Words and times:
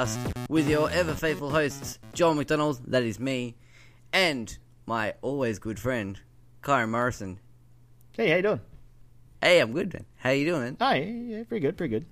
podcast 0.00 0.48
with 0.48 0.68
your 0.68 0.90
ever 0.90 1.14
faithful 1.14 1.50
hosts, 1.50 1.98
John 2.14 2.36
McDonald, 2.36 2.80
that 2.86 3.02
is 3.02 3.20
me, 3.20 3.56
and 4.12 4.56
my 4.86 5.14
always 5.20 5.58
good 5.58 5.78
friend, 5.78 6.18
Kyron 6.62 6.90
Morrison. 6.90 7.38
Hey, 8.16 8.30
how 8.30 8.36
you 8.36 8.42
doing? 8.42 8.60
Hey, 9.42 9.60
I'm 9.60 9.72
good, 9.72 9.92
man. 9.92 10.06
How 10.16 10.30
you 10.30 10.46
doing? 10.46 10.76
Hi, 10.80 10.96
yeah, 11.02 11.44
pretty 11.44 11.60
good, 11.60 11.76
pretty 11.76 11.90
good. 11.90 12.06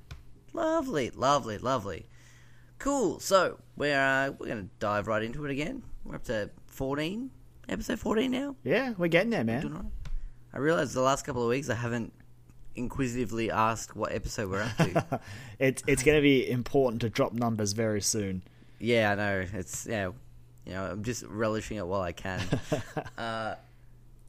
Lovely, 0.53 1.11
lovely, 1.11 1.57
lovely. 1.59 2.07
Cool. 2.79 3.21
So 3.21 3.59
we're 3.77 3.99
uh, 3.99 4.33
we're 4.39 4.49
gonna 4.49 4.69
dive 4.79 5.07
right 5.07 5.23
into 5.23 5.45
it 5.45 5.51
again. 5.51 5.83
We're 6.05 6.17
up 6.17 6.25
to 6.25 6.51
14, 6.67 7.31
episode 7.69 7.99
14 7.99 8.31
now. 8.31 8.57
Yeah, 8.65 8.93
we're 8.99 9.09
getting 9.09 9.31
there, 9.31 9.45
Doing 9.45 9.63
man. 9.63 9.73
all 9.73 9.83
right. 9.83 9.93
I 10.53 10.59
realized 10.59 10.95
the 10.95 11.01
last 11.01 11.25
couple 11.25 11.43
of 11.43 11.49
weeks 11.49 11.69
I 11.71 11.75
haven't 11.75 12.13
inquisitively 12.79 13.51
asked 13.51 13.95
what 13.97 14.13
episode 14.13 14.51
we're 14.51 14.63
up 14.63 14.77
to. 14.77 15.21
it's 15.59 15.83
it's 15.87 16.03
going 16.03 16.17
to 16.17 16.23
be 16.23 16.49
important 16.49 17.03
to 17.03 17.11
drop 17.11 17.33
numbers 17.33 17.73
very 17.73 18.01
soon. 18.01 18.43
Yeah, 18.79 19.13
I 19.13 19.15
know. 19.17 19.45
It's 19.53 19.87
yeah, 19.87 20.11
you 20.65 20.73
know, 20.73 20.85
I'm 20.85 21.03
just 21.03 21.25
relishing 21.25 21.77
it 21.77 21.87
while 21.87 22.03
I 22.03 22.13
can. 22.13 22.41
uh, 23.19 23.57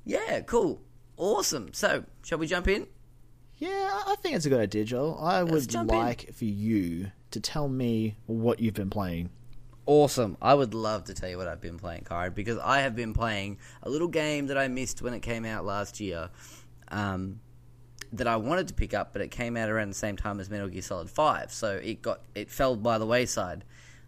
yeah, 0.06 0.42
cool, 0.42 0.82
awesome. 1.18 1.74
So, 1.74 2.04
shall 2.24 2.38
we 2.38 2.48
jump 2.48 2.68
in? 2.68 2.88
Yeah, 3.58 4.02
I 4.08 4.16
think 4.22 4.36
it's 4.36 4.46
a 4.46 4.50
good 4.50 4.62
idea, 4.62 4.86
Joel. 4.86 5.20
I 5.22 5.42
Let's 5.42 5.52
would 5.52 5.70
jump 5.70 5.92
in. 5.92 5.98
like 5.98 6.34
for 6.34 6.46
you 6.46 7.12
to 7.32 7.40
tell 7.40 7.68
me 7.68 8.16
what 8.26 8.60
you've 8.60 8.74
been 8.74 8.90
playing. 8.90 9.30
Awesome. 9.86 10.38
I 10.42 10.54
would 10.54 10.74
love 10.74 11.06
to 11.06 11.14
tell 11.14 11.30
you 11.30 11.38
what 11.38 11.48
I've 11.48 11.62
been 11.62 11.78
playing, 11.78 12.04
Kyron, 12.04 12.36
because 12.36 12.58
I 12.60 12.82
have 12.82 12.96
been 12.96 13.14
playing 13.14 13.58
a 13.82 13.90
little 13.90 14.08
game 14.08 14.48
that 14.48 14.58
I 14.58 14.68
missed 14.68 15.02
when 15.02 15.14
it 15.14 15.22
came 15.22 15.46
out 15.46 15.66
last 15.66 16.00
year. 16.00 16.30
Um, 16.90 17.40
that 18.14 18.28
I 18.28 18.38
wanted 18.38 18.68
to 18.70 18.74
pick 18.74 18.94
up, 18.94 19.14
but 19.14 19.22
it 19.22 19.30
came 19.30 19.56
out 19.56 19.70
around 19.70 19.90
the 19.90 19.96
same 19.96 20.18
time 20.18 20.40
as 20.40 20.50
Metal 20.50 20.68
Gear 20.68 20.82
Solid 20.82 21.10
Five, 21.10 21.52
so 21.52 21.76
it 21.76 22.02
got 22.02 22.22
it 22.36 22.50
fell 22.50 22.76
by 22.76 22.98
the 22.98 23.06
wayside. 23.06 23.64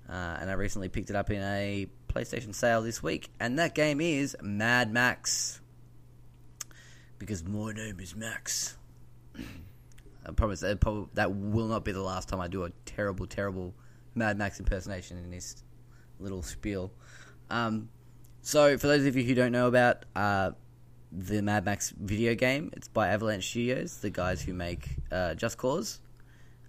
Uh, 0.10 0.38
and 0.42 0.50
I 0.50 0.54
recently 0.54 0.90
picked 0.90 1.10
it 1.10 1.16
up 1.16 1.30
in 1.30 1.42
a 1.42 1.88
PlayStation 2.10 2.54
sale 2.54 2.82
this 2.82 3.02
week, 3.02 3.30
and 3.40 3.60
that 3.60 3.76
game 3.76 4.02
is 4.02 4.36
Mad 4.42 4.92
Max. 4.92 5.62
Because 7.18 7.44
my 7.44 7.72
name 7.72 8.00
is 8.00 8.16
Max. 8.16 8.78
I 10.26 10.32
promise 10.32 10.60
that, 10.62 10.80
probably, 10.80 11.08
that 11.14 11.34
will 11.34 11.68
not 11.68 11.86
be 11.86 11.92
the 11.92 12.02
last 12.02 12.30
time 12.30 12.42
I 12.42 12.48
do 12.48 12.64
a 12.64 12.72
terrible, 12.86 13.26
terrible 13.26 13.74
Mad 14.16 14.38
Max 14.38 14.60
impersonation 14.60 15.18
in 15.18 15.32
this 15.32 15.64
little 16.20 16.44
spiel. 16.44 16.92
Um, 17.50 17.90
so, 18.42 18.78
for 18.78 18.88
those 18.88 19.06
of 19.06 19.16
you 19.16 19.24
who 19.24 19.36
don't 19.36 19.52
know 19.52 19.68
about 19.68 20.06
uh, 20.16 20.52
the 21.12 21.42
Mad 21.42 21.66
Max 21.66 21.90
video 21.92 22.36
game, 22.36 22.72
it's 22.74 22.88
by 22.88 23.10
Avalanche 23.10 23.48
Studios, 23.50 23.98
the 23.98 24.10
guys 24.10 24.42
who 24.42 24.54
make 24.54 24.88
uh, 25.12 25.34
Just 25.36 25.58
Cause. 25.58 26.00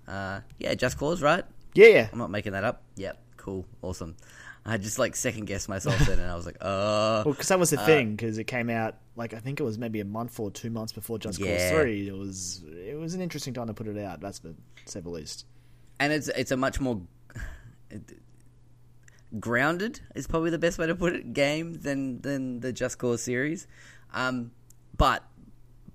Uh, 0.09 0.41
yeah, 0.59 0.75
Just 0.75 0.99
Cause, 0.99 1.23
right? 1.23 1.45
Yeah, 1.75 1.87
yeah. 1.87 2.09
I'm 2.13 2.19
not 2.19 2.31
making 2.31 2.53
that 2.53 2.65
up. 2.65 2.83
Yep, 2.97 3.19
cool, 3.37 3.65
awesome. 3.83 4.17
I 4.65 4.77
just 4.79 4.99
like 4.99 5.17
second 5.17 5.47
guessed 5.47 5.69
myself 5.69 5.99
then, 6.01 6.19
and 6.21 6.31
I 6.31 6.37
was 6.37 6.47
like, 6.47 6.57
uh, 6.61 7.23
Well, 7.25 7.35
because 7.35 7.49
that 7.49 7.59
was 7.59 7.71
the 7.71 7.79
thing, 7.79 8.13
because 8.17 8.39
it 8.39 8.45
came 8.45 8.71
out 8.71 8.97
like 9.17 9.35
I 9.35 9.39
think 9.39 9.61
it 9.61 9.65
was 9.65 9.77
maybe 9.79 10.01
a 10.01 10.05
month 10.05 10.39
or 10.41 10.51
two 10.51 10.71
months 10.71 10.93
before 10.93 11.19
Just 11.19 11.39
Yeah. 11.39 11.71
Cause 11.71 11.81
Three. 11.81 12.09
It 12.09 12.17
was 12.17 12.63
it 12.67 12.97
was 12.99 13.15
an 13.15 13.21
interesting 13.21 13.55
time 13.55 13.67
to 13.67 13.75
put 13.75 13.87
it 13.89 13.99
out. 13.99 14.21
That's 14.21 14.39
to 14.41 14.55
say 14.87 15.01
the 15.01 15.11
least. 15.11 15.47
and 16.01 16.13
it's 16.13 16.29
it's 16.29 16.51
a 16.53 16.57
much 16.57 16.81
more 16.81 17.01
grounded 19.39 20.01
is 20.15 20.27
probably 20.27 20.51
the 20.51 20.59
best 20.59 20.79
way 20.79 20.87
to 20.87 20.95
put 20.95 21.15
it 21.15 21.33
game 21.33 21.75
than 21.75 22.21
than 22.21 22.61
the 22.61 22.73
Just 22.73 22.99
Cause 22.99 23.23
series. 23.23 23.67
Um, 24.13 24.53
but 24.97 25.25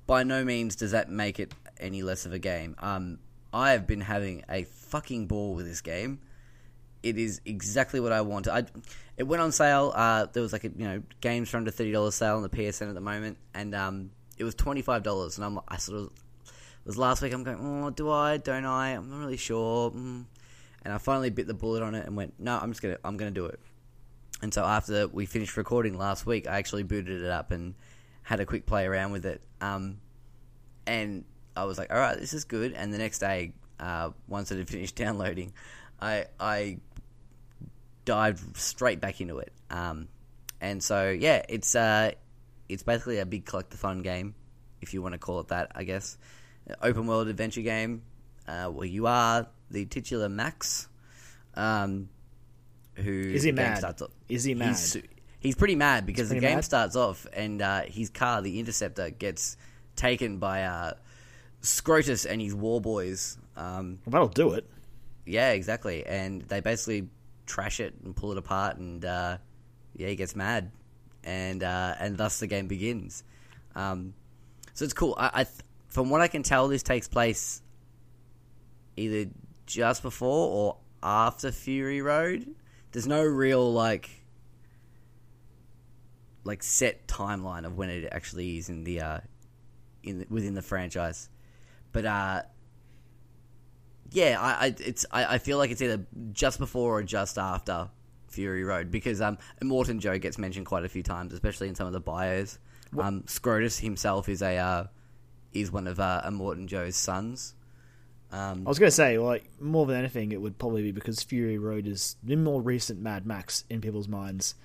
by 0.06 0.24
no 0.24 0.44
means 0.44 0.76
does 0.76 0.92
that 0.92 1.10
make 1.10 1.40
it 1.40 1.54
any 1.80 2.04
less 2.04 2.26
of 2.26 2.34
a 2.34 2.40
game. 2.40 2.76
Um, 2.80 3.20
I 3.54 3.72
have 3.72 3.88
been 3.88 4.02
having 4.02 4.44
a 4.50 4.64
fucking 4.64 5.28
ball 5.28 5.54
with 5.54 5.66
this 5.66 5.82
game. 5.82 6.20
It 7.04 7.18
is 7.18 7.42
exactly 7.46 8.00
what 8.00 8.12
I 8.12 8.22
wanted. 8.22 8.54
I, 8.54 8.64
it 9.18 9.24
went 9.24 9.42
on 9.42 9.52
sale. 9.52 9.94
Uh, 9.96 10.26
there 10.32 10.42
was 10.44 10.52
like 10.52 10.64
a 10.64 10.70
you 10.70 10.86
know 10.86 11.04
games 11.22 11.50
for 11.50 11.58
under 11.58 11.72
thirty 11.72 11.92
dollars 11.92 12.16
sale 12.16 12.36
on 12.36 12.42
the 12.42 12.50
PSN 12.50 12.90
at 12.90 12.96
the 12.96 13.02
moment, 13.02 13.38
and 13.54 13.74
um, 13.76 14.12
it 14.38 14.44
was 14.44 14.56
twenty 14.56 14.82
five 14.82 15.04
dollars. 15.04 15.38
And 15.38 15.46
I'm 15.46 15.60
I 15.68 15.78
sort 15.78 16.00
of 16.00 16.06
it 16.08 16.86
was 16.86 16.98
last 16.98 17.22
week. 17.22 17.34
I'm 17.34 17.44
going, 17.44 17.60
oh, 17.62 17.90
do 17.92 18.10
I? 18.10 18.38
Don't 18.38 18.66
I? 18.66 18.90
I'm 18.90 19.10
not 19.10 19.20
really 19.20 19.38
sure. 19.38 19.92
Mm. 19.92 20.26
And 20.84 20.94
I 20.94 20.98
finally 20.98 21.30
bit 21.30 21.48
the 21.48 21.54
bullet 21.54 21.84
on 21.84 21.96
it 21.96 22.06
and 22.06 22.16
went, 22.16 22.34
no, 22.40 22.58
I'm 22.58 22.72
just 22.72 22.82
gonna 22.82 22.98
I'm 23.04 23.18
gonna 23.18 23.32
do 23.32 23.46
it. 23.46 23.60
And 24.42 24.54
so 24.54 24.64
after 24.64 25.08
we 25.08 25.26
finished 25.26 25.58
recording 25.58 25.98
last 25.98 26.26
week, 26.26 26.48
I 26.48 26.58
actually 26.58 26.84
booted 26.84 27.22
it 27.22 27.30
up 27.30 27.52
and 27.52 27.76
had 28.28 28.42
a 28.42 28.46
quick 28.46 28.66
play 28.66 28.86
around 28.86 29.14
with 29.14 29.26
it. 29.26 29.42
Um, 29.62 30.02
and 30.86 31.24
I 31.56 31.64
was 31.64 31.78
like, 31.78 31.94
all 31.94 31.98
right, 31.98 32.20
this 32.20 32.34
is 32.34 32.44
good. 32.44 32.74
And 32.74 32.94
the 32.94 32.98
next 32.98 33.20
day, 33.20 33.54
uh, 33.80 34.10
once 34.28 34.52
it 34.52 34.58
had 34.58 34.68
finished 34.68 34.96
downloading, 35.04 35.54
I 36.02 36.26
I 36.38 36.80
dived 38.04 38.58
straight 38.58 39.00
back 39.00 39.22
into 39.22 39.38
it. 39.38 39.54
Um, 39.70 40.10
and 40.60 40.84
so 40.84 41.10
yeah, 41.10 41.42
it's 41.48 41.74
uh, 41.74 42.12
it's 42.68 42.84
basically 42.84 43.20
a 43.20 43.26
big 43.26 43.46
collect-a-thon 43.46 44.00
game, 44.00 44.36
if 44.82 44.94
you 44.94 45.02
want 45.02 45.14
to 45.14 45.20
call 45.20 45.40
it 45.40 45.48
that, 45.48 45.72
I 45.74 45.86
guess. 45.86 46.18
Open 46.82 47.08
world 47.08 47.30
adventure 47.30 47.62
game 47.62 48.02
uh, 48.46 48.66
where 48.66 48.88
you 48.88 49.08
are 49.08 49.48
the 49.72 49.86
titular 49.86 50.28
Max, 50.28 50.90
um, 51.56 52.10
who 52.96 53.10
Is 53.10 53.44
he 53.44 53.54
mad? 53.54 53.78
starts 53.78 54.04
Is 54.28 54.44
he 54.44 54.54
mad? 54.54 54.68
He's, 54.72 54.98
he's 55.40 55.56
pretty 55.56 55.76
mad 55.76 56.06
because 56.06 56.30
the 56.30 56.40
game 56.40 56.56
mad? 56.56 56.66
starts 56.66 56.96
off 56.96 57.26
and 57.34 57.62
uh, 57.62 57.82
his 57.84 58.10
car, 58.10 58.42
the 58.42 58.60
Interceptor, 58.60 59.10
gets 59.10 59.58
taken 59.96 60.38
by 60.40 60.64
uh, 60.64 60.94
Scrotus 61.62 62.26
and 62.30 62.42
his 62.42 62.54
war 62.56 62.80
boys. 62.82 63.38
Um, 63.56 64.00
Well, 64.06 64.12
that'll 64.12 64.28
do 64.30 64.54
it. 64.54 64.70
yeah, 65.26 65.52
exactly. 65.52 66.06
And 66.06 66.42
they 66.44 66.60
basically 66.62 67.10
trash 67.46 67.80
it 67.80 67.96
and 68.04 68.16
pull 68.16 68.32
it 68.32 68.38
apart, 68.38 68.78
and 68.78 69.04
uh, 69.04 69.38
yeah, 69.96 70.08
he 70.08 70.16
gets 70.16 70.36
mad, 70.36 70.72
and 71.24 71.64
uh, 71.64 71.96
and 72.00 72.18
thus 72.18 72.40
the 72.40 72.48
game 72.48 72.68
begins. 72.68 73.24
Um, 73.76 74.14
so 74.74 74.86
it's 74.86 74.94
cool. 74.94 75.16
I, 75.18 75.32
I 75.34 75.44
th- 75.46 75.56
from 75.88 76.10
what 76.10 76.22
I 76.22 76.28
can 76.28 76.44
tell, 76.44 76.68
this 76.68 76.84
takes 76.84 77.08
place 77.08 77.62
either 78.96 79.30
just 79.66 80.02
before 80.02 80.50
or 80.50 80.78
after 81.02 81.52
Fury 81.52 82.02
Road. 82.02 82.48
There's 82.92 83.08
no 83.08 83.24
real 83.24 83.72
like 83.74 84.10
like 86.48 86.64
set 86.64 87.08
timeline 87.08 87.66
of 87.66 87.78
when 87.78 87.90
it 87.90 88.10
actually 88.12 88.58
is 88.58 88.70
in 88.70 88.84
the 88.84 89.02
uh, 89.02 89.20
in 90.04 90.20
the, 90.20 90.28
within 90.30 90.54
the 90.54 90.62
franchise, 90.62 91.30
but 91.92 92.06
uh, 92.06 92.42
yeah, 94.12 94.38
I, 94.40 94.66
I 94.68 94.76
it's 94.80 95.06
I, 95.12 95.36
I 95.36 95.38
feel 95.38 95.58
like 95.58 95.72
it's 95.72 95.82
either 95.82 96.06
just 96.32 96.60
before 96.60 96.98
or 96.98 97.04
just 97.04 97.38
after 97.38 97.90
Fury 98.30 98.64
Road 98.64 98.92
because 98.92 99.22
um 99.22 99.38
Immortan 99.62 100.00
Joe 100.00 100.18
gets 100.18 100.38
mentioned 100.38 100.66
quite 100.66 100.86
a 100.86 100.90
few 100.90 101.04
times, 101.04 101.34
especially 101.34 101.68
in 101.68 101.76
some 101.76 101.88
of 101.88 101.94
the 101.94 102.00
bios. 102.00 102.60
Um, 102.98 103.24
Scrotus 103.24 103.80
himself 103.80 104.30
is 104.30 104.42
a 104.42 104.58
uh, 104.58 104.88
is 105.54 105.72
one 105.72 105.88
of 105.88 106.00
uh, 106.00 106.22
Immortan 106.26 106.68
Joe's 106.68 106.96
sons. 106.96 107.54
Um, 108.32 108.64
I 108.66 108.70
was 108.70 108.80
going 108.80 108.88
to 108.88 108.96
say, 108.96 109.18
like, 109.18 109.50
more 109.60 109.86
than 109.86 109.96
anything, 109.98 110.34
it 110.34 110.42
would 110.42 110.58
probably 110.58 110.84
be 110.84 110.92
because 110.92 111.24
Fury 111.24 111.58
Road 111.58 111.88
is 111.88 112.18
the 112.24 112.36
more 112.36 112.62
recent 112.62 113.00
Mad 113.00 113.26
Max 113.26 113.64
in 113.70 113.80
people's 113.80 114.08
minds. 114.08 114.56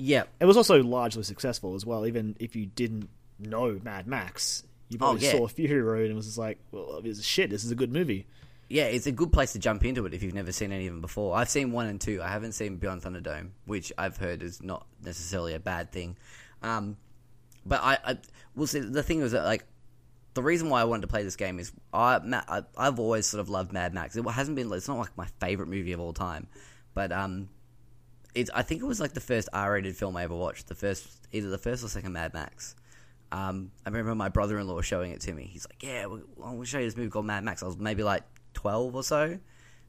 Yeah, 0.00 0.24
It 0.40 0.46
was 0.46 0.56
also 0.56 0.82
largely 0.82 1.22
successful 1.22 1.74
as 1.74 1.84
well. 1.86 2.06
Even 2.06 2.36
if 2.40 2.56
you 2.56 2.66
didn't 2.66 3.08
know 3.38 3.78
Mad 3.82 4.06
Max, 4.06 4.64
you 4.88 4.98
probably 4.98 5.20
Oh, 5.20 5.24
yeah. 5.24 5.32
saw 5.38 5.46
Fury 5.48 5.80
Road 5.82 6.06
and 6.06 6.16
was 6.16 6.26
just 6.26 6.38
like, 6.38 6.58
"Well, 6.72 7.00
this 7.02 7.18
is 7.18 7.24
shit. 7.24 7.50
This 7.50 7.64
is 7.64 7.70
a 7.70 7.74
good 7.76 7.92
movie." 7.92 8.26
yeah, 8.72 8.84
it's 8.84 9.06
a 9.08 9.12
good 9.12 9.32
place 9.32 9.52
to 9.52 9.58
jump 9.58 9.84
into 9.84 10.06
it 10.06 10.14
if 10.14 10.22
you've 10.22 10.32
never 10.32 10.52
seen 10.52 10.70
any 10.70 10.86
of 10.86 10.92
them 10.94 11.00
before. 11.00 11.36
I've 11.36 11.48
seen 11.50 11.72
one 11.72 11.86
and 11.86 12.00
two. 12.00 12.22
I 12.22 12.28
haven't 12.28 12.52
seen 12.52 12.76
Beyond 12.76 13.02
Thunderdome, 13.02 13.48
which 13.64 13.92
I've 13.98 14.16
heard 14.16 14.44
is 14.44 14.62
not 14.62 14.86
necessarily 15.04 15.54
a 15.54 15.58
bad 15.58 15.90
thing. 15.90 16.16
Um, 16.62 16.96
but 17.66 17.80
I, 17.82 17.98
I 18.04 18.18
will 18.54 18.68
say 18.68 18.78
the 18.78 19.02
thing 19.02 19.20
was 19.22 19.32
that 19.32 19.42
like 19.44 19.64
the 20.34 20.42
reason 20.42 20.68
why 20.70 20.80
I 20.80 20.84
wanted 20.84 21.00
to 21.02 21.08
play 21.08 21.24
this 21.24 21.34
game 21.34 21.58
is 21.58 21.72
I, 21.92 22.20
I 22.48 22.62
I've 22.76 23.00
always 23.00 23.26
sort 23.26 23.40
of 23.40 23.48
loved 23.48 23.72
Mad 23.72 23.92
Max. 23.92 24.14
It 24.16 24.24
hasn't 24.24 24.54
been 24.56 24.72
it's 24.72 24.86
not 24.86 24.98
like 24.98 25.16
my 25.16 25.26
favorite 25.40 25.68
movie 25.68 25.90
of 25.92 25.98
all 25.98 26.12
time, 26.12 26.46
but 26.94 27.10
um, 27.10 27.48
it's 28.34 28.50
I 28.54 28.62
think 28.62 28.82
it 28.82 28.86
was 28.86 29.00
like 29.00 29.12
the 29.12 29.20
first 29.20 29.48
R-rated 29.52 29.96
film 29.96 30.16
I 30.16 30.24
ever 30.24 30.34
watched. 30.34 30.68
The 30.68 30.74
first 30.74 31.08
either 31.32 31.48
the 31.48 31.58
first 31.58 31.84
or 31.84 31.88
second 31.88 32.12
Mad 32.12 32.34
Max. 32.34 32.74
Um, 33.32 33.70
I 33.86 33.90
remember 33.90 34.14
my 34.14 34.28
brother-in-law 34.28 34.80
showing 34.80 35.12
it 35.12 35.20
to 35.22 35.32
me. 35.32 35.48
He's 35.52 35.66
like, 35.70 35.82
"Yeah, 35.82 36.06
we'll, 36.06 36.22
I'll 36.42 36.64
show 36.64 36.78
you 36.78 36.86
this 36.86 36.96
movie 36.96 37.10
called 37.10 37.26
Mad 37.26 37.44
Max." 37.44 37.62
I 37.62 37.66
was 37.66 37.76
maybe 37.76 38.02
like 38.02 38.24
twelve 38.54 38.94
or 38.94 39.04
so, 39.04 39.38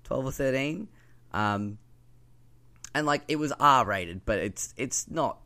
twelve 0.04 0.26
or 0.26 0.32
thirteen, 0.32 0.88
um, 1.34 1.80
and 2.94 3.06
like 3.08 3.24
it 3.28 3.38
was 3.38 3.52
R-rated, 3.60 4.26
but 4.26 4.40
it's 4.40 4.74
it's 4.78 5.10
not 5.10 5.40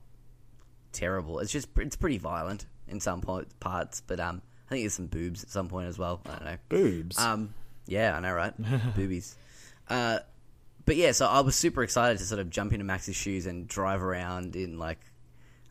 terrible. 0.92 1.40
It's 1.40 1.52
just 1.52 1.70
it's 1.78 1.96
pretty 1.96 2.18
violent 2.18 2.66
in 2.88 3.00
some 3.00 3.22
parts, 3.60 4.02
but 4.02 4.20
um, 4.20 4.42
I 4.68 4.72
think 4.72 4.84
there's 4.84 4.94
some 4.94 5.08
boobs 5.08 5.44
at 5.44 5.50
some 5.50 5.70
point 5.70 5.88
as 5.88 5.98
well. 5.98 6.22
I 6.26 6.30
don't 6.30 6.46
know. 6.46 6.58
Boobs. 6.70 7.18
Um, 7.20 7.54
yeah, 7.88 8.18
I 8.18 8.20
know, 8.20 8.34
right? 8.34 8.54
Boobies. 8.96 9.36
Uh, 9.88 10.20
but 10.86 10.96
yeah, 10.96 11.12
so 11.12 11.26
I 11.26 11.40
was 11.42 11.56
super 11.56 11.84
excited 11.84 12.20
to 12.20 12.26
sort 12.26 12.40
of 12.40 12.50
jump 12.50 12.74
into 12.74 12.86
Max's 12.86 13.16
shoes 13.16 13.46
and 13.46 13.68
drive 13.68 14.04
around 14.04 14.56
in 14.56 14.78
like 14.78 15.00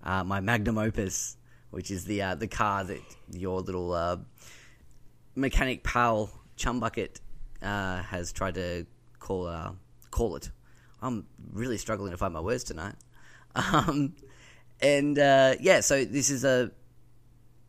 uh, 0.03 0.25
my 0.25 0.41
Magnum 0.41 0.79
Opus, 0.79 1.37
which 1.71 1.91
is 1.91 2.05
the 2.05 2.23
uh, 2.23 2.35
the 2.35 2.49
car 2.49 2.85
that 2.85 3.01
your 3.33 3.61
little 3.61 3.93
uh, 3.93 4.17
mechanic 5.35 5.85
pal 5.85 6.31
Chumbucket 6.57 7.21
uh, 7.63 8.03
has 8.03 8.33
tried 8.33 8.55
to 8.57 8.87
call 9.19 9.47
uh, 9.47 9.73
call 10.11 10.37
it. 10.37 10.51
I'm 11.01 11.27
really 11.53 11.79
struggling 11.79 12.13
to 12.13 12.17
find 12.17 12.33
my 12.35 12.41
words 12.41 12.65
tonight. 12.65 12.95
Um, 13.57 14.17
and 14.81 15.17
uh, 15.17 15.55
yeah, 15.61 15.79
so 15.79 16.05
this 16.05 16.29
is 16.29 16.43
a 16.45 16.73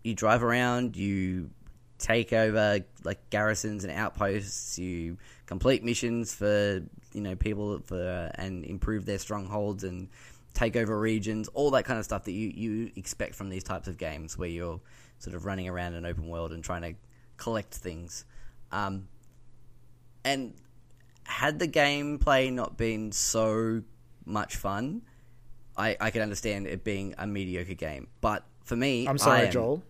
you 0.03 0.15
drive 0.15 0.43
around, 0.43 0.95
you 0.95 1.51
take 1.99 2.33
over 2.33 2.79
like 3.03 3.29
garrisons 3.29 3.83
and 3.83 3.93
outposts, 3.93 4.79
you 4.79 5.17
complete 5.45 5.83
missions 5.83 6.33
for 6.33 6.81
you 7.15 7.21
know 7.21 7.35
people 7.35 7.79
for 7.79 8.31
and 8.35 8.63
improve 8.65 9.05
their 9.05 9.17
strongholds 9.17 9.83
and 9.83 10.09
take 10.53 10.75
over 10.75 10.97
regions, 10.97 11.47
all 11.49 11.71
that 11.71 11.83
kind 11.83 11.99
of 11.99 12.05
stuff 12.05 12.23
that 12.25 12.31
you 12.31 12.51
you 12.55 12.91
expect 12.95 13.35
from 13.35 13.49
these 13.49 13.63
types 13.63 13.87
of 13.87 13.97
games 13.97 14.37
where 14.37 14.49
you're 14.49 14.79
sort 15.19 15.35
of 15.35 15.45
running 15.45 15.67
around 15.69 15.93
an 15.93 16.05
open 16.05 16.27
world 16.27 16.51
and 16.51 16.63
trying 16.63 16.81
to 16.81 16.93
collect 17.37 17.73
things. 17.73 18.25
Um, 18.71 19.07
and 20.23 20.53
had 21.23 21.59
the 21.59 21.67
gameplay 21.67 22.51
not 22.51 22.77
been 22.77 23.11
so 23.11 23.83
much 24.25 24.55
fun, 24.55 25.03
I, 25.77 25.97
I 25.99 26.11
could 26.11 26.21
understand 26.21 26.67
it 26.67 26.83
being 26.83 27.15
a 27.17 27.27
mediocre 27.27 27.73
game. 27.75 28.07
But 28.21 28.43
for 28.63 28.75
me, 28.75 29.07
I'm 29.07 29.17
sorry, 29.17 29.49
Joel. 29.49 29.83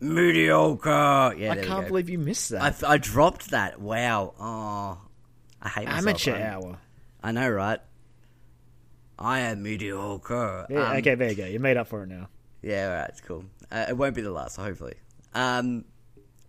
Mediocre. 0.00 1.34
Yeah, 1.38 1.52
I 1.52 1.56
can't 1.56 1.88
believe 1.88 2.10
you 2.10 2.18
missed 2.18 2.50
that. 2.50 2.82
I, 2.82 2.94
I 2.94 2.98
dropped 2.98 3.50
that. 3.50 3.80
Wow. 3.80 4.34
Oh, 4.38 4.98
I 5.62 5.68
hate 5.68 5.84
myself. 5.86 5.98
Amateur 6.06 6.34
I'm- 6.34 6.42
hour. 6.64 6.78
I 7.22 7.32
know, 7.32 7.48
right? 7.48 7.80
I 9.18 9.40
am 9.40 9.62
mediocre. 9.62 10.66
Yeah, 10.68 10.90
Um, 10.90 10.96
okay, 10.98 11.14
there 11.14 11.30
you 11.30 11.36
go. 11.36 11.46
You 11.46 11.60
made 11.60 11.76
up 11.76 11.86
for 11.88 12.02
it 12.02 12.08
now. 12.08 12.28
Yeah, 12.62 12.88
all 12.88 12.94
right, 12.94 13.08
it's 13.08 13.20
cool. 13.20 13.44
Uh, 13.70 13.86
it 13.88 13.96
won't 13.96 14.14
be 14.14 14.22
the 14.22 14.30
last, 14.32 14.56
hopefully. 14.56 14.94
Um, 15.34 15.84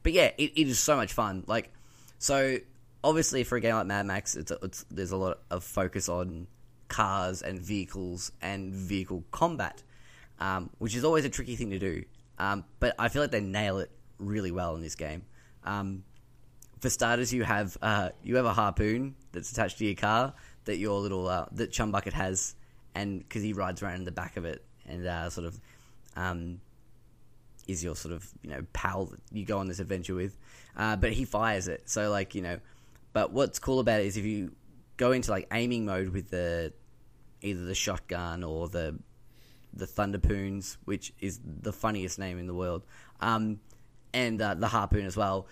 but 0.01 0.13
yeah, 0.13 0.31
it, 0.37 0.51
it 0.55 0.67
is 0.67 0.79
so 0.79 0.95
much 0.95 1.13
fun. 1.13 1.43
Like, 1.47 1.71
so 2.17 2.57
obviously 3.03 3.43
for 3.43 3.55
a 3.57 3.61
game 3.61 3.75
like 3.75 3.85
Mad 3.85 4.05
Max, 4.05 4.35
it's, 4.35 4.51
it's 4.51 4.85
there's 4.89 5.11
a 5.11 5.17
lot 5.17 5.39
of 5.51 5.63
focus 5.63 6.09
on 6.09 6.47
cars 6.87 7.41
and 7.41 7.59
vehicles 7.59 8.31
and 8.41 8.73
vehicle 8.73 9.23
combat, 9.31 9.83
um, 10.39 10.69
which 10.79 10.95
is 10.95 11.03
always 11.03 11.25
a 11.25 11.29
tricky 11.29 11.55
thing 11.55 11.69
to 11.69 11.79
do. 11.79 12.03
Um, 12.39 12.63
but 12.79 12.95
I 12.97 13.09
feel 13.09 13.21
like 13.21 13.31
they 13.31 13.41
nail 13.41 13.77
it 13.79 13.91
really 14.17 14.51
well 14.51 14.75
in 14.75 14.81
this 14.81 14.95
game. 14.95 15.23
Um, 15.63 16.03
for 16.83 16.89
starters, 16.89 17.33
you 17.33 17.45
have 17.45 17.77
uh, 17.81 18.09
you 18.23 18.35
have 18.35 18.45
a 18.45 18.51
harpoon 18.51 19.15
that's 19.31 19.49
attached 19.53 19.77
to 19.77 19.85
your 19.85 19.95
car 19.95 20.33
that 20.65 20.75
your 20.75 20.99
little 20.99 21.29
uh, 21.29 21.45
that 21.53 21.71
Chumbucket 21.71 22.11
has, 22.11 22.55
and 22.93 23.19
because 23.19 23.41
he 23.41 23.53
rides 23.53 23.81
around 23.81 23.95
in 23.95 24.03
the 24.03 24.11
back 24.11 24.35
of 24.35 24.43
it 24.43 24.61
and 24.85 25.07
uh, 25.07 25.29
sort 25.29 25.47
of 25.47 25.57
um, 26.17 26.59
is 27.69 27.81
your 27.85 27.95
sort 27.95 28.13
of 28.13 28.29
you 28.41 28.49
know 28.49 28.65
pal 28.73 29.05
that 29.05 29.19
you 29.31 29.45
go 29.45 29.59
on 29.59 29.67
this 29.69 29.79
adventure 29.79 30.13
with, 30.13 30.37
uh, 30.75 30.97
but 30.97 31.13
he 31.13 31.23
fires 31.23 31.69
it. 31.69 31.89
So 31.89 32.11
like 32.11 32.35
you 32.35 32.41
know, 32.41 32.59
but 33.13 33.31
what's 33.31 33.59
cool 33.59 33.79
about 33.79 34.01
it 34.01 34.07
is 34.07 34.17
if 34.17 34.25
you 34.25 34.51
go 34.97 35.13
into 35.13 35.31
like 35.31 35.47
aiming 35.53 35.85
mode 35.85 36.09
with 36.09 36.31
the 36.31 36.73
either 37.41 37.63
the 37.63 37.75
shotgun 37.75 38.43
or 38.43 38.67
the 38.67 38.99
the 39.73 39.85
Thunderpoons, 39.87 40.75
which 40.83 41.13
is 41.21 41.39
the 41.45 41.71
funniest 41.71 42.19
name 42.19 42.39
in 42.39 42.45
the 42.45 42.53
world, 42.53 42.83
um, 43.21 43.61
and 44.13 44.41
uh, 44.41 44.53
the 44.53 44.67
harpoon 44.67 45.05
as 45.05 45.15
well. 45.15 45.47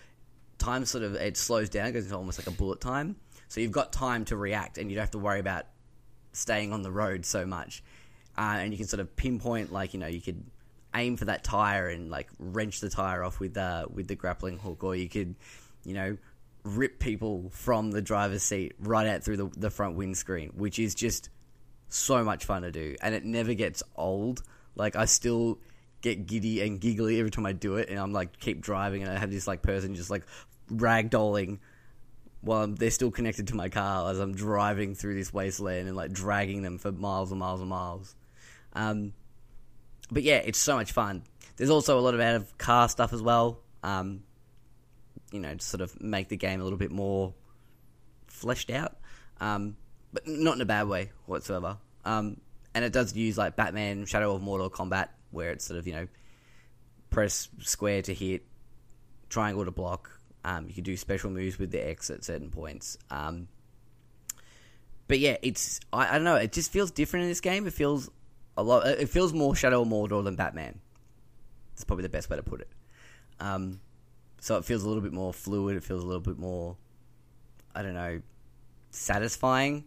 Time 0.61 0.85
sort 0.85 1.03
of 1.03 1.15
it 1.15 1.37
slows 1.37 1.69
down, 1.69 1.87
it 1.87 1.93
goes 1.93 2.03
into 2.03 2.15
almost 2.15 2.37
like 2.37 2.45
a 2.45 2.51
bullet 2.51 2.79
time. 2.79 3.15
So 3.47 3.61
you've 3.61 3.71
got 3.71 3.91
time 3.91 4.25
to 4.25 4.37
react, 4.37 4.77
and 4.77 4.91
you 4.91 4.95
don't 4.95 5.01
have 5.01 5.11
to 5.11 5.17
worry 5.17 5.39
about 5.39 5.65
staying 6.33 6.71
on 6.71 6.83
the 6.83 6.91
road 6.91 7.25
so 7.25 7.47
much. 7.47 7.83
Uh, 8.37 8.57
and 8.59 8.71
you 8.71 8.77
can 8.77 8.85
sort 8.87 8.99
of 8.99 9.15
pinpoint, 9.15 9.71
like 9.71 9.95
you 9.95 9.99
know, 9.99 10.05
you 10.05 10.21
could 10.21 10.43
aim 10.93 11.17
for 11.17 11.25
that 11.25 11.43
tire 11.43 11.87
and 11.87 12.11
like 12.11 12.29
wrench 12.37 12.79
the 12.79 12.89
tire 12.89 13.23
off 13.23 13.39
with 13.39 13.57
uh, 13.57 13.87
with 13.91 14.07
the 14.07 14.13
grappling 14.15 14.59
hook, 14.59 14.83
or 14.83 14.95
you 14.95 15.09
could, 15.09 15.35
you 15.83 15.95
know, 15.95 16.15
rip 16.63 16.99
people 16.99 17.49
from 17.49 17.89
the 17.89 18.01
driver's 18.01 18.43
seat 18.43 18.73
right 18.79 19.07
out 19.07 19.23
through 19.23 19.37
the, 19.37 19.49
the 19.57 19.71
front 19.71 19.95
windscreen, 19.95 20.51
which 20.55 20.77
is 20.77 20.93
just 20.93 21.29
so 21.89 22.23
much 22.23 22.45
fun 22.45 22.61
to 22.61 22.71
do, 22.71 22.95
and 23.01 23.15
it 23.15 23.25
never 23.25 23.55
gets 23.55 23.81
old. 23.95 24.43
Like 24.75 24.95
I 24.95 25.05
still 25.05 25.59
get 26.01 26.25
giddy 26.25 26.61
and 26.61 26.79
giggly 26.79 27.19
every 27.19 27.31
time 27.31 27.45
I 27.45 27.53
do 27.53 27.77
it, 27.77 27.89
and 27.89 27.99
I'm 27.99 28.13
like 28.13 28.39
keep 28.39 28.61
driving, 28.61 29.01
and 29.01 29.11
I 29.11 29.17
have 29.17 29.31
this 29.31 29.47
like 29.47 29.63
person 29.63 29.95
just 29.95 30.09
like 30.11 30.23
ragdolling 30.71 31.59
while 32.41 32.63
I'm, 32.63 32.75
they're 32.75 32.91
still 32.91 33.11
connected 33.11 33.47
to 33.47 33.55
my 33.55 33.69
car 33.69 34.09
as 34.09 34.19
I'm 34.19 34.33
driving 34.33 34.95
through 34.95 35.15
this 35.15 35.33
wasteland 35.33 35.87
and 35.87 35.95
like 35.95 36.11
dragging 36.11 36.63
them 36.63 36.77
for 36.77 36.91
miles 36.91 37.31
and 37.31 37.39
miles 37.39 37.61
and 37.61 37.69
miles. 37.69 38.15
Um, 38.73 39.13
but 40.11 40.23
yeah, 40.23 40.37
it's 40.37 40.59
so 40.59 40.75
much 40.75 40.91
fun. 40.91 41.23
There's 41.57 41.69
also 41.69 41.99
a 41.99 42.01
lot 42.01 42.13
of 42.13 42.19
out 42.19 42.35
of 42.35 42.57
car 42.57 42.89
stuff 42.89 43.13
as 43.13 43.21
well. 43.21 43.61
Um, 43.83 44.23
you 45.31 45.39
know, 45.39 45.53
to 45.53 45.63
sort 45.63 45.81
of 45.81 46.01
make 46.01 46.27
the 46.27 46.37
game 46.37 46.59
a 46.59 46.63
little 46.63 46.79
bit 46.79 46.91
more 46.91 47.33
fleshed 48.27 48.69
out, 48.69 48.97
um, 49.39 49.77
but 50.11 50.27
not 50.27 50.55
in 50.55 50.61
a 50.61 50.65
bad 50.65 50.87
way 50.87 51.11
whatsoever. 51.25 51.77
Um, 52.03 52.37
and 52.73 52.83
it 52.83 52.91
does 52.91 53.15
use 53.15 53.37
like 53.37 53.55
Batman 53.55 54.05
Shadow 54.05 54.35
of 54.35 54.41
Mordor 54.41 54.71
combat, 54.71 55.11
where 55.31 55.51
it's 55.51 55.65
sort 55.65 55.79
of 55.79 55.87
you 55.87 55.93
know 55.93 56.07
press 57.09 57.49
square 57.59 58.01
to 58.01 58.13
hit, 58.13 58.43
triangle 59.29 59.65
to 59.65 59.71
block. 59.71 60.19
Um, 60.43 60.67
you 60.67 60.73
can 60.73 60.83
do 60.83 60.97
special 60.97 61.29
moves 61.29 61.59
with 61.59 61.71
the 61.71 61.79
X 61.79 62.09
at 62.09 62.23
certain 62.23 62.49
points. 62.49 62.97
Um, 63.09 63.47
but 65.07 65.19
yeah, 65.19 65.37
it's 65.41 65.79
I, 65.93 66.09
I 66.09 66.13
don't 66.13 66.23
know. 66.23 66.35
It 66.35 66.51
just 66.51 66.71
feels 66.71 66.91
different 66.91 67.23
in 67.23 67.29
this 67.29 67.41
game. 67.41 67.67
It 67.67 67.73
feels 67.73 68.09
a 68.57 68.63
lot. 68.63 68.87
It 68.87 69.09
feels 69.09 69.33
more 69.33 69.55
Shadow 69.55 69.81
of 69.81 69.87
Mordor 69.87 70.23
than 70.23 70.35
Batman. 70.35 70.79
That's 71.73 71.83
probably 71.83 72.03
the 72.03 72.09
best 72.09 72.29
way 72.29 72.37
to 72.37 72.43
put 72.43 72.61
it. 72.61 72.69
Um, 73.39 73.79
so 74.39 74.57
it 74.57 74.65
feels 74.65 74.83
a 74.83 74.87
little 74.87 75.03
bit 75.03 75.13
more 75.13 75.33
fluid. 75.33 75.77
It 75.77 75.83
feels 75.83 76.03
a 76.03 76.05
little 76.05 76.21
bit 76.21 76.39
more, 76.39 76.77
I 77.75 77.83
don't 77.83 77.93
know, 77.93 78.21
satisfying. 78.89 79.85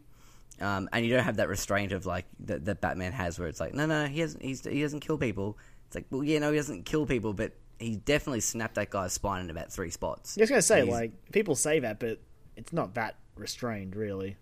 Um, 0.60 0.88
and 0.92 1.04
you 1.04 1.12
don't 1.12 1.24
have 1.24 1.36
that 1.36 1.48
restraint 1.48 1.92
of 1.92 2.06
like 2.06 2.26
that, 2.40 2.64
that 2.66 2.80
Batman 2.80 3.12
has, 3.12 3.38
where 3.38 3.48
it's 3.48 3.60
like, 3.60 3.74
no, 3.74 3.86
no, 3.86 4.06
he 4.06 4.20
hasn't, 4.20 4.42
he 4.42 4.80
doesn't 4.80 5.00
kill 5.00 5.18
people. 5.18 5.58
It's 5.86 5.96
like, 5.96 6.06
well, 6.10 6.22
yeah, 6.22 6.38
no, 6.38 6.50
he 6.50 6.56
doesn't 6.56 6.84
kill 6.84 7.06
people, 7.06 7.32
but 7.32 7.52
he 7.78 7.96
definitely 7.96 8.40
snapped 8.40 8.74
that 8.76 8.90
guy's 8.90 9.12
spine 9.12 9.44
in 9.44 9.50
about 9.50 9.72
three 9.72 9.90
spots. 9.90 10.36
I 10.38 10.42
was 10.42 10.50
gonna 10.50 10.62
say, 10.62 10.82
He's- 10.82 10.92
like, 10.92 11.32
people 11.32 11.54
say 11.54 11.80
that, 11.80 11.98
but 12.00 12.20
it's 12.56 12.72
not 12.72 12.94
that 12.94 13.16
restrained, 13.36 13.96
really. 13.96 14.36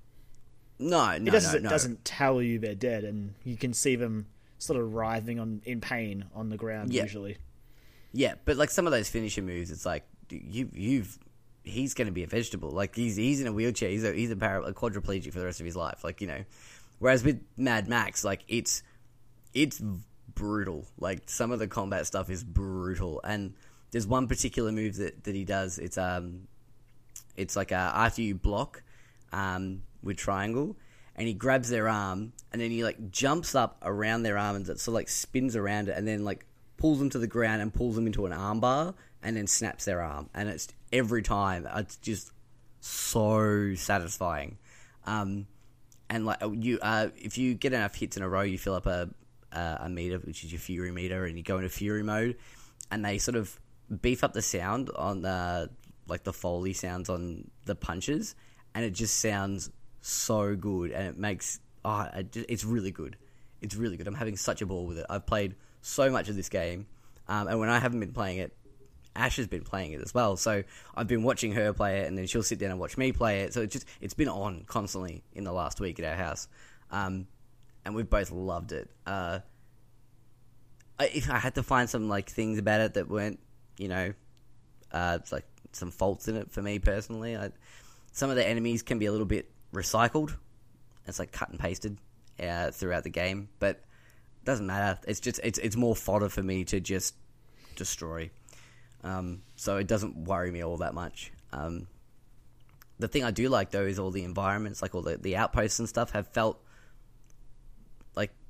No, 0.79 1.11
It 1.11 1.25
doesn't, 1.25 1.63
no, 1.63 1.69
it 1.69 1.71
doesn't 1.71 2.05
tell 2.05 2.43
you 2.43 2.59
they're 2.59 2.75
dead, 2.75 3.05
and 3.05 3.35
you 3.45 3.57
can 3.57 3.73
see 3.73 3.95
them 3.97 4.27
sort 4.59 4.81
of 4.81 4.93
writhing 4.95 5.39
on 5.39 5.63
in 5.65 5.81
pain 5.81 6.25
on 6.35 6.49
the 6.49 6.57
ground. 6.57 6.93
Yeah. 6.93 7.03
Usually, 7.03 7.37
Yeah, 8.13 8.35
but 8.45 8.57
like 8.57 8.71
some 8.71 8.87
of 8.87 8.93
those 8.93 9.09
finisher 9.09 9.43
moves, 9.43 9.71
it's 9.71 9.87
like 9.87 10.05
you, 10.31 10.69
you've, 10.73 11.19
he's 11.63 11.95
going 11.95 12.07
to 12.07 12.13
be 12.13 12.23
a 12.25 12.27
vegetable. 12.27 12.71
Like 12.71 12.95
he's 12.97 13.17
he's 13.17 13.41
in 13.41 13.47
a 13.47 13.53
wheelchair. 13.53 13.91
He's 13.91 14.05
a 14.05 14.13
he's 14.13 14.31
a, 14.31 14.37
para, 14.37 14.63
a 14.63 14.73
quadriplegic 14.73 15.33
for 15.33 15.39
the 15.39 15.45
rest 15.45 15.61
of 15.61 15.67
his 15.67 15.77
life. 15.77 16.03
Like 16.05 16.21
you 16.21 16.27
know, 16.27 16.45
whereas 16.99 17.23
with 17.25 17.41
Mad 17.57 17.87
Max, 17.89 18.25
like 18.25 18.43
it's 18.49 18.83
it's 19.55 19.81
brutal. 20.35 20.87
Like 20.99 21.29
some 21.29 21.51
of 21.53 21.59
the 21.59 21.67
combat 21.67 22.07
stuff 22.07 22.31
is 22.31 22.45
brutal, 22.45 23.21
and 23.25 23.55
there's 23.91 24.07
one 24.07 24.29
particular 24.29 24.73
move 24.73 24.97
that, 24.97 25.25
that 25.25 25.35
he 25.35 25.45
does. 25.45 25.79
It's 25.79 25.99
um, 25.99 26.49
it's 27.37 27.57
like 27.57 27.73
uh, 27.73 27.93
after 27.95 28.23
you 28.23 28.35
block, 28.35 28.83
um, 29.33 29.83
with 30.03 30.17
triangle, 30.17 30.77
and 31.17 31.27
he 31.27 31.35
grabs 31.35 31.69
their 31.69 31.89
arm, 31.89 32.33
and 32.53 32.61
then 32.61 32.71
he 32.71 32.85
like 32.85 33.11
jumps 33.11 33.55
up 33.55 33.79
around 33.83 34.23
their 34.23 34.39
arm 34.39 34.57
and 34.57 34.69
of 34.69 34.89
like 34.89 35.09
spins 35.09 35.57
around 35.57 35.89
it, 35.89 35.97
and 35.97 36.07
then 36.07 36.25
like 36.25 36.47
pulls 36.77 36.99
them 36.99 37.11
to 37.11 37.19
the 37.19 37.27
ground 37.27 37.63
and 37.63 37.73
pulls 37.73 37.95
them 37.95 38.07
into 38.07 38.27
an 38.27 38.33
arm 38.33 38.61
bar, 38.61 38.95
and 39.23 39.37
then 39.37 39.47
snaps 39.47 39.85
their 39.85 40.01
arm, 40.01 40.29
and 40.35 40.49
it's 40.49 40.69
every 40.93 41.23
time 41.23 41.67
it's 41.77 41.97
just 41.97 42.33
so 42.81 43.75
satisfying. 43.75 44.59
Um, 45.07 45.47
and 46.11 46.27
like 46.27 46.39
you, 46.53 46.79
uh, 46.83 47.09
if 47.17 47.39
you 47.39 47.55
get 47.55 47.73
enough 47.73 47.95
hits 47.95 48.17
in 48.17 48.23
a 48.23 48.29
row, 48.29 48.43
you 48.43 48.59
fill 48.59 48.75
up 48.75 48.87
a 48.87 49.09
uh, 49.53 49.79
a 49.81 49.89
meter, 49.89 50.19
which 50.19 50.45
is 50.45 50.53
your 50.53 50.61
fury 50.61 50.93
meter, 50.93 51.25
and 51.25 51.37
you 51.37 51.45
go 51.45 51.57
into 51.57 51.69
fury 51.69 52.03
mode, 52.03 52.37
and 52.91 53.05
they 53.05 53.19
sort 53.19 53.37
of 53.37 53.59
beef 54.01 54.25
up 54.25 54.33
the 54.33 54.43
sound 54.43 54.91
on 54.97 55.23
the 55.23 55.71
like 56.09 56.25
the 56.25 56.33
foley 56.33 56.73
sounds 56.73 57.09
on 57.09 57.51
the 57.67 57.75
punches, 57.75 58.35
and 58.75 58.85
it 58.85 58.91
just 58.91 59.19
sounds 59.19 59.71
so 60.01 60.57
good, 60.57 60.91
and 60.91 61.07
it 61.07 61.19
makes 61.19 61.61
oh, 61.85 62.09
it 62.15 62.33
just, 62.33 62.47
it's 62.49 62.65
really 62.65 62.91
good. 62.91 63.17
It's 63.61 63.77
really 63.77 63.97
good. 63.97 64.09
I'm 64.09 64.15
having 64.15 64.37
such 64.37 64.63
a 64.63 64.67
ball 64.67 64.87
with 64.87 64.99
it. 64.99 65.07
I've 65.09 65.27
played 65.27 65.55
so 65.81 66.11
much 66.11 66.29
of 66.29 66.37
this 66.37 66.49
game, 66.49 66.87
um, 67.29 67.49
and 67.49 67.61
when 67.61 67.69
I 67.69 67.79
haven't 67.79 68.01
been 68.01 68.13
playing 68.13 68.39
it, 68.39 68.53
Ash 69.15 69.37
has 69.37 69.47
been 69.47 69.63
playing 69.63 69.93
it 69.93 70.01
as 70.01 70.15
well. 70.15 70.37
So 70.37 70.63
I've 70.95 71.07
been 71.07 71.23
watching 71.23 71.53
her 71.53 71.73
play 71.73 72.01
it, 72.01 72.09
and 72.09 72.17
then 72.17 72.27
she'll 72.27 72.43
sit 72.43 72.59
down 72.59 72.71
and 72.71 72.81
watch 72.81 72.97
me 72.97 73.13
play 73.13 73.43
it. 73.43 73.53
So 73.53 73.61
it's 73.63 73.73
just 73.73 73.87
it's 74.01 74.15
been 74.15 74.29
on 74.29 74.65
constantly 74.67 75.23
in 75.35 75.45
the 75.45 75.53
last 75.53 75.81
week 75.81 75.99
at 75.99 76.05
our 76.05 76.17
house, 76.17 76.49
um, 76.91 77.27
and 77.85 77.95
we've 77.95 78.09
both 78.09 78.31
loved 78.31 78.73
it. 78.73 78.91
Uh, 79.07 79.41
I, 80.99 81.07
if 81.07 81.31
I 81.31 81.39
had 81.39 81.55
to 81.57 81.63
find 81.63 81.89
some 81.89 82.09
like 82.09 82.31
things 82.31 82.59
about 82.59 82.81
it 82.81 82.95
that 82.95 83.09
weren't, 83.09 83.41
you 83.79 83.89
know, 83.89 84.13
uh, 84.93 85.19
like 85.31 85.47
some 85.73 85.91
faults 85.91 86.29
in 86.29 86.37
it 86.37 86.53
for 86.53 86.63
me 86.63 86.79
personally. 86.79 87.37
I, 87.37 87.51
some 88.13 88.31
of 88.31 88.37
the 88.37 88.47
enemies 88.47 88.83
can 88.83 88.99
be 88.99 89.07
a 89.07 89.13
little 89.13 89.27
bit 89.27 89.51
recycled. 89.73 90.37
It's 91.07 91.19
like 91.19 91.33
cut 91.33 91.49
and 91.49 91.59
pasted 91.59 91.99
uh, 92.41 92.71
throughout 92.71 93.05
the 93.05 93.11
game, 93.11 93.49
but 93.59 93.77
it 93.77 94.45
doesn't 94.45 94.67
matter. 94.67 95.01
It's 95.07 95.21
just 95.21 95.41
it's 95.43 95.59
it's 95.59 95.77
more 95.77 95.97
fodder 95.97 96.29
for 96.29 96.43
me 96.43 96.65
to 96.67 96.81
just 96.81 97.15
destroy. 97.75 98.31
Um, 99.03 99.43
so 99.57 99.79
it 99.79 99.89
doesn't 99.89 100.25
worry 100.25 100.51
me 100.51 100.63
all 100.63 100.77
that 100.79 100.95
much. 100.95 101.33
Um, 101.53 101.89
the 102.99 103.09
thing 103.09 103.25
I 103.25 103.33
do 103.33 103.49
like 103.49 103.71
though 103.71 103.85
is 103.85 103.99
all 103.99 104.11
the 104.11 104.25
environments, 104.25 104.83
like 104.83 104.95
all 104.95 105.03
the, 105.03 105.17
the 105.17 105.37
outposts 105.37 105.81
and 105.81 105.89
stuff, 105.89 106.13
have 106.13 106.29
felt 106.29 106.63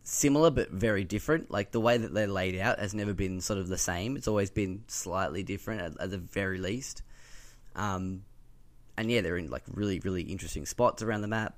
similar 0.04 0.50
but 0.50 0.70
very 0.70 1.04
different. 1.04 1.50
Like 1.50 1.70
the 1.70 1.80
way 1.80 1.96
that 1.96 2.12
they're 2.12 2.26
laid 2.26 2.58
out 2.58 2.78
has 2.78 2.94
never 2.94 3.14
been 3.14 3.40
sort 3.40 3.58
of 3.58 3.68
the 3.68 3.78
same. 3.78 4.16
It's 4.16 4.28
always 4.28 4.50
been 4.50 4.84
slightly 4.88 5.42
different 5.42 5.82
at, 5.82 6.00
at 6.00 6.10
the 6.10 6.18
very 6.18 6.58
least. 6.58 7.02
Um, 7.74 8.24
and 8.96 9.10
yeah, 9.10 9.20
they're 9.20 9.36
in 9.36 9.48
like 9.50 9.62
really 9.72 10.00
really 10.00 10.22
interesting 10.22 10.66
spots 10.66 11.02
around 11.02 11.22
the 11.22 11.28
map. 11.28 11.56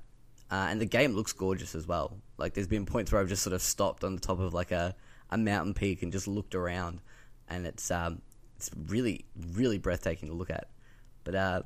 Uh, 0.50 0.66
and 0.70 0.80
the 0.80 0.86
game 0.86 1.14
looks 1.14 1.32
gorgeous 1.32 1.74
as 1.74 1.86
well. 1.86 2.18
Like 2.36 2.54
there's 2.54 2.68
been 2.68 2.86
points 2.86 3.10
where 3.10 3.20
I've 3.20 3.28
just 3.28 3.42
sort 3.42 3.54
of 3.54 3.62
stopped 3.62 4.04
on 4.04 4.14
the 4.14 4.20
top 4.20 4.40
of 4.40 4.54
like 4.54 4.70
a, 4.70 4.94
a 5.30 5.38
mountain 5.38 5.74
peak 5.74 6.02
and 6.02 6.12
just 6.12 6.28
looked 6.28 6.54
around, 6.54 7.00
and 7.48 7.66
it's 7.66 7.90
um, 7.90 8.20
it's 8.56 8.70
really 8.86 9.24
really 9.52 9.78
breathtaking 9.78 10.28
to 10.28 10.34
look 10.34 10.50
at. 10.50 10.68
But 11.24 11.34
uh, 11.34 11.62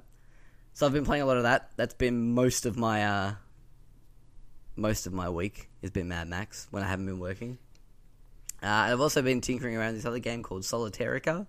so 0.74 0.86
I've 0.86 0.92
been 0.92 1.04
playing 1.04 1.22
a 1.22 1.26
lot 1.26 1.36
of 1.36 1.42
that. 1.42 1.72
That's 1.76 1.94
been 1.94 2.34
most 2.34 2.64
of 2.64 2.78
my 2.78 3.04
uh, 3.04 3.34
most 4.76 5.06
of 5.06 5.12
my 5.12 5.28
week 5.28 5.67
has 5.82 5.90
been 5.90 6.08
Mad 6.08 6.28
Max 6.28 6.66
when 6.70 6.82
I 6.82 6.86
haven't 6.86 7.06
been 7.06 7.20
working. 7.20 7.58
Uh, 8.62 8.66
I've 8.66 9.00
also 9.00 9.22
been 9.22 9.40
tinkering 9.40 9.76
around 9.76 9.94
this 9.94 10.04
other 10.04 10.18
game 10.18 10.42
called 10.42 10.62
Solitairica, 10.62 11.46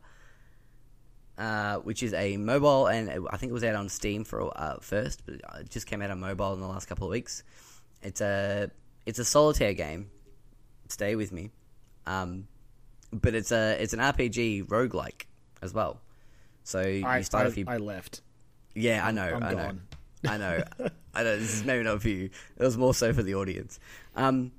uh, 1.37 1.77
which 1.77 2.03
is 2.03 2.13
a 2.13 2.37
mobile, 2.37 2.87
and 2.87 3.09
I 3.31 3.37
think 3.37 3.49
it 3.49 3.53
was 3.53 3.63
out 3.63 3.75
on 3.75 3.89
Steam 3.89 4.23
for 4.23 4.51
uh, 4.55 4.77
first, 4.79 5.23
but 5.25 5.35
it 5.35 5.69
just 5.69 5.87
came 5.87 6.01
out 6.01 6.11
on 6.11 6.19
mobile 6.19 6.53
in 6.53 6.59
the 6.59 6.67
last 6.67 6.85
couple 6.85 7.07
of 7.07 7.11
weeks. 7.11 7.43
It's 8.03 8.21
a 8.21 8.69
it's 9.05 9.19
a 9.19 9.25
solitaire 9.25 9.73
game. 9.73 10.11
Stay 10.89 11.15
with 11.15 11.31
me, 11.31 11.49
um, 12.05 12.47
but 13.11 13.33
it's 13.33 13.51
a 13.51 13.81
it's 13.81 13.93
an 13.93 13.99
RPG 13.99 14.67
roguelike 14.67 15.23
as 15.61 15.73
well. 15.73 16.01
So 16.63 16.81
you 16.81 17.05
I, 17.05 17.21
start 17.21 17.45
I, 17.45 17.49
off. 17.49 17.57
You, 17.57 17.65
I 17.67 17.77
left. 17.77 18.21
yeah, 18.75 19.05
I 19.05 19.11
know, 19.11 19.23
I'm 19.23 19.43
I 19.43 19.53
know. 19.53 19.71
I 20.27 20.37
know, 20.37 20.63
I 21.15 21.23
know. 21.23 21.37
This 21.37 21.55
is 21.55 21.63
maybe 21.63 21.83
not 21.83 22.01
for 22.01 22.09
you. 22.09 22.29
It 22.57 22.63
was 22.63 22.77
more 22.77 22.93
so 22.93 23.13
for 23.13 23.23
the 23.23 23.35
audience. 23.35 23.79
Um, 24.19 24.51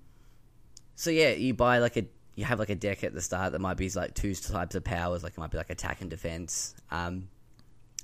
so 0.96 1.10
yeah, 1.10 1.32
you 1.32 1.54
buy 1.54 1.78
like 1.78 1.96
a 1.98 2.06
you 2.34 2.44
have 2.46 2.58
like 2.58 2.70
a 2.70 2.74
deck 2.74 3.04
at 3.04 3.12
the 3.12 3.20
start 3.20 3.52
that 3.52 3.58
might 3.60 3.76
be 3.76 3.90
like 3.90 4.14
two 4.14 4.34
types 4.34 4.74
of 4.74 4.82
powers, 4.82 5.22
like 5.22 5.34
it 5.34 5.38
might 5.38 5.50
be 5.50 5.58
like 5.58 5.70
attack 5.70 6.00
and 6.00 6.08
defense. 6.08 6.74
Um, 6.90 7.28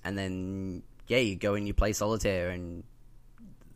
and 0.04 0.16
then 0.18 0.82
yeah, 1.08 1.18
you 1.18 1.34
go 1.36 1.54
and 1.54 1.66
you 1.66 1.72
play 1.72 1.94
solitaire, 1.94 2.50
and 2.50 2.84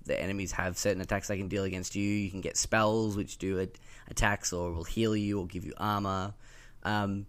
the 0.05 0.21
enemies 0.21 0.53
have 0.53 0.77
certain 0.77 1.01
attacks 1.01 1.29
they 1.29 1.39
can 1.39 1.49
deal 1.49 1.65
against 1.65 1.97
you. 1.97 2.05
You 2.05 2.31
can 2.31 2.43
get 2.43 2.59
spells 2.59 3.17
which 3.17 3.39
do 3.39 3.67
attacks 4.09 4.53
or 4.53 4.73
will 4.73 4.85
heal 4.85 5.17
you 5.17 5.41
or 5.41 5.47
give 5.47 5.65
you 5.65 5.73
armor. 5.79 6.35
Um, 6.83 7.27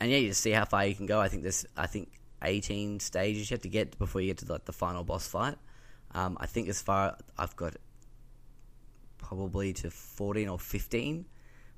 and 0.00 0.10
yeah, 0.10 0.18
you 0.18 0.28
just 0.28 0.42
see 0.42 0.52
how 0.52 0.64
far 0.64 0.86
you 0.86 0.94
can 0.94 1.06
go. 1.06 1.20
I 1.20 1.28
think 1.28 1.42
there's 1.42 1.66
I 1.76 1.88
think 1.88 2.12
18 2.42 3.00
stages 3.00 3.50
you 3.50 3.54
have 3.54 3.62
to 3.62 3.68
get 3.68 3.98
before 3.98 4.20
you 4.20 4.28
get 4.28 4.38
to 4.38 4.52
like 4.52 4.64
the 4.64 4.72
final 4.72 5.02
boss 5.02 5.26
fight. 5.26 5.56
Um, 6.14 6.38
I 6.40 6.46
think 6.46 6.68
as 6.68 6.80
far 6.80 7.16
I've 7.36 7.56
got 7.56 7.74
probably 9.28 9.74
to 9.74 9.90
14 9.90 10.48
or 10.48 10.58
15 10.58 11.26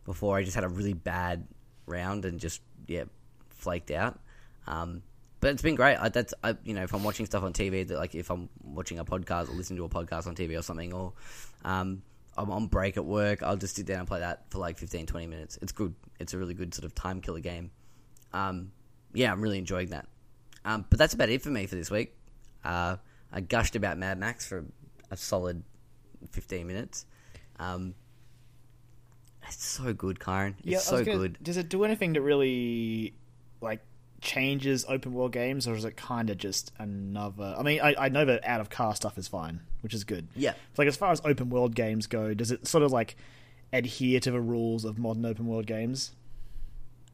before 0.04 0.36
I 0.36 0.44
just 0.44 0.54
had 0.54 0.62
a 0.62 0.68
really 0.68 0.92
bad 0.92 1.48
round 1.86 2.24
and 2.24 2.38
just 2.38 2.60
yeah 2.86 3.04
flaked 3.48 3.90
out. 3.90 4.20
Um, 4.68 5.02
but 5.40 5.50
it's 5.50 5.62
been 5.62 5.74
great. 5.74 5.96
I, 5.96 6.10
that's 6.10 6.32
I, 6.44 6.56
you 6.64 6.74
know 6.74 6.82
if 6.82 6.94
I'm 6.94 7.02
watching 7.02 7.26
stuff 7.26 7.42
on 7.42 7.52
TV 7.52 7.86
that 7.88 7.96
like 7.96 8.14
if 8.14 8.30
I'm 8.30 8.48
watching 8.62 9.00
a 9.00 9.04
podcast 9.04 9.50
or 9.50 9.54
listening 9.54 9.78
to 9.78 9.84
a 9.84 9.88
podcast 9.88 10.28
on 10.28 10.36
TV 10.36 10.56
or 10.56 10.62
something 10.62 10.92
or 10.92 11.12
um, 11.64 12.02
I'm 12.36 12.50
on 12.50 12.68
break 12.68 12.96
at 12.96 13.04
work, 13.04 13.42
I'll 13.42 13.56
just 13.56 13.74
sit 13.74 13.86
down 13.86 14.00
and 14.00 14.08
play 14.08 14.20
that 14.20 14.44
for 14.50 14.58
like 14.58 14.78
15, 14.78 15.06
20 15.06 15.26
minutes. 15.26 15.58
It's 15.60 15.72
good. 15.72 15.94
It's 16.20 16.34
a 16.34 16.38
really 16.38 16.54
good 16.54 16.72
sort 16.72 16.84
of 16.84 16.94
time 16.94 17.20
killer 17.20 17.40
game. 17.40 17.72
Um, 18.32 18.70
yeah, 19.12 19.32
I'm 19.32 19.40
really 19.40 19.58
enjoying 19.58 19.90
that. 19.90 20.06
Um, 20.64 20.84
but 20.88 21.00
that's 21.00 21.14
about 21.14 21.30
it 21.30 21.42
for 21.42 21.50
me 21.50 21.66
for 21.66 21.74
this 21.74 21.90
week. 21.90 22.14
Uh, 22.64 22.96
I 23.32 23.40
gushed 23.40 23.74
about 23.74 23.98
Mad 23.98 24.18
Max 24.18 24.46
for 24.46 24.64
a 25.10 25.16
solid 25.16 25.64
15 26.30 26.66
minutes. 26.66 27.06
Um, 27.60 27.94
it's 29.46 29.64
so 29.64 29.92
good, 29.92 30.18
Kyron. 30.18 30.54
It's 30.58 30.66
Yeah, 30.66 30.78
so 30.78 31.04
gonna- 31.04 31.18
good. 31.18 31.38
Does 31.42 31.56
it 31.56 31.68
do 31.68 31.84
anything 31.84 32.12
that 32.14 32.22
really 32.22 33.14
like 33.60 33.80
changes 34.20 34.84
open 34.88 35.12
world 35.12 35.32
games, 35.32 35.66
or 35.68 35.74
is 35.74 35.84
it 35.84 35.96
kind 35.96 36.30
of 36.30 36.38
just 36.38 36.72
another? 36.78 37.54
I 37.58 37.62
mean, 37.62 37.80
I, 37.80 37.94
I 37.98 38.08
know 38.08 38.24
that 38.24 38.44
out 38.46 38.60
of 38.60 38.70
car 38.70 38.94
stuff 38.94 39.18
is 39.18 39.28
fine, 39.28 39.60
which 39.82 39.94
is 39.94 40.04
good. 40.04 40.28
Yeah. 40.36 40.52
So, 40.52 40.82
like 40.82 40.88
as 40.88 40.96
far 40.96 41.10
as 41.12 41.20
open 41.24 41.50
world 41.50 41.74
games 41.74 42.06
go, 42.06 42.34
does 42.34 42.50
it 42.50 42.66
sort 42.66 42.82
of 42.82 42.92
like 42.92 43.16
adhere 43.72 44.20
to 44.20 44.30
the 44.30 44.40
rules 44.40 44.84
of 44.84 44.98
modern 44.98 45.24
open 45.26 45.46
world 45.46 45.66
games? 45.66 46.12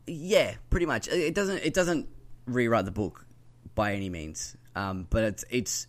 Yeah, 0.07 0.55
pretty 0.71 0.87
much. 0.87 1.09
It 1.09 1.35
doesn't. 1.35 1.59
It 1.65 1.75
doesn't 1.75 2.09
rewrite 2.47 2.85
the 2.85 2.91
book 2.93 3.25
by 3.75 3.95
any 3.95 4.09
means. 4.09 4.57
Um, 4.77 5.07
but 5.11 5.25
it's 5.25 5.45
it's 5.51 5.87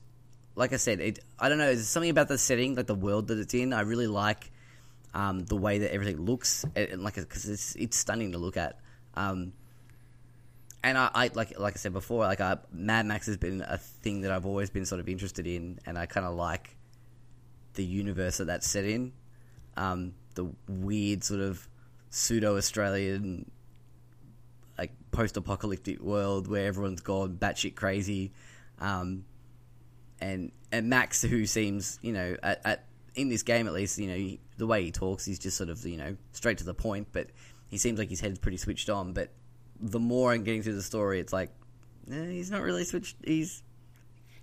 like 0.58 0.74
I 0.74 0.78
said. 0.78 1.00
It. 1.00 1.20
I 1.40 1.48
don't 1.48 1.60
know. 1.60 1.68
There's 1.68 1.88
something 1.88 2.10
about 2.10 2.28
the 2.28 2.38
setting, 2.38 2.76
like 2.76 2.88
the 2.88 2.96
world 2.96 3.28
that 3.28 3.38
it's 3.38 3.54
in. 3.54 3.72
I 3.72 3.82
really 3.82 4.08
like 4.08 4.52
um, 5.14 5.46
the 5.46 5.56
way 5.56 5.80
that 5.80 5.94
everything 5.94 6.18
looks, 6.26 6.66
and, 6.76 6.90
and 6.90 7.04
like 7.04 7.16
because 7.16 7.48
it's 7.48 7.76
it's 7.76 7.96
stunning 7.96 8.34
to 8.34 8.38
look 8.38 8.58
at. 8.58 8.80
Um, 9.14 9.54
and 10.84 10.98
I, 10.98 11.10
I 11.14 11.30
like 11.34 11.58
like 11.58 11.76
I 11.76 11.78
said 11.78 11.94
before, 11.94 12.26
like 12.26 12.42
I, 12.42 12.58
Mad 12.74 13.06
Max 13.06 13.28
has 13.28 13.38
been 13.38 13.62
a 13.62 13.78
thing 13.78 14.22
that 14.22 14.32
I've 14.32 14.46
always 14.46 14.70
been 14.70 14.86
sort 14.86 15.00
of 15.00 15.08
interested 15.08 15.48
in, 15.48 15.80
and 15.86 15.98
I 15.98 16.08
kind 16.08 16.26
of 16.26 16.36
like 16.36 16.76
the 17.76 17.86
universe 17.86 18.38
that 18.38 18.46
that's 18.46 18.68
set 18.68 18.84
in. 18.84 19.14
Um, 19.78 20.16
the 20.34 20.52
weird 20.68 21.24
sort 21.24 21.40
of 21.42 21.68
pseudo 22.10 22.58
Australian 22.58 23.52
like 24.78 24.92
post-apocalyptic 25.12 26.00
world 26.00 26.48
where 26.48 26.66
everyone's 26.66 27.02
gone 27.02 27.38
batshit 27.38 27.76
crazy, 27.76 28.32
um, 28.80 29.24
and 30.20 30.52
and 30.72 30.90
Max, 30.90 31.22
who 31.22 31.46
seems 31.46 32.00
you 32.02 32.14
know 32.14 32.36
at, 32.44 32.62
at 32.66 32.86
in 33.16 33.30
this 33.30 33.44
game 33.44 33.68
at 33.68 33.74
least, 33.74 33.98
you 33.98 34.08
know 34.08 34.16
he, 34.16 34.40
the 34.58 34.68
way 34.68 34.84
he 34.84 34.92
talks, 34.92 35.26
he's 35.26 35.40
just 35.40 35.58
sort 35.58 35.70
of 35.70 35.86
you 35.86 35.98
know 35.98 36.16
straight 36.32 36.60
to 36.60 36.64
the 36.64 36.74
point, 36.74 37.08
but 37.12 37.28
he 37.70 37.78
seems 37.78 38.00
like 38.00 38.10
his 38.10 38.20
head's 38.20 38.40
pretty 38.40 38.58
switched 38.58 38.90
on. 38.90 39.14
But 39.14 39.32
the 39.80 40.00
more 40.00 40.32
I'm 40.32 40.44
getting 40.44 40.64
through 40.64 40.76
the 40.76 40.84
story, 40.84 41.20
it's 41.20 41.34
like 41.34 41.52
eh, 42.12 42.30
he's 42.30 42.52
not 42.52 42.62
really 42.62 42.84
switched. 42.84 43.18
He's 43.24 43.64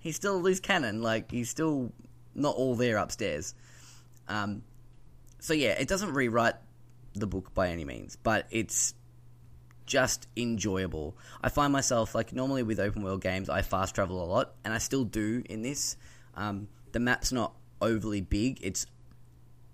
he's 0.01 0.17
still 0.17 0.37
a 0.37 0.39
loose 0.39 0.61
cannon. 0.61 1.03
Like 1.03 1.31
he's 1.31 1.51
still 1.51 1.93
not 2.35 2.55
all 2.57 2.75
there 2.75 2.97
upstairs. 2.97 3.55
Um, 4.29 4.63
so 5.41 5.53
yeah, 5.53 5.71
it 5.79 5.89
doesn't 5.89 6.15
rewrite 6.15 6.55
the 7.15 7.27
book 7.27 7.55
by 7.55 7.69
any 7.69 7.85
means, 7.85 8.17
but 8.17 8.47
it's 8.51 8.95
just 9.87 10.27
enjoyable. 10.37 11.17
I 11.43 11.49
find 11.49 11.73
myself 11.73 12.15
like 12.15 12.33
normally 12.33 12.63
with 12.63 12.81
open 12.81 13.03
world 13.03 13.21
games, 13.23 13.49
I 13.49 13.63
fast 13.63 13.95
travel 13.95 14.23
a 14.23 14.27
lot, 14.27 14.55
and 14.65 14.73
I 14.73 14.79
still 14.79 15.05
do 15.05 15.43
in 15.49 15.63
this. 15.63 15.97
Um, 16.35 16.69
the 16.93 17.01
map's 17.01 17.33
not 17.33 17.55
overly 17.81 18.21
big. 18.21 18.59
It's, 18.63 18.87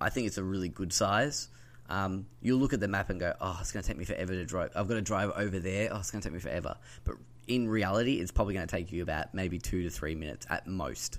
I 0.01 0.11
think 0.11 0.27
it's 0.27 0.39
a 0.39 0.45
really 0.45 0.69
good 0.69 0.93
size. 0.93 1.49
Um, 1.89 2.27
you 2.41 2.57
look 2.57 2.73
at 2.73 2.81
the 2.81 2.89
map 2.89 3.11
and 3.11 3.19
go, 3.19 3.35
"Oh, 3.41 3.59
it's 3.61 3.73
going 3.73 3.83
to 3.83 3.89
take 3.89 3.99
me 3.99 4.05
forever 4.05 4.33
to 4.33 4.45
drive. 4.45 4.71
I've 4.77 4.87
got 4.87 4.95
to 4.95 5.03
drive 5.03 5.33
over 5.35 5.59
there. 5.59 5.89
Oh, 5.93 5.99
it's 5.99 6.11
going 6.11 6.23
to 6.23 6.29
take 6.29 6.35
me 6.35 6.41
forever." 6.41 6.77
But 7.05 7.17
in 7.49 7.69
reality, 7.69 8.21
it's 8.21 8.31
probably 8.31 8.55
going 8.55 8.67
to 8.67 8.71
take 8.71 8.93
you 8.93 9.03
about 9.03 9.35
maybe 9.35 9.59
two 9.59 9.83
to 9.83 9.91
three 9.91 10.15
minutes 10.15 10.47
at 10.49 10.69
most. 10.69 11.19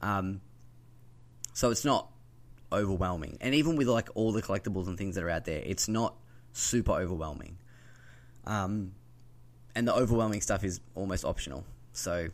Um, 0.00 0.40
so 1.52 1.70
it's 1.70 1.84
not 1.84 2.10
overwhelming, 2.72 3.38
and 3.40 3.54
even 3.54 3.76
with 3.76 3.86
like 3.86 4.08
all 4.14 4.32
the 4.32 4.42
collectibles 4.42 4.88
and 4.88 4.98
things 4.98 5.14
that 5.14 5.22
are 5.22 5.30
out 5.30 5.44
there, 5.44 5.62
it's 5.64 5.86
not 5.86 6.16
super 6.52 6.92
overwhelming. 6.92 7.58
Um, 8.46 8.92
and 9.74 9.86
the 9.86 9.94
overwhelming 9.94 10.40
stuff 10.40 10.64
is 10.64 10.80
almost 10.94 11.24
optional. 11.24 11.64
So, 11.92 12.28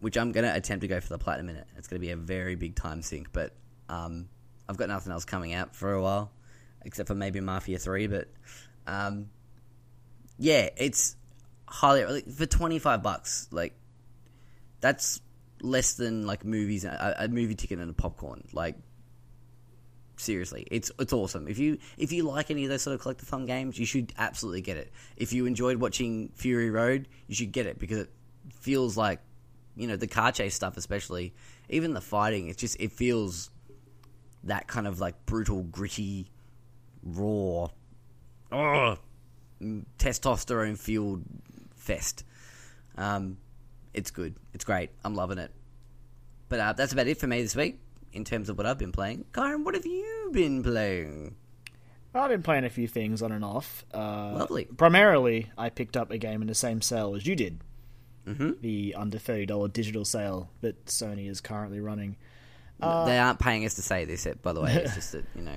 which 0.00 0.16
I'm 0.16 0.32
going 0.32 0.44
to 0.44 0.54
attempt 0.54 0.82
to 0.82 0.88
go 0.88 1.00
for 1.00 1.08
the 1.08 1.18
platinum 1.18 1.50
in 1.50 1.56
it. 1.56 1.66
It's 1.76 1.88
going 1.88 2.00
to 2.00 2.06
be 2.06 2.12
a 2.12 2.16
very 2.16 2.54
big 2.54 2.74
time 2.74 3.02
sink, 3.02 3.28
but 3.32 3.52
um, 3.88 4.28
I've 4.68 4.76
got 4.76 4.88
nothing 4.88 5.12
else 5.12 5.24
coming 5.24 5.54
out 5.54 5.74
for 5.74 5.92
a 5.92 6.02
while, 6.02 6.30
except 6.84 7.08
for 7.08 7.14
maybe 7.14 7.40
Mafia 7.40 7.78
3. 7.78 8.06
But 8.08 8.28
um, 8.86 9.28
yeah, 10.38 10.68
it's 10.76 11.16
highly 11.66 12.04
like, 12.04 12.30
for 12.30 12.46
25 12.46 13.02
bucks. 13.02 13.48
Like 13.50 13.74
that's 14.80 15.20
less 15.62 15.94
than 15.94 16.26
like 16.26 16.44
movies, 16.44 16.84
a, 16.84 17.16
a 17.18 17.28
movie 17.28 17.54
ticket 17.54 17.78
and 17.78 17.90
a 17.90 17.94
popcorn. 17.94 18.44
Like 18.52 18.76
seriously, 20.20 20.66
it's 20.70 20.90
it's 20.98 21.12
awesome. 21.12 21.48
If 21.48 21.58
you 21.58 21.78
if 21.98 22.12
you 22.12 22.24
like 22.24 22.50
any 22.50 22.64
of 22.64 22.70
those 22.70 22.82
sort 22.82 22.94
of 22.94 23.00
collect-a-thon 23.00 23.46
games, 23.46 23.78
you 23.78 23.86
should 23.86 24.12
absolutely 24.18 24.60
get 24.60 24.76
it. 24.76 24.92
If 25.16 25.32
you 25.32 25.46
enjoyed 25.46 25.78
watching 25.78 26.30
Fury 26.34 26.70
Road, 26.70 27.08
you 27.26 27.34
should 27.34 27.52
get 27.52 27.66
it 27.66 27.78
because 27.78 27.98
it 27.98 28.10
feels 28.54 28.96
like 28.96 29.20
you 29.76 29.86
know 29.86 29.96
the 29.96 30.06
car 30.06 30.32
chase 30.32 30.54
stuff, 30.54 30.76
especially 30.76 31.34
even 31.68 31.92
the 31.94 32.00
fighting. 32.00 32.48
It 32.48 32.56
just 32.56 32.80
it 32.80 32.92
feels 32.92 33.50
that 34.44 34.66
kind 34.66 34.86
of 34.86 35.00
like 35.00 35.26
brutal, 35.26 35.62
gritty, 35.62 36.30
raw, 37.02 37.68
testosterone 39.98 40.78
fueled 40.78 41.22
fest. 41.74 42.24
Um, 42.96 43.38
it's 43.92 44.10
good. 44.10 44.34
It's 44.54 44.64
great. 44.64 44.90
I'm 45.04 45.14
loving 45.14 45.38
it. 45.38 45.50
But 46.48 46.60
uh, 46.60 46.72
that's 46.74 46.92
about 46.92 47.08
it 47.08 47.18
for 47.18 47.26
me 47.26 47.42
this 47.42 47.56
week 47.56 47.80
in 48.16 48.24
terms 48.24 48.48
of 48.48 48.56
what 48.58 48.66
I've 48.66 48.78
been 48.78 48.92
playing. 48.92 49.24
Kyron, 49.32 49.64
what 49.64 49.74
have 49.74 49.86
you 49.86 50.30
been 50.32 50.62
playing? 50.62 51.36
I've 52.14 52.30
been 52.30 52.42
playing 52.42 52.64
a 52.64 52.70
few 52.70 52.88
things 52.88 53.20
on 53.22 53.30
and 53.30 53.44
off. 53.44 53.84
Uh, 53.92 54.32
Lovely. 54.38 54.64
Primarily, 54.64 55.50
I 55.58 55.68
picked 55.68 55.96
up 55.96 56.10
a 56.10 56.18
game 56.18 56.40
in 56.40 56.48
the 56.48 56.54
same 56.54 56.80
sale 56.80 57.14
as 57.14 57.26
you 57.26 57.36
did. 57.36 57.60
Mm-hmm. 58.26 58.52
the 58.60 58.96
under 58.98 59.18
thirty 59.18 59.46
dollar 59.46 59.68
digital 59.68 60.04
sale 60.04 60.50
that 60.60 60.86
Sony 60.86 61.30
is 61.30 61.40
currently 61.40 61.78
running. 61.78 62.16
Uh, 62.80 63.04
they 63.04 63.16
aren't 63.20 63.38
paying 63.38 63.64
us 63.64 63.74
to 63.74 63.82
say 63.82 64.04
this, 64.04 64.26
by 64.42 64.52
the 64.52 64.60
way. 64.60 64.74
It's 64.74 64.94
just 64.96 65.12
that 65.12 65.24
you 65.36 65.42
know, 65.42 65.54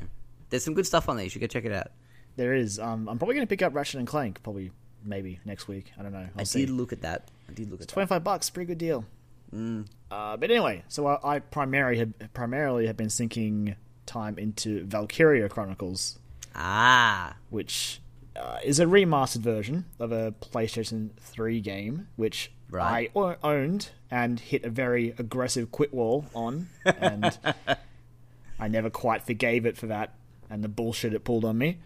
there's 0.51 0.65
some 0.65 0.75
good 0.75 0.85
stuff 0.85 1.09
on 1.09 1.15
there. 1.15 1.23
You 1.23 1.31
should 1.31 1.41
go 1.41 1.47
check 1.47 1.65
it 1.65 1.71
out. 1.71 1.87
There 2.35 2.53
is. 2.53 2.77
Um, 2.77 3.09
I'm 3.09 3.17
probably 3.17 3.33
going 3.33 3.47
to 3.47 3.49
pick 3.49 3.63
up 3.63 3.73
Ratchet 3.73 3.97
and 3.97 4.07
Clank. 4.07 4.43
Probably, 4.43 4.69
maybe 5.03 5.39
next 5.45 5.67
week. 5.67 5.91
I 5.97 6.03
don't 6.03 6.11
know. 6.11 6.19
I'll 6.35 6.41
I 6.41 6.43
see. 6.43 6.67
did 6.67 6.69
look 6.69 6.93
at 6.93 7.01
that. 7.01 7.29
I 7.49 7.53
did 7.53 7.71
look 7.71 7.81
at 7.81 7.87
that. 7.87 7.93
Twenty 7.93 8.05
five 8.05 8.23
bucks, 8.23 8.51
pretty 8.51 8.67
good 8.67 8.77
deal. 8.77 9.03
Mm. 9.53 9.87
Uh, 10.11 10.37
but 10.37 10.49
anyway, 10.51 10.83
so 10.87 11.07
I, 11.07 11.35
I 11.35 11.39
primarily 11.39 11.97
have 11.99 12.33
primarily 12.33 12.87
have 12.87 12.97
been 12.97 13.09
sinking 13.09 13.75
time 14.05 14.37
into 14.37 14.85
Valkyria 14.85 15.49
Chronicles, 15.49 16.19
Ah, 16.55 17.35
which 17.49 18.01
uh, 18.35 18.57
is 18.63 18.79
a 18.79 18.85
remastered 18.85 19.41
version 19.41 19.85
of 19.99 20.11
a 20.11 20.33
PlayStation 20.41 21.09
3 21.19 21.61
game, 21.61 22.07
which 22.15 22.51
Right. 22.71 23.09
I 23.15 23.19
o- 23.19 23.35
owned 23.43 23.89
and 24.11 24.39
hit 24.39 24.63
a 24.63 24.69
very 24.69 25.15
aggressive 25.17 25.71
quit 25.71 25.91
wall 25.93 26.25
on, 26.35 26.69
and 26.85 27.35
I 28.59 28.67
never 28.67 28.89
quite 28.91 29.23
forgave 29.23 29.65
it 29.65 29.77
for 29.77 29.87
that 29.87 30.13
and 30.49 30.63
the 30.63 30.67
bullshit 30.69 31.13
it 31.13 31.23
pulled 31.23 31.45
on 31.45 31.57
me. 31.57 31.77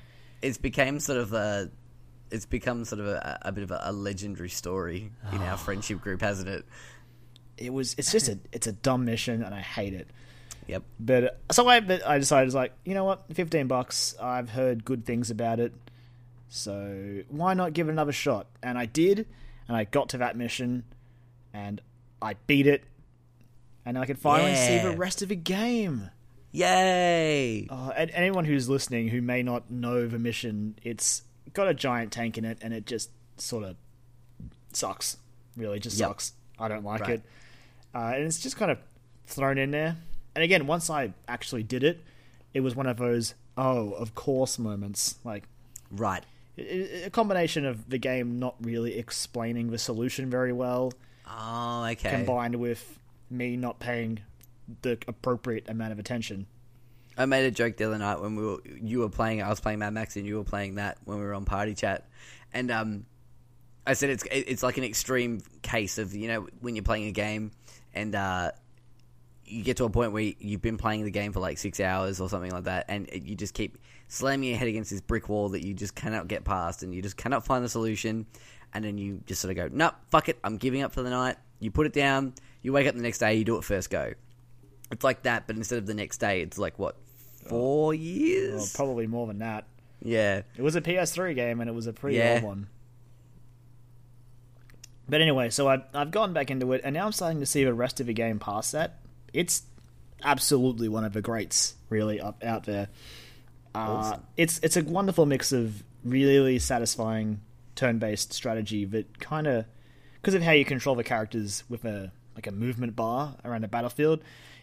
it's 0.41 0.57
became 0.57 0.99
sort 0.99 1.19
of 1.19 1.33
a. 1.33 1.69
It's 2.31 2.45
become 2.47 2.83
sort 2.83 2.99
of 2.99 3.07
a, 3.07 3.37
a 3.43 3.51
bit 3.51 3.63
of 3.63 3.69
a, 3.71 3.79
a 3.83 3.91
legendary 3.93 4.49
story 4.49 5.11
in 5.31 5.37
our 5.43 5.55
friendship 5.65 6.01
group, 6.01 6.19
hasn't 6.21 6.49
it? 6.49 6.65
It 7.57 7.71
was 7.73 7.95
it's 7.97 8.11
just 8.11 8.27
a 8.29 8.39
it's 8.51 8.67
a 8.67 8.71
dumb 8.71 9.05
mission 9.05 9.43
and 9.43 9.53
I 9.53 9.61
hate 9.61 9.93
it. 9.93 10.07
Yep. 10.67 10.83
But 10.99 11.39
so 11.51 11.67
I 11.67 11.79
but 11.81 12.05
I 12.05 12.17
decided 12.19 12.53
like 12.53 12.73
you 12.85 12.93
know 12.93 13.03
what, 13.03 13.23
fifteen 13.33 13.67
bucks. 13.67 14.15
I've 14.21 14.49
heard 14.49 14.85
good 14.85 15.05
things 15.05 15.29
about 15.29 15.59
it, 15.59 15.73
so 16.49 17.21
why 17.29 17.53
not 17.53 17.73
give 17.73 17.87
it 17.89 17.91
another 17.91 18.11
shot? 18.11 18.47
And 18.61 18.77
I 18.77 18.85
did, 18.85 19.27
and 19.67 19.75
I 19.75 19.83
got 19.83 20.09
to 20.09 20.17
that 20.19 20.35
mission, 20.37 20.83
and 21.53 21.81
I 22.21 22.35
beat 22.47 22.65
it, 22.67 22.83
and 23.85 23.97
I 23.97 24.05
could 24.05 24.17
finally 24.17 24.55
see 24.55 24.79
the 24.79 24.95
rest 24.95 25.21
of 25.21 25.29
the 25.29 25.35
game. 25.35 26.09
Yay! 26.51 27.67
Uh, 27.69 27.91
and 27.97 28.11
anyone 28.11 28.45
who's 28.45 28.69
listening 28.69 29.07
who 29.09 29.21
may 29.21 29.41
not 29.43 29.69
know 29.71 30.07
the 30.07 30.19
mission, 30.19 30.75
it's 30.83 31.23
got 31.53 31.67
a 31.67 31.73
giant 31.73 32.11
tank 32.11 32.37
in 32.37 32.45
it, 32.45 32.59
and 32.61 32.73
it 32.73 32.85
just 32.85 33.09
sort 33.37 33.63
of 33.63 33.75
sucks. 34.71 35.17
Really, 35.57 35.79
just 35.79 35.99
Yep. 35.99 36.07
sucks. 36.09 36.33
I 36.59 36.67
don't 36.67 36.83
like 36.83 37.01
Right. 37.01 37.09
it, 37.11 37.21
uh, 37.95 38.11
and 38.15 38.23
it's 38.25 38.39
just 38.39 38.57
kind 38.57 38.71
of 38.71 38.77
thrown 39.25 39.57
in 39.57 39.71
there. 39.71 39.97
And 40.35 40.43
again, 40.43 40.65
once 40.67 40.89
I 40.89 41.13
actually 41.27 41.63
did 41.63 41.83
it, 41.83 42.01
it 42.53 42.61
was 42.61 42.75
one 42.75 42.87
of 42.87 42.97
those 42.97 43.33
oh, 43.57 43.91
of 43.91 44.15
course 44.15 44.57
moments. 44.57 45.15
Like 45.23 45.43
Right. 45.91 46.23
a 46.57 47.09
combination 47.11 47.65
of 47.65 47.89
the 47.89 47.97
game 47.99 48.39
not 48.39 48.55
really 48.61 48.97
explaining 48.97 49.69
the 49.71 49.77
solution 49.77 50.29
very 50.29 50.51
well, 50.53 50.91
Oh, 51.27 51.85
okay. 51.91 52.09
combined 52.09 52.55
with 52.55 52.99
me 53.29 53.55
not 53.57 53.79
paying 53.79 54.19
the 54.81 54.97
appropriate 55.07 55.67
amount 55.69 55.91
of 55.91 55.99
attention. 55.99 56.45
I 57.17 57.25
made 57.25 57.45
a 57.45 57.51
joke 57.51 57.77
the 57.77 57.85
other 57.85 57.97
night 57.99 58.19
when 58.21 58.35
we 58.35 58.43
were 58.43 58.57
you 58.81 58.99
were 58.99 59.09
playing 59.09 59.41
I 59.41 59.49
was 59.49 59.59
playing 59.59 59.79
Mad 59.79 59.93
Max 59.93 60.15
and 60.15 60.25
you 60.25 60.37
were 60.37 60.43
playing 60.43 60.75
that 60.75 60.97
when 61.05 61.19
we 61.19 61.23
were 61.25 61.33
on 61.35 61.45
party 61.45 61.75
chat, 61.75 62.07
and 62.53 62.71
um, 62.71 63.05
I 63.85 63.93
said 63.93 64.09
it's 64.11 64.23
it's 64.31 64.63
like 64.63 64.77
an 64.77 64.83
extreme 64.83 65.41
case 65.61 65.97
of 65.97 66.13
you 66.15 66.27
know 66.27 66.47
when 66.61 66.75
you're 66.75 66.83
playing 66.83 67.07
a 67.07 67.11
game 67.11 67.51
and 67.93 68.15
uh, 68.15 68.51
you 69.45 69.63
get 69.63 69.77
to 69.77 69.83
a 69.85 69.89
point 69.89 70.13
where 70.13 70.23
you've 70.23 70.61
been 70.61 70.77
playing 70.77 71.03
the 71.03 71.11
game 71.11 71.33
for 71.33 71.39
like 71.41 71.57
six 71.57 71.79
hours 71.79 72.21
or 72.21 72.29
something 72.29 72.51
like 72.51 72.63
that, 72.63 72.85
and 72.87 73.09
you 73.11 73.35
just 73.35 73.53
keep 73.53 73.77
slamming 74.07 74.49
your 74.49 74.57
head 74.57 74.67
against 74.67 74.89
this 74.91 75.01
brick 75.01 75.27
wall 75.29 75.49
that 75.49 75.65
you 75.65 75.73
just 75.73 75.95
cannot 75.95 76.27
get 76.27 76.43
past, 76.45 76.81
and 76.83 76.93
you 76.95 77.01
just 77.01 77.17
cannot 77.17 77.45
find 77.45 77.63
the 77.63 77.69
solution, 77.69 78.25
and 78.73 78.85
then 78.85 78.97
you 78.97 79.21
just 79.25 79.41
sort 79.41 79.51
of 79.51 79.57
go, 79.57 79.75
nope, 79.75 79.93
fuck 80.11 80.29
it, 80.29 80.39
I'm 80.43 80.57
giving 80.57 80.81
up 80.81 80.93
for 80.93 81.03
the 81.03 81.09
night. 81.09 81.35
You 81.59 81.71
put 81.71 81.85
it 81.85 81.93
down. 81.93 82.33
You 82.61 82.71
wake 82.73 82.87
up 82.87 82.95
the 82.95 83.01
next 83.01 83.17
day, 83.19 83.35
you 83.35 83.43
do 83.43 83.57
it 83.57 83.63
first 83.63 83.89
go. 83.89 84.13
It's 84.91 85.03
like 85.03 85.23
that, 85.23 85.45
but 85.45 85.55
instead 85.57 85.77
of 85.79 85.85
the 85.85 85.93
next 85.93 86.17
day, 86.19 86.41
it's 86.41 86.57
like 86.57 86.79
what 86.79 86.95
four 87.47 87.87
Well, 87.87 87.93
years? 87.93 88.73
probably 88.73 89.07
more 89.07 89.27
than 89.27 89.39
that. 89.39 89.65
yeah, 90.01 90.41
It 90.57 90.61
was 90.61 90.75
a 90.77 90.81
PS3 90.81 91.35
game, 91.35 91.59
and 91.59 91.69
it 91.69 91.73
was 91.73 91.87
a 91.87 91.93
pretty 91.93 92.17
Yeah. 92.17 92.35
old 92.35 92.43
one. 92.43 92.67
But 95.07 95.21
anyway, 95.21 95.49
so 95.49 95.67
I, 95.67 95.83
I've 95.93 96.11
gone 96.11 96.33
back 96.33 96.49
into 96.49 96.71
it, 96.73 96.81
and 96.83 96.93
now 96.93 97.05
I'm 97.05 97.11
starting 97.11 97.39
to 97.41 97.45
see 97.45 97.63
the 97.63 97.73
rest 97.73 97.99
of 97.99 98.07
the 98.07 98.13
game 98.13 98.39
past 98.39 98.71
that. 98.71 98.99
It's 99.33 99.63
absolutely 100.23 100.87
one 100.87 101.03
of 101.03 101.13
the 101.13 101.21
greats, 101.21 101.75
really, 101.89 102.21
up 102.21 102.43
out 102.43 102.63
there. 102.63 102.87
Uh, 103.75 103.79
Awesome. 103.79 104.23
It's 104.37 104.59
it's 104.59 104.77
a 104.77 104.83
wonderful 104.83 105.25
mix 105.25 105.51
of 105.51 105.83
really 106.03 106.59
satisfying 106.59 107.41
turn-based 107.75 108.31
strategy 108.33 108.85
that 108.85 109.19
kind 109.19 109.47
of 109.47 109.65
because 110.21 110.35
of 110.35 110.43
how 110.43 110.51
you 110.51 110.63
control 110.63 110.95
the 110.95 111.03
characters 111.03 111.63
with 111.69 111.85
a 111.85 112.11
like 112.35 112.47
a 112.47 112.51
movement 112.51 112.95
bar 112.95 113.35
around 113.43 113.63
a 113.63 113.67
battlefield, 113.67 114.21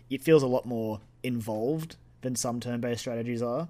it 0.09 0.23
feels 0.23 0.43
a 0.43 0.47
lot 0.47 0.65
more 0.65 1.01
involved 1.23 1.97
than 2.23 2.37
some 2.37 2.61
turn-based 2.61 3.01
strategies 3.01 3.43
are 3.43 3.69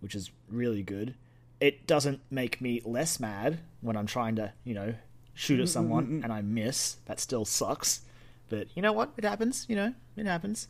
which 0.00 0.14
is 0.14 0.30
really 0.48 0.82
good. 0.82 1.14
It 1.60 1.86
doesn't 1.86 2.20
make 2.30 2.60
me 2.60 2.80
less 2.84 3.20
mad 3.20 3.60
when 3.80 3.96
I'm 3.96 4.06
trying 4.06 4.36
to, 4.36 4.52
you 4.64 4.74
know, 4.74 4.94
shoot 5.40 5.58
at 5.58 5.64
mm, 5.64 5.68
mm, 5.68 5.72
someone 5.72 6.06
mm, 6.06 6.24
and 6.24 6.32
I 6.32 6.42
miss. 6.42 6.96
That 7.06 7.18
still 7.18 7.44
sucks. 7.44 8.02
But 8.50 8.68
you 8.74 8.82
know 8.82 8.92
what? 8.92 9.12
It 9.16 9.24
happens, 9.24 9.64
you 9.68 9.76
know, 9.76 9.94
it 10.16 10.26
happens. 10.26 10.68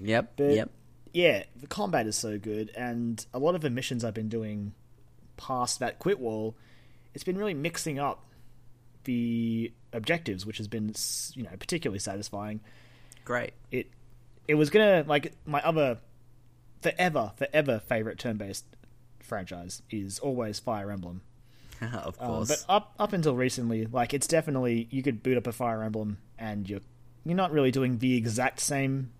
yep, 0.00 0.32
But 0.36 0.54
yep. 0.54 0.70
yeah, 1.12 1.44
the 1.56 1.66
combat 1.66 2.06
is 2.06 2.16
so 2.16 2.38
good, 2.38 2.70
and 2.76 3.24
a 3.32 3.38
lot 3.38 3.54
of 3.54 3.60
the 3.60 3.70
missions 3.70 4.04
I've 4.04 4.14
been 4.14 4.28
doing 4.28 4.72
past 5.36 5.78
that 5.78 5.98
quit 5.98 6.18
wall, 6.18 6.56
it's 7.14 7.24
been 7.24 7.38
really 7.38 7.54
mixing 7.54 7.98
up 7.98 8.24
the 9.04 9.72
objectives, 9.92 10.44
which 10.44 10.58
has 10.58 10.68
been, 10.68 10.94
you 11.34 11.44
know, 11.44 11.50
particularly 11.58 12.00
satisfying 12.00 12.60
Great. 13.24 13.52
it 13.70 13.90
it 14.48 14.54
was 14.54 14.70
gonna 14.70 15.04
like 15.06 15.32
my 15.46 15.60
other 15.62 15.98
forever 16.80 17.32
forever 17.36 17.78
favorite 17.78 18.18
turn-based 18.18 18.64
franchise 19.20 19.82
is 19.90 20.18
always 20.18 20.58
Fire 20.58 20.90
Emblem. 20.90 21.20
of 21.94 22.16
Um, 22.20 22.26
course. 22.28 22.48
but 22.48 22.64
up 22.68 22.94
up 22.98 23.12
until 23.12 23.34
recently, 23.36 23.86
like 23.86 24.12
it's 24.14 24.26
definitely 24.26 24.88
you 24.90 25.02
could 25.02 25.22
boot 25.22 25.36
up 25.38 25.46
a 25.46 25.52
Fire 25.52 25.82
Emblem 25.82 26.18
and 26.38 26.68
you're 26.68 26.80
you're 27.24 27.36
not 27.36 27.52
really 27.52 27.70
doing 27.70 27.98
the 27.98 28.16
exact 28.16 28.60
same 28.60 29.10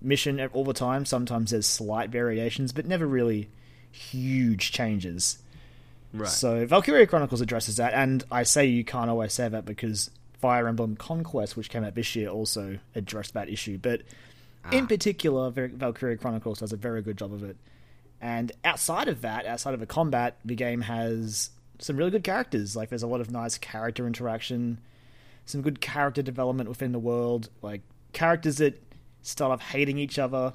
mission 0.00 0.40
all 0.52 0.64
the 0.64 0.72
time. 0.72 1.04
Sometimes 1.04 1.50
there's 1.50 1.66
slight 1.66 2.10
variations, 2.10 2.72
but 2.72 2.86
never 2.86 3.06
really 3.06 3.48
huge 3.90 4.72
changes. 4.72 5.38
right. 6.12 6.28
So 6.28 6.64
Valkyria 6.66 7.06
Chronicles 7.06 7.40
addresses 7.40 7.76
that, 7.76 7.92
and 7.92 8.24
I 8.30 8.44
say 8.44 8.66
you 8.66 8.84
can't 8.84 9.10
always 9.10 9.32
say 9.32 9.48
that 9.48 9.64
because 9.64 10.10
Fire 10.40 10.66
Emblem 10.68 10.96
Conquest, 10.96 11.56
which 11.56 11.68
came 11.70 11.84
out 11.84 11.94
this 11.94 12.16
year, 12.16 12.28
also 12.28 12.78
addressed 12.94 13.34
that 13.34 13.48
issue. 13.50 13.78
But 13.78 14.02
in 14.72 14.86
particular, 14.86 15.50
Val- 15.50 15.68
Valkyria 15.72 16.16
Chronicles 16.16 16.60
does 16.60 16.72
a 16.72 16.76
very 16.76 17.02
good 17.02 17.18
job 17.18 17.32
of 17.32 17.42
it. 17.44 17.56
And 18.22 18.52
outside 18.64 19.08
of 19.08 19.22
that, 19.22 19.44
outside 19.46 19.74
of 19.74 19.80
the 19.80 19.86
combat, 19.86 20.38
the 20.44 20.54
game 20.54 20.82
has 20.82 21.50
some 21.80 21.96
really 21.96 22.10
good 22.10 22.24
characters. 22.24 22.76
Like 22.76 22.88
there's 22.88 23.02
a 23.02 23.06
lot 23.06 23.20
of 23.20 23.30
nice 23.30 23.58
character 23.58 24.06
interaction, 24.06 24.78
some 25.44 25.62
good 25.62 25.80
character 25.80 26.22
development 26.22 26.68
within 26.68 26.92
the 26.92 26.98
world. 26.98 27.48
Like 27.62 27.82
characters 28.12 28.58
that 28.58 28.82
start 29.22 29.52
off 29.52 29.60
hating 29.60 29.98
each 29.98 30.18
other, 30.18 30.54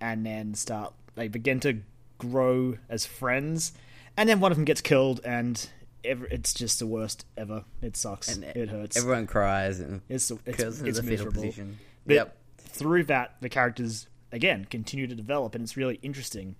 and 0.00 0.24
then 0.24 0.54
start 0.54 0.94
they 1.14 1.28
begin 1.28 1.60
to 1.60 1.78
grow 2.18 2.78
as 2.88 3.06
friends, 3.06 3.72
and 4.16 4.28
then 4.28 4.40
one 4.40 4.52
of 4.52 4.58
them 4.58 4.64
gets 4.64 4.80
killed, 4.80 5.20
and 5.24 5.68
it's 6.02 6.54
just 6.54 6.78
the 6.78 6.86
worst 6.86 7.26
ever. 7.36 7.64
It 7.82 7.96
sucks. 7.96 8.34
And 8.34 8.44
it 8.44 8.68
hurts. 8.68 8.96
Everyone 8.96 9.26
cries 9.26 9.80
and 9.80 10.00
it's 10.08 10.30
it's, 10.46 10.80
it's 10.80 11.02
miserable. 11.02 11.42
position. 11.42 11.78
But 12.06 12.14
yep. 12.14 12.36
through 12.58 13.04
that, 13.04 13.36
the 13.40 13.48
characters 13.48 14.06
again 14.32 14.66
continue 14.70 15.06
to 15.06 15.14
develop, 15.14 15.54
and 15.54 15.62
it's 15.62 15.76
really 15.76 15.98
interesting, 16.02 16.56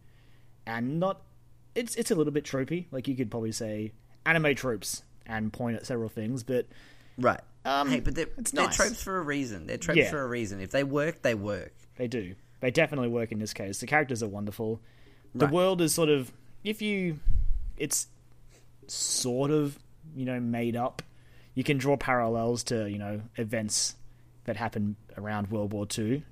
and 0.67 1.01
not. 1.01 1.23
It's 1.75 1.95
it's 1.97 2.11
a 2.11 2.15
little 2.15 2.33
bit 2.33 2.45
tropey, 2.45 2.87
like 2.91 3.07
you 3.09 3.15
could 3.17 3.31
probably 3.31 3.53
say 3.53 3.93
anime 4.27 4.55
tropes, 4.55 5.03
and 5.27 5.53
point 5.53 5.77
at 5.77 5.87
several 5.87 6.09
things, 6.09 6.43
but 6.43 6.67
Right. 7.19 7.41
Um, 7.65 7.91
hey, 7.91 8.01
but 8.01 8.15
they're, 8.15 8.27
it's 8.39 8.51
they're 8.53 8.65
nice. 8.67 8.77
tropes 8.77 9.03
for 9.03 9.19
a 9.19 9.23
reason. 9.23 9.67
They're 9.67 9.77
tropes 9.77 9.99
Yeah. 9.99 10.11
for 10.11 10.23
a 10.23 10.27
reason. 10.27 10.61
If 10.61 10.71
they 10.71 10.83
work, 10.85 11.21
they 11.23 11.35
work. 11.35 11.73
They 11.97 12.09
do. 12.09 12.35
They 12.61 12.71
definitely 12.71 13.09
work 13.09 13.31
in 13.33 13.39
this 13.39 13.53
case. 13.53 13.81
The 13.81 13.87
characters 13.87 14.23
are 14.23 14.29
wonderful. 14.29 14.81
The 15.35 15.45
Right. 15.47 15.55
world 15.55 15.81
is 15.83 15.93
sort 15.95 16.09
of 16.09 16.33
if 16.65 16.81
you 16.83 17.21
it's 17.77 18.09
sort 18.87 19.51
of, 19.51 19.79
you 20.15 20.25
know, 20.25 20.41
made 20.41 20.77
up. 20.77 21.03
You 21.55 21.65
can 21.65 21.79
draw 21.79 21.97
parallels 21.97 22.63
to, 22.65 22.89
you 22.89 22.99
know, 22.99 23.23
events 23.37 23.95
that 24.45 24.57
happened 24.57 24.97
around 25.17 25.51
World 25.51 25.73
War 25.73 25.87
Two. 25.87 26.23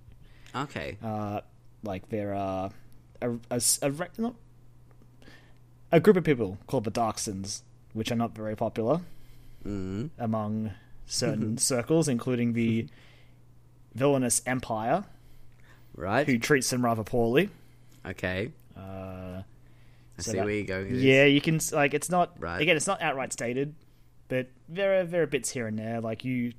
Okay. 0.54 0.96
Uh, 1.02 1.40
like 1.82 2.08
there 2.08 2.34
are 2.34 2.70
a, 3.20 3.30
a, 3.50 3.60
a, 3.82 4.08
not, 4.18 4.34
a 5.92 6.00
group 6.00 6.16
of 6.16 6.24
people 6.24 6.58
called 6.66 6.84
the 6.84 6.90
Darcsens, 6.90 7.62
which 7.92 8.10
are 8.12 8.16
not 8.16 8.34
very 8.34 8.56
popular 8.56 9.00
mm 9.64 10.10
among 10.18 10.72
certain 11.06 11.58
circles, 11.72 12.08
including 12.08 12.52
the 12.52 12.86
villainous 13.94 14.42
Empire, 14.46 15.04
Right. 15.94 16.26
who 16.26 16.38
treats 16.38 16.70
them 16.70 16.84
rather 16.84 17.02
poorly. 17.04 17.50
okay. 18.06 18.52
Uh, 18.76 19.42
I 19.42 19.44
so 20.22 20.30
see 20.32 20.36
that- 20.38 20.44
where 20.44 20.54
you're 20.54 20.64
going. 20.64 20.94
yeah, 20.94 21.24
you 21.24 21.40
can 21.40 21.58
like 21.72 21.94
it's 21.94 22.08
not 22.10 22.40
Right. 22.40 22.60
again. 22.60 22.76
It's 22.76 22.86
not 22.86 23.02
outright 23.02 23.32
stated, 23.32 23.74
but 24.28 24.48
there 24.68 25.00
are 25.00 25.04
there 25.04 25.22
are 25.22 25.26
bits 25.26 25.50
here 25.50 25.66
and 25.66 25.78
there. 25.78 26.00
Like 26.00 26.24
you 26.24 26.52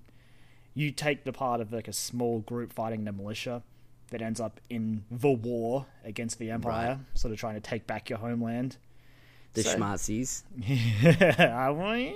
you 0.73 0.91
take 0.91 1.23
the 1.23 1.31
part 1.33 1.61
of 1.61 1.71
like 1.71 1.87
a 1.87 1.93
small 1.93 2.39
group 2.39 2.73
fighting 2.73 3.05
the 3.05 3.11
militia 3.13 3.63
that 4.11 4.21
ends 4.21 4.39
up 4.41 4.59
in 4.69 5.03
the 5.11 5.29
war 5.31 5.85
against 6.03 6.39
the 6.39 6.51
empire, 6.51 6.95
Right. 6.97 7.17
sort 7.17 7.31
of 7.31 7.39
trying 7.39 7.55
to 7.55 7.61
take 7.61 7.87
back 7.87 8.09
your 8.09 8.19
homeland. 8.19 8.77
The 9.53 9.63
So- 9.63 9.77
schmartsies. 9.77 10.43
Yeah, 10.57 11.69
well, 11.71 11.97
you 11.97 12.13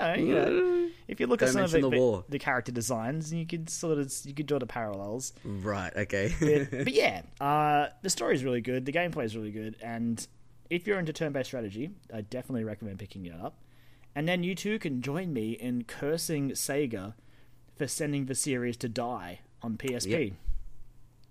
know, 0.00 0.14
you 0.14 0.34
know, 0.34 0.88
if 1.08 1.20
you 1.20 1.26
look 1.26 1.42
at 1.42 1.46
Don't 1.46 1.54
some 1.54 1.64
of 1.64 1.70
the, 1.72 1.80
the 1.80 1.88
war. 1.90 2.24
the 2.28 2.38
character 2.38 2.70
designs, 2.72 3.32
you 3.32 3.46
could 3.46 3.68
sort 3.70 3.98
of 3.98 4.12
you 4.24 4.34
could 4.34 4.46
draw 4.46 4.58
the 4.58 4.66
parallels. 4.66 5.32
Right. 5.44 5.92
Okay. 5.96 6.34
But, 6.38 6.84
but 6.84 6.92
yeah, 6.92 7.22
uh, 7.40 7.88
the 8.02 8.10
story 8.10 8.34
is 8.34 8.44
really 8.44 8.60
good. 8.60 8.84
The 8.86 8.92
gameplay 8.92 9.24
is 9.24 9.36
really 9.36 9.50
good, 9.52 9.76
and 9.82 10.24
if 10.70 10.86
you're 10.86 10.98
into 10.98 11.12
turn-based 11.12 11.46
strategy, 11.48 11.90
I 12.12 12.20
definitely 12.22 12.64
recommend 12.64 12.98
picking 12.98 13.26
it 13.26 13.34
up. 13.40 13.58
And 14.14 14.26
then 14.28 14.42
you 14.42 14.54
too 14.54 14.78
can 14.78 15.02
join 15.02 15.32
me 15.32 15.52
in 15.52 15.84
cursing 15.84 16.50
Sega 16.52 17.14
for 17.76 17.86
sending 17.86 18.26
the 18.26 18.34
series 18.34 18.76
to 18.78 18.88
die 18.88 19.40
on 19.62 19.76
PSP. 19.76 20.08
Yep. 20.08 20.32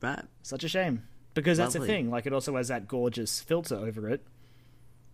right. 0.01 0.25
Such 0.43 0.63
a 0.63 0.69
shame 0.69 1.03
because 1.33 1.57
that's 1.57 1.73
the 1.73 1.79
thing. 1.85 2.09
Like 2.11 2.25
it 2.27 2.33
also 2.33 2.55
has 2.57 2.67
that 2.67 2.87
gorgeous 2.87 3.41
filter 3.41 3.75
over 3.75 4.07
it, 4.09 4.23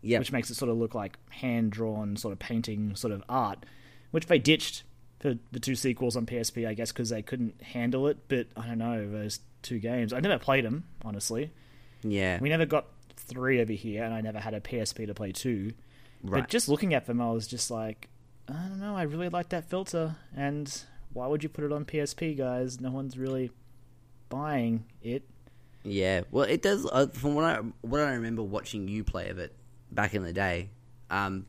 Yeah. 0.01 0.19
which 0.19 0.31
makes 0.31 0.49
it 0.49 0.55
sort 0.55 0.69
of 0.71 0.77
look 0.77 0.95
like 0.95 1.17
hand 1.29 1.71
drawn 1.71 2.15
sort 2.15 2.31
of 2.31 2.39
painting 2.39 2.95
sort 2.95 3.13
of 3.13 3.23
art, 3.29 3.65
which 4.11 4.25
they 4.25 4.39
ditched 4.39 4.83
for 5.19 5.35
the 5.51 5.59
two 5.59 5.75
sequels 5.75 6.15
on 6.15 6.25
PSP, 6.25 6.67
I 6.67 6.73
guess, 6.73 6.91
because 6.91 7.09
they 7.09 7.21
couldn't 7.21 7.61
handle 7.61 8.07
it. 8.07 8.17
But 8.27 8.47
I 8.57 8.65
don't 8.67 8.79
know 8.79 9.09
those 9.09 9.39
two 9.61 9.79
games. 9.79 10.11
I 10.13 10.19
never 10.19 10.39
played 10.39 10.65
them 10.65 10.85
honestly. 11.05 11.51
Yeah. 12.03 12.39
We 12.41 12.49
never 12.49 12.65
got 12.65 12.87
three 13.15 13.61
over 13.61 13.73
here, 13.73 14.03
and 14.03 14.13
I 14.13 14.21
never 14.21 14.39
had 14.39 14.53
a 14.53 14.59
PSP 14.59 15.07
to 15.07 15.13
play 15.13 15.31
two. 15.31 15.73
Right. 16.23 16.41
But 16.41 16.49
just 16.49 16.67
looking 16.67 16.93
at 16.93 17.05
them, 17.05 17.21
I 17.21 17.31
was 17.31 17.47
just 17.47 17.71
like, 17.71 18.09
I 18.47 18.53
don't 18.53 18.79
know. 18.79 18.95
I 18.95 19.03
really 19.03 19.29
like 19.29 19.49
that 19.49 19.69
filter, 19.69 20.15
and 20.35 20.83
why 21.13 21.27
would 21.27 21.43
you 21.43 21.49
put 21.49 21.63
it 21.63 21.71
on 21.71 21.85
PSP, 21.85 22.37
guys? 22.37 22.79
No 22.81 22.91
one's 22.91 23.17
really 23.17 23.51
buying 24.29 24.85
it. 25.01 25.23
Yeah, 25.83 26.21
well, 26.31 26.45
it 26.45 26.61
does. 26.61 26.85
Uh, 26.91 27.07
from 27.07 27.33
what 27.35 27.43
I 27.43 27.59
what 27.81 28.01
I 28.01 28.13
remember 28.13 28.43
watching 28.43 28.87
you 28.87 29.03
play 29.03 29.29
of 29.29 29.39
it 29.39 29.55
back 29.91 30.13
in 30.13 30.23
the 30.23 30.34
day, 30.34 30.69
um, 31.10 31.45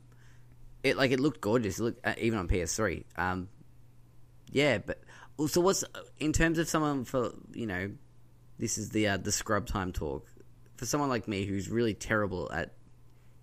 it 0.83 0.97
like 0.97 1.11
it 1.11 1.19
looked 1.19 1.41
gorgeous. 1.41 1.79
It 1.79 1.83
looked 1.83 2.05
uh, 2.05 2.13
even 2.17 2.39
on 2.39 2.47
PS3. 2.47 3.03
Um, 3.17 3.49
yeah, 4.51 4.77
but 4.77 5.01
so 5.47 5.61
what's 5.61 5.83
in 6.19 6.33
terms 6.33 6.59
of 6.59 6.67
someone 6.67 7.05
for 7.05 7.31
you 7.53 7.65
know, 7.65 7.91
this 8.59 8.77
is 8.77 8.89
the 8.89 9.07
uh, 9.07 9.17
the 9.17 9.31
scrub 9.31 9.65
time 9.65 9.91
talk 9.91 10.27
for 10.75 10.85
someone 10.85 11.09
like 11.09 11.27
me 11.27 11.45
who's 11.45 11.69
really 11.69 11.93
terrible 11.93 12.51
at 12.51 12.73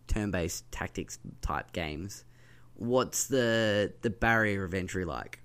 turn 0.07 0.31
based 0.31 0.71
tactics 0.71 1.19
type 1.41 1.73
games. 1.73 2.25
What's 2.75 3.27
the 3.27 3.93
the 4.03 4.11
barrier 4.11 4.65
of 4.65 4.75
entry 4.75 5.05
like? 5.05 5.41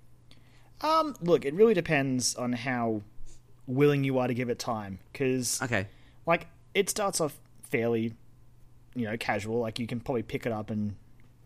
Um, 0.82 1.15
look, 1.22 1.46
it 1.46 1.54
really 1.54 1.74
depends 1.74 2.36
on 2.36 2.54
how 2.54 3.02
willing 3.65 4.04
you 4.04 4.20
are 4.20 4.28
to 4.28 4.34
give 4.34 4.50
it 4.50 4.60
time, 4.60 5.00
because 5.12 5.62
Okay, 5.62 5.88
like 6.26 6.48
it 6.74 6.89
starts 6.89 7.22
off 7.22 7.39
fairly, 7.63 8.13
you 8.95 9.05
know, 9.05 9.17
casual. 9.17 9.60
Like 9.60 9.79
you 9.79 9.88
can 9.88 9.99
probably 9.99 10.23
pick 10.23 10.45
it 10.45 10.51
up 10.51 10.69
and 10.69 10.95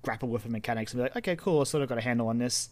grapple 0.01 0.29
with 0.29 0.43
the 0.43 0.49
mechanics 0.49 0.93
and 0.93 0.99
be 0.99 1.03
like, 1.03 1.15
okay, 1.17 1.35
cool, 1.35 1.62
I 1.62 1.63
sort 1.65 1.83
of 1.83 1.89
got 1.89 1.97
a 1.97 2.01
handle 2.01 2.27
on 2.27 2.38
this. 2.38 2.69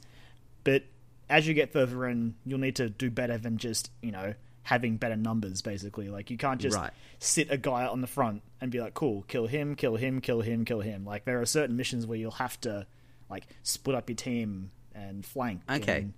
But 0.64 0.84
as 1.30 1.48
you 1.48 1.54
get 1.54 1.74
further 1.74 2.06
in, 2.08 2.36
you'll 2.46 2.60
need 2.60 2.76
to 2.78 2.90
do 2.90 3.10
better 3.10 3.38
than 3.38 3.58
just 3.58 3.92
you 4.02 4.12
know 4.12 4.34
having 4.64 4.98
better 4.98 5.16
numbers. 5.16 5.62
Basically, 5.62 6.10
like 6.10 6.30
you 6.30 6.38
can't 6.38 6.60
just 6.62 6.78
Right. 6.78 6.92
sit 7.20 7.52
a 7.52 7.58
guy 7.58 7.86
on 7.86 8.02
the 8.02 8.08
front 8.08 8.42
and 8.62 8.72
be 8.72 8.80
like, 8.80 8.94
cool, 8.94 9.24
kill 9.28 9.48
him, 9.48 9.76
kill 9.76 9.96
him, 9.96 10.22
kill 10.22 10.42
him, 10.42 10.66
kill 10.66 10.82
him. 10.82 11.06
Like 11.06 11.26
there 11.26 11.42
are 11.42 11.46
certain 11.46 11.76
missions 11.76 12.06
where 12.06 12.18
you'll 12.18 12.32
have 12.32 12.60
to 12.62 12.86
like 13.30 13.46
split 13.64 13.96
up 13.96 14.10
your 14.10 14.16
team 14.16 14.72
and 14.96 15.26
flank. 15.26 15.62
Okay. 15.70 15.98
and, 16.00 16.14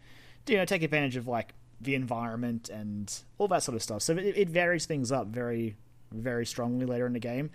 you 0.48 0.58
know, 0.58 0.66
take 0.66 0.82
advantage 0.84 1.16
of 1.16 1.28
like 1.28 1.54
the 1.82 1.96
environment 1.96 2.70
and 2.70 3.14
all 3.38 3.48
that 3.48 3.62
sort 3.64 3.76
of 3.76 3.84
stuff. 3.84 4.02
So 4.02 4.14
it, 4.18 4.36
it 4.38 4.50
varies 4.50 4.86
things 4.86 5.12
up 5.12 5.28
very, 5.28 5.76
very 6.12 6.46
strongly 6.46 6.86
later 6.86 7.06
in 7.06 7.14
the 7.14 7.20
game, 7.20 7.52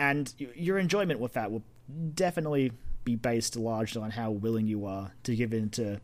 and 0.00 0.32
your 0.38 0.78
enjoyment 0.78 1.20
with 1.20 1.34
that 1.34 1.52
will 1.52 1.62
definitely 2.14 2.72
be 3.04 3.14
based 3.16 3.54
largely 3.56 4.02
on 4.02 4.10
how 4.10 4.30
willing 4.30 4.66
you 4.66 4.84
are 4.86 5.12
to 5.24 5.36
give 5.36 5.52
into 5.54 6.00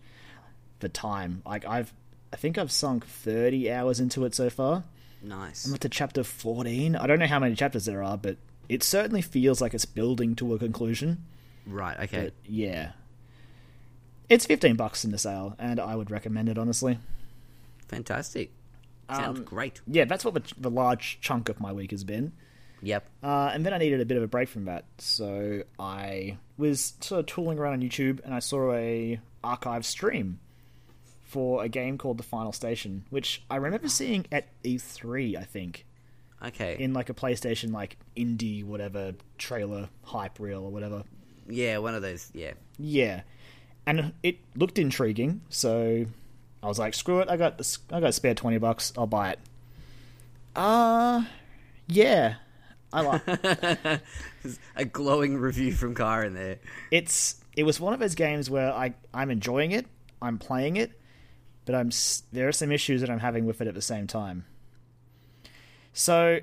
the 0.81 0.89
time. 0.89 1.43
Like 1.45 1.65
I've, 1.67 1.93
I 2.33 2.37
think 2.37 2.59
I've 2.59 2.71
sunk 2.71 3.07
thirty 3.07 3.73
hours 3.73 3.99
into 4.01 4.25
it 4.25 4.35
so 4.35 4.51
far. 4.51 4.85
nice. 5.23 5.67
I'm 5.67 5.75
up 5.75 5.81
to 5.81 5.89
chapter 5.89 6.23
fourteen. 6.23 6.95
I 6.95 7.07
don't 7.07 7.19
know 7.19 7.27
how 7.27 7.39
many 7.39 7.55
chapters 7.55 7.87
there 7.87 8.03
are, 8.03 8.17
but 8.19 8.37
it 8.69 8.83
certainly 8.83 9.23
feels 9.23 9.61
like 9.61 9.75
it's 9.75 9.85
building 9.85 10.35
to 10.37 10.55
a 10.55 10.59
conclusion. 10.59 11.25
Right. 11.67 11.99
Okay. 12.01 12.25
But 12.25 12.33
yeah. 12.45 12.93
It's 14.29 14.45
15 14.45 14.75
bucks 14.75 15.05
in 15.05 15.13
the 15.13 15.19
sale, 15.19 15.55
and 15.57 15.79
I 15.79 15.95
would 15.95 16.11
recommend 16.11 16.49
it, 16.49 16.59
honestly. 16.59 16.99
Fantastic. 17.87 18.51
Sounds 19.09 19.39
Um, 19.39 19.45
great. 19.45 19.81
Yeah, 19.87 20.05
that's 20.05 20.25
what 20.25 20.35
the, 20.35 20.43
the 20.59 20.71
large 20.71 21.19
chunk 21.21 21.49
of 21.49 21.61
my 21.61 21.73
week 21.73 21.93
has 21.93 22.03
been. 22.03 22.33
Yep. 22.83 23.09
Uh, 23.23 23.51
and 23.53 23.65
then 23.65 23.73
I 23.73 23.79
needed 23.79 24.01
a 24.01 24.05
bit 24.05 24.17
of 24.17 24.23
a 24.23 24.27
break 24.29 24.49
from 24.49 24.67
that, 24.67 24.85
so 24.99 25.63
I 25.79 26.37
was 26.59 26.95
sort 27.01 27.21
of 27.21 27.27
tooling 27.27 27.59
around 27.59 27.75
on 27.75 27.81
YouTube, 27.83 28.23
and 28.25 28.35
I 28.35 28.39
saw 28.39 28.73
a 28.73 29.19
archive 29.43 29.85
stream 29.87 30.39
for 31.23 31.65
a 31.65 31.69
game 31.69 31.99
called 31.99 32.19
The 32.19 32.23
Final 32.23 32.53
Station, 32.53 33.05
which 33.11 33.43
I 33.51 33.57
remember 33.57 33.89
seeing 33.89 34.27
at 34.31 34.47
E3, 34.63 35.37
I 35.37 35.43
think, 35.45 35.85
Okay. 36.45 36.77
in 36.79 36.93
like 36.93 37.09
a 37.11 37.15
PlayStation 37.15 37.73
like 37.73 37.97
indie 38.17 38.63
whatever 38.63 39.15
trailer 39.39 39.89
hype 40.05 40.39
reel 40.39 40.63
or 40.65 40.71
whatever. 40.71 41.03
yeah, 41.49 41.79
one 41.79 41.95
of 41.95 42.03
those. 42.03 42.31
Yeah. 42.35 42.53
Yeah, 42.79 43.23
and 43.87 44.13
it 44.23 44.37
looked 44.55 44.79
intriguing, 44.79 45.41
so 45.49 46.05
I 46.63 46.67
was 46.67 46.79
like, 46.79 46.93
"Screw 46.95 47.21
it! 47.21 47.29
I 47.31 47.37
got 47.39 47.57
this, 47.59 47.79
I 47.91 48.01
got 48.01 48.11
a 48.11 48.13
spare 48.13 48.35
twenty 48.35 48.59
bucks. 48.59 48.93
I'll 48.99 49.07
buy 49.07 49.31
it." 49.31 49.39
Uh 50.55 51.25
yeah, 51.89 52.37
I 52.97 53.03
like. 53.03 53.25
There's 54.43 54.59
a 54.77 54.85
glowing 54.87 55.37
review 55.37 55.73
from 55.73 55.95
Kyron 55.95 56.33
there. 56.33 56.59
it's 56.91 57.37
it 57.57 57.65
was 57.65 57.79
one 57.79 57.93
of 57.93 58.01
those 58.01 58.15
games 58.15 58.49
where 58.49 58.73
I 58.73 58.95
I'm 59.13 59.31
enjoying 59.31 59.73
it, 59.73 59.87
I'm 60.23 60.39
playing 60.39 60.77
it, 60.77 60.99
but 61.67 61.75
I'm 61.75 61.91
there 62.33 62.49
are 62.49 62.53
some 62.53 62.73
issues 62.73 63.03
that 63.03 63.11
I'm 63.11 63.21
having 63.21 63.45
with 63.45 63.61
it 63.61 63.69
at 63.69 63.75
the 63.75 63.83
same 63.83 64.07
time. 64.07 64.47
So, 65.93 66.41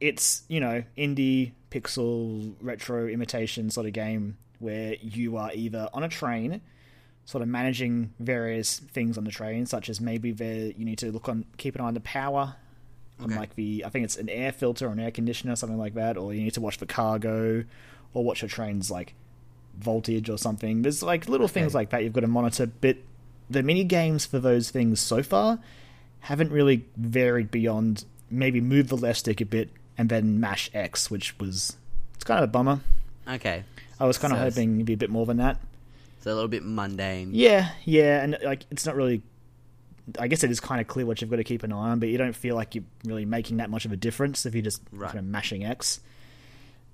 it's 0.00 0.44
you 0.48 0.60
know 0.60 0.84
indie 0.96 1.52
pixel 1.70 2.54
retro 2.60 3.08
imitation 3.08 3.70
sort 3.70 3.86
of 3.86 3.92
game 3.92 4.36
where 4.60 4.94
you 5.00 5.36
are 5.36 5.50
either 5.52 5.88
on 5.92 6.04
a 6.04 6.08
train, 6.08 6.60
sort 7.24 7.42
of 7.42 7.48
managing 7.48 8.14
various 8.20 8.78
things 8.78 9.18
on 9.18 9.24
the 9.24 9.32
train, 9.32 9.66
such 9.66 9.88
as 9.88 10.00
maybe 10.00 10.30
there 10.30 10.66
you 10.66 10.84
need 10.84 10.98
to 10.98 11.10
look 11.10 11.28
on 11.28 11.44
keep 11.56 11.74
an 11.74 11.80
eye 11.80 11.88
on 11.88 11.94
the 11.94 12.00
power. 12.00 12.54
Okay. 13.20 13.36
like 13.36 13.54
the, 13.54 13.84
I 13.84 13.88
think 13.88 14.04
it's 14.04 14.16
an 14.16 14.28
air 14.28 14.52
filter 14.52 14.88
or 14.88 14.90
an 14.90 15.00
air 15.00 15.10
conditioner, 15.10 15.54
something 15.56 15.78
like 15.78 15.94
that, 15.94 16.16
or 16.16 16.34
you 16.34 16.42
need 16.42 16.54
to 16.54 16.60
watch 16.60 16.78
the 16.78 16.86
cargo, 16.86 17.64
or 18.14 18.24
watch 18.24 18.42
your 18.42 18.48
train's 18.48 18.90
like 18.90 19.14
voltage 19.78 20.28
or 20.28 20.38
something. 20.38 20.82
There's 20.82 21.02
like 21.02 21.28
little 21.28 21.48
things 21.48 21.74
like 21.74 21.90
that 21.90 22.02
you've 22.04 22.12
got 22.12 22.20
to 22.20 22.26
monitor, 22.26 22.66
but 22.66 22.96
the 23.48 23.62
mini 23.62 23.84
games 23.84 24.26
for 24.26 24.38
those 24.38 24.70
things 24.70 25.00
so 25.00 25.22
far 25.22 25.58
haven't 26.20 26.50
really 26.50 26.86
varied 26.96 27.50
beyond 27.50 28.04
maybe 28.30 28.60
move 28.60 28.88
the 28.88 28.96
left 28.96 29.20
stick 29.20 29.40
a 29.40 29.44
bit 29.44 29.68
and 29.98 30.08
then 30.08 30.40
mash 30.40 30.70
X, 30.72 31.10
which 31.10 31.38
was 31.38 31.76
it's 32.14 32.24
kind 32.24 32.42
of 32.42 32.48
a 32.48 32.52
bummer. 32.52 32.80
Okay. 33.28 33.64
I 34.00 34.06
was 34.06 34.18
I 40.18 40.26
guess 40.28 40.42
it 40.44 40.50
is 40.50 40.60
kind 40.60 40.80
of 40.80 40.86
clear 40.88 41.06
what 41.06 41.20
you've 41.20 41.30
got 41.30 41.36
to 41.36 41.44
keep 41.44 41.62
an 41.62 41.72
eye 41.72 41.90
on, 41.90 41.98
but 42.00 42.08
you 42.08 42.18
don't 42.18 42.34
feel 42.34 42.54
like 42.56 42.74
you're 42.74 42.84
really 43.04 43.24
making 43.24 43.58
that 43.58 43.70
much 43.70 43.84
of 43.84 43.92
a 43.92 43.96
difference 43.96 44.44
if 44.46 44.54
you're 44.54 44.62
just 44.62 44.82
Right. 44.90 45.06
kind 45.08 45.18
of 45.20 45.24
mashing 45.24 45.64
X. 45.64 46.00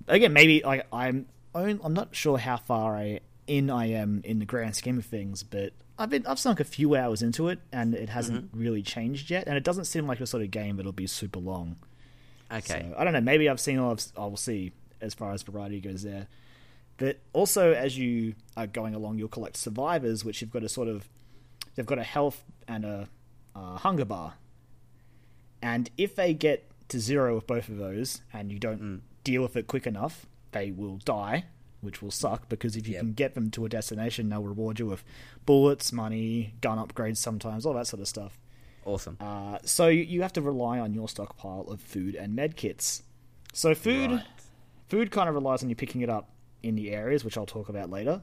Again, 0.07 0.33
maybe 0.33 0.61
like 0.63 0.85
I'm. 0.93 1.25
on- 1.55 1.79
I'm 1.83 1.93
not 1.93 2.15
sure 2.15 2.37
how 2.37 2.57
far 2.57 2.95
I 2.95 3.19
in 3.47 3.69
I 3.71 3.87
am 3.87 4.21
in 4.23 4.37
the 4.39 4.45
grand 4.45 4.75
scheme 4.75 4.97
of 4.99 5.05
things, 5.05 5.41
but 5.43 5.73
I've 5.97 6.09
been 6.11 6.25
I've 6.27 6.37
sunk 6.39 6.59
a 6.59 6.63
few 6.63 6.95
hours 6.95 7.21
into 7.23 7.47
it, 7.49 7.59
and 7.71 7.93
it 7.95 8.09
hasn't 8.09 8.47
Mm-hmm. 8.51 8.59
really 8.59 8.81
changed 8.83 9.29
yet, 9.31 9.47
and 9.47 9.57
it 9.57 9.63
doesn't 9.63 9.85
seem 9.85 10.05
like 10.07 10.19
the 10.19 10.27
sort 10.27 10.43
of 10.43 10.51
game 10.51 10.77
that'll 10.77 10.91
be 10.91 11.07
super 11.07 11.39
long. 11.39 11.75
Okay. 12.51 12.87
So, 12.89 12.95
I 12.97 13.03
don't 13.03 13.13
know. 13.13 13.21
Maybe 13.21 13.49
I've 13.49 13.59
seen 13.59 13.77
all 13.79 13.91
of, 13.91 14.01
I 14.17 14.25
will 14.25 14.37
see 14.37 14.71
as 15.01 15.13
far 15.13 15.31
as 15.33 15.41
variety 15.43 15.79
goes 15.81 16.03
there. 16.03 16.27
But 16.97 17.19
also, 17.33 17.73
as 17.73 17.97
you 17.97 18.35
are 18.57 18.67
going 18.67 18.93
along, 18.95 19.17
you'll 19.19 19.27
collect 19.29 19.55
survivors, 19.57 20.23
which 20.25 20.41
you've 20.41 20.51
got 20.51 20.61
to 20.61 20.69
sort 20.69 20.87
of. 20.87 21.07
They've 21.79 21.85
got 21.85 21.97
a 21.97 22.03
health 22.03 22.43
and 22.67 22.83
a 22.83 23.07
uh, 23.55 23.77
hunger 23.77 24.03
bar. 24.03 24.33
And 25.61 25.89
if 25.97 26.13
they 26.13 26.33
get 26.33 26.69
to 26.89 26.99
zero 26.99 27.35
with 27.35 27.47
both 27.47 27.69
of 27.69 27.77
those, 27.77 28.21
and 28.33 28.51
you 28.51 28.59
don't 28.59 28.81
Mm. 28.81 28.99
deal 29.23 29.41
with 29.43 29.55
it 29.55 29.67
quick 29.67 29.87
enough, 29.87 30.25
they 30.51 30.71
will 30.71 30.97
die, 30.97 31.45
which 31.79 32.01
will 32.01 32.11
suck 32.11 32.49
because 32.49 32.75
if 32.75 32.85
you 32.85 32.95
Yep. 32.95 33.01
can 33.01 33.13
get 33.13 33.33
them 33.33 33.49
to 33.51 33.65
a 33.65 33.69
destination, 33.69 34.27
they'll 34.27 34.43
reward 34.43 34.77
you 34.79 34.87
with 34.87 35.05
bullets, 35.45 35.93
money, 35.93 36.55
gun 36.59 36.77
upgrades 36.85 37.15
sometimes, 37.15 37.65
all 37.65 37.73
that 37.75 37.87
sort 37.87 38.01
of 38.01 38.09
stuff. 38.09 38.37
Awesome. 38.83 39.15
Uh, 39.21 39.59
so 39.63 39.87
you, 39.87 40.21
have 40.21 40.33
to 40.33 40.41
rely 40.41 40.79
on 40.79 40.93
your 40.93 41.07
stockpile 41.07 41.61
of 41.69 41.79
food 41.79 42.13
and 42.13 42.35
med 42.35 42.57
kits. 42.57 43.03
So 43.53 43.73
food, 43.73 44.11
Right. 44.11 44.25
food 44.89 45.11
kind 45.11 45.29
of 45.29 45.35
relies 45.35 45.63
on 45.63 45.69
you 45.69 45.75
picking 45.77 46.01
it 46.01 46.09
up 46.09 46.29
in 46.61 46.75
the 46.75 46.91
areas, 46.91 47.23
which 47.23 47.37
I'll 47.37 47.45
talk 47.45 47.69
about 47.69 47.89
later. 47.89 48.21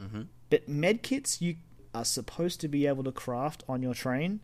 Mm-hmm. 0.00 0.22
But 0.48 0.70
medkits 0.70 1.42
you 1.42 1.56
are 1.94 2.04
supposed 2.04 2.60
to 2.60 2.68
be 2.68 2.86
able 2.86 3.04
to 3.04 3.12
craft 3.12 3.62
on 3.68 3.82
your 3.82 3.94
train. 3.94 4.40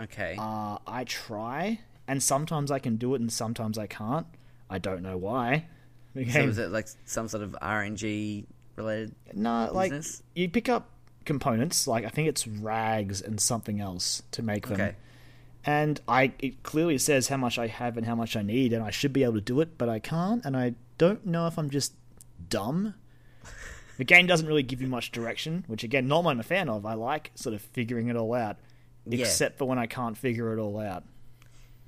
Okay. 0.00 0.36
Uh, 0.38 0.78
I 0.86 1.04
try, 1.04 1.80
and 2.08 2.22
sometimes 2.22 2.70
I 2.70 2.78
can 2.78 2.96
do 2.96 3.14
it, 3.14 3.20
and 3.20 3.32
sometimes 3.32 3.78
I 3.78 3.86
can't. 3.86 4.26
I 4.68 4.78
don't 4.78 5.02
know 5.02 5.16
why. 5.16 5.66
The 6.14 6.30
so 6.30 6.40
is 6.40 6.58
it 6.58 6.70
like 6.70 6.88
some 7.04 7.28
sort 7.28 7.42
of 7.42 7.56
RNG 7.60 8.46
related? 8.76 9.14
no, 9.32 9.70
like 9.72 9.92
you 10.34 10.48
pick 10.48 10.68
up 10.68 10.90
components, 11.24 11.86
like 11.86 12.04
I 12.04 12.08
think 12.08 12.28
it's 12.28 12.46
rags 12.46 13.20
and 13.20 13.40
something 13.40 13.80
else 13.80 14.22
to 14.32 14.42
make 14.42 14.68
them. 14.68 14.80
Okay. 14.80 14.96
And 15.64 16.00
I 16.06 16.32
it 16.38 16.62
clearly 16.62 16.98
says 16.98 17.28
how 17.28 17.36
much 17.36 17.58
I 17.58 17.66
have 17.66 17.96
and 17.96 18.06
how 18.06 18.14
much 18.14 18.36
I 18.36 18.42
need, 18.42 18.72
and 18.72 18.82
I 18.82 18.90
should 18.90 19.12
be 19.12 19.24
able 19.24 19.34
to 19.34 19.40
do 19.40 19.60
it, 19.60 19.78
but 19.78 19.88
I 19.88 19.98
can't, 19.98 20.44
and 20.44 20.56
I 20.56 20.74
don't 20.98 21.26
know 21.26 21.46
if 21.46 21.58
I'm 21.58 21.70
just 21.70 21.94
dumb. 22.48 22.94
The 23.96 24.04
game 24.04 24.26
doesn't 24.26 24.46
really 24.46 24.62
give 24.62 24.80
you 24.82 24.88
much 24.88 25.12
direction, 25.12 25.64
which 25.68 25.84
again, 25.84 26.08
not 26.08 26.26
I'm 26.26 26.40
a 26.40 26.42
fan 26.42 26.68
of. 26.68 26.84
I 26.84 26.94
like 26.94 27.30
sort 27.34 27.54
of 27.54 27.62
figuring 27.62 28.08
it 28.08 28.16
all 28.16 28.34
out, 28.34 28.58
Yeah. 29.06 29.20
except 29.26 29.58
for 29.58 29.66
when 29.66 29.78
I 29.78 29.86
can't 29.86 30.16
figure 30.18 30.52
it 30.56 30.60
all 30.60 30.78
out. 30.80 31.04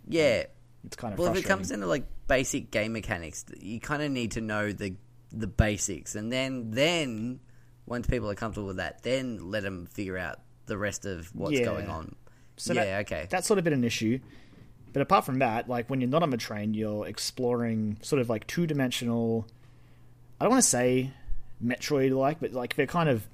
Yeah. 0.09 0.45
It's 0.85 0.95
kind 0.97 1.13
of 1.13 1.19
Well, 1.19 1.33
if 1.33 1.39
it 1.39 1.45
comes 1.45 1.71
into 1.73 1.87
like 1.87 2.05
basic 2.29 2.71
game 2.71 2.93
mechanics, 2.93 3.45
you 3.59 3.81
kind 3.81 4.03
of 4.03 4.11
need 4.11 4.33
to 4.33 4.41
know 4.41 4.73
the 4.73 4.95
the 5.33 5.49
basics, 5.49 6.15
and 6.15 6.31
then 6.33 6.71
then 6.71 7.41
once 7.87 8.07
people 8.07 8.31
are 8.31 8.35
comfortable 8.37 8.69
with 8.69 8.77
that, 8.77 9.03
then 9.03 9.51
let 9.51 9.65
them 9.65 9.87
figure 9.87 10.17
out 10.17 10.41
the 10.67 10.79
rest 10.79 11.05
of 11.05 11.35
what's 11.35 11.59
Yeah. 11.59 11.65
going 11.65 11.89
on. 11.89 12.15
So 12.57 12.73
yeah. 12.73 12.85
that- 12.85 13.01
okay. 13.07 13.27
That's 13.29 13.47
sort 13.49 13.59
of 13.59 13.65
been 13.65 13.73
an 13.73 13.85
issue. 13.85 14.21
But 14.93 15.03
apart 15.03 15.25
from 15.27 15.41
that, 15.41 15.69
like 15.69 15.91
when 15.91 16.01
you're 16.01 16.09
not 16.09 16.23
on 16.23 16.33
a 16.33 16.37
train, 16.39 16.73
you're 16.73 17.07
exploring 17.07 17.99
sort 18.03 18.21
of 18.23 18.29
like 18.31 18.47
two 18.47 18.67
dimensional. 18.67 19.47
I 20.41 20.45
don't 20.45 20.53
want 20.53 20.63
to 20.63 20.69
say 20.69 21.13
Metroid 21.65 22.15
like, 22.17 22.41
but 22.41 22.53
like 22.53 22.75
they're 22.77 22.87
kind 22.87 23.09
of 23.09 23.27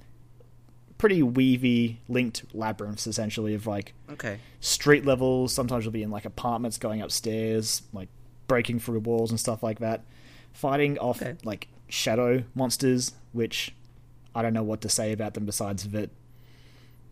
pretty 0.98 1.22
weavy, 1.22 1.98
linked 2.08 2.44
labyrinths 2.54 3.06
essentially 3.06 3.54
of 3.54 3.66
like 3.66 3.92
okay. 4.10 4.38
street 4.60 5.04
levels. 5.04 5.52
Sometimes 5.52 5.84
you'll 5.84 5.92
be 5.92 6.02
in 6.02 6.10
like 6.10 6.24
apartments 6.24 6.78
going 6.78 7.02
upstairs, 7.02 7.82
like 7.92 8.08
breaking 8.46 8.78
through 8.78 9.00
walls 9.00 9.30
and 9.30 9.40
stuff 9.40 9.62
like 9.62 9.80
that. 9.80 10.04
Fighting 10.52 10.98
off 10.98 11.20
Okay. 11.22 11.36
like 11.44 11.68
shadow 11.88 12.44
monsters, 12.54 13.12
which 13.32 13.74
I 14.34 14.42
don't 14.42 14.54
know 14.54 14.62
what 14.62 14.80
to 14.82 14.88
say 14.88 15.12
about 15.12 15.34
them 15.34 15.44
besides 15.44 15.88
that. 15.88 16.10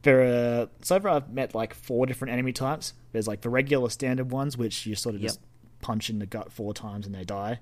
There 0.02 0.22
are 0.22 0.68
so 0.80 0.98
far 1.00 1.10
I've 1.10 1.30
met 1.30 1.54
like 1.54 1.74
four 1.74 2.06
different 2.06 2.32
enemy 2.32 2.52
types. 2.52 2.94
There's 3.12 3.28
like 3.28 3.42
the 3.42 3.50
regular 3.50 3.90
standard 3.90 4.30
ones, 4.30 4.56
which 4.56 4.86
you 4.86 4.94
sort 4.94 5.14
of 5.14 5.20
Yep. 5.20 5.28
just 5.28 5.40
punch 5.82 6.08
in 6.08 6.18
the 6.20 6.26
gut 6.26 6.52
four 6.52 6.72
times 6.72 7.04
and 7.06 7.14
they 7.14 7.24
die. 7.24 7.58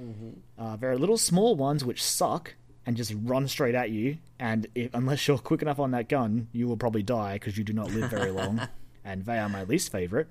Mm-hmm. 0.00 0.30
Uh, 0.62 0.76
there 0.76 0.90
are 0.90 0.96
little 0.98 1.18
small 1.18 1.54
ones 1.56 1.84
which 1.84 2.02
suck 2.02 2.54
and 2.86 2.96
just 2.96 3.12
run 3.24 3.48
straight 3.48 3.74
at 3.74 3.90
you, 3.90 4.18
and 4.38 4.66
if, 4.74 4.94
unless 4.94 5.26
you're 5.26 5.38
quick 5.38 5.60
enough 5.60 5.80
on 5.80 5.90
that 5.90 6.08
gun, 6.08 6.48
you 6.52 6.68
will 6.68 6.76
probably 6.76 7.02
die 7.02 7.34
because 7.34 7.58
you 7.58 7.64
do 7.64 7.72
not 7.72 7.90
live 7.90 8.08
very 8.10 8.30
long. 8.30 8.68
and 9.04 9.24
they 9.24 9.38
are 9.38 9.48
my 9.48 9.64
least 9.64 9.90
favorite. 9.90 10.28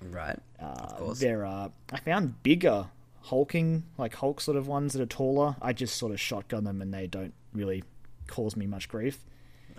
Right. 0.00 0.38
Uh, 0.60 0.64
of 0.64 0.96
course. 0.96 1.20
there 1.20 1.46
are 1.46 1.70
I 1.92 1.98
found 1.98 2.42
bigger 2.42 2.86
hulking 3.22 3.84
like 3.98 4.14
Hulk 4.16 4.40
sort 4.40 4.56
of 4.56 4.66
ones 4.66 4.92
that 4.92 5.02
are 5.02 5.06
taller. 5.06 5.56
I 5.62 5.72
just 5.72 5.96
sort 5.96 6.12
of 6.12 6.20
shotgun 6.20 6.64
them 6.64 6.82
and 6.82 6.92
they 6.92 7.06
don't 7.06 7.34
really 7.52 7.84
cause 8.26 8.56
me 8.56 8.66
much 8.66 8.88
grief. 8.88 9.24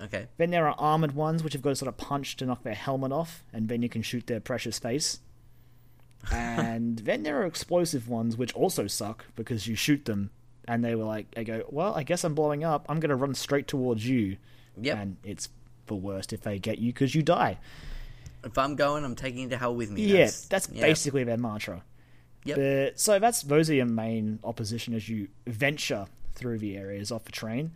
Okay. 0.02 0.28
Then 0.38 0.50
there 0.50 0.68
are 0.68 0.76
armored 0.78 1.14
ones 1.14 1.44
which 1.44 1.54
have 1.54 1.62
got 1.62 1.72
to 1.72 1.76
sort 1.76 1.90
of 1.90 1.98
punch 1.98 2.36
to 2.38 2.46
knock 2.46 2.64
their 2.64 2.74
helmet 2.74 3.12
off, 3.12 3.44
and 3.54 3.70
then 3.70 3.84
you 3.84 3.90
can 3.90 4.02
shoot 4.02 4.28
their 4.28 4.40
precious 4.40 4.80
face. 4.80 5.20
And 6.32 7.00
then 7.00 7.24
there 7.24 7.42
are 7.42 7.46
explosive 7.46 8.08
ones 8.08 8.38
which 8.38 8.54
also 8.54 8.88
suck 8.88 9.26
because 9.36 9.68
you 9.68 9.76
shoot 9.76 10.06
them 10.06 10.30
and 10.68 10.84
they 10.84 10.96
were 10.96 11.04
like, 11.04 11.28
I 11.36 11.44
go, 11.44 11.64
well, 11.70 11.94
I 11.94 12.04
guess 12.04 12.24
I'm 12.24 12.36
blowing 12.36 12.64
up. 12.64 12.86
I'm 12.90 13.00
going 13.00 13.10
to 13.10 13.16
run 13.16 13.36
straight 13.36 13.68
towards 13.68 14.08
you. 14.08 14.38
Yep. 14.82 14.98
And 14.98 15.18
it's 15.24 15.50
the 15.88 15.96
worst 15.96 16.34
if 16.34 16.42
they 16.42 16.60
get 16.60 16.80
you 16.80 16.94
because 16.94 17.14
you 17.14 17.22
die. 17.22 17.60
If 18.44 18.58
I'm 18.58 18.76
going, 18.76 19.06
I'm 19.06 19.16
taking 19.16 19.44
you 19.44 19.50
to 19.50 19.58
hell 19.58 19.76
with 19.76 19.90
me. 19.90 20.04
Yeah, 20.04 20.30
that's 20.50 20.70
yeah. 20.72 20.82
basically 20.82 21.24
their 21.24 21.38
mantra. 21.38 21.84
Yep. 22.46 22.94
So 22.98 23.20
that's 23.20 23.42
those 23.44 23.70
are 23.70 23.74
your 23.74 23.86
main 23.86 24.40
opposition 24.44 24.94
as 24.94 25.08
you 25.08 25.30
venture 25.48 26.08
through 26.36 26.60
the 26.60 26.76
areas 26.76 27.12
off 27.12 27.24
the 27.24 27.32
train. 27.32 27.72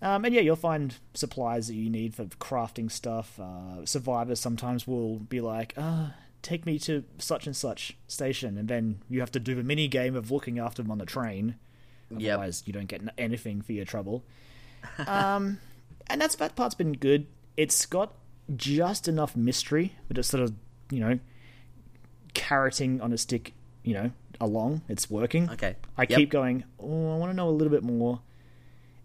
Um, 0.00 0.24
and 0.24 0.34
yeah, 0.34 0.40
you'll 0.40 0.56
find 0.56 0.94
supplies 1.14 1.66
that 1.66 1.74
you 1.74 1.90
need 1.90 2.14
for 2.14 2.24
crafting 2.24 2.90
stuff. 2.90 3.38
Uh, 3.38 3.84
survivors 3.84 4.40
sometimes 4.40 4.86
will 4.86 5.18
be 5.18 5.40
like, 5.40 5.74
uh, 5.76 6.10
take 6.40 6.64
me 6.64 6.78
to 6.80 7.04
such 7.18 7.46
and 7.46 7.56
such 7.56 7.96
station, 8.06 8.56
and 8.56 8.68
then 8.68 9.02
you 9.08 9.20
have 9.20 9.32
to 9.32 9.40
do 9.40 9.54
the 9.54 9.64
mini 9.64 9.88
game 9.88 10.14
of 10.14 10.30
looking 10.30 10.58
after 10.58 10.82
them 10.82 10.92
on 10.92 10.98
the 10.98 11.06
train. 11.06 11.56
Yep. 12.16 12.32
Otherwise, 12.34 12.62
you 12.66 12.72
don't 12.72 12.86
get 12.86 13.02
anything 13.18 13.60
for 13.62 13.72
your 13.72 13.84
trouble. 13.84 14.24
um, 15.06 15.58
and 16.06 16.20
that's 16.20 16.34
that 16.36 16.56
part's 16.56 16.74
been 16.74 16.92
good. 16.92 17.26
It's 17.56 17.84
got 17.86 18.14
just 18.56 19.08
enough 19.08 19.36
mystery, 19.36 19.94
but 20.08 20.16
it's 20.18 20.28
sort 20.28 20.42
of 20.42 20.54
you 20.90 21.00
know 21.00 21.18
carroting 22.34 23.00
on 23.00 23.12
a 23.12 23.18
stick, 23.18 23.54
you 23.82 23.94
know, 23.94 24.10
along. 24.40 24.82
It's 24.88 25.10
working. 25.10 25.50
Okay. 25.50 25.76
I 25.96 26.02
Yep. 26.02 26.08
keep 26.18 26.30
going. 26.30 26.64
Oh, 26.78 27.14
I 27.14 27.16
want 27.18 27.30
to 27.32 27.36
know 27.36 27.48
a 27.48 27.50
little 27.50 27.70
bit 27.72 27.82
more, 27.82 28.20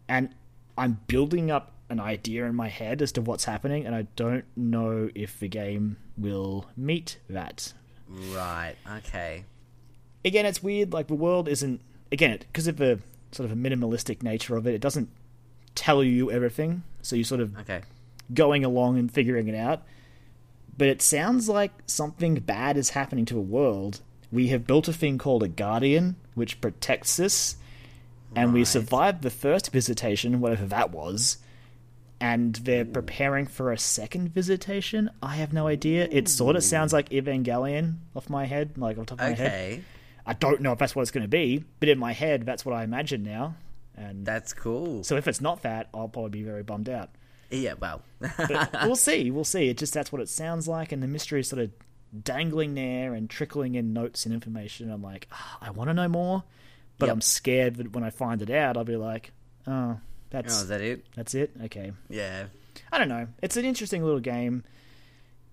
and 0.07 0.29
I'm 0.77 0.99
building 1.07 1.51
up 1.51 1.71
an 1.89 1.99
idea 1.99 2.45
in 2.45 2.55
my 2.55 2.69
head 2.69 3.01
as 3.01 3.11
to 3.13 3.21
what's 3.21 3.45
happening, 3.45 3.85
and 3.85 3.93
I 3.95 4.03
don't 4.15 4.45
know 4.55 5.09
if 5.13 5.39
the 5.39 5.47
game 5.47 5.97
will 6.17 6.67
meet 6.77 7.17
that. 7.29 7.73
Right. 8.07 8.75
Okay. 8.97 9.45
Again, 10.25 10.45
it's 10.45 10.63
weird. 10.63 10.93
Like 10.93 11.07
the 11.07 11.15
world 11.15 11.47
isn't 11.47 11.81
again 12.13 12.37
because 12.39 12.67
of 12.67 12.77
the 12.77 12.99
sort 13.31 13.49
of 13.49 13.57
a 13.57 13.59
minimalistic 13.59 14.23
nature 14.23 14.55
of 14.55 14.65
it. 14.67 14.73
It 14.75 14.81
doesn't 14.81 15.09
tell 15.75 16.03
you 16.03 16.31
everything, 16.31 16.83
so 17.01 17.15
you're 17.15 17.25
sort 17.25 17.41
of 17.41 17.57
Okay. 17.57 17.81
going 18.33 18.63
along 18.63 18.97
and 18.99 19.11
figuring 19.11 19.47
it 19.47 19.55
out. 19.55 19.81
But 20.77 20.87
it 20.87 21.01
sounds 21.01 21.49
like 21.49 21.71
something 21.87 22.35
bad 22.35 22.77
is 22.77 22.91
happening 22.91 23.25
to 23.25 23.37
a 23.37 23.41
world. 23.41 24.01
We 24.31 24.47
have 24.47 24.65
built 24.65 24.87
a 24.87 24.93
thing 24.93 25.17
called 25.17 25.43
a 25.43 25.47
guardian, 25.47 26.15
which 26.35 26.61
protects 26.61 27.19
us, 27.19 27.57
and 28.35 28.53
we 28.53 28.65
survived 28.65 29.21
the 29.21 29.29
first 29.29 29.71
visitation, 29.71 30.39
whatever 30.39 30.65
that 30.65 30.91
was. 30.91 31.37
And 32.19 32.55
they're 32.55 32.85
preparing 32.85 33.45
for 33.47 33.71
a 33.71 33.77
second 33.77 34.29
visitation. 34.33 35.09
I 35.21 35.35
have 35.35 35.51
no 35.53 35.67
idea. 35.67 36.07
It 36.09 36.27
sort 36.29 36.55
of 36.55 36.63
sounds 36.63 36.93
like 36.93 37.09
Evangelion 37.09 37.97
off 38.15 38.29
my 38.29 38.45
head, 38.45 38.77
like 38.77 38.97
off 38.97 39.07
top 39.07 39.19
of 39.19 39.29
my 39.29 39.35
head. 39.35 39.83
I 40.25 40.33
don't 40.33 40.61
know 40.61 40.71
if 40.71 40.79
that's 40.79 40.95
what 40.95 41.01
it's 41.01 41.11
going 41.11 41.23
to 41.23 41.27
be, 41.29 41.63
but 41.79 41.89
in 41.89 41.99
my 41.99 42.13
head, 42.13 42.45
that's 42.45 42.65
what 42.65 42.73
I 42.73 42.83
imagine 42.83 43.23
now. 43.23 43.55
And 43.95 44.25
That's 44.25 44.53
cool. 44.53 45.03
so 45.03 45.17
if 45.17 45.27
it's 45.27 45.41
not 45.41 45.61
that, 45.63 45.89
I'll 45.93 46.07
probably 46.07 46.31
be 46.31 46.43
very 46.43 46.63
bummed 46.63 46.89
out. 46.89 47.09
yeah. 47.51 47.73
Well. 47.79 48.01
But 48.19 48.73
we'll 48.85 48.95
see. 48.95 49.29
We'll 49.29 49.43
see. 49.43 49.69
It 49.69 49.77
just 49.77 49.93
that's 49.93 50.11
what 50.11 50.21
it 50.21 50.29
sounds 50.29 50.67
like, 50.67 50.91
and 50.91 51.03
the 51.03 51.07
mystery 51.07 51.41
is 51.41 51.47
sort 51.49 51.61
of 51.61 51.71
dangling 52.23 52.73
there 52.73 53.13
and 53.13 53.29
trickling 53.29 53.75
in 53.75 53.93
notes 53.93 54.25
and 54.25 54.33
information. 54.33 54.89
I'm 54.91 55.03
like, 55.03 55.27
"Ah, 55.31 55.57
I 55.61 55.69
want 55.71 55.89
to 55.89 55.93
know 55.93 56.07
more, 56.07 56.43
but 56.97 57.05
Yep. 57.07 57.13
I'm 57.13 57.21
scared 57.21 57.75
that 57.75 57.91
when 57.93 58.03
I 58.03 58.09
find 58.09 58.41
it 58.41 58.49
out, 58.49 58.77
I'll 58.77 58.83
be 58.83 58.95
like, 58.97 59.31
oh, 59.67 59.71
oh, 59.71 59.99
that's 60.31 60.61
is 60.61 60.67
that 60.69 60.81
it? 60.81 61.05
that's 61.15 61.35
it. 61.35 61.51
Okay, 61.65 61.91
Yeah. 62.09 62.45
I 62.91 62.97
don't 62.97 63.09
know. 63.09 63.27
It's 63.43 63.57
an 63.57 63.65
interesting 63.65 64.03
little 64.03 64.19
game, 64.19 64.63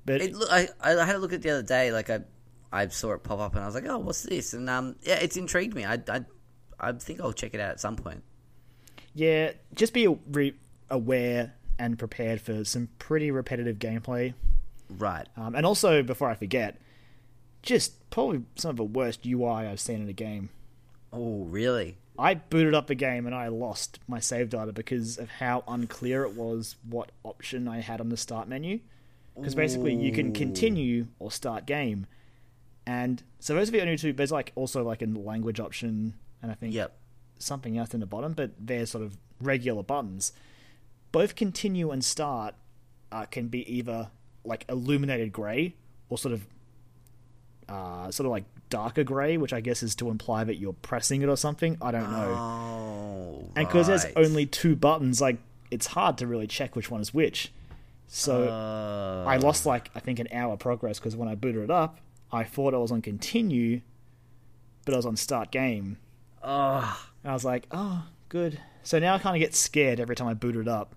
but 0.07 0.23
It, 0.23 0.35
I, 0.51 0.69
I 0.81 1.05
had 1.05 1.17
a 1.17 1.19
look 1.19 1.33
at 1.35 1.41
it 1.41 1.43
the 1.43 1.51
other 1.51 1.63
day. 1.63 1.93
Like 1.93 2.09
I, 2.09 2.21
I 2.73 2.87
saw 2.89 3.13
it 3.13 3.23
pop 3.23 3.41
up, 3.41 3.55
and 3.55 3.63
I 3.63 3.67
was 3.67 3.75
like, 3.75 3.87
"Oh, 3.87 3.99
what's 3.99 4.23
this?" 4.23 4.55
And 4.55 4.69
um, 4.71 4.97
yeah, 5.03 5.17
it's 5.17 5.37
intrigued 5.37 5.75
me. 5.75 5.85
I, 5.85 5.95
I, 6.09 6.25
I 6.79 6.93
think 6.93 7.21
I'll 7.21 7.33
check 7.33 7.55
it 7.55 7.61
out 7.61 7.71
at 7.71 7.81
some 7.81 7.97
point. 7.97 8.23
yeah, 9.15 9.53
just 9.75 9.93
be 9.93 10.07
re- 10.07 10.55
aware 10.89 11.55
and 11.79 11.99
prepared 11.99 12.41
for 12.41 12.65
some 12.65 12.89
pretty 12.99 13.31
repetitive 13.31 13.79
gameplay. 13.79 14.35
Right. 14.89 15.27
Um, 15.37 15.55
and 15.55 15.65
also, 15.65 16.03
before 16.03 16.29
I 16.29 16.35
forget, 16.35 16.81
just 17.63 18.09
probably 18.11 18.43
some 18.57 18.71
of 18.71 18.77
the 18.77 18.85
worst 18.85 19.25
UI 19.27 19.67
I've 19.67 19.81
seen 19.81 20.03
in 20.03 20.09
a 20.09 20.13
game. 20.13 20.51
Oh, 21.13 21.45
really? 21.45 21.97
I 22.19 22.35
booted 22.35 22.75
up 22.75 22.87
the 22.87 22.95
game 22.95 23.25
and 23.27 23.35
I 23.35 23.49
lost 23.49 23.99
my 24.07 24.21
save 24.21 24.51
data 24.51 24.73
because 24.73 25.17
of 25.17 25.31
how 25.31 25.65
unclear 25.67 26.25
it 26.25 26.35
was 26.35 26.77
what 26.89 27.13
option 27.25 27.67
I 27.67 27.81
had 27.81 28.01
on 28.01 28.11
the 28.11 28.17
start 28.17 28.47
menu. 28.49 28.81
Because 29.37 29.55
basically, 29.55 29.95
you 29.95 30.13
can 30.13 30.33
continue 30.35 31.07
or 31.19 31.31
start 31.31 31.65
game. 31.67 32.07
And 32.91 33.23
so 33.39 33.55
those 33.55 33.69
are 33.69 33.73
the 33.73 33.83
only 33.83 33.97
two. 33.97 34.13
There's 34.13 34.33
like 34.33 34.53
also 34.57 34.83
like 34.83 35.01
a 35.03 35.07
language 35.07 35.61
option, 35.61 36.15
and 36.43 36.51
I 36.51 36.55
think 36.55 36.75
Yep. 36.75 36.91
something 37.39 37.79
else 37.79 37.95
in 37.95 38.01
the 38.01 38.07
bottom, 38.07 38.33
but 38.33 38.51
they're 38.59 38.87
sort 38.87 39.05
of 39.05 39.17
regular 39.41 39.83
buttons. 39.83 40.33
Both 41.13 41.37
continue 41.37 41.91
and 41.93 42.05
start 42.05 42.55
uh, 43.13 43.27
can 43.27 43.49
be 43.49 43.61
either 43.73 44.11
like 44.45 44.65
illuminated 44.69 45.33
grey 45.33 45.75
or 46.09 46.19
sort 46.19 46.33
of 46.35 46.47
uh, 47.69 48.11
sort 48.11 48.27
of 48.27 48.31
like 48.33 48.45
darker 48.69 49.05
grey, 49.05 49.37
which 49.37 49.53
I 49.53 49.61
guess 49.61 49.83
is 49.83 49.95
to 49.97 50.11
imply 50.11 50.43
that 50.45 50.57
you're 50.57 50.73
pressing 50.73 51.23
it 51.23 51.29
or 51.29 51.37
something. 51.37 51.77
I 51.81 51.91
don't 51.93 52.11
know. 52.11 52.35
Oh. 52.39 53.51
and 53.57 53.67
because 53.67 53.87
there's 53.87 54.07
only 54.17 54.47
two 54.47 54.75
buttons, 54.77 55.21
like 55.21 55.39
it's 55.71 55.87
hard 55.87 56.19
to 56.19 56.27
really 56.27 56.47
check 56.49 56.75
which 56.77 56.91
one 56.91 57.01
is 57.01 57.15
which. 57.15 57.53
So 58.09 58.49
Uh, 58.49 59.25
I 59.27 59.37
lost 59.37 59.67
like 59.67 59.91
I 59.95 60.01
think 60.01 60.19
an 60.19 60.27
hour 60.33 60.57
progress 60.57 60.99
because 60.99 61.15
when 61.15 61.29
I 61.29 61.37
booted 61.37 61.63
it 61.63 61.71
up, 61.71 62.01
I 62.33 62.45
thought 62.45 62.75
I 62.75 62.79
was 62.79 62.93
on 62.93 63.03
continue, 63.03 63.81
but 64.85 64.95
I 64.95 64.97
was 64.97 65.07
on 65.07 65.17
start 65.17 65.51
game. 65.51 65.99
Oh. 66.43 67.01
And 67.23 67.31
I 67.31 67.35
was 67.35 67.45
like, 67.45 67.67
oh, 67.71 68.05
good. 68.29 68.61
So 68.83 68.99
now 68.99 69.15
I 69.15 69.19
kind 69.19 69.37
of 69.37 69.41
get 69.41 69.55
scared 69.55 70.01
every 70.01 70.17
time 70.17 70.29
I 70.29 70.35
boot 70.35 70.57
it 70.57 70.69
up. 70.69 70.95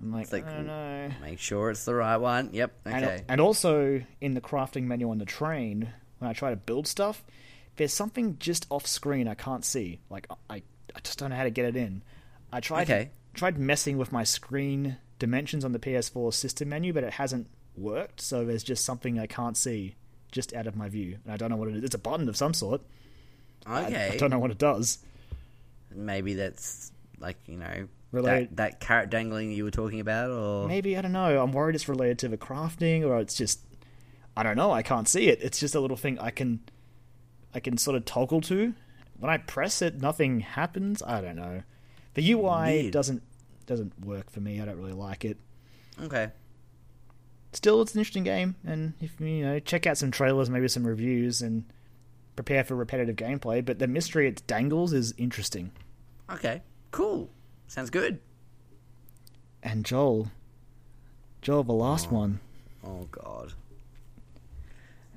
I'm 0.00 0.12
like, 0.12 0.32
like, 0.32 0.44
oh, 0.46 0.50
I 0.50 0.54
don't 0.54 0.66
know. 0.66 1.10
Make 1.22 1.40
sure 1.40 1.70
it's 1.70 1.84
the 1.84 1.94
right 1.94 2.16
one. 2.16 2.50
Yep. 2.52 2.72
And, 2.84 3.04
Okay. 3.04 3.24
and 3.28 3.40
also 3.40 4.02
in 4.20 4.34
the 4.34 4.40
crafting 4.40 4.84
menu 4.84 5.10
on 5.10 5.18
the 5.18 5.24
train, 5.24 5.92
when 6.18 6.30
I 6.30 6.32
try 6.32 6.50
to 6.50 6.56
build 6.56 6.86
stuff, 6.86 7.24
there's 7.76 7.92
something 7.92 8.36
just 8.38 8.66
off 8.70 8.86
screen 8.86 9.26
I 9.28 9.34
can't 9.34 9.64
see. 9.64 10.00
Like 10.08 10.26
I, 10.48 10.62
I 10.94 11.00
just 11.02 11.18
don't 11.18 11.30
know 11.30 11.36
how 11.36 11.42
to 11.44 11.50
get 11.50 11.64
it 11.64 11.76
in. 11.76 12.02
I 12.52 12.60
tried 12.60 12.82
Okay. 12.90 13.10
tried 13.34 13.58
messing 13.58 13.98
with 13.98 14.12
my 14.12 14.22
screen 14.24 14.96
dimensions 15.18 15.64
on 15.64 15.72
the 15.72 15.78
PS4 15.80 16.32
system 16.32 16.68
menu, 16.68 16.92
but 16.92 17.02
it 17.04 17.14
hasn't 17.14 17.48
worked. 17.76 18.20
So 18.20 18.44
there's 18.44 18.62
just 18.62 18.84
something 18.84 19.18
I 19.18 19.26
can't 19.26 19.56
see 19.56 19.96
just 20.32 20.52
out 20.54 20.66
of 20.66 20.76
my 20.76 20.88
view, 20.88 21.18
and 21.24 21.32
I 21.32 21.36
don't 21.36 21.50
know 21.50 21.56
what 21.56 21.68
it 21.68 21.76
is. 21.76 21.84
It's 21.84 21.94
a 21.94 21.98
button 21.98 22.28
of 22.28 22.36
some 22.36 22.54
sort. 22.54 22.82
I- 23.66 23.86
okay. 23.86 24.10
I, 24.12 24.16
don't 24.16 24.30
know 24.30 24.38
what 24.38 24.50
it 24.50 24.58
does. 24.58 24.98
Maybe 25.94 26.34
that's 26.34 26.92
like 27.18 27.36
you 27.46 27.56
know 27.56 27.88
Related- 28.12 28.50
that 28.50 28.56
that 28.56 28.80
carrot 28.80 29.10
dangling 29.10 29.52
you 29.52 29.64
were 29.64 29.70
talking 29.70 30.00
about, 30.00 30.30
or 30.30 30.68
Maybe 30.68 30.96
I 30.96 31.02
don't 31.02 31.12
know. 31.12 31.42
I'm 31.42 31.52
worried 31.52 31.74
it's 31.74 31.88
related 31.88 32.18
to 32.20 32.28
the 32.28 32.38
crafting, 32.38 33.04
or 33.04 33.18
it's 33.18 33.34
just 33.34 33.60
I 34.36 34.42
don't 34.42 34.56
know. 34.56 34.70
I 34.70 34.82
can't 34.82 35.08
see 35.08 35.28
it. 35.28 35.40
It's 35.42 35.58
just 35.58 35.74
a 35.74 35.80
little 35.80 35.96
thing 35.96 36.18
I 36.18 36.30
can 36.30 36.60
I 37.54 37.60
can 37.60 37.76
sort 37.78 37.96
of 37.96 38.04
toggle 38.04 38.40
to. 38.42 38.74
When 39.18 39.30
I 39.30 39.38
press 39.38 39.82
it, 39.82 40.00
nothing 40.00 40.40
happens. 40.40 41.02
I 41.02 41.20
don't 41.20 41.36
know. 41.36 41.62
The 42.14 42.32
UI 42.32 42.82
Weird. 42.82 42.92
doesn't 42.92 43.22
doesn't 43.66 44.04
work 44.04 44.30
for 44.30 44.40
me. 44.40 44.60
I 44.60 44.64
don't 44.64 44.78
really 44.78 44.92
like 44.92 45.24
it. 45.24 45.38
okay. 46.02 46.28
Still, 47.52 47.80
it's 47.80 47.94
an 47.94 48.00
interesting 48.00 48.24
game, 48.24 48.56
and 48.66 48.92
if 49.00 49.18
you 49.20 49.44
know, 49.44 49.58
check 49.58 49.86
out 49.86 49.96
some 49.96 50.10
trailers, 50.10 50.50
maybe 50.50 50.68
some 50.68 50.86
reviews, 50.86 51.40
and 51.40 51.64
prepare 52.36 52.62
for 52.62 52.76
repetitive 52.76 53.16
gameplay. 53.16 53.64
But 53.64 53.78
the 53.78 53.86
mystery 53.86 54.28
it 54.28 54.46
dangles 54.46 54.92
is 54.92 55.14
interesting. 55.16 55.72
Okay. 56.30 56.62
Cool. 56.90 57.30
Sounds 57.66 57.90
good. 57.90 58.20
And 59.62 59.84
Joel, 59.84 60.30
Joel, 61.42 61.64
the 61.64 61.72
last 61.72 62.08
oh. 62.10 62.16
one. 62.16 62.40
Oh 62.84 63.08
God. 63.10 63.54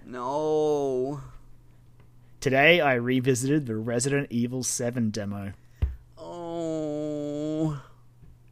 No. 0.06 1.22
Today, 2.40 2.82
I 2.82 2.96
revisited 2.96 3.68
the 3.68 3.76
Resident 3.76 4.28
Evil 4.32 4.64
7 4.64 5.12
demo. 5.12 5.54
Oh. 6.18 7.82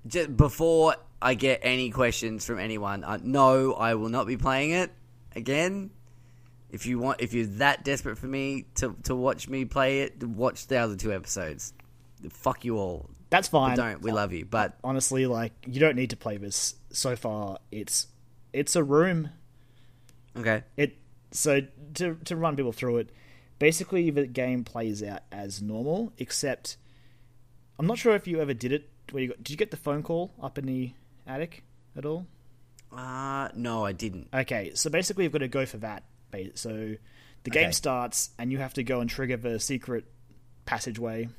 Just 0.06 0.38
before 0.38 0.96
I 1.22 1.34
get 1.34 1.60
any 1.64 1.90
questions 1.90 2.46
from 2.46 2.60
anyone, 2.60 3.04
uh, 3.04 3.20
no, 3.22 3.74
I 3.74 3.96
will 3.96 4.10
not 4.10 4.26
be 4.28 4.38
playing 4.38 4.72
it 4.72 4.92
again. 5.36 5.92
If 6.72 6.86
you 6.86 7.00
want, 7.00 7.22
if 7.22 7.34
you're 7.34 7.48
that 7.58 7.84
desperate 7.84 8.18
for 8.18 8.28
me 8.28 8.66
to 8.76 8.96
to 9.04 9.16
watch 9.16 9.48
me 9.50 9.66
play 9.66 10.02
it, 10.02 10.24
watch 10.24 10.68
the 10.68 10.78
other 10.78 10.96
two 10.96 11.12
episodes. 11.12 11.74
Fuck 12.30 12.64
you 12.64 12.78
all. 12.78 13.10
That's 13.32 13.48
fine. 13.48 13.76
Don't. 13.76 14.02
We 14.02 14.12
love 14.12 14.34
you, 14.34 14.46
but 14.46 14.78
honestly, 14.84 15.26
like 15.26 15.52
you 15.66 15.80
don't 15.80 15.96
need 15.96 16.12
to 16.12 16.18
play 16.18 16.38
this. 16.38 16.76
So 16.92 17.16
far, 17.16 17.58
it's 17.72 18.08
it's 18.54 18.76
a 18.76 18.84
room. 18.84 19.30
okay. 20.38 20.64
It 20.78 20.98
so 21.32 21.62
to 21.96 22.16
to 22.26 22.36
run 22.36 22.56
people 22.56 22.72
through 22.72 22.98
it. 22.98 23.10
Basically, 23.58 24.10
the 24.10 24.26
game 24.28 24.64
plays 24.64 25.04
out 25.04 25.24
as 25.32 25.62
normal, 25.62 26.14
except 26.18 26.78
I'm 27.78 27.88
not 27.88 27.98
sure 27.98 28.16
if 28.16 28.28
you 28.28 28.42
ever 28.42 28.54
did 28.54 28.72
it. 28.72 28.90
Where 29.12 29.24
you 29.24 29.30
got, 29.30 29.38
did 29.38 29.50
you 29.50 29.58
get 29.58 29.72
the 29.72 29.78
phone 29.78 30.04
call 30.04 30.34
up 30.42 30.58
in 30.60 30.66
the 30.68 30.94
attic 31.30 31.64
at 31.96 32.06
all? 32.06 32.26
Uh 32.92 33.50
no, 33.56 33.86
I 33.86 33.92
didn't. 33.92 34.28
Okay, 34.34 34.72
so 34.74 34.90
basically, 34.90 35.24
you've 35.24 35.34
got 35.34 35.40
to 35.40 35.48
go 35.48 35.66
for 35.66 35.78
that. 35.78 36.04
So 36.56 36.96
the 37.44 37.50
game 37.50 37.66
Okay. 37.66 37.72
starts, 37.72 38.32
and 38.38 38.52
you 38.52 38.58
have 38.58 38.74
to 38.76 38.84
go 38.84 39.00
and 39.00 39.10
trigger 39.10 39.38
the 39.38 39.60
secret 39.60 40.06
passageway 40.66 41.30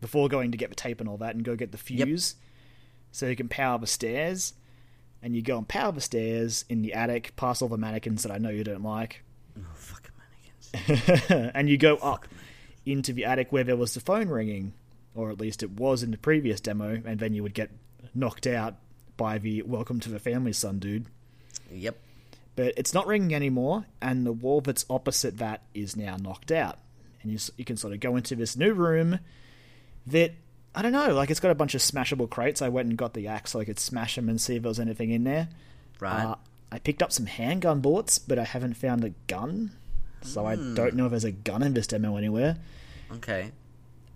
before 0.00 0.28
going 0.28 0.52
to 0.52 0.58
get 0.58 0.68
the 0.70 0.74
tape 0.76 1.00
and 1.00 1.08
all 1.08 1.16
that, 1.18 1.34
and 1.34 1.44
go 1.44 1.56
get 1.56 1.72
the 1.72 1.78
fuse, 1.78 2.36
so 3.12 3.26
you 3.26 3.36
can 3.36 3.48
power 3.48 3.78
the 3.78 3.86
stairs. 3.86 4.54
And 5.22 5.34
you 5.34 5.42
go 5.42 5.58
and 5.58 5.66
power 5.66 5.90
the 5.92 6.00
stairs 6.00 6.64
in 6.68 6.82
the 6.82 6.92
attic, 6.92 7.34
past 7.36 7.62
all 7.62 7.68
the 7.68 7.78
mannequins 7.78 8.22
that 8.22 8.30
I 8.30 8.38
know 8.38 8.50
you 8.50 8.62
don't 8.64 8.82
like, 8.84 9.22
Oh, 9.58 9.62
fucking 9.74 10.12
mannequins. 10.74 11.50
and 11.54 11.68
you 11.70 11.76
go 11.78 11.96
up 11.96 12.28
into 12.84 13.12
the 13.12 13.24
attic 13.24 13.50
where 13.50 13.64
there 13.64 13.76
was 13.76 13.94
the 13.94 14.00
phone 14.00 14.28
ringing, 14.28 14.74
or 15.14 15.30
at 15.30 15.40
least 15.40 15.62
it 15.62 15.70
was 15.72 16.02
in 16.02 16.10
the 16.12 16.18
previous 16.18 16.60
demo, 16.60 17.00
and 17.04 17.18
then 17.18 17.32
you 17.34 17.42
would 17.42 17.54
get 17.54 17.70
knocked 18.14 18.46
out 18.46 18.76
by 19.16 19.38
the 19.38 19.62
"Welcome 19.62 20.00
to 20.00 20.10
the 20.10 20.18
Family, 20.18 20.52
son" 20.52 20.78
dude. 20.78 21.06
Yep. 21.72 21.96
but 22.54 22.72
it's 22.76 22.94
not 22.94 23.06
ringing 23.06 23.34
anymore, 23.34 23.86
and 24.00 24.24
the 24.24 24.32
wall 24.32 24.60
that's 24.60 24.84
opposite 24.88 25.38
that 25.38 25.62
is 25.74 25.96
now 25.96 26.16
knocked 26.16 26.52
out. 26.52 26.78
And 27.22 27.32
you, 27.32 27.38
you 27.56 27.64
can 27.64 27.76
sort 27.76 27.92
of 27.92 28.00
go 28.00 28.14
into 28.16 28.36
this 28.36 28.56
new 28.56 28.72
room 28.72 29.18
that, 30.06 30.32
I 30.74 30.82
don't 30.82 30.92
know, 30.92 31.12
like 31.12 31.30
it's 31.30 31.40
got 31.40 31.50
a 31.50 31.56
bunch 31.56 31.74
of 31.74 31.80
smashable 31.80 32.30
crates. 32.30 32.62
I 32.62 32.68
went 32.68 32.88
and 32.88 32.96
got 32.96 33.14
the 33.14 33.26
axe 33.26 33.50
so 33.50 33.60
I 33.60 33.64
could 33.64 33.80
smash 33.80 34.14
them 34.14 34.28
and 34.28 34.40
see 34.40 34.56
if 34.56 34.62
there 34.62 34.70
was 34.70 34.78
anything 34.78 35.10
in 35.10 35.24
there. 35.24 35.48
Right. 35.98 36.24
Uh, 36.24 36.36
I 36.70 36.78
picked 36.78 37.02
up 37.02 37.10
some 37.12 37.26
handgun 37.26 37.80
bullets, 37.80 38.18
but 38.18 38.38
I 38.38 38.44
haven't 38.44 38.74
found 38.74 39.02
a 39.04 39.10
gun. 39.26 39.72
So 40.22 40.46
I 40.46 40.56
don't 40.56 40.94
know 40.94 41.06
if 41.06 41.10
there's 41.10 41.24
a 41.24 41.32
gun 41.32 41.62
in 41.62 41.74
this 41.74 41.86
demo 41.86 42.16
anywhere. 42.16 42.56
okay. 43.12 43.50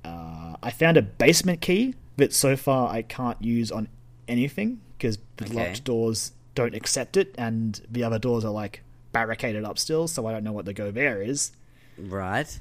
Uh, 0.04 0.56
I 0.62 0.70
found 0.70 0.96
a 0.96 1.02
basement 1.02 1.60
key 1.60 1.94
that 2.20 2.32
so 2.32 2.56
far 2.56 2.90
I 2.92 3.02
can't 3.02 3.42
use 3.42 3.70
on 3.72 3.88
anything 4.28 4.80
because 4.96 5.18
the 5.36 5.44
Okay. 5.46 5.54
locked 5.54 5.84
doors 5.84 6.32
don't 6.54 6.74
accept 6.74 7.16
it, 7.16 7.34
and 7.38 7.80
the 7.90 8.02
other 8.04 8.18
doors 8.18 8.44
are 8.44 8.50
like 8.52 8.82
barricaded 9.12 9.64
up 9.64 9.78
still, 9.78 10.06
so 10.08 10.26
I 10.26 10.32
don't 10.32 10.44
know 10.44 10.52
what 10.52 10.64
the 10.66 10.72
go 10.72 10.90
there 10.90 11.20
is. 11.22 11.52
Right. 11.98 12.60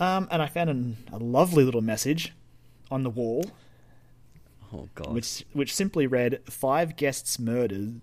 Um, 0.00 0.26
and 0.30 0.40
I 0.42 0.46
found 0.46 0.70
an, 0.70 0.96
a 1.12 1.18
lovely 1.18 1.64
little 1.64 1.82
message 1.82 2.32
on 2.90 3.02
the 3.04 3.10
wall, 3.10 3.50
Oh 4.72 4.88
god. 4.94 5.12
which 5.14 5.44
which 5.52 5.74
simply 5.74 6.06
read: 6.06 6.40
Five 6.46 6.96
guests 6.96 7.38
murdered, 7.38 8.00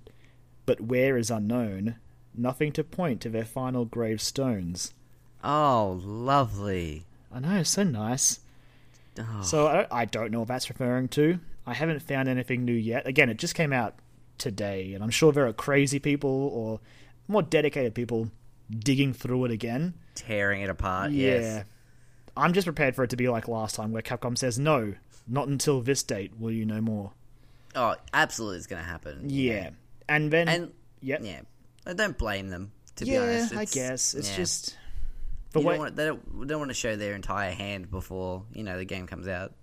but 0.65 0.81
where 0.81 1.17
is 1.17 1.31
unknown. 1.31 1.95
Nothing 2.35 2.71
to 2.73 2.83
point 2.83 3.21
to 3.21 3.29
their 3.29 3.43
final 3.45 3.85
gravestones. 3.85 4.93
Oh, 5.43 5.99
lovely. 6.03 7.05
I 7.33 7.39
know, 7.39 7.63
so 7.63 7.83
nice. 7.83 8.39
Oh, 9.19 9.41
So 9.41 9.67
I 9.67 9.73
don't, 9.73 9.87
I 9.91 10.05
don't 10.05 10.31
know 10.31 10.39
what 10.39 10.47
that's 10.47 10.69
referring 10.69 11.07
to. 11.09 11.39
I 11.65 11.73
haven't 11.73 12.01
found 12.01 12.27
anything 12.27 12.65
new 12.65 12.73
yet. 12.73 13.05
Again, 13.05 13.29
it 13.29 13.37
just 13.37 13.55
came 13.55 13.73
out 13.73 13.95
today, 14.37 14.93
and 14.93 15.03
I'm 15.03 15.09
sure 15.09 15.31
there 15.31 15.45
are 15.45 15.53
crazy 15.53 15.99
people 15.99 16.29
or 16.29 16.79
more 17.27 17.43
dedicated 17.43 17.93
people 17.93 18.31
digging 18.69 19.13
through 19.13 19.45
it 19.45 19.51
again. 19.51 19.93
tearing 20.15 20.61
it 20.61 20.69
apart. 20.69 21.11
yeah. 21.11 21.31
Yes. 21.31 21.65
I'm 22.37 22.53
just 22.53 22.65
prepared 22.65 22.95
for 22.95 23.03
it 23.03 23.09
to 23.09 23.17
be 23.17 23.27
like 23.27 23.47
last 23.47 23.75
time, 23.75 23.91
where 23.91 24.01
Capcom 24.01 24.37
says, 24.37 24.57
no, 24.57 24.93
not 25.27 25.47
until 25.47 25.81
this 25.81 26.03
date 26.03 26.39
will 26.39 26.51
you 26.51 26.65
know 26.65 26.79
more. 26.79 27.11
Oh, 27.75 27.95
absolutely, 28.13 28.57
it's 28.57 28.67
going 28.67 28.81
to 28.81 28.87
happen. 28.87 29.25
Yeah. 29.27 29.71
And 30.07 30.31
then. 30.31 30.47
And 30.47 30.71
yep. 31.01 31.19
yeah, 31.23 31.41
I 31.85 31.93
don't 31.93 32.17
blame 32.17 32.49
them. 32.49 32.71
To 32.95 33.05
yeah, 33.05 33.19
be 33.19 33.25
honest, 33.25 33.55
I 33.55 33.65
guess. 33.65 34.13
It's 34.13 34.29
yeah. 34.31 34.35
just. 34.37 34.77
You 35.55 35.63
don't 35.63 35.77
want, 35.79 35.95
they 35.95 36.05
don't, 36.05 36.47
don't 36.47 36.59
want 36.59 36.69
to 36.69 36.75
show 36.75 36.95
their 36.95 37.15
entire 37.15 37.51
hand 37.51 37.89
before 37.89 38.43
you 38.53 38.63
know 38.63 38.77
the 38.77 38.85
game 38.85 39.07
comes 39.07 39.27
out. 39.27 39.53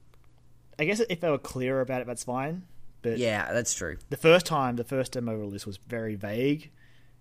I 0.78 0.84
guess 0.84 1.00
if 1.08 1.20
they 1.20 1.30
were 1.30 1.38
clear 1.38 1.80
about 1.80 2.00
it, 2.02 2.06
that's 2.06 2.24
fine. 2.24 2.62
But 3.02 3.18
Yeah, 3.18 3.52
that's 3.52 3.72
true. 3.72 3.98
the 4.10 4.16
first 4.16 4.46
time, 4.46 4.76
the 4.76 4.84
first 4.84 5.12
demo 5.12 5.34
release 5.34 5.64
was 5.64 5.76
very 5.76 6.16
vague, 6.16 6.70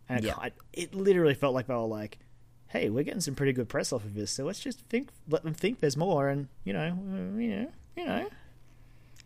and 0.09 0.25
it, 0.25 0.27
Yeah. 0.27 0.49
it 0.73 0.95
literally 0.95 1.35
felt 1.35 1.53
like 1.53 1.67
they 1.67 1.73
were 1.75 1.81
like, 1.81 2.17
"Hey, 2.67 2.89
we're 2.89 3.03
getting 3.03 3.21
some 3.21 3.35
pretty 3.35 3.53
good 3.53 3.69
press 3.69 3.93
off 3.93 4.03
of 4.03 4.13
this, 4.15 4.31
so 4.31 4.45
let's 4.45 4.59
just 4.59 4.79
think, 4.89 5.09
let 5.29 5.43
them 5.43 5.53
think 5.53 5.79
there's 5.79 5.95
more, 5.97 6.27
and 6.27 6.47
you 6.63 6.73
know, 6.73 6.87
uh, 6.89 7.37
you 7.39 7.49
know, 7.55 7.71
you 7.95 8.05
know." 8.05 8.27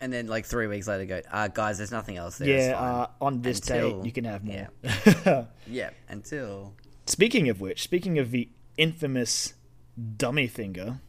And 0.02 0.12
then 0.14 0.28
like 0.28 0.46
three 0.46 0.68
weeks 0.68 0.88
later, 0.88 1.06
go, 1.06 1.22
uh, 1.32 1.48
guys, 1.50 1.78
there's 1.78 1.92
nothing 1.92 2.18
else 2.18 2.38
there. 2.38 2.50
yeah, 2.50 2.74
fine." 2.74 2.84
uh, 3.02 3.08
on 3.22 3.42
this 3.42 3.60
Until- 3.60 3.98
date, 4.02 4.06
you 4.06 4.12
can 4.12 4.26
have 4.26 4.44
more. 4.44 4.68
yeah. 4.84 5.46
yeah, 5.68 5.90
until 6.10 6.74
speaking 7.06 7.48
of 7.50 7.62
which, 7.62 7.82
speaking 7.84 8.20
of 8.20 8.32
the 8.32 8.50
infamous 8.80 9.54
dummy 10.18 10.48
finger, 10.48 11.00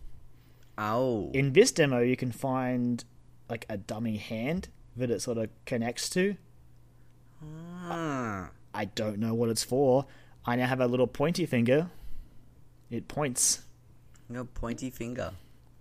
oh, 0.76 1.30
in 1.32 1.52
this 1.52 1.70
demo, 1.70 2.00
you 2.00 2.16
can 2.16 2.32
find 2.32 3.04
like 3.48 3.64
a 3.68 3.78
dummy 3.78 4.16
hand 4.16 4.68
that 4.96 5.10
it 5.10 5.22
sort 5.22 5.38
of 5.38 5.48
connects 5.64 6.10
to. 6.10 6.36
Ah. 7.42 8.50
I 8.74 8.84
don't 8.84 9.18
know 9.18 9.34
what 9.34 9.48
it's 9.48 9.64
for. 9.64 10.06
I 10.44 10.56
now 10.56 10.66
have 10.66 10.80
a 10.80 10.86
little 10.86 11.06
pointy 11.06 11.46
finger. 11.46 11.90
It 12.90 13.08
points. 13.08 13.62
no 14.28 14.44
pointy 14.44 14.90
finger. 14.90 15.32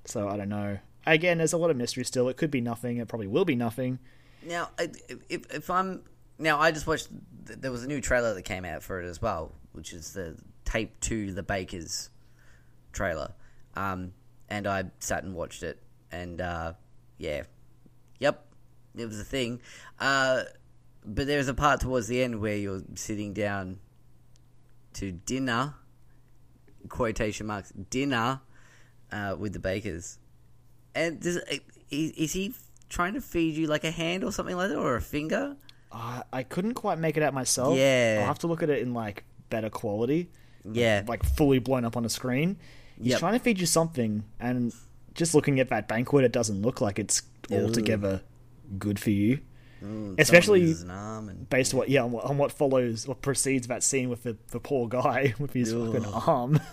So 0.05 0.27
I 0.29 0.37
don't 0.37 0.49
know. 0.49 0.79
Again, 1.05 1.39
there's 1.39 1.53
a 1.53 1.57
lot 1.57 1.71
of 1.71 1.77
mystery 1.77 2.03
still. 2.03 2.29
It 2.29 2.37
could 2.37 2.51
be 2.51 2.61
nothing. 2.61 2.97
It 2.97 3.07
probably 3.07 3.27
will 3.27 3.45
be 3.45 3.55
nothing. 3.55 3.99
Now, 4.43 4.69
if 4.77 5.51
if 5.51 5.69
I'm 5.69 6.03
now, 6.37 6.59
I 6.59 6.71
just 6.71 6.87
watched. 6.87 7.09
There 7.45 7.71
was 7.71 7.83
a 7.83 7.87
new 7.87 7.99
trailer 7.99 8.33
that 8.33 8.43
came 8.43 8.63
out 8.63 8.83
for 8.83 9.01
it 9.01 9.07
as 9.07 9.21
well, 9.21 9.53
which 9.71 9.91
is 9.91 10.13
the 10.13 10.37
tape 10.69 10.99
to 11.01 11.33
the 11.33 11.43
Bakers 11.43 12.09
trailer. 12.91 13.33
Um, 13.75 14.13
and 14.49 14.67
I 14.67 14.85
sat 14.99 15.23
and 15.23 15.33
watched 15.33 15.63
it, 15.63 15.81
and 16.11 16.41
uh, 16.41 16.73
yeah, 17.17 17.43
yep, 18.19 18.45
it 18.95 19.05
was 19.05 19.19
a 19.19 19.23
thing. 19.23 19.61
Uh, 19.99 20.43
but 21.05 21.27
there's 21.27 21.47
a 21.47 21.53
part 21.53 21.79
towards 21.79 22.07
the 22.07 22.21
end 22.21 22.41
where 22.41 22.55
you're 22.55 22.83
sitting 22.95 23.33
down 23.33 23.79
to 24.93 25.11
dinner, 25.11 25.75
quotation 26.87 27.47
marks, 27.47 27.71
dinner, 27.89 28.41
uh, 29.11 29.35
with 29.37 29.53
the 29.53 29.59
Bakers. 29.59 30.17
And 30.95 31.19
does, 31.19 31.37
is 31.89 32.11
is 32.11 32.33
he 32.33 32.53
trying 32.89 33.13
to 33.13 33.21
feed 33.21 33.55
you 33.55 33.67
like 33.67 33.83
a 33.83 33.91
hand 33.91 34.23
or 34.23 34.31
something 34.31 34.55
like 34.55 34.69
that, 34.69 34.77
or 34.77 34.95
a 34.95 35.01
finger. 35.01 35.55
Uh, 35.91 36.21
I 36.33 36.43
couldn't 36.43 36.73
quite 36.73 36.99
make 36.99 37.17
it 37.17 37.23
out 37.23 37.33
myself. 37.33 37.77
Yeah. 37.77 38.17
I'll 38.19 38.27
have 38.27 38.39
to 38.39 38.47
look 38.47 38.61
at 38.61 38.69
it 38.69 38.79
in 38.81 38.93
like 38.93 39.23
better 39.49 39.69
quality, 39.69 40.29
Yeah, 40.69 41.03
like 41.07 41.23
fully 41.23 41.59
blown 41.59 41.85
up 41.85 41.95
on 41.97 42.05
a 42.05 42.09
screen. 42.09 42.57
He's 42.97 43.11
Yep. 43.11 43.19
trying 43.19 43.33
to 43.33 43.39
feed 43.39 43.59
you 43.59 43.65
something, 43.65 44.23
and 44.39 44.73
just 45.13 45.33
looking 45.33 45.59
at 45.59 45.69
that 45.69 45.87
banquet, 45.87 46.25
it 46.25 46.31
doesn't 46.31 46.61
look 46.61 46.81
like 46.81 46.99
it's 46.99 47.21
Ooh. 47.51 47.63
altogether 47.65 48.21
good 48.77 48.99
for 48.99 49.09
you. 49.11 49.39
Mm, 49.83 50.19
especially- 50.19 50.73
and 50.73 51.49
Based 51.49 51.73
on 51.73 51.77
what, 51.79 51.89
yeah, 51.89 52.03
on 52.03 52.11
what, 52.11 52.25
on 52.25 52.37
what 52.37 52.51
follows, 52.51 53.07
what 53.07 53.21
precedes 53.21 53.67
that 53.67 53.81
scene 53.83 54.09
with 54.09 54.23
the, 54.23 54.35
the 54.51 54.59
poor 54.59 54.87
guy 54.89 55.33
with 55.39 55.53
his 55.53 55.73
Ugh. 55.73 55.93
fucking 55.93 56.05
arm. 56.13 56.59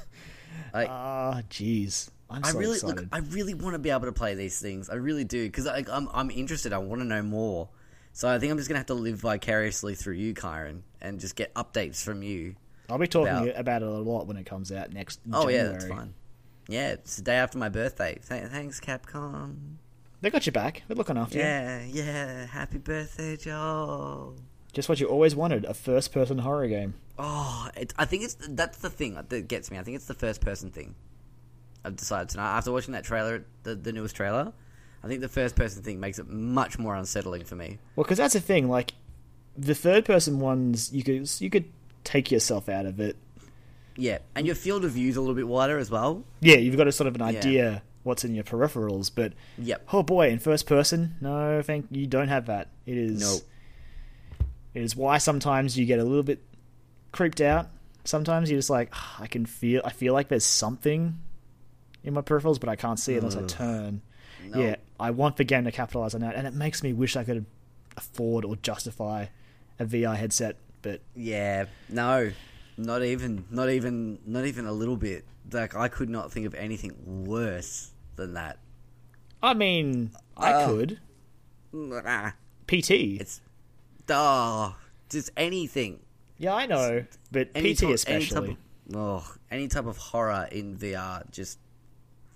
Ah, 0.74 1.40
jeez. 1.48 2.10
I'm 2.28 2.44
I 2.44 2.50
so 2.50 2.58
really 2.58 2.74
excited. 2.74 2.96
look. 2.96 3.08
I 3.12 3.18
really 3.18 3.54
want 3.54 3.74
to 3.74 3.78
be 3.78 3.90
able 3.90 4.06
to 4.06 4.12
play 4.12 4.34
these 4.34 4.60
things. 4.60 4.90
I 4.90 4.94
really 4.96 5.24
do 5.24 5.46
because 5.46 5.66
I'm 5.66 6.08
I'm 6.12 6.30
interested. 6.30 6.72
I 6.72 6.78
want 6.78 7.00
to 7.00 7.06
know 7.06 7.22
more. 7.22 7.68
So 8.12 8.28
I 8.28 8.38
think 8.38 8.50
I'm 8.50 8.58
just 8.58 8.68
gonna 8.68 8.78
have 8.80 8.86
to 8.88 8.94
live 8.94 9.16
vicariously 9.18 9.94
through 9.94 10.14
you, 10.14 10.34
Kyron, 10.34 10.80
and 11.00 11.20
just 11.20 11.36
get 11.36 11.54
updates 11.54 12.02
from 12.02 12.22
you. 12.22 12.56
I'll 12.88 12.98
be 12.98 13.06
talking 13.06 13.32
about- 13.34 13.58
about 13.58 13.82
it 13.82 13.88
a 13.88 13.90
lot 13.90 14.26
when 14.26 14.36
it 14.36 14.44
comes 14.46 14.70
out 14.72 14.92
next 14.92 15.20
Oh 15.32 15.48
yeah, 15.48 15.56
January. 15.58 15.72
that's 15.72 15.86
fine. 15.86 16.14
Yeah, 16.68 16.88
it's 16.92 17.16
the 17.16 17.22
day 17.22 17.36
after 17.36 17.58
my 17.58 17.68
birthday. 17.68 18.18
Th- 18.28 18.44
thanks, 18.48 18.80
Capcom. 18.80 19.76
They 20.20 20.30
got 20.30 20.46
your 20.46 20.52
back. 20.52 20.82
They're 20.88 20.96
looking 20.96 21.16
after 21.18 21.36
you. 21.38 21.44
Yeah, 21.44 21.84
yeah. 21.84 22.46
Happy 22.46 22.78
birthday, 22.78 23.36
Joel. 23.36 24.36
Just 24.72 24.88
what 24.88 24.98
you 25.00 25.06
always 25.06 25.34
wanted, 25.36 25.64
a 25.64 25.74
first 25.74 26.12
person 26.12 26.38
horror 26.38 26.66
game. 26.68 26.94
Oh, 27.18 27.68
it, 27.76 27.94
I 27.96 28.04
think 28.04 28.24
it's 28.24 28.36
that's 28.48 28.78
the 28.78 28.90
thing 28.90 29.14
that 29.14 29.48
gets 29.48 29.70
me. 29.70 29.78
I 29.78 29.82
think 29.82 29.96
it's 29.96 30.06
the 30.06 30.14
first 30.14 30.40
person 30.40 30.70
thing. 30.70 30.94
I've 31.84 31.96
decided 31.96 32.30
tonight 32.30 32.56
after 32.58 32.72
watching 32.72 32.92
that 32.92 33.04
trailer, 33.04 33.44
the 33.62 33.74
the 33.74 33.92
newest 33.92 34.16
trailer. 34.16 34.52
I 35.04 35.08
think 35.08 35.20
the 35.20 35.28
first 35.28 35.54
person 35.54 35.82
thing 35.82 36.00
makes 36.00 36.18
it 36.18 36.28
much 36.28 36.78
more 36.78 36.96
unsettling 36.96 37.44
for 37.44 37.54
me. 37.54 37.78
Well, 37.94 38.04
because 38.04 38.18
that's 38.18 38.34
the 38.34 38.40
thing. 38.40 38.68
Like 38.68 38.92
the 39.56 39.74
third 39.74 40.04
person 40.04 40.40
ones, 40.40 40.92
you 40.92 41.02
could 41.04 41.30
you 41.40 41.48
could 41.48 41.66
take 42.06 42.30
yourself 42.30 42.68
out 42.68 42.86
of 42.86 43.00
it. 43.00 43.16
Yeah, 43.96 44.18
and 44.34 44.46
your 44.46 44.54
field 44.54 44.84
of 44.84 44.92
view 44.92 45.08
is 45.08 45.16
a 45.16 45.20
little 45.20 45.34
bit 45.34 45.48
wider 45.48 45.78
as 45.78 45.90
well. 45.90 46.24
Yeah, 46.40 46.56
you've 46.56 46.76
got 46.76 46.86
a 46.86 46.92
sort 46.92 47.08
of 47.08 47.14
an 47.14 47.20
Yeah. 47.20 47.26
idea 47.38 47.82
what's 48.02 48.24
in 48.24 48.34
your 48.34 48.44
peripherals, 48.44 49.10
but 49.14 49.32
Yep. 49.58 49.88
oh 49.92 50.02
boy, 50.02 50.28
in 50.30 50.38
first 50.38 50.66
person, 50.66 51.16
no, 51.20 51.60
thank 51.62 51.86
you 51.90 52.06
don't 52.06 52.28
have 52.28 52.46
that. 52.46 52.68
It 52.86 52.96
is 52.96 53.20
No. 53.20 53.38
It 54.74 54.82
is 54.82 54.94
why 54.94 55.18
sometimes 55.18 55.78
you 55.78 55.86
get 55.86 55.98
a 55.98 56.04
little 56.04 56.22
bit 56.22 56.42
creeped 57.12 57.40
out. 57.40 57.68
Sometimes 58.04 58.50
you're 58.50 58.58
just 58.58 58.70
like, 58.70 58.90
"Ah, 58.92 59.16
I 59.20 59.26
can 59.26 59.46
feel. 59.46 59.80
I 59.84 59.90
feel 59.90 60.12
like 60.12 60.28
there's 60.28 60.44
something 60.44 61.18
in 62.04 62.14
my 62.14 62.20
peripherals, 62.20 62.60
but 62.60 62.68
I 62.68 62.76
can't 62.76 62.98
see 63.00 63.14
it 63.14 63.22
unless 63.24 63.36
I 63.36 63.42
turn. 63.46 64.02
No. 64.50 64.60
Yeah, 64.60 64.76
I 65.00 65.10
want 65.10 65.38
the 65.38 65.44
game 65.44 65.64
to 65.64 65.72
capitalize 65.72 66.14
on 66.14 66.20
that, 66.20 66.34
and 66.36 66.46
it 66.46 66.54
makes 66.54 66.82
me 66.82 66.92
wish 66.92 67.16
I 67.16 67.24
could 67.24 67.46
afford 67.96 68.44
or 68.44 68.54
justify 68.56 69.26
a 69.80 69.84
VR 69.86 70.14
headset. 70.14 70.56
But 70.86 71.00
Yeah. 71.16 71.64
No. 71.88 72.30
Not 72.76 73.02
even. 73.02 73.44
Not 73.50 73.70
even. 73.70 74.20
Not 74.24 74.44
even 74.44 74.66
a 74.66 74.72
little 74.72 74.96
bit. 74.96 75.24
Like 75.50 75.74
I 75.74 75.88
could 75.88 76.08
not 76.08 76.30
think 76.32 76.46
of 76.46 76.54
anything 76.54 77.24
worse 77.26 77.90
than 78.14 78.34
that. 78.34 78.58
I 79.42 79.52
mean, 79.54 80.12
I 80.36 80.52
Oh. 80.62 80.66
could 80.68 81.00
Nah. 81.72 82.30
PT. 82.68 83.18
It's. 83.20 83.40
Oh, 84.08 84.76
just 85.10 85.30
anything. 85.36 85.98
yeah, 86.38 86.54
I 86.54 86.66
know, 86.66 87.04
but 87.32 87.48
Any 87.56 87.74
PT 87.74 87.80
type- 87.86 87.94
especially. 87.94 88.36
Any 88.36 88.54
type 88.54 88.58
of, 88.90 88.96
oh, 88.96 89.34
any 89.50 89.66
type 89.68 89.86
of 89.86 89.96
horror 89.96 90.48
in 90.52 90.76
VR 90.76 91.24
just 91.32 91.58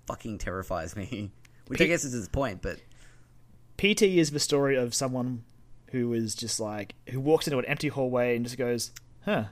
fucking 0.07 0.39
terrifies 0.39 0.95
me. 0.97 1.31
Which 1.67 1.79
I 1.79 1.85
P- 1.85 1.87
guess 1.87 2.03
is 2.03 2.11
his 2.11 2.27
point, 2.27 2.61
but 2.61 2.79
PT 3.77 4.03
is 4.19 4.31
the 4.31 4.39
story 4.39 4.75
of 4.75 4.93
someone 4.93 5.43
who 5.91 6.13
is 6.13 6.35
just 6.35 6.59
like 6.59 6.95
who 7.09 7.19
walks 7.19 7.47
into 7.47 7.59
an 7.59 7.65
empty 7.65 7.87
hallway 7.89 8.35
and 8.35 8.45
just 8.45 8.57
goes, 8.57 8.91
"Huh, 9.25 9.45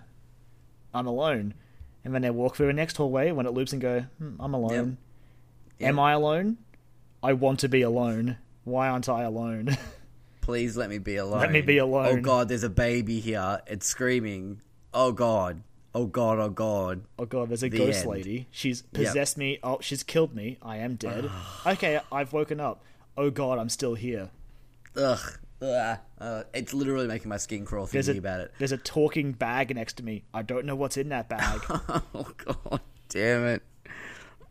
I'm 0.94 1.08
alone," 1.08 1.54
and 2.04 2.14
then 2.14 2.22
they 2.22 2.30
walk 2.30 2.56
through 2.56 2.68
the 2.68 2.74
next 2.74 2.98
hallway 2.98 3.32
when 3.32 3.46
it 3.46 3.54
loops 3.54 3.74
and 3.74 3.82
go, 3.82 4.06
hmm, 4.18 4.36
"I'm 4.40 4.54
alone." 4.54 4.98
Yep. 5.80 5.90
Am 5.90 6.00
I 6.00 6.12
alone? 6.14 6.58
I 7.24 7.34
want 7.34 7.60
to 7.62 7.70
be 7.70 7.82
alone. 7.82 8.38
Why 8.64 8.90
aren't 8.90 9.10
I 9.10 9.24
alone? 9.24 9.78
please 10.42 10.76
let 10.76 10.90
me 10.90 10.98
be 10.98 11.16
alone. 11.16 11.40
Let 11.42 11.52
me 11.52 11.62
be 11.62 11.78
alone. 11.78 12.08
Oh 12.08 12.22
god, 12.22 12.50
there's 12.50 12.64
a 12.64 12.70
baby 12.70 13.20
here. 13.20 13.62
It's 13.68 13.86
screaming. 13.86 14.62
Oh 14.94 15.12
god. 15.12 15.62
Oh 15.94 16.06
god. 16.06 16.40
Oh 16.40 16.50
god. 16.50 17.04
oh 17.18 17.26
god, 17.26 17.50
there's 17.50 17.64
a 17.64 17.70
The 17.70 17.78
ghost 17.78 18.02
end. 18.02 18.10
lady. 18.10 18.48
She's 18.52 18.82
possessed 18.82 19.38
me. 19.38 19.60
Oh, 19.64 19.80
she's 19.82 20.04
killed 20.04 20.34
me. 20.36 20.58
I 20.62 20.78
am 20.78 20.96
dead. 20.96 21.30
okay, 21.66 22.00
I've 22.12 22.34
woken 22.34 22.60
up. 22.60 22.84
Oh 23.18 23.30
god, 23.30 23.60
I'm 23.60 23.70
still 23.70 23.96
here. 23.96 24.30
Ugh. 24.96 25.39
Uh, 25.62 26.44
it's 26.54 26.74
literally 26.74 27.08
making 27.08 27.30
my 27.30 27.38
skin 27.38 27.66
crawl 27.66 27.86
There's 27.86 28.06
thinking 28.06 28.24
a 28.24 28.28
about 28.28 28.40
it. 28.42 28.54
there's 28.60 28.72
a 28.72 28.78
talking 28.78 29.34
bag 29.34 29.76
next 29.76 29.94
to 29.98 30.04
me. 30.04 30.24
I 30.34 30.42
don't 30.42 30.66
know 30.66 30.76
what's 30.76 30.98
in 30.98 31.10
that 31.10 31.28
bag. 31.30 31.60
oh 31.70 32.32
god. 32.38 32.82
Damn 33.10 33.46
it. 33.46 33.64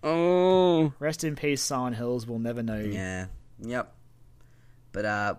Oh. 0.03 0.93
Rest 0.99 1.25
in 1.25 1.35
peace, 1.37 1.63
Silent 1.63 1.97
Hills. 1.97 2.27
We'll 2.27 2.39
never 2.39 2.63
know. 2.63 2.79
Yeah. 2.79 3.27
Yep. 3.61 3.93
But 4.93 5.05
uh, 5.05 5.35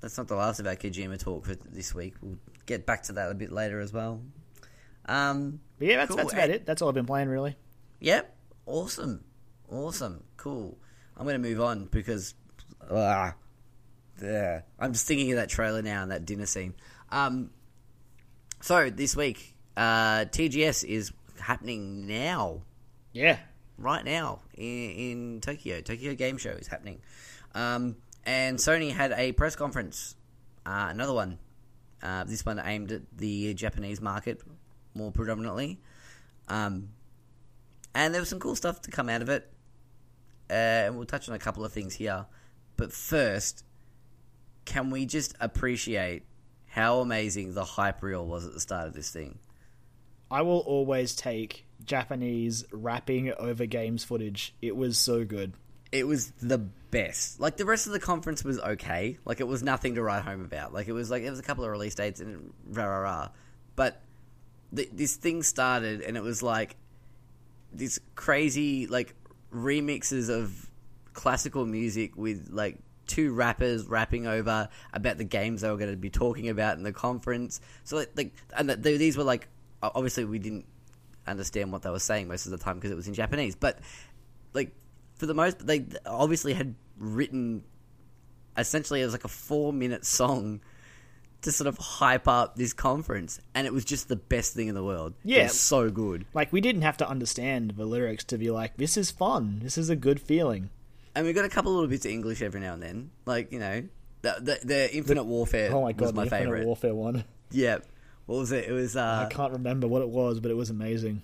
that's 0.00 0.16
not 0.16 0.28
the 0.28 0.34
last 0.36 0.60
of 0.60 0.66
our 0.66 0.76
Kojima 0.76 1.18
talk 1.18 1.44
for 1.44 1.54
this 1.54 1.94
week. 1.94 2.14
We'll 2.20 2.38
get 2.66 2.86
back 2.86 3.02
to 3.04 3.12
that 3.14 3.30
a 3.30 3.34
bit 3.34 3.52
later 3.52 3.80
as 3.80 3.92
well. 3.92 4.22
Um. 5.06 5.60
But 5.78 5.88
yeah, 5.88 5.96
that's 5.98 6.08
Cool, 6.08 6.16
that's 6.16 6.32
about 6.32 6.50
it. 6.50 6.66
That's 6.66 6.82
all 6.82 6.88
I've 6.88 6.94
been 6.94 7.06
playing 7.06 7.28
really. 7.28 7.56
Yep. 8.00 8.34
Awesome. 8.66 9.24
Awesome. 9.70 10.24
Cool. 10.36 10.76
I'm 11.16 11.24
going 11.24 11.40
to 11.40 11.48
move 11.48 11.60
on 11.60 11.86
because. 11.86 12.34
Uh, 12.88 13.32
yeah. 14.22 14.62
I'm 14.78 14.92
just 14.92 15.06
thinking 15.06 15.30
of 15.32 15.36
that 15.36 15.48
trailer 15.48 15.82
now 15.82 16.02
and 16.02 16.10
that 16.10 16.24
dinner 16.24 16.46
scene. 16.46 16.74
Um, 17.10 17.50
so, 18.60 18.90
this 18.90 19.16
week, 19.16 19.54
uh, 19.76 20.24
TGS 20.26 20.84
is 20.84 21.12
happening 21.40 22.06
now. 22.06 22.62
Yeah. 23.12 23.38
Right 23.78 24.04
now 24.04 24.40
in, 24.56 24.90
in 24.90 25.40
Tokyo. 25.40 25.80
Tokyo 25.80 26.14
Game 26.14 26.36
Show 26.36 26.50
is 26.50 26.66
happening. 26.66 27.00
Um, 27.54 27.96
and 28.26 28.58
Sony 28.58 28.92
had 28.92 29.12
a 29.12 29.32
press 29.32 29.56
conference. 29.56 30.16
Uh, 30.66 30.88
another 30.90 31.14
one. 31.14 31.38
Uh, 32.02 32.24
this 32.24 32.44
one 32.44 32.60
aimed 32.64 32.92
at 32.92 33.02
the 33.16 33.54
Japanese 33.54 34.00
market 34.00 34.40
more 34.94 35.10
predominantly. 35.12 35.80
Um, 36.48 36.90
and 37.94 38.12
there 38.12 38.20
was 38.20 38.28
some 38.28 38.38
cool 38.40 38.56
stuff 38.56 38.82
to 38.82 38.90
come 38.90 39.08
out 39.08 39.22
of 39.22 39.28
it. 39.28 39.50
Uh, 40.50 40.54
and 40.86 40.96
we'll 40.96 41.06
touch 41.06 41.28
on 41.28 41.34
a 41.34 41.38
couple 41.38 41.64
of 41.64 41.72
things 41.72 41.94
here. 41.94 42.26
But 42.76 42.92
first, 42.92 43.64
can 44.68 44.90
we 44.90 45.06
just 45.06 45.34
appreciate 45.40 46.24
how 46.66 47.00
amazing 47.00 47.54
the 47.54 47.64
hype 47.64 48.02
reel 48.02 48.24
was 48.26 48.46
at 48.46 48.52
the 48.52 48.60
start 48.60 48.86
of 48.86 48.92
this 48.92 49.10
thing? 49.10 49.38
I 50.30 50.42
will 50.42 50.58
always 50.58 51.16
take 51.16 51.64
Japanese 51.82 52.66
rapping 52.70 53.32
over 53.32 53.64
games 53.64 54.04
footage. 54.04 54.54
It 54.60 54.76
was 54.76 54.98
so 54.98 55.24
good. 55.24 55.54
It 55.90 56.06
was 56.06 56.32
the 56.32 56.58
best. 56.58 57.40
Like 57.40 57.56
the 57.56 57.64
rest 57.64 57.86
of 57.86 57.94
the 57.94 57.98
conference 57.98 58.44
was 58.44 58.60
okay. 58.60 59.16
Like 59.24 59.40
it 59.40 59.48
was 59.48 59.62
nothing 59.62 59.94
to 59.94 60.02
write 60.02 60.22
home 60.22 60.44
about. 60.44 60.74
Like 60.74 60.86
it 60.86 60.92
was 60.92 61.10
like 61.10 61.22
it 61.22 61.30
was 61.30 61.38
a 61.38 61.42
couple 61.42 61.64
of 61.64 61.70
release 61.70 61.94
dates 61.94 62.20
and 62.20 62.52
rah 62.68 62.84
rah 62.84 62.98
rah. 62.98 63.28
But 63.74 64.02
th- 64.76 64.90
this 64.92 65.16
thing 65.16 65.42
started 65.42 66.02
and 66.02 66.14
it 66.14 66.22
was 66.22 66.42
like 66.42 66.76
this 67.72 67.98
crazy 68.16 68.86
like 68.86 69.14
remixes 69.50 70.28
of 70.28 70.68
classical 71.14 71.64
music 71.64 72.18
with 72.18 72.50
like 72.52 72.80
two 73.08 73.32
rappers 73.32 73.84
rapping 73.86 74.26
over 74.28 74.68
about 74.92 75.18
the 75.18 75.24
games 75.24 75.62
they 75.62 75.70
were 75.70 75.76
going 75.76 75.90
to 75.90 75.96
be 75.96 76.10
talking 76.10 76.48
about 76.48 76.76
in 76.76 76.84
the 76.84 76.92
conference. 76.92 77.60
So 77.84 77.96
like, 77.96 78.10
like 78.16 78.32
and 78.56 78.68
th- 78.68 78.98
these 78.98 79.16
were 79.16 79.24
like 79.24 79.48
obviously 79.82 80.24
we 80.24 80.38
didn't 80.38 80.66
understand 81.26 81.72
what 81.72 81.82
they 81.82 81.90
were 81.90 81.98
saying 81.98 82.28
most 82.28 82.46
of 82.46 82.52
the 82.52 82.58
time 82.58 82.76
because 82.76 82.90
it 82.90 82.96
was 82.96 83.08
in 83.08 83.14
Japanese, 83.14 83.56
but 83.56 83.80
like 84.54 84.72
for 85.16 85.26
the 85.26 85.34
most 85.34 85.66
they 85.66 85.84
obviously 86.06 86.52
had 86.54 86.74
written 86.98 87.64
essentially 88.56 89.00
it 89.00 89.04
was 89.04 89.12
like 89.14 89.24
a 89.24 89.28
4 89.28 89.72
minute 89.72 90.04
song 90.04 90.60
to 91.42 91.52
sort 91.52 91.68
of 91.68 91.78
hype 91.78 92.26
up 92.26 92.56
this 92.56 92.72
conference 92.72 93.38
and 93.54 93.66
it 93.66 93.72
was 93.72 93.84
just 93.84 94.08
the 94.08 94.16
best 94.16 94.54
thing 94.54 94.66
in 94.66 94.74
the 94.74 94.82
world. 94.82 95.14
It 95.24 95.30
Yeah. 95.30 95.42
was 95.44 95.60
so 95.60 95.90
good. 95.90 96.26
Like 96.34 96.52
we 96.52 96.60
didn't 96.60 96.82
have 96.82 96.96
to 96.96 97.08
understand 97.08 97.74
the 97.76 97.84
lyrics 97.84 98.24
to 98.24 98.38
be 98.38 98.50
like, 98.50 98.76
this 98.76 98.96
is 98.96 99.12
fun. 99.12 99.60
This 99.62 99.78
is 99.78 99.88
a 99.90 99.96
good 99.96 100.20
feeling. 100.20 100.70
And 101.18 101.26
we 101.26 101.32
got 101.32 101.44
a 101.44 101.48
couple 101.48 101.72
little 101.72 101.88
bits 101.88 102.04
of 102.04 102.12
English 102.12 102.42
every 102.42 102.60
now 102.60 102.74
and 102.74 102.82
then. 102.82 103.10
Like, 103.26 103.50
you 103.52 103.58
know, 103.58 103.82
the 104.22 104.36
the, 104.40 104.60
the 104.66 104.94
Infinite 104.96 105.24
Warfare 105.24 105.70
Oh 105.74 105.82
my 105.82 105.92
god, 105.92 106.00
was 106.06 106.12
my 106.14 106.22
the 106.24 106.26
Infinite 106.26 106.42
favorite. 106.44 106.66
Warfare 106.66 106.94
one. 106.94 107.24
Yeah. 107.50 107.78
What 108.26 108.38
was 108.38 108.52
it? 108.52 108.66
It 108.68 108.72
was 108.72 108.94
I 108.96 109.24
uh 109.24 109.28
can't 109.28 109.52
remember 109.52 109.88
what 109.88 110.02
it 110.02 110.08
was, 110.08 110.38
but 110.38 110.50
it 110.50 110.54
was 110.54 110.70
amazing. 110.70 111.22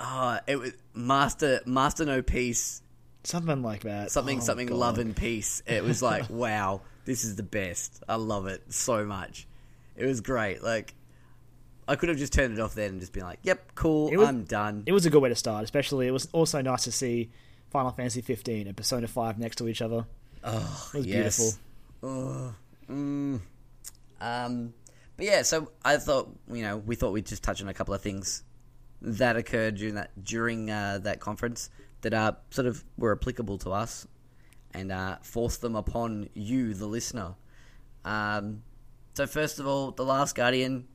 oh, 0.00 0.38
it 0.46 0.56
was 0.56 0.72
Master 0.94 1.60
Master 1.66 2.04
No 2.04 2.20
Peace 2.22 2.82
Something 3.24 3.62
like 3.62 3.82
that. 3.82 4.10
something 4.10 4.38
Oh, 4.38 4.42
something 4.42 4.66
God. 4.66 4.76
love 4.78 4.98
and 4.98 5.14
peace. 5.14 5.62
It 5.66 5.84
was 5.84 6.02
like, 6.02 6.28
wow, 6.28 6.80
this 7.04 7.22
is 7.22 7.36
the 7.36 7.44
best. 7.44 8.02
I 8.08 8.16
love 8.16 8.48
it 8.48 8.72
so 8.72 9.04
much. 9.04 9.46
It 9.96 10.06
was 10.06 10.20
great. 10.20 10.62
Like 10.64 10.94
I 11.86 11.94
could 11.96 12.08
have 12.08 12.18
just 12.18 12.32
turned 12.32 12.58
it 12.58 12.60
off 12.60 12.74
then 12.74 12.90
and 12.92 13.00
just 13.00 13.12
been 13.12 13.24
like, 13.24 13.40
"Yep, 13.42 13.74
cool, 13.76 14.10
was- 14.10 14.28
I'm 14.28 14.44
done." 14.44 14.82
It 14.86 14.92
was 14.92 15.04
a 15.06 15.10
good 15.10 15.20
way 15.22 15.28
to 15.28 15.34
start, 15.36 15.62
especially 15.64 16.06
it 16.08 16.12
was 16.12 16.28
also 16.32 16.60
nice 16.62 16.84
to 16.84 16.92
see 16.92 17.30
Final 17.72 17.90
Fantasy 17.90 18.20
15 18.20 18.66
and 18.68 18.76
Persona 18.76 19.08
5 19.08 19.38
next 19.38 19.56
to 19.56 19.68
each 19.68 19.82
other. 19.82 20.06
Oh, 20.44 20.90
It 20.94 20.98
was 20.98 21.06
yes. 21.06 21.38
beautiful. 21.38 21.60
Oh, 22.04 22.54
mm. 22.90 23.40
Um, 24.20 24.74
but 25.16 25.26
yeah, 25.26 25.42
so 25.42 25.72
I 25.84 25.96
thought 25.96 26.30
you 26.48 26.62
know 26.62 26.76
we 26.78 26.94
thought 26.94 27.12
we'd 27.12 27.26
just 27.26 27.42
touch 27.42 27.62
on 27.62 27.68
a 27.68 27.74
couple 27.74 27.94
of 27.94 28.00
things 28.00 28.42
that 29.00 29.36
occurred 29.36 29.76
during 29.76 29.94
that 29.94 30.10
during 30.24 30.70
uh, 30.70 30.98
that 31.02 31.20
conference 31.20 31.70
that 32.02 32.12
uh, 32.14 32.32
sort 32.50 32.66
of 32.66 32.84
were 32.96 33.12
applicable 33.12 33.58
to 33.58 33.70
us 33.70 34.06
and 34.74 34.90
uh, 34.92 35.16
force 35.22 35.56
them 35.58 35.76
upon 35.76 36.28
you, 36.34 36.74
the 36.74 36.86
listener. 36.86 37.34
Um, 38.04 38.62
so 39.14 39.26
first 39.26 39.60
of 39.60 39.66
all, 39.66 39.90
the 39.92 40.04
Last 40.04 40.34
Guardian 40.34 40.88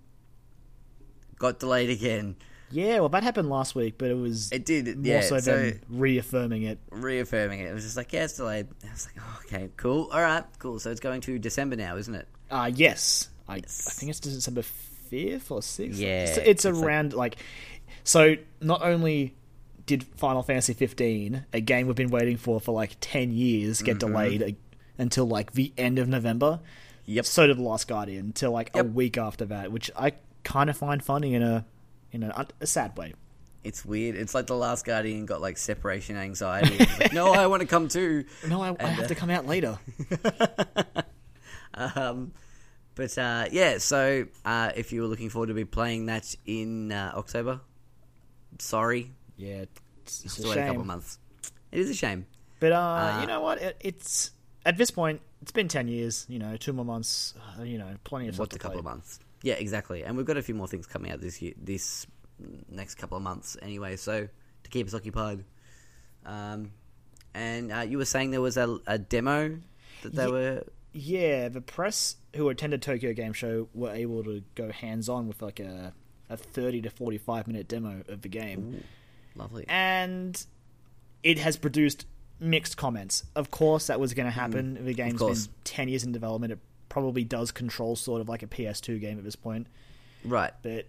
got 1.38 1.60
delayed 1.60 1.90
again. 1.90 2.36
Yeah, 2.72 2.99
well, 2.99 3.09
that 3.09 3.24
happened 3.24 3.49
last 3.49 3.76
week, 3.76 3.95
but 3.97 4.09
it 4.11 4.18
was 4.18 4.51
It 4.51 4.65
did, 4.65 4.97
more 4.97 5.05
yeah. 5.05 5.22
so 5.22 5.39
so 5.39 5.57
than 5.57 5.82
reaffirming 5.89 6.63
it. 6.63 6.80
reaffirming 6.91 7.59
it, 7.61 7.70
it 7.70 7.74
was 7.74 7.84
just 7.84 7.95
like, 7.97 8.11
yeah, 8.13 8.26
it's 8.26 8.36
delayed. 8.38 8.68
I 8.86 8.91
was 8.91 9.07
like, 9.07 9.24
oh, 9.26 9.39
okay, 9.45 9.70
cool, 9.78 10.09
all 10.11 10.22
right, 10.22 10.43
cool. 10.59 10.78
So 10.80 10.91
it's 10.91 10.99
going 10.99 11.22
to 11.22 11.39
December 11.39 11.76
now, 11.78 11.95
isn't 11.97 12.13
it? 12.15 12.28
Uh, 12.51 12.70
yes. 12.74 13.30
I, 13.47 13.57
Yes. 13.57 13.88
I 13.88 13.91
think 13.91 14.09
it's 14.09 14.20
December 14.20 14.61
5th 15.11 15.51
or 15.51 15.59
6th. 15.61 15.97
Yeah, 15.97 16.24
It's, 16.24 16.38
it's 16.38 16.47
it's 16.47 16.65
around, 16.65 17.13
like... 17.13 17.38
So, 18.03 18.36
not 18.61 18.82
only 18.82 19.36
did 19.86 20.03
Final 20.03 20.43
Fantasy 20.43 20.74
15, 20.74 21.45
a 21.53 21.61
game 21.61 21.88
we've 21.88 21.95
been 21.95 22.09
waiting 22.09 22.36
for 22.38 22.59
for 22.59 22.74
like 22.74 22.97
10 22.99 23.32
years, 23.32 23.82
get 23.82 23.97
Mm-hmm. 23.99 24.11
delayed 24.13 24.43
uh, 24.43 24.51
until 24.97 25.26
like 25.26 25.53
the 25.53 25.72
end 25.78 25.99
of 25.99 26.07
November. 26.09 26.59
Yep. 27.05 27.26
So 27.26 27.47
did 27.47 27.57
The 27.57 27.61
Last 27.61 27.88
Guardian 27.88 28.26
until 28.28 28.51
like 28.51 28.76
a 28.76 28.84
week 28.84 29.18
after 29.18 29.45
that, 29.45 29.72
which 29.72 29.89
I 29.97 30.13
kind 30.43 30.70
of 30.70 30.76
find 30.76 31.01
funny 31.03 31.34
in 31.34 31.41
a 31.41 31.65
in 32.24 32.30
a, 32.32 32.47
a 32.61 32.68
sad 32.68 32.97
way. 32.97 33.13
It's 33.63 33.84
weird. 33.84 34.15
It's 34.15 34.34
like 34.34 34.47
the 34.47 34.55
Last 34.55 34.86
Guardian 34.86 35.26
got 35.26 35.41
like 35.41 35.57
separation 35.57 36.15
anxiety. 36.15 36.78
Like, 36.99 37.11
no, 37.13 37.34
I 37.34 37.47
want 37.47 37.61
to 37.61 37.68
come 37.68 37.88
too. 37.89 38.26
No, 38.47 38.61
I, 38.61 38.76
I 38.80 38.88
have 38.88 39.05
uh, 39.05 39.07
to 39.07 39.15
come 39.15 39.30
out 39.30 39.45
later. 39.45 39.78
Um, 41.74 42.32
but 42.95 43.15
uh, 43.18 43.45
yeah, 43.51 43.78
so 43.78 44.26
uh, 44.43 44.72
if 44.76 44.91
you 44.91 45.01
were 45.01 45.07
looking 45.07 45.30
forward 45.30 45.47
to 45.47 45.53
be 45.53 45.65
playing 45.65 46.07
that 46.07 46.36
in 46.45 46.91
uh, 46.91 47.11
October, 47.15 47.59
sorry, 48.57 49.11
Yeah, 49.36 49.65
it's, 50.03 50.26
it's 50.26 50.39
a 50.43 50.49
a 50.49 50.55
couple 50.65 50.82
of 50.82 50.88
months. 50.88 51.20
It 51.72 51.80
is 51.80 51.89
a 51.89 51.93
shame. 51.93 52.26
But 52.59 52.72
uh, 52.72 52.78
Uh, 52.80 53.22
you 53.22 53.28
know 53.28 53.41
what? 53.41 53.61
It, 53.61 53.78
it's 53.82 54.32
at 54.65 54.78
this 54.78 54.89
point, 54.89 55.22
it's 55.43 55.51
been 55.51 55.68
ten 55.68 55.88
years. 55.88 56.26
You 56.28 56.39
know, 56.39 56.57
two 56.57 56.74
more 56.74 56.86
months. 56.86 57.36
Uh, 57.59 57.61
you 57.61 57.78
know, 57.78 57.93
plenty 58.03 58.28
of 58.30 58.34
stuff 58.34 58.45
What's 58.45 58.55
a 58.55 58.59
couple 58.59 58.78
play. 58.78 58.80
of 58.80 58.86
months? 58.86 59.20
Yeah, 59.48 59.54
exactly. 59.54 60.04
And 60.04 60.18
we've 60.18 60.26
got 60.26 60.36
a 60.36 60.41
few 60.41 60.56
more 60.56 60.68
things 60.68 60.86
coming 60.88 61.10
out 61.10 61.22
this 61.22 61.41
year, 61.41 61.54
this 61.58 62.06
next 62.70 62.95
couple 62.95 63.16
of 63.16 63.24
months 63.24 63.56
anyway. 63.62 63.95
So 63.95 64.28
to 64.64 64.70
keep 64.70 64.86
us 64.88 64.93
occupied. 64.93 65.45
Um, 66.26 66.72
and 67.34 67.72
uh, 67.72 67.80
you 67.80 67.98
were 67.98 68.04
saying 68.04 68.32
there 68.32 68.41
was 68.41 68.58
a, 68.58 68.78
a 68.86 68.98
demo 68.98 69.58
that 70.04 70.14
they 70.14 70.26
Ye- 70.26 70.32
were. 70.32 70.64
Yeah, 70.91 71.48
the 71.48 71.62
press 71.62 72.18
who 72.36 72.50
attended 72.50 72.82
Tokyo 72.82 73.14
Game 73.14 73.32
Show 73.32 73.70
were 73.74 73.91
able 73.91 74.22
to 74.26 74.43
go 74.56 74.70
hands 74.70 75.08
on 75.08 75.30
with 75.30 75.41
like 75.41 75.62
a 75.62 75.93
a 76.30 76.36
thirty 76.36 76.82
to 76.82 76.89
forty 76.89 77.18
five 77.18 77.48
minute 77.48 77.70
demo 77.70 78.04
of 78.10 78.22
the 78.22 78.28
game, 78.30 78.84
Lovely. 79.34 79.64
and 79.70 80.45
it 81.24 81.39
has 81.39 81.56
produced 81.56 82.06
mixed 82.41 82.76
comments. 82.76 83.24
Of 83.34 83.50
course, 83.50 83.88
that 83.88 83.98
was 84.00 84.14
going 84.14 84.26
to 84.26 84.32
happen. 84.32 84.84
the 84.84 84.93
game's 84.93 85.22
been 85.22 85.54
ten 85.64 85.88
years 85.88 86.04
in 86.04 86.12
development. 86.12 86.52
It 86.54 86.60
probably 86.90 87.24
does 87.24 87.52
control 87.52 87.96
sort 87.96 88.22
of 88.22 88.30
like 88.30 88.44
a 88.44 88.48
PS2 88.48 89.00
game 89.02 89.18
at 89.18 89.24
this 89.24 89.36
point. 89.36 89.68
Right. 90.26 90.52
but 90.62 90.86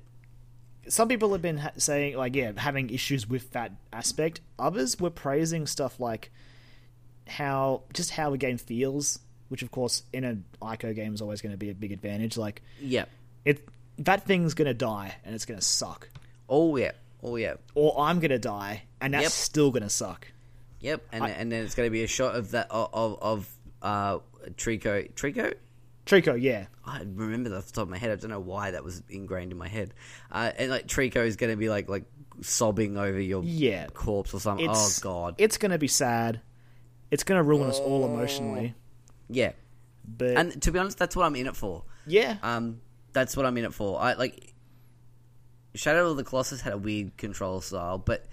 some 0.88 1.07
people 1.09 1.32
have 1.32 1.42
been 1.42 1.59
ha- 1.59 1.70
saying 1.76 2.16
like 2.16 2.34
yeah 2.34 2.53
having 2.57 2.88
issues 2.90 3.28
with 3.28 3.51
that 3.53 3.72
aspect 3.92 4.40
others 4.59 4.99
were 4.99 5.11
praising 5.11 5.66
stuff 5.66 6.01
like 6.01 6.30
how 7.26 7.82
just 7.92 8.11
how 8.12 8.32
a 8.32 8.38
game 8.38 8.57
feels 8.57 9.18
which 9.49 9.62
of 9.62 9.70
course 9.70 10.03
in 10.12 10.24
an 10.24 10.44
ico 10.62 10.94
game 10.94 11.12
is 11.14 11.20
always 11.20 11.42
going 11.42 11.53
to 11.53 11.59
be 11.59 11.68
a 11.70 11.74
big 11.74 11.92
advantage 11.92 12.36
like 12.38 12.62
Yeah. 12.80 13.05
it 13.44 13.68
that 13.99 14.24
thing's 14.24 14.55
going 14.55 14.66
to 14.66 14.74
die 14.74 15.14
and 15.24 15.34
it's 15.34 15.44
going 15.44 15.61
to 15.61 15.64
suck 15.64 16.09
Oh 16.49 16.76
yeah. 16.76 16.92
Oh 17.22 17.36
yeah. 17.36 17.55
or 17.74 17.94
i'm 18.01 18.18
going 18.20 18.30
to 18.30 18.38
die 18.38 18.84
and 19.01 19.12
that's 19.12 19.24
Yep. 19.24 19.32
still 19.32 19.70
going 19.70 19.82
to 19.82 19.90
suck 19.90 20.26
Yep. 20.80 21.03
And 21.12 21.24
I- 21.24 21.30
and 21.30 21.53
then 21.53 21.64
it's 21.64 21.74
going 21.74 21.86
to 21.88 21.90
be 21.90 22.03
a 22.05 22.09
shot 22.09 22.34
of 22.34 22.53
that 22.53 22.68
of 22.70 22.88
of, 22.94 23.18
of 23.20 23.55
uh, 23.82 24.18
Trico. 24.57 25.12
Trico. 25.12 25.53
Trico 26.09 26.40
yeah 26.40 26.66
I 26.84 27.00
remember 27.00 27.50
that 27.50 27.56
off 27.59 27.66
the 27.66 27.72
top 27.72 27.82
of 27.82 27.88
my 27.90 27.98
head. 27.98 28.11
I 28.11 28.16
don't 28.16 28.30
know 28.30 28.40
why 28.40 28.70
that 28.70 28.82
was 28.82 29.02
ingrained 29.11 29.52
in 29.52 29.59
my 29.59 29.68
head. 29.68 29.92
Uh, 30.32 30.50
and 30.56 30.70
like 30.70 30.86
Trico 30.86 31.18
is 31.26 31.36
going 31.36 31.50
to 31.52 31.56
be 31.56 31.68
like 31.68 31.86
like 31.88 32.04
sobbing 32.40 32.96
over 32.96 33.20
your 33.20 33.42
Yeah. 33.44 33.88
corpse 33.88 34.32
or 34.32 34.40
something. 34.40 34.68
it's 34.70 35.00
oh 35.00 35.02
god. 35.02 35.34
it's 35.38 35.59
going 35.59 35.70
to 35.72 35.78
be 35.78 35.88
sad 35.88 36.40
it's 37.11 37.24
going 37.24 37.38
to 37.38 37.42
ruin 37.42 37.68
us 37.68 37.78
all 37.78 38.06
emotionally 38.06 38.74
yeah. 39.28 39.52
but 40.06 40.36
And 40.38 40.62
to 40.62 40.72
be 40.72 40.78
honest, 40.78 40.96
that's 40.98 41.14
what 41.14 41.26
I'm 41.26 41.36
in 41.36 41.46
it 41.46 41.56
for. 41.56 41.84
yeah 42.06 42.38
Um, 42.42 42.80
that's 43.12 43.36
what 43.36 43.44
I'm 43.44 43.56
in 43.59 43.64
it 43.66 43.74
for. 43.74 44.00
I 44.00 44.14
like 44.14 44.54
Shadow 45.74 46.11
of 46.11 46.16
the 46.16 46.24
Colossus 46.24 46.61
had 46.62 46.72
a 46.72 46.78
weird 46.78 47.16
control 47.18 47.61
style, 47.61 47.98
but 47.98 48.24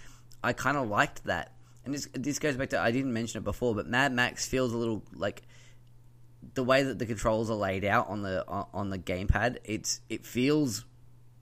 I 0.44 0.54
kind 0.54 0.78
of 0.78 0.88
liked 0.88 1.26
that. 1.26 1.52
And 1.84 1.94
this 1.94 2.08
this 2.14 2.40
goes 2.40 2.56
back 2.56 2.70
to 2.70 2.80
I 2.80 2.92
didn't 2.92 3.14
mention 3.14 3.40
it 3.40 3.44
before, 3.44 3.76
but 3.76 3.86
Mad 3.88 4.12
Max 4.14 4.48
feels 4.48 4.74
a 4.74 4.78
little 4.78 5.04
like 5.14 5.44
the 6.56 6.64
way 6.64 6.84
that 6.84 6.98
the 6.98 7.06
controls 7.06 7.50
are 7.50 7.56
laid 7.56 7.86
out 7.86 8.10
on 8.10 8.22
the 8.24 8.46
on 8.48 8.66
on 8.74 8.90
the 8.90 8.98
gamepad. 8.98 9.58
It's 9.64 10.02
it 10.10 10.26
feels 10.26 10.86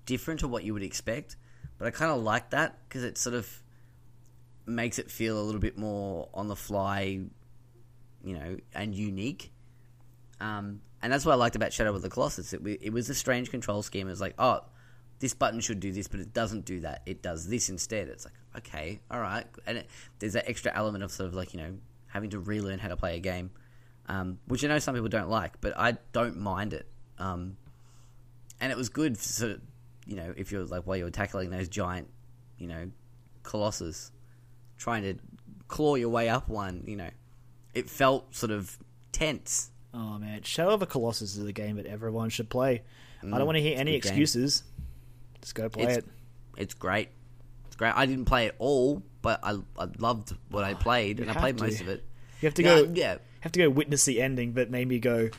different 0.05 0.41
to 0.41 0.47
what 0.47 0.63
you 0.63 0.73
would 0.73 0.83
expect, 0.83 1.37
but 1.77 1.87
I 1.87 1.91
kind 1.91 2.11
of 2.11 2.21
like 2.21 2.49
that 2.49 2.77
because 2.87 3.03
it 3.03 3.17
sort 3.17 3.35
of 3.35 3.63
makes 4.65 4.99
it 4.99 5.09
feel 5.09 5.39
a 5.39 5.43
little 5.43 5.61
bit 5.61 5.77
more 5.77 6.29
on 6.33 6.47
the 6.47 6.55
fly, 6.55 7.21
you 8.23 8.33
know, 8.33 8.57
and 8.73 8.93
unique. 8.93 9.51
Um, 10.39 10.81
and 11.01 11.11
that's 11.11 11.25
what 11.25 11.33
I 11.33 11.35
liked 11.35 11.55
about 11.55 11.73
Shadow 11.73 11.93
of 11.93 12.01
the 12.01 12.09
Colossus. 12.09 12.53
It, 12.53 12.61
it 12.81 12.91
was 12.91 13.09
a 13.09 13.15
strange 13.15 13.51
control 13.51 13.83
scheme. 13.83 14.07
It 14.07 14.11
was 14.11 14.21
like, 14.21 14.35
oh, 14.39 14.61
this 15.19 15.33
button 15.33 15.59
should 15.59 15.79
do 15.79 15.91
this, 15.91 16.07
but 16.07 16.19
it 16.19 16.33
doesn't 16.33 16.65
do 16.65 16.81
that. 16.81 17.01
It 17.05 17.21
does 17.21 17.47
this 17.47 17.69
instead. 17.69 18.07
It's 18.07 18.25
like, 18.25 18.33
okay, 18.57 19.01
all 19.11 19.19
right. 19.19 19.45
And 19.65 19.79
it, 19.79 19.89
there's 20.19 20.33
that 20.33 20.49
extra 20.49 20.71
element 20.73 21.03
of 21.03 21.11
sort 21.11 21.27
of 21.27 21.33
like, 21.33 21.53
you 21.53 21.59
know, 21.59 21.75
having 22.07 22.29
to 22.31 22.39
relearn 22.39 22.79
how 22.79 22.87
to 22.87 22.97
play 22.97 23.17
a 23.17 23.19
game, 23.19 23.51
um, 24.07 24.39
which 24.47 24.63
I 24.63 24.67
know 24.67 24.79
some 24.79 24.95
people 24.95 25.09
don't 25.09 25.29
like, 25.29 25.59
but 25.61 25.73
I 25.77 25.97
don't 26.11 26.37
mind 26.37 26.73
it. 26.73 26.87
Um, 27.19 27.57
and 28.59 28.71
it 28.71 28.77
was 28.77 28.89
good 28.89 29.17
for 29.17 29.23
sort 29.23 29.51
of, 29.51 29.61
you 30.05 30.15
know, 30.15 30.33
if 30.37 30.51
you're 30.51 30.65
like 30.65 30.83
while 30.83 30.97
you're 30.97 31.09
tackling 31.09 31.49
those 31.49 31.67
giant, 31.69 32.07
you 32.57 32.67
know, 32.67 32.91
colossus, 33.43 34.11
trying 34.77 35.03
to 35.03 35.15
claw 35.67 35.95
your 35.95 36.09
way 36.09 36.29
up 36.29 36.47
one, 36.49 36.83
you 36.87 36.95
know, 36.95 37.09
it 37.73 37.89
felt 37.89 38.33
sort 38.35 38.51
of 38.51 38.77
tense. 39.11 39.71
Oh 39.93 40.17
man, 40.17 40.41
Shadow 40.43 40.71
of 40.73 40.81
a 40.81 40.85
Colossus 40.87 41.35
is 41.37 41.45
a 41.45 41.53
game 41.53 41.75
that 41.77 41.85
everyone 41.85 42.29
should 42.29 42.49
play. 42.49 42.81
I 43.21 43.37
don't 43.37 43.45
want 43.45 43.55
to 43.57 43.61
hear 43.61 43.77
any 43.79 43.91
Mm, 43.91 44.01
good 44.01 44.03
game. 44.03 44.11
excuses. 44.11 44.63
Just 45.41 45.55
go 45.55 45.69
play 45.69 45.83
It's- 45.83 45.97
it. 45.99 46.05
It's 46.57 46.73
great. 46.73 47.09
It's 47.67 47.75
great. 47.75 47.93
I 47.95 48.05
didn't 48.05 48.25
play 48.25 48.47
it 48.47 48.55
all, 48.59 49.01
but 49.21 49.39
I, 49.43 49.57
I 49.79 49.87
loved 49.97 50.33
what 50.49 50.63
I 50.63 50.73
played, 50.87 51.19
and 51.19 51.29
I 51.31 51.33
played 51.33 51.57
to. 51.57 51.63
most 51.63 51.79
of 51.81 51.87
it. 51.87 52.03
You 52.41 52.47
have 52.47 52.53
to 52.55 52.63
Yeah, 52.63 52.81
go. 52.81 52.91
yeah. 52.93 53.17
Have 53.43 53.51
to 53.53 53.59
go 53.59 53.69
witness 53.69 54.05
the 54.05 54.21
ending 54.21 54.53
that 54.53 54.69
made 54.71 54.87
me 54.87 54.99
go, 54.99 55.29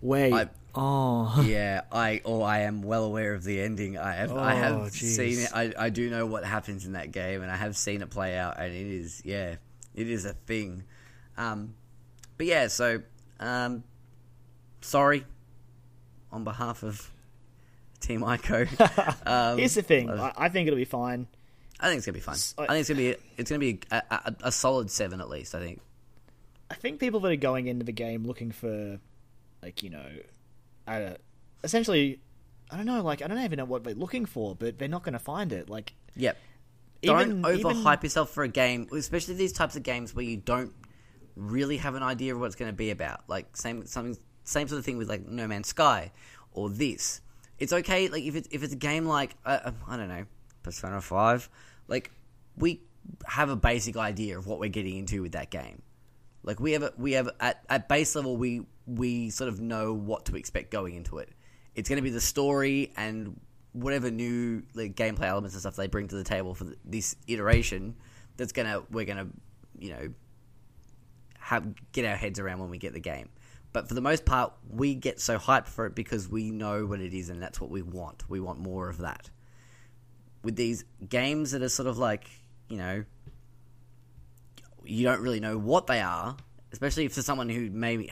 wait. 0.00 0.32
I- 0.32 0.48
oh, 0.74 1.42
yeah, 1.46 1.82
I 1.92 2.22
oh 2.24 2.40
I 2.42 2.60
am 2.60 2.80
well 2.82 3.04
aware 3.04 3.34
of 3.34 3.44
the 3.44 3.60
ending. 3.60 3.98
I 3.98 4.12
have 4.14 4.32
I 4.32 4.52
Oh, 4.54 4.56
have 4.56 4.76
jeez. 4.92 5.16
seen 5.16 5.38
it. 5.40 5.50
I, 5.54 5.72
I 5.78 5.90
do 5.90 6.08
know 6.08 6.24
what 6.26 6.44
happens 6.44 6.86
in 6.86 6.92
that 6.92 7.12
game, 7.12 7.42
and 7.42 7.50
I 7.50 7.56
have 7.56 7.76
seen 7.76 8.00
it 8.00 8.08
play 8.10 8.36
out, 8.38 8.58
and 8.58 8.72
it 8.72 8.86
is 8.86 9.20
yeah, 9.24 9.56
it 9.94 10.08
is 10.08 10.24
a 10.24 10.32
thing. 10.32 10.84
Um, 11.36 11.74
but 12.38 12.46
yeah, 12.46 12.68
so 12.68 13.02
um, 13.38 13.84
sorry 14.80 15.24
on 16.30 16.44
behalf 16.44 16.82
of 16.82 17.10
Team 18.00 18.22
Ico. 18.22 18.66
um, 19.26 19.58
here's 19.58 19.74
the 19.74 19.82
thing. 19.82 20.08
I- 20.10 20.28
I, 20.28 20.32
I 20.38 20.48
think 20.48 20.68
it'll 20.68 20.76
be 20.78 20.84
fine. 20.86 21.26
I 21.78 21.88
think 21.88 21.98
it's 21.98 22.06
gonna 22.06 22.14
be 22.14 22.20
fun. 22.20 22.36
I- 22.56 22.62
I 22.62 22.66
think 22.68 22.80
it's 22.80 22.88
gonna 22.88 22.98
be 22.98 23.16
it's 23.36 23.50
gonna 23.50 23.58
be 23.58 23.80
a, 23.90 24.02
a, 24.10 24.34
a 24.44 24.52
solid 24.52 24.90
seven 24.90 25.20
at 25.20 25.28
least. 25.28 25.54
I 25.54 25.58
think. 25.60 25.80
I 26.72 26.74
think 26.74 27.00
people 27.00 27.20
that 27.20 27.30
are 27.30 27.36
going 27.36 27.66
into 27.66 27.84
the 27.84 27.92
game 27.92 28.24
looking 28.24 28.50
for, 28.50 28.98
like 29.62 29.82
you 29.82 29.90
know, 29.90 30.06
uh, 30.88 31.14
essentially, 31.62 32.18
I 32.70 32.78
don't 32.78 32.86
know. 32.86 33.02
Like 33.02 33.20
I 33.20 33.26
don't 33.26 33.38
even 33.38 33.58
know 33.58 33.66
what 33.66 33.84
they're 33.84 33.94
looking 33.94 34.24
for, 34.24 34.56
but 34.56 34.78
they're 34.78 34.88
not 34.88 35.02
going 35.02 35.12
to 35.12 35.18
find 35.18 35.52
it. 35.52 35.68
Like 35.68 35.92
Yep. 36.16 36.38
Even- 37.02 37.42
don't 37.42 37.54
even- 37.58 37.66
overhype 37.76 38.02
yourself 38.02 38.30
for 38.30 38.42
a 38.42 38.48
game, 38.48 38.88
especially 38.90 39.34
these 39.34 39.52
types 39.52 39.76
of 39.76 39.82
games 39.82 40.14
where 40.14 40.24
you 40.24 40.38
don't 40.38 40.72
really 41.36 41.76
have 41.76 41.94
an 41.94 42.02
idea 42.02 42.34
of 42.34 42.40
what 42.40 42.46
it's 42.46 42.56
going 42.56 42.70
to 42.70 42.76
be 42.76 42.90
about. 42.90 43.20
Like 43.28 43.54
same 43.54 43.84
something 43.84 44.16
same 44.44 44.66
sort 44.66 44.78
of 44.78 44.84
thing 44.86 44.96
with 44.96 45.10
like 45.10 45.26
No 45.28 45.46
Man's 45.46 45.68
Sky 45.68 46.10
or 46.52 46.70
this. 46.70 47.20
It's 47.58 47.72
okay 47.74 48.08
like 48.08 48.22
if 48.24 48.34
it's 48.34 48.48
if 48.50 48.62
it's 48.62 48.72
a 48.72 48.76
game 48.76 49.04
like 49.04 49.36
uh, 49.44 49.58
uh, 49.64 49.72
I 49.86 49.98
don't 49.98 50.08
know 50.08 50.24
Persona 50.62 51.02
Five, 51.02 51.50
like 51.86 52.10
we 52.56 52.80
have 53.26 53.50
a 53.50 53.56
basic 53.56 53.96
idea 53.98 54.38
of 54.38 54.46
what 54.46 54.58
we're 54.58 54.70
getting 54.70 54.96
into 54.96 55.20
with 55.20 55.32
that 55.32 55.50
game. 55.50 55.82
Like 56.42 56.60
we 56.60 56.72
have 56.72 56.92
we 56.98 57.12
have 57.12 57.30
at, 57.40 57.64
at 57.68 57.88
base 57.88 58.14
level 58.14 58.36
we 58.36 58.62
we 58.86 59.30
sort 59.30 59.48
of 59.48 59.60
know 59.60 59.92
what 59.92 60.26
to 60.26 60.36
expect 60.36 60.70
going 60.70 60.94
into 60.94 61.18
it. 61.18 61.30
It's 61.74 61.88
going 61.88 61.96
to 61.98 62.02
be 62.02 62.10
the 62.10 62.20
story 62.20 62.92
and 62.96 63.40
whatever 63.72 64.10
new 64.10 64.62
like 64.74 64.94
gameplay 64.94 65.26
elements 65.26 65.54
and 65.54 65.60
stuff 65.60 65.76
they 65.76 65.86
bring 65.86 66.08
to 66.08 66.16
the 66.16 66.24
table 66.24 66.54
for 66.54 66.64
th 66.64 66.78
this 66.84 67.16
iteration. 67.26 67.96
That's 68.36 68.52
gonna 68.52 68.82
we're 68.90 69.04
gonna 69.04 69.28
you 69.78 69.90
know 69.90 70.08
have, 71.38 71.92
get 71.92 72.04
our 72.04 72.16
heads 72.16 72.38
around 72.38 72.60
when 72.60 72.70
we 72.70 72.78
get 72.78 72.92
the 72.92 73.00
game. 73.00 73.28
But 73.72 73.88
for 73.88 73.94
the 73.94 74.00
most 74.00 74.24
part, 74.24 74.52
we 74.68 74.94
get 74.94 75.20
so 75.20 75.38
hyped 75.38 75.68
for 75.68 75.86
it 75.86 75.94
because 75.94 76.28
we 76.28 76.50
know 76.50 76.86
what 76.86 77.00
it 77.00 77.14
is 77.14 77.30
and 77.30 77.42
that's 77.42 77.60
what 77.60 77.70
we 77.70 77.82
want. 77.82 78.28
We 78.28 78.38
want 78.38 78.60
more 78.60 78.88
of 78.88 78.98
that. 78.98 79.30
With 80.44 80.56
these 80.56 80.84
games 81.08 81.52
that 81.52 81.62
are 81.62 81.68
sort 81.68 81.88
of 81.88 81.98
like, 81.98 82.28
you 82.68 82.76
know, 82.76 83.04
you 84.84 85.04
don't 85.04 85.20
really 85.20 85.40
know 85.40 85.58
what 85.58 85.86
they 85.86 86.00
are, 86.00 86.36
especially 86.72 87.08
for 87.08 87.22
someone 87.22 87.48
who 87.48 87.70
may 87.70 88.10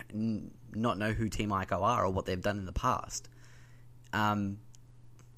not 0.73 0.99
know 0.99 1.13
who 1.13 1.29
Team 1.29 1.51
Ico 1.51 1.83
are 1.83 2.05
or 2.05 2.11
what 2.11 2.27
they've 2.27 2.41
done 2.41 2.59
in 2.59 2.65
the 2.67 2.73
past. 2.73 3.29
Um, 4.13 4.59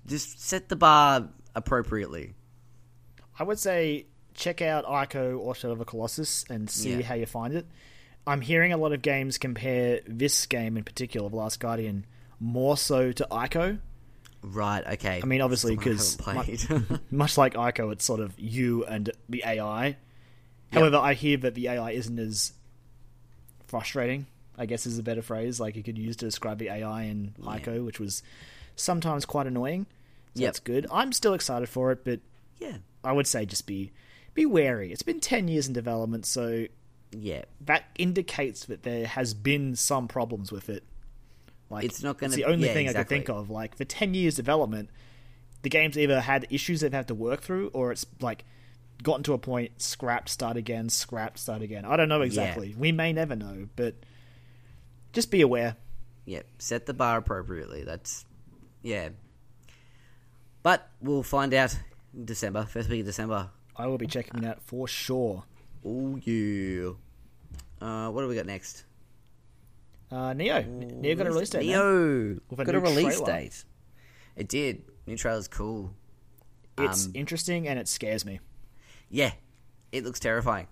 just 0.07 0.41
set 0.43 0.69
the 0.69 0.77
bar 0.77 1.29
appropriately. 1.55 2.35
I 3.39 3.45
would 3.45 3.59
say 3.59 4.07
check 4.35 4.63
out 4.63 4.85
Ico 4.85 5.39
or 5.39 5.55
Shadow 5.55 5.73
of 5.75 5.81
a 5.81 5.85
Colossus 5.85 6.45
and 6.51 6.69
see 6.71 6.95
Yeah. 6.97 7.03
how 7.03 7.15
you 7.15 7.27
find 7.27 7.55
it. 7.55 7.67
I'm 8.27 8.41
hearing 8.41 8.73
a 8.73 8.77
lot 8.77 8.93
of 8.93 9.03
games 9.03 9.37
compare 9.39 10.01
this 10.07 10.47
game 10.47 10.77
in 10.77 10.85
particular, 10.85 11.29
The 11.29 11.37
Last 11.37 11.59
Guardian, 11.61 12.07
more 12.39 12.77
so 12.77 13.13
to 13.13 13.27
Ico. 13.31 13.79
Right. 14.43 14.85
Okay. 14.95 15.21
I 15.23 15.27
mean, 15.27 15.41
obviously, 15.41 15.77
That's 15.77 16.17
the 16.17 16.23
one 16.25 16.39
I 16.39 16.43
because 16.45 16.63
haven't 16.65 17.13
much 17.13 17.37
like 17.39 17.55
Ico, 17.55 17.93
it's 17.93 18.05
sort 18.05 18.21
of 18.21 18.39
you 18.39 18.85
and 18.85 19.11
the 19.29 19.43
AI. 19.47 19.97
However, 20.73 20.97
I 20.97 21.15
hear 21.15 21.37
that 21.39 21.55
the 21.55 21.69
AI 21.69 21.91
isn't 21.93 22.19
as 22.19 22.53
frustrating. 23.67 24.27
I 24.57 24.67
guess 24.67 24.87
is 24.87 24.99
a 24.99 25.03
better 25.03 25.23
phrase. 25.23 25.59
Like 25.61 25.77
you 25.77 25.83
could 25.83 25.99
use 25.99 26.17
to 26.17 26.27
describe 26.27 26.59
the 26.59 26.69
AI 26.69 27.05
in 27.05 27.35
Yeah. 27.39 27.79
Which 27.79 27.99
was 27.99 28.23
sometimes 28.77 29.25
quite 29.25 29.47
annoying. 29.47 29.87
So 30.35 30.41
Yep. 30.43 30.49
that's 30.49 30.61
good. 30.61 30.87
I'm 30.91 31.13
still 31.13 31.35
excited 31.35 31.69
for 31.69 31.91
it, 31.93 32.05
but 32.05 32.21
yeah. 32.59 32.79
I 33.05 33.13
would 33.13 33.27
say 33.27 33.45
just 33.47 33.67
be 33.67 33.93
be 34.35 34.47
wary. 34.47 34.93
It's 34.93 35.03
been 35.03 35.21
ten 35.21 35.47
years 35.49 35.67
in 35.67 35.73
development, 35.75 36.25
so 36.27 36.67
Yeah. 37.11 37.45
that 37.61 37.85
indicates 37.99 38.65
that 38.67 38.83
there 38.83 39.07
has 39.07 39.35
been 39.35 39.77
some 39.77 40.09
problems 40.09 40.51
with 40.53 40.69
it. 40.71 40.85
Like 41.69 41.85
It's 41.85 42.03
not 42.03 42.19
gonna- 42.19 42.35
the 42.37 42.45
only 42.45 42.67
yeah, 42.69 42.73
thing 42.75 42.87
I 42.87 42.91
exactly. 42.91 43.17
can 43.19 43.27
think 43.27 43.29
of. 43.37 43.51
Like 43.51 43.77
for 43.77 43.85
ten 43.85 44.15
years 44.15 44.35
development, 44.37 44.89
the 45.63 45.69
game's 45.71 45.99
either 45.99 46.21
had 46.23 46.47
issues 46.51 46.81
they've 46.81 46.93
had 46.93 47.09
to 47.09 47.15
work 47.15 47.43
through, 47.43 47.69
or 47.75 47.93
it's 47.93 48.07
like 48.21 48.45
gotten 49.03 49.23
to 49.25 49.33
a 49.33 49.39
point, 49.39 49.81
scrapped, 49.83 50.29
start 50.29 50.57
again, 50.57 50.89
scrapped, 50.89 51.39
start 51.39 51.63
again. 51.63 51.85
I 51.85 51.97
don't 51.97 52.09
know 52.09 52.23
exactly. 52.23 52.75
We 52.77 52.93
may 52.93 53.13
never 53.13 53.35
know, 53.37 53.69
but 53.77 53.95
just 55.13 55.31
be 55.31 55.41
aware. 55.41 55.77
Yeah. 56.25 56.43
Set 56.59 56.87
the 56.87 56.95
bar 56.95 57.19
appropriately. 57.19 57.83
That's 57.85 58.25
yeah. 58.83 59.11
But 60.63 60.89
we'll 61.01 61.23
find 61.25 61.53
out 61.55 61.77
in 62.15 62.25
December, 62.25 62.65
first 62.65 62.89
week 62.89 63.01
of 63.01 63.07
December. 63.07 63.51
I 63.77 63.87
will 63.87 63.99
be 63.99 64.07
checking 64.07 64.45
out 64.45 64.63
for 64.63 64.87
sure. 64.87 65.45
Oh 65.85 66.17
yeah. 66.23 66.91
Uh, 67.81 68.11
what 68.11 68.23
do 68.23 68.29
we 68.29 68.37
got 68.37 68.47
next? 68.47 68.85
Uh, 70.11 70.33
Nioh, 70.35 70.63
Nioh 71.01 71.17
got 71.17 71.27
a 71.27 71.31
release 71.31 71.51
date. 71.51 71.67
Nioh 71.67 72.39
With 72.51 72.61
a 72.61 72.65
got 72.65 72.75
a 72.75 72.81
release 72.81 73.17
trailer. 73.17 73.27
date. 73.27 73.65
It 74.37 74.49
did. 74.49 74.85
New 75.07 75.17
trailer's 75.17 75.49
cool. 75.49 75.93
It's 76.79 77.07
Um, 77.07 77.13
interesting 77.15 77.67
and 77.67 77.79
it 77.79 77.89
scares 77.89 78.25
me. 78.25 78.39
Yeah, 79.13 79.33
it 79.93 80.03
looks 80.05 80.19
terrifying. 80.19 80.67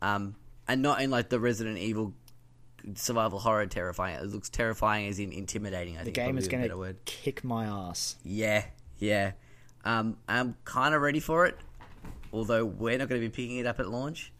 Um, 0.00 0.36
and 0.66 0.80
not 0.80 1.02
in 1.02 1.10
like 1.10 1.28
the 1.28 1.38
Resident 1.40 1.76
Evil 1.76 2.14
survival 2.94 3.38
horror 3.38 3.66
terrifying. 3.66 4.16
It 4.16 4.26
looks 4.26 4.48
terrifying 4.48 5.08
as 5.08 5.18
in 5.18 5.32
intimidating. 5.32 5.96
I 5.96 5.98
The 6.00 6.04
think 6.04 6.16
game 6.16 6.38
is 6.38 6.48
going 6.48 6.68
to 6.68 6.94
kick 7.04 7.42
my 7.44 7.64
ass. 7.66 8.16
Yeah, 8.24 8.64
yeah. 8.98 9.32
Um, 9.84 10.16
I'm 10.28 10.56
kind 10.64 10.94
of 10.94 11.02
ready 11.02 11.20
for 11.20 11.46
it, 11.46 11.58
although 12.32 12.64
we're 12.64 12.96
not 12.96 13.08
going 13.08 13.20
to 13.20 13.26
be 13.26 13.30
picking 13.30 13.58
it 13.58 13.66
up 13.66 13.80
at 13.80 13.88
launch. 13.88 14.32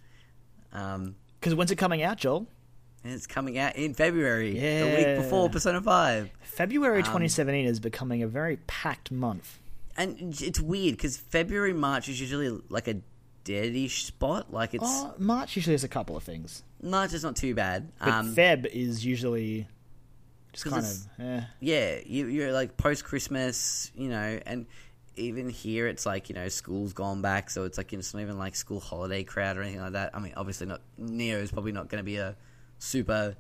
Um, 0.72 1.16
Because 1.40 1.54
when's 1.54 1.70
it 1.70 1.76
coming 1.76 2.02
out, 2.02 2.16
Joel? 2.18 2.46
it's 3.06 3.26
coming 3.26 3.58
out 3.58 3.76
in 3.76 3.92
February, 3.92 4.54
the 4.58 4.94
week 4.96 5.16
before 5.22 5.50
Persona 5.50 5.82
Five. 5.82 6.30
February 6.42 6.98
Um, 7.00 7.04
2017 7.04 7.66
is 7.66 7.78
becoming 7.80 8.22
a 8.22 8.26
very 8.26 8.56
packed 8.66 9.10
month. 9.10 9.58
And 9.96 10.34
it's 10.40 10.58
weird 10.58 10.96
because 10.96 11.18
February, 11.18 11.74
March 11.74 12.08
is 12.08 12.18
usually 12.20 12.48
like 12.70 12.88
a 12.88 12.96
deadish 13.44 14.04
spot. 14.04 14.52
Like 14.52 14.74
it's 14.74 14.84
Oh, 14.86 15.14
March 15.18 15.56
usually 15.56 15.74
has 15.74 15.84
a 15.84 15.88
couple 15.88 16.16
of 16.16 16.22
things, 16.22 16.62
March 16.82 17.12
is 17.12 17.22
not 17.22 17.36
too 17.36 17.54
bad. 17.54 17.92
but 17.98 18.08
Um, 18.08 18.34
Feb 18.34 18.66
is 18.66 19.04
usually 19.04 19.68
just 20.52 20.64
kind 20.66 20.84
of. 20.84 21.24
Eh. 21.24 21.40
yeah, 21.60 21.98
you, 22.06 22.26
you're 22.26 22.52
like 22.52 22.76
post 22.76 23.04
Christmas, 23.04 23.90
you 23.96 24.08
know, 24.08 24.38
and 24.46 24.66
even 25.16 25.48
here 25.48 25.86
it's 25.86 26.04
like 26.06 26.28
you 26.28 26.34
know 26.34 26.48
school's 26.48 26.92
gone 26.92 27.22
back, 27.22 27.50
so 27.50 27.64
it's 27.64 27.78
like 27.78 27.92
you 27.92 27.98
know, 27.98 28.00
it's 28.00 28.14
not 28.14 28.20
even 28.20 28.38
like 28.38 28.54
school 28.56 28.80
holiday 28.80 29.22
crowd 29.24 29.56
or 29.56 29.62
anything 29.62 29.80
like 29.80 29.92
that. 29.92 30.10
I 30.14 30.18
mean, 30.20 30.32
obviously 30.36 30.66
not. 30.66 30.80
Nioh 31.00 31.40
is 31.42 31.50
probably 31.52 31.72
not 31.72 31.88
going 31.88 32.00
to 32.00 32.04
be 32.04 32.16
a 32.16 32.36
super 32.78 33.36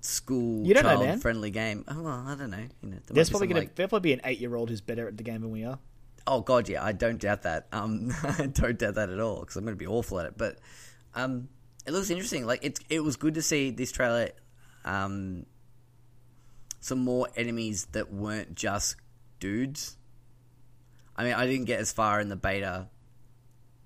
school 0.00 0.64
know, 0.66 0.82
child 0.82 1.04
man. 1.04 1.20
friendly 1.20 1.50
game. 1.50 1.84
Oh, 1.88 2.02
well, 2.02 2.24
I 2.26 2.34
don't 2.34 2.50
know. 2.50 2.58
You 2.58 2.88
know, 2.90 2.96
there 3.06 3.14
There's 3.14 3.30
probably 3.30 3.48
gonna 3.48 3.60
like- 3.60 3.74
there'll 3.74 3.88
probably 3.88 4.10
be 4.10 4.12
an 4.14 4.20
eight 4.24 4.38
year 4.40 4.54
old 4.54 4.68
who's 4.70 4.80
better 4.80 5.08
at 5.08 5.16
the 5.16 5.22
game 5.22 5.40
than 5.40 5.50
we 5.50 5.64
are. 5.64 5.78
Oh 6.26 6.40
god, 6.40 6.68
yeah, 6.68 6.82
I 6.82 6.92
don't 6.92 7.20
doubt 7.20 7.42
that. 7.42 7.66
Um, 7.72 8.10
I 8.22 8.46
don't 8.46 8.78
doubt 8.78 8.94
that 8.94 9.10
at 9.10 9.20
all 9.20 9.40
because 9.40 9.56
I'm 9.56 9.64
going 9.64 9.76
to 9.76 9.78
be 9.78 9.86
awful 9.86 10.18
at 10.20 10.26
it. 10.26 10.34
But 10.38 10.58
um, 11.14 11.48
it 11.86 11.92
looks 11.92 12.10
interesting. 12.10 12.46
Like 12.46 12.60
it's 12.62 12.80
it 12.88 13.00
was 13.00 13.16
good 13.16 13.34
to 13.34 13.42
see 13.42 13.70
this 13.70 13.92
trailer. 13.92 14.30
Um, 14.84 15.46
some 16.80 16.98
more 16.98 17.28
enemies 17.36 17.86
that 17.92 18.12
weren't 18.12 18.54
just 18.54 18.96
dudes. 19.40 19.96
I 21.16 21.24
mean, 21.24 21.34
I 21.34 21.46
didn't 21.46 21.64
get 21.66 21.80
as 21.80 21.92
far 21.92 22.20
in 22.20 22.28
the 22.28 22.36
beta 22.36 22.88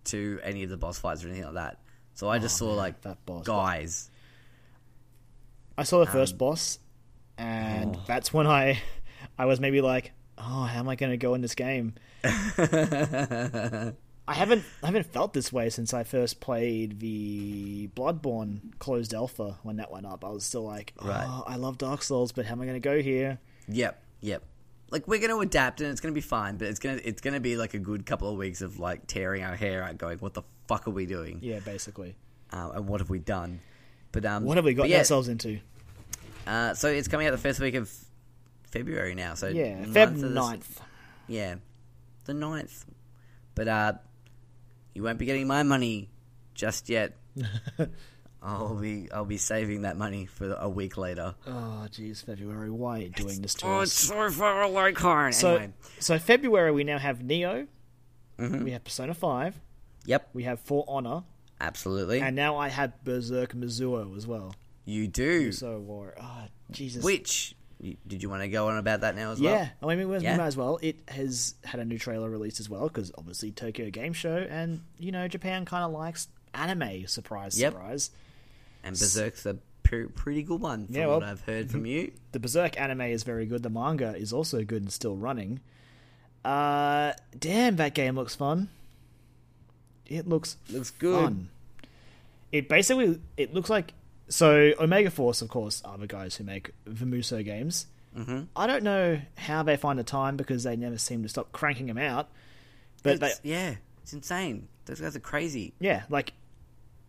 to 0.05 0.41
any 0.43 0.65
of 0.65 0.71
the 0.71 0.77
boss 0.77 0.99
fights 0.99 1.23
or 1.25 1.29
anything 1.29 1.45
like 1.45 1.55
that. 1.55 1.81
So 2.15 2.29
I 2.29 2.39
just 2.39 2.57
Oh, 2.57 2.67
saw 2.67 2.69
man, 2.71 2.77
like 2.77 3.01
that 3.03 3.25
boss. 3.27 3.47
guys. 3.47 4.11
I 5.77 5.85
saw 5.85 6.01
the 6.01 6.11
first 6.11 6.33
Um, 6.33 6.39
boss, 6.39 6.79
and 7.37 7.95
oh. 7.97 8.03
that's 8.07 8.33
when 8.33 8.47
I, 8.49 8.83
I 9.39 9.45
was 9.45 9.61
maybe 9.61 9.81
like, 9.81 10.11
oh, 10.37 10.65
how 10.65 10.81
am 10.81 10.89
I 10.89 10.97
going 10.97 11.11
to 11.13 11.17
go 11.17 11.35
in 11.35 11.41
this 11.41 11.55
game? 11.55 11.95
I 12.25 13.93
haven't 14.35 14.65
I 14.83 14.87
haven't 14.87 15.07
felt 15.13 15.33
this 15.33 15.53
way 15.53 15.71
since 15.71 15.95
I 15.95 16.05
first 16.05 16.41
played 16.41 17.01
the 17.01 17.89
Bloodborne 17.97 18.79
closed 18.79 19.15
alpha 19.15 19.59
when 19.63 19.77
that 19.77 19.91
went 19.91 20.07
up. 20.07 20.25
I 20.25 20.29
was 20.29 20.45
still 20.45 20.65
like, 20.65 20.93
oh, 20.99 21.09
Right. 21.09 21.43
I 21.47 21.57
love 21.57 21.79
Dark 21.79 22.03
Souls, 22.03 22.33
but 22.33 22.45
how 22.45 22.53
am 22.53 22.61
I 22.61 22.65
going 22.67 22.81
to 22.81 22.87
go 22.89 23.01
here? 23.01 23.39
Yep, 23.69 24.03
yep. 24.21 24.43
Like 24.91 25.07
we're 25.09 25.19
going 25.19 25.31
to 25.31 25.41
adapt 25.41 25.81
and 25.81 25.91
it's 25.91 26.01
going 26.01 26.13
to 26.13 26.15
be 26.15 26.21
fine, 26.27 26.57
but 26.57 26.69
it's 26.69 26.79
going 26.79 26.99
to 26.99 27.07
it's 27.09 27.21
going 27.21 27.35
to 27.35 27.41
be 27.41 27.57
like 27.57 27.75
a 27.75 27.79
good 27.79 28.07
couple 28.07 28.31
of 28.31 28.37
weeks 28.37 28.61
of 28.63 28.79
like 28.79 29.07
tearing 29.07 29.43
our 29.45 29.57
hair 29.57 29.83
out, 29.83 29.99
going, 29.99 30.19
"What 30.19 30.35
the 30.35 30.43
fuck 30.67 30.87
are 30.89 30.93
we 30.93 31.07
doing?" 31.07 31.39
Yeah, 31.43 31.61
basically. 31.61 32.17
uh, 32.53 32.71
and 32.75 32.89
what 32.89 33.01
have 33.01 33.11
we 33.11 33.19
done? 33.19 33.61
But 34.13 34.25
um, 34.25 34.45
What 34.45 34.57
have 34.57 34.65
we 34.65 34.73
gotten 34.73 34.91
yeah, 34.91 34.99
ourselves 34.99 35.29
into? 35.29 35.61
Uh, 36.47 36.73
so 36.73 36.89
it's 36.89 37.09
coming 37.09 37.27
out 37.27 37.33
the 37.33 37.37
first 37.39 37.61
week 37.61 37.75
of 37.75 37.93
February 38.71 39.15
now. 39.15 39.35
So 39.35 39.49
Yeah, 39.49 39.85
9th 39.85 39.93
Feb 39.93 40.03
of 40.05 40.21
this- 40.21 40.33
9th. 40.33 40.77
Yeah, 41.27 41.57
the 42.29 42.35
9th. 42.35 42.85
But 43.57 43.67
uh, 43.69 43.93
you 44.95 45.03
won't 45.03 45.19
be 45.19 45.27
getting 45.27 45.49
my 45.49 45.65
money 45.65 46.11
just 46.55 46.89
yet. 46.89 47.17
I'll 48.41 48.77
be 48.77 49.09
I'll 49.13 49.25
be 49.25 49.37
saving 49.37 49.83
that 49.83 49.97
money 49.97 50.27
for 50.27 50.53
a 50.61 50.69
week 50.69 50.97
later. 50.97 51.35
Oh, 51.47 51.87
jeez, 51.91 52.25
February. 52.25 52.71
Why 52.71 52.99
are 52.99 53.03
you 53.03 53.09
doing 53.09 53.43
this 53.43 53.55
to 53.55 53.67
Oh, 53.67 53.79
us? 53.81 53.89
it's 53.89 53.95
so 54.09 54.31
far 54.31 54.63
away, 54.63 54.93
Kyron. 54.93 55.35
So, 55.35 55.57
anyway, 55.57 55.73
so 55.99 56.19
February 56.21 56.71
we 56.71 56.85
now 56.85 56.99
have 56.99 57.19
Nioh, 57.19 57.67
Mhm. 58.39 58.63
we 58.63 58.71
have 58.71 58.85
Persona 58.85 59.13
Five, 59.15 59.61
yep, 60.05 60.29
we 60.35 60.45
have 60.45 60.61
For 60.61 60.85
Honor, 60.87 61.25
absolutely. 61.61 62.21
and 62.21 62.37
now 62.37 62.57
I 62.57 62.69
have 62.69 63.03
Berserk 63.03 63.55
Muso 63.57 64.15
as 64.17 64.25
well. 64.27 64.55
you 64.85 65.09
do. 65.09 65.51
So 65.53 65.79
War. 65.81 66.15
Oh, 66.21 66.45
Jesus. 66.71 67.03
Which 67.05 67.57
did 68.07 68.23
you 68.23 68.29
want 68.29 68.43
to 68.43 68.49
go 68.49 68.69
on 68.69 68.77
about 68.79 69.03
that 69.03 69.15
now 69.17 69.31
as 69.33 69.41
well? 69.41 69.53
Yeah, 69.53 69.69
I 69.83 69.87
mean, 69.87 69.99
we 69.99 70.05
might 70.15 70.23
Yeah. 70.23 70.37
might 70.37 70.47
as 70.47 70.57
well. 70.57 70.79
It 70.83 70.97
has 71.09 71.55
had 71.65 71.81
a 71.81 71.85
new 71.85 71.99
trailer 71.99 72.29
released 72.29 72.59
as 72.61 72.69
well 72.69 72.89
because 72.89 73.13
obviously 73.17 73.53
Tokyo 73.53 73.91
Game 73.91 74.13
Show, 74.13 74.37
and 74.51 74.81
you 74.99 75.13
know 75.13 75.29
Japan 75.29 75.65
kind 75.65 75.85
of 75.85 75.93
likes 75.93 76.29
anime. 76.55 77.07
Surprise, 77.07 77.59
Yep. 77.61 77.73
surprise. 77.73 78.11
And 78.83 78.99
Berserk's 78.99 79.45
a 79.47 79.59
pre- 79.83 80.07
pretty 80.07 80.43
good 80.43 80.61
one 80.61 80.87
from 80.87 80.95
Yeah, 80.95 81.07
what 81.09 81.23
I've 81.23 81.41
heard 81.43 81.71
from 81.71 81.87
you. 81.87 82.13
The 82.33 82.41
Berserk 82.41 82.79
anime 82.81 83.03
is 83.03 83.23
very 83.23 83.47
good. 83.47 83.63
The 83.63 83.71
manga 83.71 84.15
is 84.17 84.33
also 84.33 84.65
good 84.65 84.83
and 84.83 84.93
still 84.93 85.17
running. 85.17 85.61
Uh, 86.45 87.13
damn, 87.39 87.77
that 87.77 87.95
game 87.95 88.15
looks 88.17 88.35
fun. 88.35 88.69
It 90.07 90.27
looks 90.29 90.57
Looks 90.71 90.91
good. 90.91 91.23
fun. 91.23 91.49
It 92.51 92.69
basically 92.69 93.21
it 93.37 93.53
looks 93.53 93.69
like 93.69 93.93
so 94.29 94.73
Omega 94.81 95.11
Force, 95.11 95.43
of 95.43 95.49
course, 95.49 95.83
are 95.85 95.99
the 95.99 96.07
guys 96.07 96.37
who 96.37 96.45
make 96.45 96.73
Vimuso 96.89 97.45
games. 97.45 97.87
Mm-hmm. 98.17 98.43
I 98.57 98.67
don't 98.67 98.83
know 98.83 99.21
how 99.37 99.63
they 99.63 99.77
find 99.77 99.99
the 99.99 100.05
time 100.05 100.37
because 100.37 100.65
they 100.65 100.77
never 100.77 100.99
seem 100.99 101.23
to 101.23 101.29
stop 101.29 101.53
cranking 101.53 101.87
them 101.87 101.99
out. 101.99 102.29
But 103.03 103.21
they, 103.21 103.33
yeah, 103.43 103.75
it's 104.03 104.13
insane. 104.13 104.69
Those 104.87 105.01
guys 105.01 105.15
are 105.15 105.21
crazy. 105.21 105.75
yeah, 105.79 106.03
like 106.09 106.33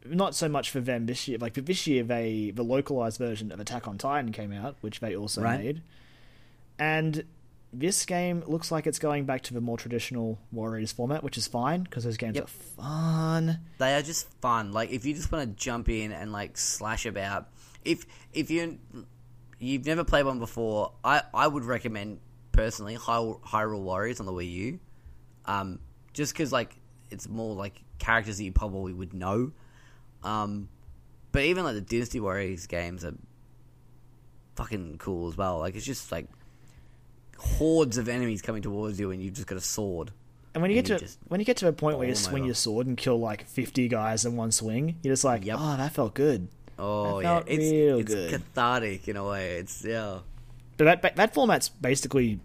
not 0.05 0.35
so 0.35 0.47
much 0.47 0.69
for 0.69 0.79
them 0.79 1.05
this 1.07 1.27
year. 1.27 1.37
Like 1.39 1.55
for 1.55 1.61
this 1.61 1.87
year, 1.87 2.03
they 2.03 2.51
the 2.53 2.63
localized 2.63 3.17
version 3.17 3.51
of 3.51 3.59
Attack 3.59 3.87
on 3.87 3.97
Titan 3.97 4.31
came 4.31 4.51
out, 4.53 4.75
which 4.81 4.99
they 4.99 5.15
also 5.15 5.41
Right. 5.41 5.59
made, 5.59 5.81
and 6.77 7.23
this 7.71 8.05
game 8.05 8.43
looks 8.47 8.71
like 8.71 8.87
it's 8.87 8.97
going 8.99 9.25
back 9.25 9.43
to 9.43 9.53
the 9.53 9.61
more 9.61 9.77
traditional 9.77 10.39
Warriors 10.51 10.91
format, 10.91 11.23
which 11.23 11.37
is 11.37 11.47
fine 11.47 11.83
because 11.83 12.03
those 12.03 12.17
games 12.17 12.35
Yep. 12.35 12.43
are 12.45 12.47
fun. 12.47 13.59
They 13.77 13.93
are 13.95 14.01
just 14.01 14.27
fun. 14.41 14.71
Like 14.71 14.89
if 14.91 15.05
you 15.05 15.13
just 15.13 15.31
want 15.31 15.47
to 15.57 15.63
jump 15.63 15.87
in 15.89 16.11
and 16.11 16.31
like 16.31 16.57
slash 16.57 17.05
about, 17.05 17.47
if 17.85 18.05
if 18.33 18.49
you 18.49 18.79
you've 19.59 19.85
never 19.85 20.03
played 20.03 20.25
one 20.25 20.39
before, 20.39 20.93
I 21.03 21.21
I 21.33 21.47
would 21.47 21.63
recommend 21.63 22.19
personally 22.51 22.95
Hy- 22.95 23.35
Hyrule 23.45 23.81
Warriors 23.81 24.19
on 24.19 24.25
the 24.25 24.33
Wii 24.33 24.51
U, 24.51 24.79
um, 25.45 25.79
just 26.13 26.33
because 26.33 26.51
like 26.51 26.75
it's 27.11 27.27
more 27.29 27.53
like 27.55 27.83
characters 27.99 28.37
that 28.37 28.43
you 28.43 28.51
probably 28.51 28.93
would 28.93 29.13
know, 29.13 29.51
um, 30.23 30.69
but 31.31 31.43
even 31.43 31.63
like 31.63 31.75
the 31.75 31.81
Dynasty 31.81 32.19
Warriors 32.19 32.65
games 32.67 33.05
are 33.05 33.13
fucking 34.55 34.97
cool 34.97 35.29
as 35.29 35.37
well. 35.37 35.59
Like 35.59 35.75
it's 35.75 35.85
just 35.85 36.11
like 36.11 36.27
hordes 37.39 37.97
of 37.97 38.07
enemies 38.09 38.41
coming 38.41 38.61
towards 38.61 38.99
you 38.99 39.11
and 39.11 39.21
you've 39.23 39.33
just 39.33 39.47
got 39.47 39.57
a 39.57 39.61
sword. 39.61 40.11
And 40.53 40.61
when 40.61 40.71
you 40.71 40.77
And 40.77 40.87
get 40.87 41.01
you 41.01 41.07
to 41.07 41.13
when 41.27 41.39
you 41.39 41.45
get 41.45 41.57
to 41.57 41.67
a 41.67 41.71
point 41.73 41.97
where 41.97 42.07
you 42.07 42.15
swing 42.15 42.41
over. 42.41 42.47
your 42.47 42.55
sword 42.55 42.87
and 42.87 42.97
kill 42.97 43.19
like 43.19 43.45
fifty 43.47 43.87
guys 43.87 44.25
in 44.25 44.35
one 44.35 44.51
swing, 44.51 44.97
you're 45.03 45.13
just 45.13 45.23
like, 45.23 45.45
Yep. 45.45 45.57
oh, 45.59 45.77
that 45.77 45.93
felt 45.93 46.13
good. 46.15 46.47
Oh 46.77 47.19
yeah, 47.19 47.43
it's 47.45 47.71
real 47.71 47.99
it's 47.99 48.13
good. 48.13 48.31
cathartic 48.31 49.07
in 49.07 49.15
a 49.17 49.23
way. 49.27 49.57
It's 49.57 49.83
yeah. 49.85 50.19
But 50.77 51.01
that 51.01 51.15
that- 51.17 51.33
format's 51.33 51.69
basically 51.69 52.39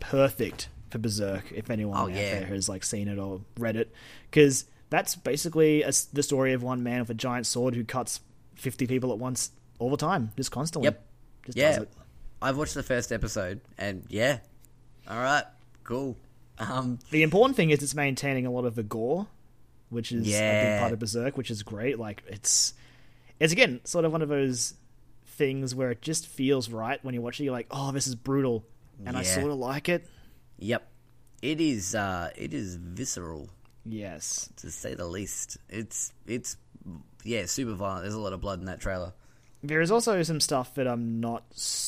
perfect 0.00 0.68
for 0.90 0.98
Berserk. 0.98 1.52
If 1.52 1.70
anyone 1.70 1.96
Oh, 1.98 2.02
out 2.04 2.10
yeah. 2.12 2.40
there 2.40 2.46
has 2.46 2.68
like 2.68 2.84
seen 2.84 3.08
it 3.08 3.18
or 3.18 3.40
read 3.58 3.76
it, 3.76 3.92
because 4.30 4.64
that's 4.90 5.16
basically 5.16 5.82
a 5.82 5.92
the 6.12 6.22
story 6.22 6.52
of 6.52 6.62
one 6.62 6.82
man 6.82 7.00
with 7.00 7.10
a 7.10 7.14
giant 7.14 7.46
sword 7.46 7.74
who 7.74 7.84
cuts 7.84 8.20
fifty 8.54 8.86
people 8.86 9.12
at 9.12 9.18
once 9.18 9.50
all 9.78 9.90
the 9.90 9.96
time, 9.96 10.30
just 10.36 10.50
constantly. 10.50 10.86
Yep. 10.86 11.06
Just 11.46 11.58
Yeah. 11.58 11.84
I've 12.44 12.56
watched 12.58 12.74
the 12.74 12.82
first 12.82 13.10
episode 13.12 13.60
and 13.78 14.04
yeah. 14.08 14.38
All 15.08 15.16
right. 15.16 15.44
Cool. 15.82 16.16
Um 16.58 16.98
The 17.10 17.22
important 17.22 17.56
thing 17.56 17.70
is 17.70 17.82
it's 17.82 17.94
maintaining 17.94 18.46
a 18.46 18.50
lot 18.50 18.64
of 18.64 18.74
the 18.74 18.82
gore, 18.82 19.26
which 19.88 20.12
is 20.12 20.20
a 20.20 20.30
big 20.30 20.32
Yeah. 20.32 20.80
part 20.80 20.92
of 20.92 20.98
Berserk, 20.98 21.36
which 21.36 21.50
is 21.50 21.62
great. 21.62 21.98
Like 21.98 22.22
it's 22.26 22.74
it's 23.40 23.52
again 23.52 23.80
sort 23.84 24.04
of 24.04 24.12
one 24.12 24.22
of 24.22 24.28
those 24.28 24.74
things 25.26 25.74
where 25.74 25.90
it 25.90 26.00
just 26.02 26.26
feels 26.28 26.68
right 26.70 27.02
when 27.04 27.14
you 27.14 27.20
watch 27.22 27.40
it. 27.40 27.44
You're 27.44 27.52
like, 27.52 27.66
oh, 27.70 27.90
this 27.90 28.06
is 28.06 28.14
brutal, 28.14 28.64
and 29.04 29.16
I 29.16 29.22
sort 29.24 29.50
of 29.50 29.58
like 29.58 29.88
it. 29.88 30.06
yep. 30.58 30.86
It 31.42 31.60
is 31.60 31.94
uh 31.94 32.30
it 32.36 32.54
is 32.54 32.76
visceral 32.76 33.48
Yes, 33.86 34.48
to 34.56 34.70
say 34.70 34.94
the 34.94 35.06
least. 35.06 35.58
It's 35.68 36.12
it's 36.26 36.56
yeah, 37.24 37.46
super 37.46 37.72
violent. 37.74 38.02
There's 38.04 38.14
a 38.14 38.20
lot 38.20 38.32
of 38.32 38.40
blood 38.40 38.60
in 38.60 38.66
that 38.66 38.80
trailer. 38.80 39.12
There 39.68 39.80
is 39.80 39.90
also 39.90 40.22
some 40.22 40.40
stuff 40.40 40.74
that 40.74 40.86
I'm 40.86 41.20
not. 41.20 41.42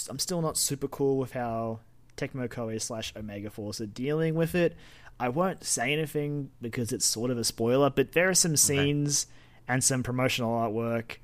I'm 0.09 0.19
still 0.19 0.43
not 0.43 0.57
super 0.57 0.89
cool 0.89 1.19
with 1.19 1.33
how 1.33 1.81
Tecmo 2.17 2.49
Koei 2.49 2.81
slash 2.81 3.13
Omega 3.17 3.51
Force 3.51 3.81
are 3.81 3.87
dealing 3.87 4.35
with 4.35 4.55
it. 4.55 4.77
I 5.19 5.29
won't 5.31 5.65
say 5.65 5.93
anything 5.93 6.51
because 6.61 6.93
it's 6.93 7.07
sort 7.07 7.31
of 7.31 7.39
a 7.39 7.45
spoiler, 7.45 7.91
but 7.91 8.13
there 8.13 8.29
are 8.29 8.35
some 8.35 8.57
scenes 8.57 9.27
and 9.67 9.83
some 9.83 10.03
promotional 10.03 10.51
artwork 10.53 11.17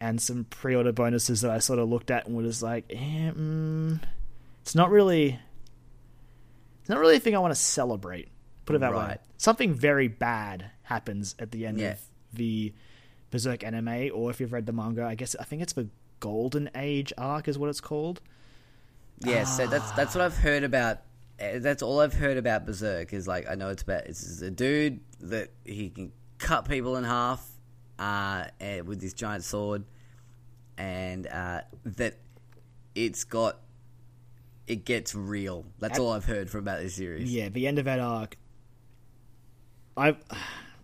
and 0.00 0.20
some 0.20 0.44
pre-order 0.44 0.92
bonuses 0.92 1.40
that 1.42 1.50
I 1.50 1.58
sort 1.58 1.78
of 1.78 1.88
looked 1.88 2.10
at 2.10 2.26
and 2.26 2.36
was 2.36 2.62
like, 2.62 2.84
eh, 2.88 3.30
mm, 3.30 4.00
it's 4.62 4.74
not 4.74 4.90
really, 4.90 5.38
it's 6.80 6.88
not 6.88 6.98
really 7.00 7.16
a 7.16 7.20
thing 7.20 7.34
I 7.36 7.38
want 7.40 7.50
to 7.52 7.60
celebrate. 7.60 8.28
Put 8.64 8.76
it 8.76 8.80
that 8.80 8.94
way. 8.94 9.18
Something 9.36 9.74
very 9.74 10.08
bad 10.08 10.70
happens 10.82 11.34
at 11.38 11.50
the 11.50 11.66
end 11.66 11.80
Yeah. 11.80 11.92
of 11.92 12.00
the 12.32 12.72
Berserk 13.30 13.62
anime, 13.64 14.10
or 14.14 14.30
if 14.30 14.40
you've 14.40 14.52
read 14.52 14.66
the 14.66 14.72
manga, 14.72 15.04
I 15.04 15.14
guess 15.14 15.36
I 15.38 15.44
think 15.44 15.62
it's 15.62 15.72
the 15.74 15.88
Golden 16.20 16.70
Age 16.74 17.12
arc 17.18 17.46
is 17.48 17.58
what 17.58 17.68
it's 17.70 17.80
called. 17.80 18.20
Yeah, 19.20 19.44
so 19.44 19.66
that's 19.66 19.90
that's 19.92 20.14
what 20.14 20.22
I've 20.24 20.36
heard 20.38 20.62
about. 20.64 20.98
eh, 21.38 21.58
That's 21.58 21.82
all 21.82 22.00
I've 22.00 22.14
heard 22.14 22.36
about 22.36 22.66
Berserk 22.66 23.12
is 23.12 23.26
like 23.28 23.48
I 23.50 23.54
know 23.54 23.68
it's 23.70 23.82
about 23.82 24.06
it's 24.06 24.40
a 24.42 24.50
dude 24.50 25.00
that 25.20 25.50
he 25.64 25.90
can 25.90 26.12
cut 26.38 26.68
people 26.68 26.96
in 26.96 27.04
half 27.04 27.46
uh, 27.98 28.44
eh, 28.60 28.80
with 28.80 29.00
this 29.00 29.12
giant 29.12 29.42
sword, 29.44 29.84
and 30.76 31.26
uh, 31.26 31.62
that 31.84 32.16
it's 32.94 33.24
got 33.24 33.58
it 34.66 34.84
gets 34.84 35.14
real. 35.14 35.64
That's 35.80 35.98
At- 35.98 36.02
all 36.02 36.12
I've 36.12 36.24
heard 36.26 36.48
from 36.48 36.60
about 36.60 36.80
this 36.80 36.94
series. 36.94 37.32
Yeah, 37.32 37.48
the 37.48 37.66
end 37.66 37.78
of 37.78 37.84
that 37.86 38.00
arc. 38.00 38.36
I 39.96 40.16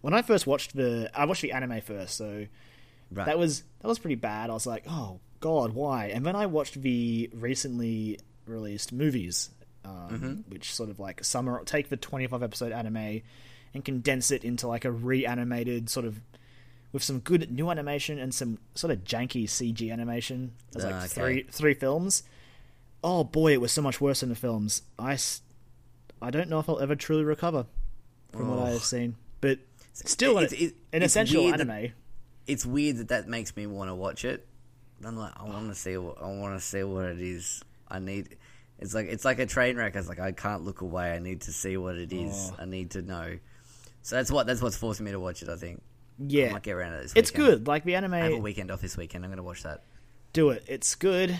when 0.04 0.12
I 0.12 0.20
first 0.20 0.46
watched 0.46 0.76
the 0.76 1.10
I 1.14 1.24
watched 1.24 1.40
the 1.40 1.52
anime 1.52 1.80
first, 1.80 2.16
so 2.18 2.46
right. 3.10 3.24
that 3.26 3.38
was 3.38 3.62
that 3.80 3.88
was 3.88 3.98
pretty 3.98 4.16
bad. 4.16 4.50
I 4.50 4.52
was 4.52 4.66
like, 4.66 4.84
oh 4.86 5.18
god, 5.40 5.72
why? 5.72 6.06
And 6.08 6.26
then 6.26 6.36
I 6.36 6.44
watched 6.44 6.80
the 6.82 7.30
recently 7.32 8.18
released 8.46 8.92
movies, 8.92 9.48
um, 9.82 10.44
which 10.48 10.74
sort 10.74 10.90
of 10.90 11.00
like 11.00 11.24
summer 11.24 11.62
take 11.64 11.88
the 11.88 11.96
twenty 11.96 12.26
five 12.26 12.42
episode 12.42 12.70
anime 12.70 13.22
and 13.72 13.82
condense 13.82 14.30
it 14.30 14.44
into 14.44 14.68
like 14.68 14.84
a 14.84 14.90
reanimated 14.90 15.88
sort 15.88 16.04
of 16.04 16.20
with 16.92 17.02
some 17.02 17.18
good 17.20 17.50
new 17.50 17.70
animation 17.70 18.18
and 18.18 18.34
some 18.34 18.58
sort 18.74 18.90
of 18.92 19.04
janky 19.04 19.44
CG 19.44 19.90
animation. 19.90 20.52
There's 20.72 20.84
like 20.84 20.94
Ah, 20.94 20.98
okay. 21.04 21.08
three 21.08 21.42
three 21.50 21.74
films. 21.74 22.24
Oh 23.02 23.24
boy, 23.24 23.52
it 23.54 23.60
was 23.60 23.72
so 23.72 23.80
much 23.80 24.00
worse 24.02 24.20
than 24.20 24.28
the 24.28 24.34
films. 24.36 24.82
I, 24.98 25.16
I 26.22 26.30
don't 26.30 26.48
know 26.50 26.58
if 26.58 26.68
I'll 26.68 26.80
ever 26.80 26.94
truly 26.94 27.24
recover 27.24 27.66
from 28.32 28.48
what 28.48 28.58
Oh. 28.60 28.64
I've 28.74 28.84
seen, 28.84 29.16
but 29.40 29.58
still, 29.94 30.38
It's- 30.38 30.52
an, 30.52 30.66
it- 30.68 30.76
an 30.92 31.02
it's 31.02 31.12
essential 31.12 31.44
weird 31.44 31.58
that- 31.58 31.68
anime. 31.70 31.92
it's 32.46 32.66
weird 32.66 32.96
that 32.98 33.08
that 33.08 33.28
makes 33.28 33.56
me 33.56 33.66
want 33.66 33.90
to 33.90 33.94
watch 33.94 34.24
it. 34.24 34.46
I'm 35.04 35.16
like, 35.16 35.32
I 35.36 35.44
want 35.44 35.68
to 35.68 35.74
see, 35.74 35.96
what, 35.96 36.20
I 36.22 36.26
want 36.26 36.58
to 36.58 36.64
see 36.64 36.82
what 36.82 37.04
it 37.06 37.20
is. 37.20 37.62
I 37.88 37.98
need. 37.98 38.36
It's 38.78 38.94
like 38.94 39.06
it's 39.06 39.24
like 39.24 39.38
a 39.38 39.46
train 39.46 39.76
wreck. 39.76 39.94
It's 39.96 40.08
like 40.08 40.18
I 40.18 40.32
can't 40.32 40.64
look 40.64 40.80
away. 40.80 41.12
I 41.12 41.18
need 41.18 41.42
to 41.42 41.52
see 41.52 41.76
what 41.76 41.96
it 41.96 42.12
is. 42.12 42.50
Oh. 42.52 42.62
I 42.62 42.64
need 42.64 42.90
to 42.92 43.02
know. 43.02 43.38
So 44.02 44.16
that's 44.16 44.30
what 44.30 44.46
that's 44.46 44.62
what's 44.62 44.76
forcing 44.76 45.04
me 45.04 45.12
to 45.12 45.20
watch 45.20 45.42
it. 45.42 45.48
I 45.48 45.56
think. 45.56 45.80
I 46.20 46.24
Yeah, 46.26 46.52
might 46.52 46.62
get 46.62 46.72
around 46.72 46.92
to 46.92 46.98
it 46.98 47.02
this 47.02 47.12
it's 47.16 47.30
good. 47.30 47.66
Like 47.66 47.84
the 47.84 47.94
anime. 47.96 48.14
I 48.14 48.18
have 48.20 48.32
a 48.32 48.38
weekend 48.38 48.70
off 48.70 48.80
this 48.80 48.96
weekend. 48.96 49.24
I'm 49.24 49.30
going 49.30 49.36
to 49.38 49.42
watch 49.42 49.62
that. 49.64 49.82
do 50.32 50.50
it. 50.50 50.64
It's 50.66 50.94
good, 50.94 51.38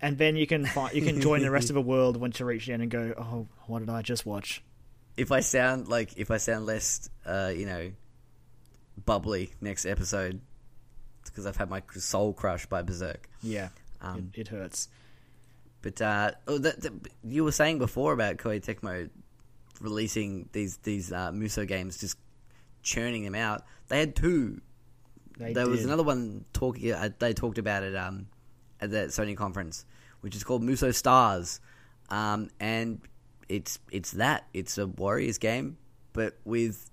and 0.00 0.16
then 0.18 0.34
you 0.36 0.46
can 0.46 0.64
find 0.66 0.94
you 0.94 1.02
can 1.02 1.20
join 1.20 1.42
the 1.42 1.50
rest 1.50 1.68
of 1.70 1.74
the 1.74 1.82
world 1.82 2.16
once 2.16 2.40
you 2.40 2.46
reach 2.46 2.66
the 2.66 2.72
end 2.72 2.82
and 2.82 2.90
go, 2.90 3.14
oh, 3.18 3.46
what 3.66 3.80
did 3.80 3.90
I 3.90 4.02
just 4.02 4.24
watch? 4.26 4.62
If 5.18 5.32
I 5.32 5.40
sound 5.40 5.88
like 5.88 6.16
if 6.16 6.30
I 6.30 6.36
sound 6.38 6.66
less, 6.66 7.10
uh, 7.26 7.52
you 7.54 7.66
know, 7.66 7.90
bubbly 9.04 9.50
next 9.60 9.84
episode, 9.86 10.40
it's 11.20 11.30
because 11.30 11.46
I've 11.46 11.56
had 11.56 11.70
my 11.70 11.82
soul 11.96 12.32
crushed 12.32 12.68
by 12.68 12.82
Berserk. 12.82 13.28
Yeah, 13.42 13.68
Um, 14.00 14.30
it, 14.34 14.40
it 14.42 14.48
hurts. 14.48 14.88
But 15.82 16.00
uh, 16.02 16.32
oh, 16.46 16.58
that, 16.58 16.80
that- 16.82 16.92
you 17.24 17.44
were 17.44 17.52
saying 17.52 17.78
before 17.78 18.12
about 18.12 18.36
Koei 18.38 18.60
Tecmo 18.64 19.08
releasing 19.80 20.48
these 20.52 20.76
these 20.78 21.12
uh, 21.12 21.32
Muso 21.32 21.64
games, 21.64 21.98
just 21.98 22.16
churning 22.82 23.24
them 23.24 23.34
out. 23.34 23.64
They 23.88 24.00
had 24.00 24.16
two. 24.16 24.60
They 25.38 25.52
there 25.52 25.68
was 25.68 25.84
another 25.84 26.02
one 26.02 26.44
talking. 26.52 26.92
Uh, 26.92 27.10
they 27.18 27.32
talked 27.32 27.58
about 27.58 27.82
it 27.84 27.94
um, 27.94 28.26
at 28.80 28.90
the 28.90 29.06
Sony 29.06 29.36
conference, 29.36 29.84
which 30.20 30.34
is 30.34 30.42
called 30.42 30.62
Muso 30.64 30.90
Stars, 30.90 31.60
um, 32.10 32.50
and 32.58 33.00
it's 33.48 33.78
it's 33.90 34.12
that 34.12 34.46
it's 34.52 34.78
a 34.78 34.86
Warriors 34.86 35.38
game, 35.38 35.76
but 36.12 36.36
with 36.44 36.90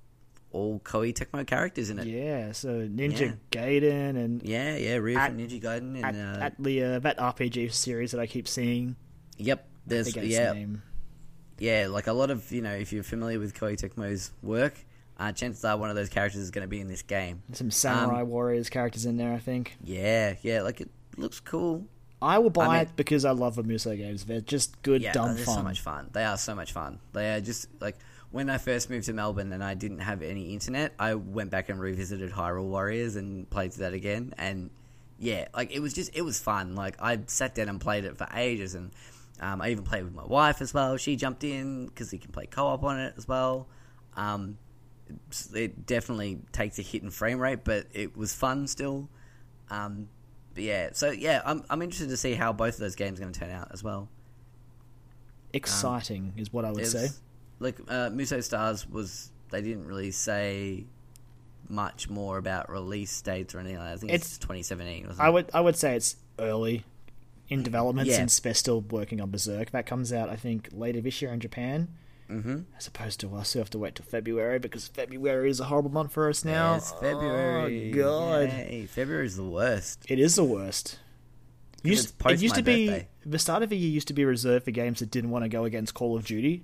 all 0.51 0.80
Koei 0.80 1.14
Tecmo 1.14 1.45
characters 1.45 1.89
in 1.89 1.99
it. 1.99 2.08
Yeah, 2.08 2.53
so 2.53 2.88
Ninja 2.88 3.20
Yeah. 3.20 3.34
Gaiden 3.51 4.16
and 4.16 4.41
Yeah, 4.43 4.78
yeah, 4.78 4.95
Ryu 4.95 5.18
At- 5.18 5.32
from 5.32 5.39
Ninja 5.39 5.62
Gaiden, 5.62 6.01
at, 6.01 6.16
and 6.16 6.38
uh, 6.41 6.45
at 6.45 6.53
the 6.58 6.84
uh, 6.84 6.99
that 6.99 7.18
RPG 7.18 7.74
series 7.74 8.12
that 8.12 8.22
I 8.22 8.26
keep 8.28 8.47
seeing. 8.47 8.95
yep, 9.38 9.68
there's 9.86 10.16
yeah, 10.16 10.53
name. 10.53 10.82
yeah, 11.60 11.88
like 11.89 12.08
a 12.08 12.14
lot 12.14 12.32
of 12.32 12.49
you 12.51 12.62
know, 12.62 12.74
if 12.74 12.93
you're 12.93 13.03
familiar 13.03 13.38
with 13.39 13.53
Koei 13.53 13.76
Tecmo's 13.76 14.32
work, 14.41 14.76
uh, 15.20 15.32
chances 15.34 15.66
are 15.66 15.76
one 15.78 15.89
of 15.89 15.95
those 15.97 16.08
characters 16.10 16.39
is 16.41 16.51
going 16.51 16.64
to 16.64 16.70
be 16.70 16.80
in 16.80 16.88
this 16.88 17.01
game. 17.01 17.43
Some 17.51 17.70
Samurai 17.72 18.22
Um, 18.22 18.30
Warriors 18.30 18.70
characters 18.70 19.06
in 19.06 19.18
there, 19.18 19.34
I 19.34 19.39
think. 19.39 19.76
Yeah, 19.84 20.36
yeah, 20.41 20.62
like 20.62 20.80
it 20.80 20.89
looks 21.18 21.41
cool. 21.41 21.86
I 22.26 22.39
will 22.39 22.49
buy 22.49 22.65
I 22.65 22.69
mean- 22.80 22.82
it 22.88 22.95
because 22.95 23.23
I 23.26 23.32
love 23.32 23.55
the 23.55 23.63
Muso 23.63 23.95
games. 23.95 24.26
They're 24.26 24.41
just 24.41 24.82
good, 24.82 25.01
Yeah, 25.01 25.13
dumb 25.13 25.36
they're 25.36 25.45
fun. 25.45 25.55
so 25.57 25.63
much 25.63 25.82
fun. 25.82 26.09
They 26.11 26.23
are 26.26 26.38
so 26.38 26.55
much 26.55 26.71
fun. 26.73 26.99
They 27.13 27.34
are 27.36 27.41
just 27.41 27.67
like 27.80 27.97
when 28.32 28.49
I 28.49 28.57
first 28.57 28.89
moved 28.89 29.05
to 29.05 29.13
Melbourne 29.13 29.53
and 29.53 29.63
I 29.63 29.76
didn't 29.76 29.99
have 29.99 30.21
any 30.21 30.53
internet, 30.53 30.93
I 30.99 31.13
went 31.15 31.51
back 31.51 31.69
and 31.69 31.80
revisited 31.80 32.32
Hyrule 32.32 32.65
Warriors 32.65 33.15
and 33.15 33.49
played 33.49 33.71
that 33.73 33.93
again. 33.93 34.34
And 34.38 34.69
yeah, 35.19 35.47
like 35.53 35.71
it 35.71 35.80
was 35.80 35.93
just 35.93 36.11
it 36.15 36.23
was 36.23 36.39
fun. 36.39 36.76
Like 36.76 36.95
I 37.01 37.19
sat 37.28 37.55
down 37.55 37.69
and 37.69 37.80
played 37.80 38.03
it 38.05 38.17
for 38.17 38.28
ages, 38.34 38.76
and 38.76 38.91
um, 39.39 39.61
I 39.61 39.69
even 39.69 39.84
played 39.84 40.03
with 40.03 40.13
my 40.13 40.26
wife 40.26 40.61
as 40.61 40.73
well. 40.73 40.97
She 40.97 41.15
jumped 41.15 41.43
in 41.43 41.86
because 41.88 42.11
he 42.11 42.17
can 42.17 42.32
play 42.32 42.47
co-op 42.47 42.84
on 42.84 42.99
it 42.99 43.13
as 43.17 43.28
well. 43.28 43.67
Um, 44.17 44.57
it 45.53 45.86
definitely 45.86 46.39
takes 46.51 46.80
a 46.80 46.82
hit 46.82 47.03
in 47.03 47.11
frame 47.11 47.39
rate, 47.39 47.63
but 47.63 47.86
it 47.93 48.17
was 48.17 48.34
fun 48.34 48.67
still. 48.67 49.09
Um, 49.69 50.09
but 50.56 50.64
yeah, 50.64 50.89
so 50.93 51.12
yeah, 51.12 51.41
I'm 51.45 51.64
I'm 51.70 51.82
interested 51.84 52.10
to 52.10 52.18
see 52.18 52.34
how 52.34 52.51
both 52.53 52.74
of 52.76 52.80
those 52.80 52.95
games 52.95 53.20
are 53.20 53.24
going 53.24 53.34
to 53.34 53.39
turn 53.39 53.51
out 53.51 53.68
as 53.72 53.84
well. 53.84 54.10
Exciting 55.53 56.34
is 56.38 56.51
what 56.51 56.66
I 56.66 56.72
would 56.72 56.88
say. 56.88 57.10
Like 57.60 57.78
uh, 57.88 58.10
Muso 58.10 58.41
Stars 58.41 58.88
was, 58.89 59.32
they 59.51 59.62
didn't 59.62 59.86
really 59.86 60.12
say 60.12 60.86
much 61.70 62.10
more 62.10 62.38
about 62.38 62.70
release 62.70 63.22
dates 63.22 63.56
or 63.56 63.60
anything 63.60 63.78
like 63.78 63.88
that. 63.88 63.93
I 63.93 63.97
think 63.97 64.12
it's, 64.12 64.26
It's- 64.26 64.38
2017. 64.39 65.08
Wasn't 65.08 65.20
I 65.26 65.30
would 65.30 65.49
I 65.53 65.62
would 65.62 65.78
say 65.78 65.95
it's 65.95 66.18
early 66.39 66.84
in 67.47 67.64
development 67.64 68.10
Yeah. 68.10 68.16
since 68.18 68.39
they're 68.39 68.53
still 68.53 68.82
working 68.82 69.22
on 69.22 69.32
Berserk. 69.32 69.72
That 69.72 69.86
comes 69.86 70.12
out, 70.12 70.30
I 70.30 70.36
think, 70.36 70.70
later 70.72 70.99
this 70.99 71.22
year 71.22 71.32
in 71.32 71.39
Japan. 71.39 71.88
Mm-hmm. 72.30 72.61
As 72.78 72.88
opposed 72.88 73.19
to 73.19 73.36
us 73.36 73.53
who 73.53 73.59
have 73.59 73.69
to 73.71 73.78
wait 73.78 73.95
till 73.95 74.05
February 74.05 74.57
because 74.57 74.88
February 74.88 75.49
is 75.49 75.59
a 75.59 75.65
horrible 75.65 75.91
month 75.91 76.11
for 76.11 76.28
us 76.30 76.43
now. 76.43 76.76
It's 76.76 76.91
February. 76.93 77.91
Oh, 77.93 77.95
God. 77.95 78.49
Yay. 78.51 78.88
is 78.95 79.36
the 79.36 79.43
worst. 79.43 80.05
It 80.09 80.17
is 80.19 80.36
the 80.36 80.43
worst. 80.43 80.97
Used, 81.84 82.15
it 82.26 82.41
used 82.41 82.55
to 82.55 82.63
be 82.63 82.88
birthday. 82.88 83.07
the 83.28 83.38
start 83.38 83.61
of 83.61 83.69
the 83.69 83.78
year 83.78 83.91
used 83.91 84.07
to 84.07 84.13
be 84.15 84.26
reserved 84.26 84.65
for 84.65 84.71
games 84.71 84.99
that 85.01 85.11
didn't 85.11 85.30
want 85.30 85.45
to 85.45 85.49
go 85.49 85.65
against 85.65 85.93
Call 85.93 86.17
of 86.17 86.26
Duty 86.26 86.63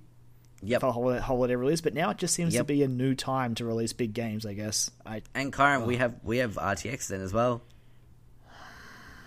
Yep. 0.63 0.81
for 0.81 0.91
holiday, 0.91 1.19
holiday 1.21 1.55
release, 1.55 1.81
but 1.81 1.93
now 1.93 2.09
it 2.09 2.17
just 2.17 2.33
seems 2.33 2.55
to 2.55 2.63
be 2.63 2.81
a 2.81 2.87
new 2.87 3.13
time 3.13 3.53
to 3.55 3.65
release 3.65 3.93
big 3.93 4.13
games. 4.13 4.45
I 4.47 4.53
guess. 4.53 4.89
I 5.05 5.21
And 5.35 5.53
Kyron, 5.53 5.83
Oh. 5.83 5.85
we 5.85 5.97
have 5.97 6.15
we 6.23 6.37
have 6.37 6.55
RTX 6.55 7.07
then 7.07 7.21
as 7.21 7.33
well. 7.33 7.61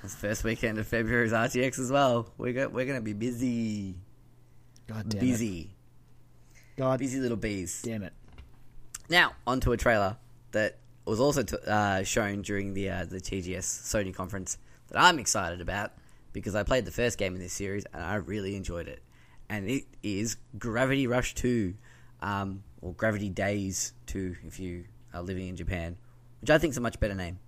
It's 0.02 0.14
first 0.14 0.44
weekend 0.44 0.78
of 0.78 0.86
February 0.86 1.26
is 1.26 1.32
RTX 1.32 1.78
as 1.78 1.90
well. 1.90 2.28
We 2.38 2.52
got 2.52 2.72
we're 2.72 2.84
gonna 2.86 3.00
be 3.00 3.14
busy, 3.14 3.94
God 4.86 5.08
damn 5.08 5.22
it. 5.22 5.68
Busy, 6.76 6.82
God 6.82 6.98
busy 6.98 7.20
little 7.20 7.36
bees. 7.36 7.82
damn 7.82 8.02
it. 8.02 8.12
Now 9.08 9.32
onto 9.46 9.72
a 9.72 9.76
trailer 9.76 10.16
that 10.52 10.78
was 11.04 11.20
also 11.20 11.42
t- 11.42 11.56
uh, 11.66 12.02
shown 12.02 12.42
during 12.42 12.74
the 12.74 12.88
uh, 12.90 13.04
the 13.04 13.20
TGS 13.20 13.64
Sony 13.64 14.14
conference 14.14 14.58
that 14.88 15.00
I'm 15.00 15.18
excited 15.18 15.60
about 15.60 15.92
because 16.32 16.54
I 16.54 16.62
played 16.62 16.84
the 16.84 16.90
first 16.90 17.18
game 17.18 17.34
in 17.34 17.40
this 17.40 17.52
series 17.52 17.84
and 17.92 18.02
I 18.02 18.14
really 18.16 18.56
enjoyed 18.56 18.88
it, 18.88 19.02
and 19.48 19.68
it 19.68 19.84
is 20.02 20.36
Gravity 20.58 21.06
Rush 21.06 21.34
Two, 21.34 21.74
um, 22.22 22.62
or 22.80 22.92
Gravity 22.94 23.28
Daze 23.28 23.92
Two 24.06 24.36
if 24.46 24.58
you 24.58 24.84
are 25.12 25.22
living 25.22 25.48
in 25.48 25.56
Japan, 25.56 25.96
which 26.40 26.50
I 26.50 26.58
think 26.58 26.70
is 26.72 26.78
a 26.78 26.80
much 26.80 26.98
better 26.98 27.14
name. 27.14 27.38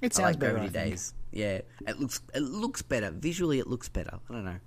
It 0.00 0.12
I 0.12 0.14
sounds 0.16 0.24
like 0.34 0.38
better. 0.38 0.52
Gravity 0.54 0.78
I. 0.78 0.84
Days. 0.90 1.14
Yeah, 1.32 1.60
it 1.86 1.98
looks 1.98 2.20
it 2.34 2.40
looks 2.40 2.82
better 2.82 3.10
visually. 3.10 3.58
It 3.58 3.66
looks 3.66 3.88
better. 3.88 4.20
I 4.30 4.32
don't 4.32 4.44
know, 4.44 4.58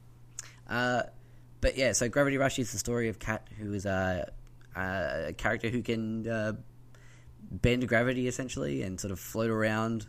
uh, 0.70 1.04
but 1.62 1.78
yeah. 1.78 1.92
So 1.94 2.10
Gravity 2.10 2.38
Rush 2.38 2.60
is 2.60 2.72
the 2.72 2.78
story 2.78 3.10
of 3.10 3.20
Kat, 3.20 3.48
who 3.58 3.74
is 3.74 3.86
a, 3.86 4.32
a 4.76 5.34
character 5.38 5.70
who 5.70 5.82
can 5.82 6.28
uh, 6.28 6.54
bend 7.52 7.88
gravity 7.88 8.28
essentially 8.28 8.82
and 8.82 9.00
sort 9.00 9.12
of 9.12 9.20
float 9.20 9.50
around 9.50 10.08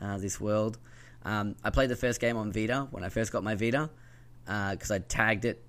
uh, 0.00 0.18
this 0.18 0.40
world. 0.40 0.78
Um, 1.24 1.56
I 1.64 1.70
played 1.70 1.90
the 1.90 1.96
first 1.96 2.20
game 2.20 2.36
on 2.36 2.52
Vita 2.52 2.86
when 2.90 3.02
I 3.02 3.08
first 3.08 3.32
got 3.32 3.42
my 3.42 3.54
Vita 3.54 3.90
because 4.44 4.90
I 4.90 5.00
tagged 5.00 5.44
it 5.44 5.64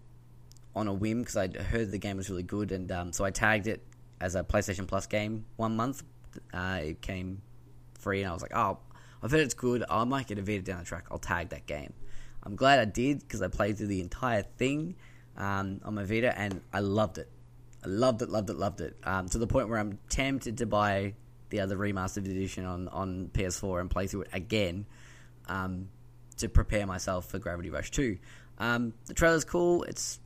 on 0.75 0.87
a 0.87 0.93
whim 0.93 1.19
because 1.19 1.35
I 1.35 1.47
heard 1.47 1.91
the 1.91 1.97
game 1.97 2.17
was 2.17 2.29
really 2.29 2.43
good, 2.43 2.71
and 2.71 2.91
um, 2.91 3.11
so 3.11 3.25
I 3.25 3.31
tagged 3.31 3.65
it 3.65 3.83
as 4.21 4.35
a 4.35 4.43
PlayStation 4.43 4.87
Plus 4.87 5.07
game 5.07 5.45
one 5.55 5.75
month. 5.75 6.03
Uh, 6.53 6.81
it 6.83 7.01
came 7.01 7.41
free, 7.99 8.21
and 8.21 8.29
I 8.29 8.33
was 8.33 8.43
like, 8.43 8.55
"Oh, 8.55 8.77
I've 9.23 9.31
heard 9.31 9.39
it's 9.39 9.55
good. 9.55 9.83
I 9.89 10.03
might 10.03 10.27
get 10.27 10.37
a 10.37 10.43
Vita 10.43 10.61
down 10.61 10.79
the 10.79 10.85
track. 10.85 11.05
I'll 11.09 11.17
tag 11.17 11.49
that 11.49 11.65
game." 11.65 11.93
I'm 12.47 12.55
glad 12.55 12.79
I 12.79 12.85
did 12.85 13.19
because 13.19 13.41
I 13.41 13.49
played 13.49 13.77
through 13.77 13.87
the 13.87 13.99
entire 13.99 14.41
thing 14.41 14.95
um, 15.35 15.81
on 15.83 15.95
my 15.95 16.05
Vita, 16.05 16.33
and 16.39 16.61
I 16.71 16.79
loved 16.79 17.17
it. 17.17 17.29
I 17.83 17.89
loved 17.89 18.21
it, 18.21 18.29
loved 18.29 18.49
it, 18.49 18.55
loved 18.55 18.79
it. 18.79 18.95
Um, 19.03 19.27
to 19.29 19.37
the 19.37 19.47
point 19.47 19.67
where 19.67 19.77
I'm 19.77 19.99
tempted 20.07 20.59
to 20.59 20.65
buy 20.65 21.15
the 21.49 21.59
other 21.59 21.75
remastered 21.75 22.23
edition 22.25 22.65
on, 22.65 22.87
on 22.87 23.29
PS4 23.33 23.81
and 23.81 23.89
play 23.89 24.07
through 24.07 24.21
it 24.21 24.29
again 24.31 24.85
um, 25.49 25.89
to 26.37 26.47
prepare 26.47 26.87
myself 26.87 27.29
for 27.29 27.37
Gravity 27.37 27.69
Rush 27.69 27.91
2. 27.91 28.17
Um, 28.59 28.93
the 29.07 29.13
trailer's 29.13 29.43
cool. 29.43 29.83
It's 29.83 30.17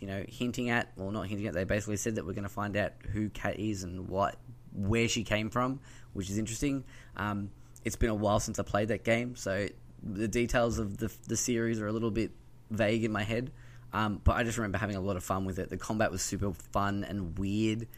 you 0.00 0.06
know 0.06 0.22
hinting 0.28 0.68
at, 0.68 0.92
well, 0.96 1.10
not 1.10 1.28
hinting 1.28 1.46
at. 1.46 1.54
They 1.54 1.64
basically 1.64 1.96
said 1.96 2.16
that 2.16 2.26
we're 2.26 2.34
going 2.34 2.42
to 2.42 2.50
find 2.50 2.76
out 2.76 2.92
who 3.10 3.30
Kat 3.30 3.58
is 3.58 3.84
and 3.84 4.06
what, 4.06 4.36
where 4.74 5.08
she 5.08 5.24
came 5.24 5.48
from, 5.48 5.80
which 6.12 6.28
is 6.28 6.36
interesting. 6.36 6.84
Um, 7.16 7.50
it's 7.86 7.96
been 7.96 8.10
a 8.10 8.14
while 8.14 8.38
since 8.38 8.58
I 8.58 8.64
played 8.64 8.88
that 8.88 9.02
game, 9.02 9.34
so 9.34 9.66
the 10.02 10.28
details 10.28 10.78
of 10.78 10.96
the 10.96 11.12
the 11.28 11.36
series 11.36 11.80
are 11.80 11.86
a 11.86 11.92
little 11.92 12.10
bit 12.10 12.32
vague 12.70 13.04
in 13.04 13.12
my 13.12 13.22
head. 13.22 13.50
Um, 13.92 14.20
but 14.22 14.36
I 14.36 14.44
just 14.44 14.56
remember 14.56 14.78
having 14.78 14.96
a 14.96 15.00
lot 15.00 15.16
of 15.16 15.24
fun 15.24 15.44
with 15.44 15.58
it. 15.58 15.68
The 15.68 15.76
combat 15.76 16.10
was 16.10 16.22
super 16.22 16.52
fun 16.72 17.04
and 17.04 17.36
weird, 17.36 17.88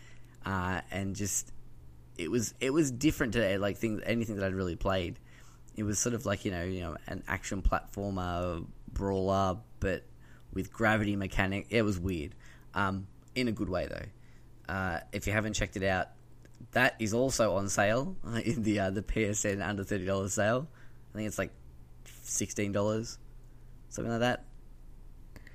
uh, 0.46 0.80
and 0.90 1.14
just 1.14 1.52
it 2.16 2.30
was 2.30 2.54
it 2.60 2.70
was 2.70 2.90
different 2.90 3.34
to 3.34 3.58
like 3.58 3.76
things 3.76 4.00
anything 4.04 4.36
that 4.36 4.46
I'd 4.46 4.54
really 4.54 4.76
played. 4.76 5.18
It 5.76 5.84
was 5.84 5.98
sort 5.98 6.14
of 6.14 6.26
like 6.26 6.44
you 6.44 6.50
know 6.50 6.64
you 6.64 6.80
know 6.80 6.96
an 7.06 7.22
action 7.28 7.62
platformer 7.62 8.66
brawler, 8.92 9.58
but 9.80 10.04
with 10.52 10.72
gravity 10.72 11.16
mechanic. 11.16 11.66
It 11.70 11.82
was 11.82 11.98
weird, 11.98 12.34
um, 12.74 13.06
in 13.34 13.48
a 13.48 13.52
good 13.52 13.68
way 13.68 13.86
though. 13.86 14.72
Uh, 14.72 15.00
if 15.12 15.26
you 15.26 15.32
haven't 15.32 15.54
checked 15.54 15.76
it 15.76 15.82
out, 15.82 16.08
that 16.72 16.94
is 16.98 17.12
also 17.12 17.56
on 17.56 17.68
sale 17.68 18.16
in 18.44 18.62
the 18.62 18.80
uh, 18.80 18.90
the 18.90 19.02
PSN 19.02 19.66
under 19.66 19.84
thirty 19.84 20.06
dollars 20.06 20.34
sale. 20.34 20.68
I 21.12 21.18
think 21.18 21.28
it's 21.28 21.38
like 21.38 21.52
sixteen 22.22 22.72
dollars, 22.72 23.18
something 23.88 24.10
like 24.10 24.20
that. 24.20 24.44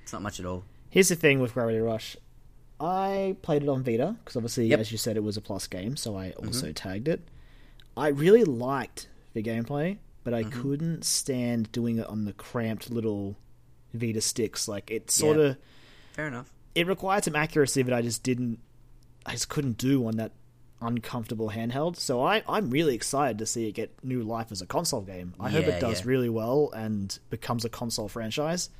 It's 0.02 0.12
not 0.12 0.22
much 0.22 0.40
at 0.40 0.46
all. 0.46 0.64
Here's 0.90 1.08
the 1.08 1.16
thing 1.16 1.40
with 1.40 1.54
Gravity 1.54 1.78
Rush. 1.80 2.16
I 2.80 3.36
played 3.42 3.62
it 3.62 3.68
on 3.68 3.82
Vita 3.82 4.16
because 4.18 4.36
obviously, 4.36 4.66
Yep. 4.68 4.80
as 4.80 4.92
you 4.92 4.98
said, 4.98 5.16
it 5.16 5.22
was 5.24 5.36
a 5.36 5.40
plus 5.40 5.66
game, 5.66 5.96
so 5.96 6.16
I 6.16 6.28
mm-hmm. 6.28 6.46
also 6.46 6.72
tagged 6.72 7.08
it. 7.08 7.20
I 7.96 8.08
really 8.08 8.44
liked 8.44 9.08
the 9.34 9.42
gameplay, 9.42 9.98
but 10.24 10.32
I 10.32 10.44
mm-hmm. 10.44 10.62
couldn't 10.62 11.04
stand 11.04 11.72
doing 11.72 11.98
it 11.98 12.06
on 12.06 12.24
the 12.24 12.32
cramped 12.32 12.90
little 12.90 13.36
Vita 13.92 14.20
sticks. 14.20 14.68
Like 14.68 14.90
it 14.90 15.10
sort 15.10 15.36
Yeah. 15.36 15.42
of 15.44 15.56
Fair 16.12 16.28
enough. 16.28 16.52
it 16.74 16.86
required 16.86 17.24
some 17.24 17.34
accuracy 17.36 17.82
that 17.82 17.92
I 17.92 18.00
just 18.02 18.22
didn't, 18.22 18.60
I 19.26 19.32
just 19.32 19.48
couldn't 19.48 19.76
do 19.78 20.06
on 20.06 20.16
that 20.16 20.32
uncomfortable 20.80 21.50
handheld. 21.50 21.96
So 21.96 22.22
I, 22.22 22.42
I'm 22.48 22.70
really 22.70 22.94
excited 22.94 23.38
to 23.38 23.46
see 23.46 23.68
it 23.68 23.72
get 23.72 23.92
new 24.02 24.22
life 24.22 24.52
as 24.52 24.62
a 24.62 24.66
console 24.66 25.00
game. 25.02 25.34
I 25.40 25.50
hope 25.50 25.64
it 25.64 25.80
does 25.80 26.00
yeah. 26.00 26.08
really 26.08 26.28
well 26.28 26.70
and 26.74 27.18
becomes 27.30 27.64
a 27.64 27.68
console 27.68 28.08
franchise 28.08 28.70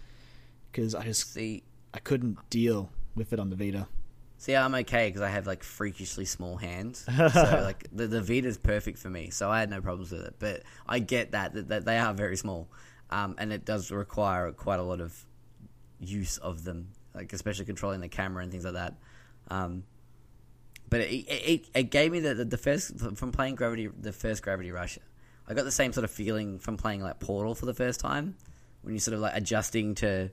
because 0.71 0.95
I 0.95 1.05
just 1.05 1.33
See, 1.33 1.63
I 1.93 1.99
couldn't 1.99 2.39
deal 2.51 2.91
with 3.15 3.33
it 3.33 3.41
on 3.41 3.51
the 3.51 3.57
Vita. 3.57 3.89
See, 4.37 4.55
I'm 4.55 4.75
okay 4.77 5.09
because 5.09 5.23
I 5.23 5.31
have 5.31 5.47
like 5.49 5.65
freakishly 5.65 6.25
small 6.25 6.57
hands. 6.57 7.05
so 7.17 7.61
like 7.65 7.89
the 7.93 8.07
the 8.07 8.23
Vita's 8.23 8.57
perfect 8.57 8.99
for 8.99 9.11
me. 9.11 9.31
So 9.31 9.51
I 9.51 9.61
had 9.61 9.71
no 9.71 9.81
problems 9.81 10.13
with 10.13 10.23
it. 10.23 10.37
But 10.39 10.63
I 10.87 11.01
get 11.01 11.33
that 11.33 11.55
that, 11.55 11.69
that 11.69 11.85
they 11.85 11.99
are 11.99 12.15
very 12.15 12.37
small, 12.37 12.69
um, 13.11 13.35
and 13.39 13.53
it 13.53 13.65
does 13.65 13.91
require 13.91 14.53
quite 14.53 14.79
a 14.79 14.85
lot 14.85 15.01
of 15.01 15.25
use 15.99 16.39
of 16.39 16.63
them, 16.63 16.91
like 17.15 17.33
especially 17.33 17.65
controlling 17.65 18.01
the 18.01 18.09
camera 18.09 18.45
and 18.45 18.53
things 18.53 18.65
like 18.65 18.75
that. 18.75 18.95
Um, 19.51 19.83
but 20.89 21.01
it, 21.01 21.27
it, 21.29 21.69
it 21.75 21.91
gave 21.91 22.13
me 22.13 22.21
the, 22.21 22.35
the 22.35 22.45
the 22.45 22.59
first 22.59 22.99
from 22.99 23.33
playing 23.33 23.57
Gravity, 23.57 23.89
the 23.89 24.13
first 24.13 24.43
Gravity 24.43 24.71
Rush. 24.73 24.99
I 25.47 25.55
got 25.55 25.65
the 25.65 25.73
same 25.73 25.93
sort 25.93 26.05
of 26.05 26.11
feeling 26.11 26.59
from 26.59 26.77
playing 26.77 27.03
like 27.03 27.21
Portal 27.21 27.55
for 27.55 27.67
the 27.67 27.75
first 27.75 28.01
time, 28.01 28.37
when 28.83 28.95
you're 28.95 29.01
sort 29.01 29.15
of 29.15 29.21
like 29.21 29.35
adjusting 29.35 29.95
to 29.97 30.31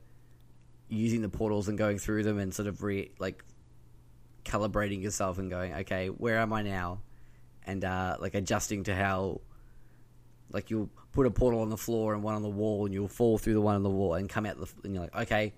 using 0.88 1.22
the 1.22 1.30
portals 1.30 1.68
and 1.68 1.78
going 1.78 1.97
through 1.97 2.24
them 2.24 2.38
and 2.38 2.53
sort 2.53 2.68
of 2.68 2.84
re 2.84 3.12
like 3.20 3.43
calibrating 4.43 5.01
yourself 5.01 5.39
and 5.39 5.49
going, 5.49 5.74
okay, 5.74 6.08
where 6.08 6.38
am 6.38 6.53
I 6.53 6.62
now? 6.62 7.01
And 7.66 7.84
uh, 7.84 8.18
like 8.20 8.36
adjusting 8.36 8.84
to 8.84 8.95
how, 8.95 9.41
like 10.51 10.70
you'll 10.70 10.89
put 11.12 11.26
a 11.26 11.32
portal 11.32 11.62
on 11.62 11.70
the 11.70 11.78
floor 11.78 12.14
and 12.14 12.22
one 12.22 12.36
on 12.36 12.43
the 12.43 12.49
wall, 12.49 12.86
and 12.86 12.93
you'll 12.93 13.08
fall 13.08 13.38
through 13.38 13.56
the 13.56 13.62
one 13.62 13.76
on 13.76 13.84
the 13.84 13.89
wall 13.89 14.14
and 14.14 14.30
come 14.30 14.45
out 14.45 14.60
the, 14.60 14.68
and 14.84 14.93
you're 14.93 15.03
like, 15.03 15.16
okay, 15.16 15.53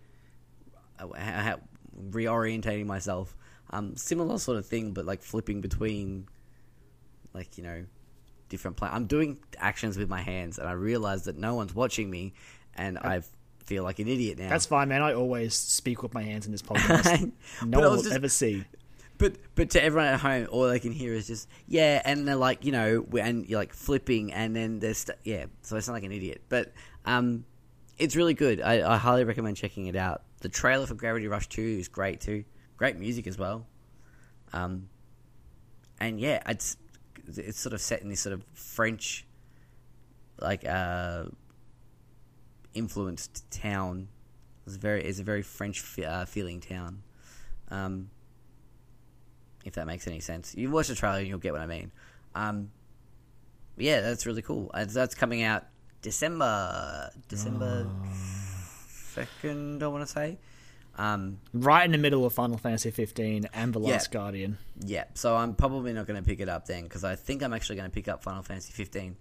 uh, 1.00 1.56
reorientating 2.10 2.86
myself. 2.86 3.36
Um, 3.70 3.96
similar 3.96 4.38
sort 4.38 4.58
of 4.58 4.66
thing, 4.66 4.92
but 4.92 5.06
like 5.06 5.22
flipping 5.22 5.62
between, 5.62 6.28
like 7.34 7.58
you 7.58 7.64
know, 7.64 7.86
different 8.50 8.78
play. 8.78 8.90
I'm 8.92 9.06
doing 9.08 9.38
actions 9.58 9.98
with 9.98 10.10
my 10.10 10.22
hands, 10.22 10.58
and 10.58 10.68
I 10.68 10.72
realize 10.74 11.24
that 11.26 11.38
no 11.38 11.56
one's 11.56 11.76
watching 11.76 12.10
me, 12.10 12.34
and 12.76 12.98
I 12.98 13.22
feel 13.66 13.84
like 13.84 14.00
an 14.00 14.08
idiot 14.08 14.40
now. 14.40 14.50
That's 14.50 14.66
fine, 14.66 14.88
man. 14.88 15.02
I 15.02 15.14
always 15.14 15.54
speak 15.54 16.02
with 16.04 16.14
my 16.14 16.24
hands 16.24 16.46
in 16.46 16.52
this 16.52 16.62
podcast. 16.62 17.32
No 17.66 17.80
one 17.80 17.90
will 17.98 18.04
just- 18.04 18.16
ever 18.16 18.30
see. 18.30 18.64
But 19.20 19.34
but 19.56 19.72
to 19.72 19.84
everyone 19.84 20.10
at 20.14 20.20
home, 20.20 20.48
all 20.52 20.68
they 20.70 20.80
can 20.80 20.92
hear 20.92 21.12
is 21.12 21.26
just 21.26 21.50
yeah, 21.68 22.02
and 22.06 22.28
they're 22.28 22.36
like 22.36 22.64
you 22.64 22.72
know, 22.72 23.04
and 23.20 23.48
you're 23.50 23.60
like 23.60 23.74
flipping, 23.74 24.32
and 24.32 24.56
then 24.56 24.78
there's 24.80 25.00
st- 25.00 25.18
yeah, 25.24 25.46
so 25.64 25.76
I 25.76 25.80
sound 25.80 25.96
like 25.96 26.04
an 26.04 26.12
idiot. 26.12 26.44
But 26.50 26.72
um, 27.04 27.44
it's 27.98 28.16
really 28.16 28.36
good. 28.36 28.62
I, 28.62 28.94
I 28.94 28.98
highly 28.98 29.24
recommend 29.24 29.58
checking 29.58 29.88
it 29.88 29.96
out. 29.96 30.22
The 30.42 30.50
trailer 30.50 30.86
for 30.86 30.94
Gravity 30.94 31.28
Rush 31.28 31.48
Two 31.48 31.64
is 31.64 31.88
great 31.88 32.22
too. 32.22 32.44
Great 32.78 32.98
music 32.98 33.28
as 33.28 33.38
well. 33.38 33.66
Um, 34.54 34.90
and 36.00 36.20
yeah, 36.20 36.42
it's 36.48 36.78
it's 37.26 37.60
sort 37.60 37.74
of 37.74 37.82
set 37.82 38.02
in 38.02 38.10
this 38.10 38.22
sort 38.22 38.34
of 38.34 38.46
French, 38.54 39.26
like 40.40 40.66
uh, 40.66 41.26
influenced 42.74 43.50
town. 43.52 44.08
It's 44.66 44.76
very 44.76 45.04
it's 45.04 45.20
a 45.20 45.24
very 45.24 45.42
French 45.42 45.82
fe- 45.82 46.06
uh, 46.06 46.26
feeling 46.26 46.62
town. 46.62 47.02
Um, 47.70 48.10
if 49.66 49.74
that 49.74 49.86
makes 49.86 50.08
any 50.08 50.22
sense. 50.22 50.56
You 50.56 50.72
watch 50.72 50.88
the 50.88 50.96
trailer 50.96 51.18
and 51.20 51.28
you'll 51.28 51.40
get 51.40 51.52
what 51.52 51.62
I 51.62 51.66
mean. 51.66 51.92
Um, 52.36 52.72
yeah, 53.76 54.02
that's 54.02 54.26
really 54.26 54.42
cool. 54.42 54.72
Uh, 54.74 54.86
that's 54.86 55.14
coming 55.14 55.44
out 55.44 55.66
December 56.02 57.10
December 57.28 57.88
second. 58.88 59.84
I 59.84 59.88
want 59.88 60.06
to 60.06 60.12
say. 60.12 60.38
Um, 60.98 61.40
Right 61.54 61.86
in 61.86 61.92
the 61.92 61.98
middle 61.98 62.26
of 62.26 62.34
Final 62.34 62.58
Fantasy 62.58 62.92
15 62.92 63.50
and 63.54 63.74
The 63.74 63.80
Yeah. 63.80 63.92
Last 63.94 64.12
Guardian. 64.12 64.58
yeah, 64.80 65.06
so 65.14 65.36
I'm 65.36 65.54
probably 65.54 65.94
not 65.94 66.08
going 66.08 66.22
to 66.22 66.28
pick 66.28 66.40
it 66.40 66.50
up 66.50 66.66
then 66.66 66.84
because 66.84 67.04
I 67.04 67.16
think 67.16 67.44
I'm 67.44 67.54
actually 67.54 67.76
going 67.76 67.90
to 67.90 67.94
pick 67.94 68.08
up 68.08 68.24
Final 68.24 68.42
Fantasy 68.44 68.74
15. 68.74 69.16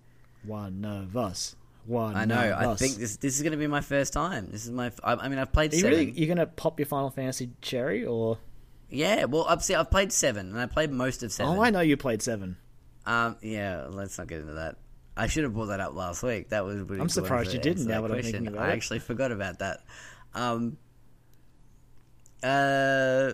One 0.45 0.85
of 0.85 1.17
us 1.17 1.55
one. 1.87 2.17
I 2.17 2.25
know. 2.25 2.37
I 2.37 2.67
us. 2.67 2.79
think 2.79 2.97
this 2.97 3.17
this 3.17 3.37
is 3.37 3.43
going 3.43 3.53
to 3.53 3.59
be 3.59 3.67
my 3.67 3.81
first 3.81 4.13
time. 4.13 4.49
This 4.51 4.65
is 4.65 4.71
my. 4.73 4.91
I, 5.03 5.15
I 5.15 5.29
mean, 5.29 5.39
I've 5.39 5.53
played 5.53 5.73
Are 5.73 5.77
you 5.77 5.83
seven. 5.83 5.99
really 5.99 6.11
you're 6.13 6.29
gonna 6.29 6.47
pop 6.47 6.79
your 6.81 6.87
Final 6.87 7.11
Fantasy 7.11 7.51
cherry 7.61 8.05
or? 8.05 8.39
Yeah. 8.91 9.25
Well, 9.25 9.47
I've 9.49 9.63
see, 9.63 9.75
I've 9.75 9.91
played 9.91 10.13
seven, 10.13 10.51
and 10.51 10.59
I 10.61 10.67
played 10.67 10.91
most 10.91 11.23
of 11.23 11.33
seven. 11.33 11.57
Oh, 11.57 11.63
I 11.63 11.71
know 11.71 11.81
you 11.81 11.97
played 11.97 12.23
seven. 12.23 12.57
Um. 13.07 13.37
Yeah. 13.41 13.87
Let's 13.89 14.19
not 14.19 14.27
get 14.27 14.41
into 14.41 14.55
that. 14.55 14.77
I 15.17 15.29
should 15.29 15.45
have 15.45 15.55
brought 15.55 15.67
that 15.67 15.81
up 15.81 15.95
last 15.95 16.23
week. 16.23 16.49
That 16.51 16.65
was. 16.65 16.81
Really 16.83 17.01
I'm 17.01 17.09
surprised 17.09 17.55
you 17.55 17.61
didn't, 17.61 17.87
now 17.87 18.03
that 18.03 18.11
I'm 18.11 18.23
thinking 18.23 18.49
about 18.49 18.69
I 18.69 18.73
actually 18.73 18.99
forgot 18.99 19.33
about 19.33 19.61
that. 19.61 19.81
Um. 20.35 20.79
Uh. 22.43 23.33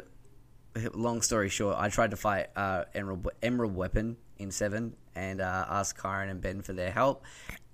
Long 0.94 1.20
story 1.20 1.50
short, 1.50 1.76
I 1.78 1.90
tried 1.90 2.12
to 2.12 2.16
fight 2.16 2.46
uh, 2.56 2.84
Emerald 2.94 3.28
Emerald 3.42 3.74
Weapon 3.74 4.16
in 4.38 4.50
seven 4.50 4.94
and 5.14 5.42
uh, 5.42 5.66
asked 5.68 5.98
Kyron 5.98 6.30
and 6.30 6.40
Ben 6.40 6.62
for 6.62 6.72
their 6.72 6.90
help, 6.90 7.24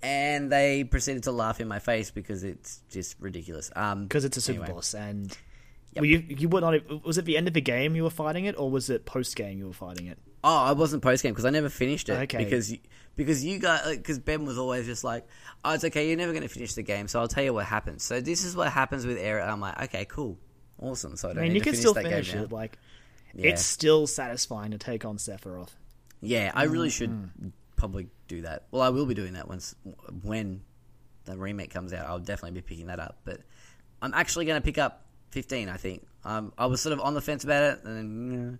and 0.03 0.51
they 0.51 0.83
proceeded 0.83 1.23
to 1.23 1.31
laugh 1.31 1.61
in 1.61 1.69
my 1.69 1.79
face 1.79 2.11
because 2.11 2.43
it's 2.43 2.81
just 2.89 3.15
ridiculous. 3.21 3.71
Um, 3.73 4.03
because 4.03 4.25
it's 4.25 4.35
a 4.35 4.41
super 4.41 4.63
anyway. 4.63 4.73
boss 4.75 4.93
and 4.93 5.35
Yep. 5.93 6.03
you 6.05 6.23
you 6.27 6.49
were 6.49 6.59
not 6.59 7.05
was 7.05 7.17
it 7.17 7.23
the 7.25 7.37
end 7.37 7.47
of 7.47 7.53
the 7.53 7.61
game 7.61 7.95
you 7.95 8.03
were 8.03 8.09
fighting 8.11 8.45
it 8.45 8.59
or 8.59 8.69
was 8.69 8.89
it 8.91 9.05
post 9.05 9.35
game 9.35 9.57
you 9.57 9.65
were 9.65 9.73
fighting 9.73 10.05
it 10.05 10.19
Oh, 10.43 10.55
I 10.55 10.73
wasn't 10.73 11.01
post 11.01 11.23
game 11.23 11.31
because 11.31 11.45
I 11.45 11.49
never 11.49 11.67
finished 11.67 12.09
it. 12.09 12.13
Okay. 12.13 12.37
Because 12.37 12.71
you- 12.71 12.79
because 13.15 13.43
you 13.43 13.59
guys 13.59 13.95
because 13.97 14.19
Ben 14.19 14.45
was 14.45 14.57
always 14.57 14.85
just 14.85 15.03
like, 15.03 15.25
oh, 15.65 15.73
it's 15.73 15.83
okay, 15.85 16.07
you're 16.07 16.17
never 16.17 16.31
going 16.33 16.43
to 16.43 16.47
finish 16.49 16.73
the 16.73 16.83
game, 16.83 17.07
so 17.07 17.19
I'll 17.19 17.27
tell 17.27 17.43
you 17.43 17.53
what 17.53 17.65
happens. 17.65 18.03
So 18.03 18.19
this 18.21 18.43
is 18.45 18.55
what 18.55 18.71
happens 18.71 19.05
with 19.05 19.17
Air. 19.17 19.41
I'm 19.41 19.59
like, 19.59 19.81
okay, 19.83 20.05
cool, 20.05 20.37
awesome. 20.81 21.15
So 21.15 21.27
I 21.27 21.31
I 21.31 21.33
don't 21.35 21.43
mean 21.43 21.55
you 21.55 21.61
can 21.61 21.75
still 21.75 21.93
that 21.93 22.03
finish 22.03 22.33
it 22.33 22.49
now. 22.51 22.55
like 22.55 22.77
Yeah. 23.33 23.51
it's 23.51 23.65
still 23.65 24.07
satisfying 24.07 24.71
to 24.71 24.77
take 24.77 25.05
on 25.05 25.17
Sephiroth 25.17 25.71
Yeah, 26.21 26.51
I 26.53 26.63
really 26.63 26.89
Mm, 26.89 26.91
should 26.91 27.51
probably 27.75 28.07
do 28.27 28.41
that. 28.41 28.63
Well, 28.71 28.81
I 28.81 28.89
will 28.89 29.05
be 29.05 29.13
doing 29.13 29.33
that 29.33 29.47
once 29.47 29.75
when 30.23 30.61
the 31.25 31.37
remake 31.37 31.71
comes 31.71 31.93
out. 31.93 32.05
I'll 32.07 32.19
definitely 32.19 32.59
be 32.59 32.67
picking 32.67 32.87
that 32.87 32.99
up. 32.99 33.19
But 33.23 33.41
I'm 34.01 34.13
actually 34.13 34.45
going 34.45 34.59
to 34.61 34.65
pick 34.65 34.77
up 34.77 35.05
15. 35.31 35.69
I 35.69 35.77
think. 35.77 36.05
Um, 36.25 36.51
I 36.57 36.65
was 36.65 36.81
sort 36.81 36.93
of 36.93 36.99
on 36.99 37.13
the 37.13 37.21
fence 37.21 37.43
about 37.45 37.63
it, 37.63 37.83
and 37.85 37.97
then, 37.97 38.59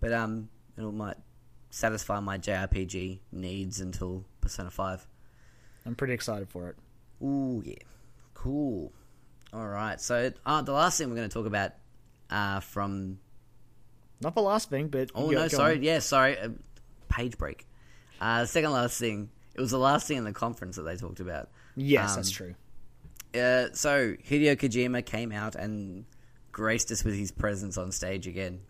but 0.00 0.12
um, 0.12 0.48
it 0.78 0.80
might 0.82 1.16
satisfy 1.70 2.20
my 2.20 2.38
JRPG 2.38 3.18
needs 3.32 3.80
until 3.80 4.24
Persona 4.40 4.70
5. 4.70 5.06
I'm 5.84 5.94
pretty 5.94 6.14
excited 6.14 6.48
for 6.48 6.68
it 6.70 6.76
Ooh, 7.22 7.62
yeah, 7.64 7.74
cool. 8.32 8.92
All 9.54 9.66
right, 9.68 10.00
so 10.00 10.32
uh, 10.44 10.62
the 10.62 10.72
last 10.72 10.98
thing 10.98 11.08
we're 11.08 11.14
going 11.16 11.28
to 11.28 11.32
talk 11.34 11.46
about 11.46 11.72
uh, 12.30 12.58
from 12.60 13.18
not 14.20 14.34
the 14.34 14.42
last 14.42 14.68
thing 14.70 14.88
but 14.88 15.10
Oh 15.14 15.26
go- 15.30 15.34
no, 15.36 15.42
go 15.42 15.48
sorry. 15.48 15.76
on. 15.76 15.82
Yeah, 15.82 15.98
sorry. 16.00 16.38
Uh, 16.38 16.48
page 17.08 17.38
break. 17.38 17.66
Uh, 18.20 18.42
the 18.42 18.46
second 18.48 18.72
last 18.72 18.98
thing. 18.98 19.30
It 19.54 19.60
was 19.60 19.70
the 19.70 19.78
last 19.78 20.08
thing 20.08 20.16
in 20.16 20.24
the 20.24 20.32
conference 20.32 20.74
that 20.76 20.82
they 20.82 20.96
talked 20.96 21.20
about. 21.20 21.48
yes 21.76 22.10
Um, 22.10 22.16
that's 22.16 22.30
true 22.30 22.54
Uh, 23.34 23.66
so 23.72 24.14
Hideo 24.28 24.56
Kojima 24.56 25.04
came 25.06 25.30
out 25.30 25.54
and 25.54 26.04
graced 26.50 26.90
us 26.90 27.04
with 27.04 27.14
his 27.14 27.30
presence 27.30 27.78
on 27.78 27.92
stage 27.92 28.26
again, 28.26 28.60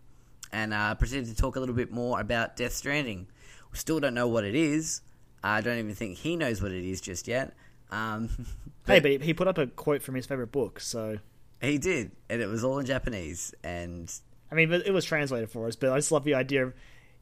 and 0.51 0.73
uh, 0.73 0.93
proceeded 0.95 1.25
to 1.27 1.35
talk 1.35 1.55
a 1.55 1.59
little 1.59 1.73
bit 1.75 1.91
more 1.91 2.19
about 2.19 2.55
Death 2.55 2.73
Stranding. 2.73 3.27
We 3.71 3.77
still 3.79 3.99
don't 3.99 4.13
know 4.13 4.27
what 4.27 4.43
it 4.43 4.53
is. 4.55 5.01
I 5.43 5.61
don't 5.61 5.77
even 5.79 5.95
think 5.95 6.17
he 6.19 6.35
knows 6.35 6.61
what 6.61 6.71
it 6.71 6.83
is 6.87 7.01
just 7.01 7.27
yet. 7.27 7.53
Um, 7.91 8.29
hey 8.87 8.99
but 8.99 9.11
he, 9.11 9.17
he 9.19 9.33
put 9.33 9.47
up 9.47 9.57
a 9.57 9.67
quote 9.67 10.01
from 10.01 10.15
his 10.15 10.25
favorite 10.25 10.51
book 10.51 10.79
so 10.79 11.19
he 11.61 11.77
did, 11.77 12.11
and 12.29 12.41
it 12.41 12.47
was 12.47 12.63
all 12.63 12.77
in 12.79 12.85
Japanese. 12.85 13.53
And 13.63 14.11
I 14.51 14.55
mean 14.55 14.69
but 14.69 14.85
it 14.85 14.91
was 14.91 15.05
translated 15.05 15.49
for 15.49 15.67
us 15.67 15.75
but 15.75 15.91
I 15.91 15.95
just 15.97 16.11
love 16.11 16.23
the 16.23 16.35
idea 16.35 16.65
of 16.65 16.73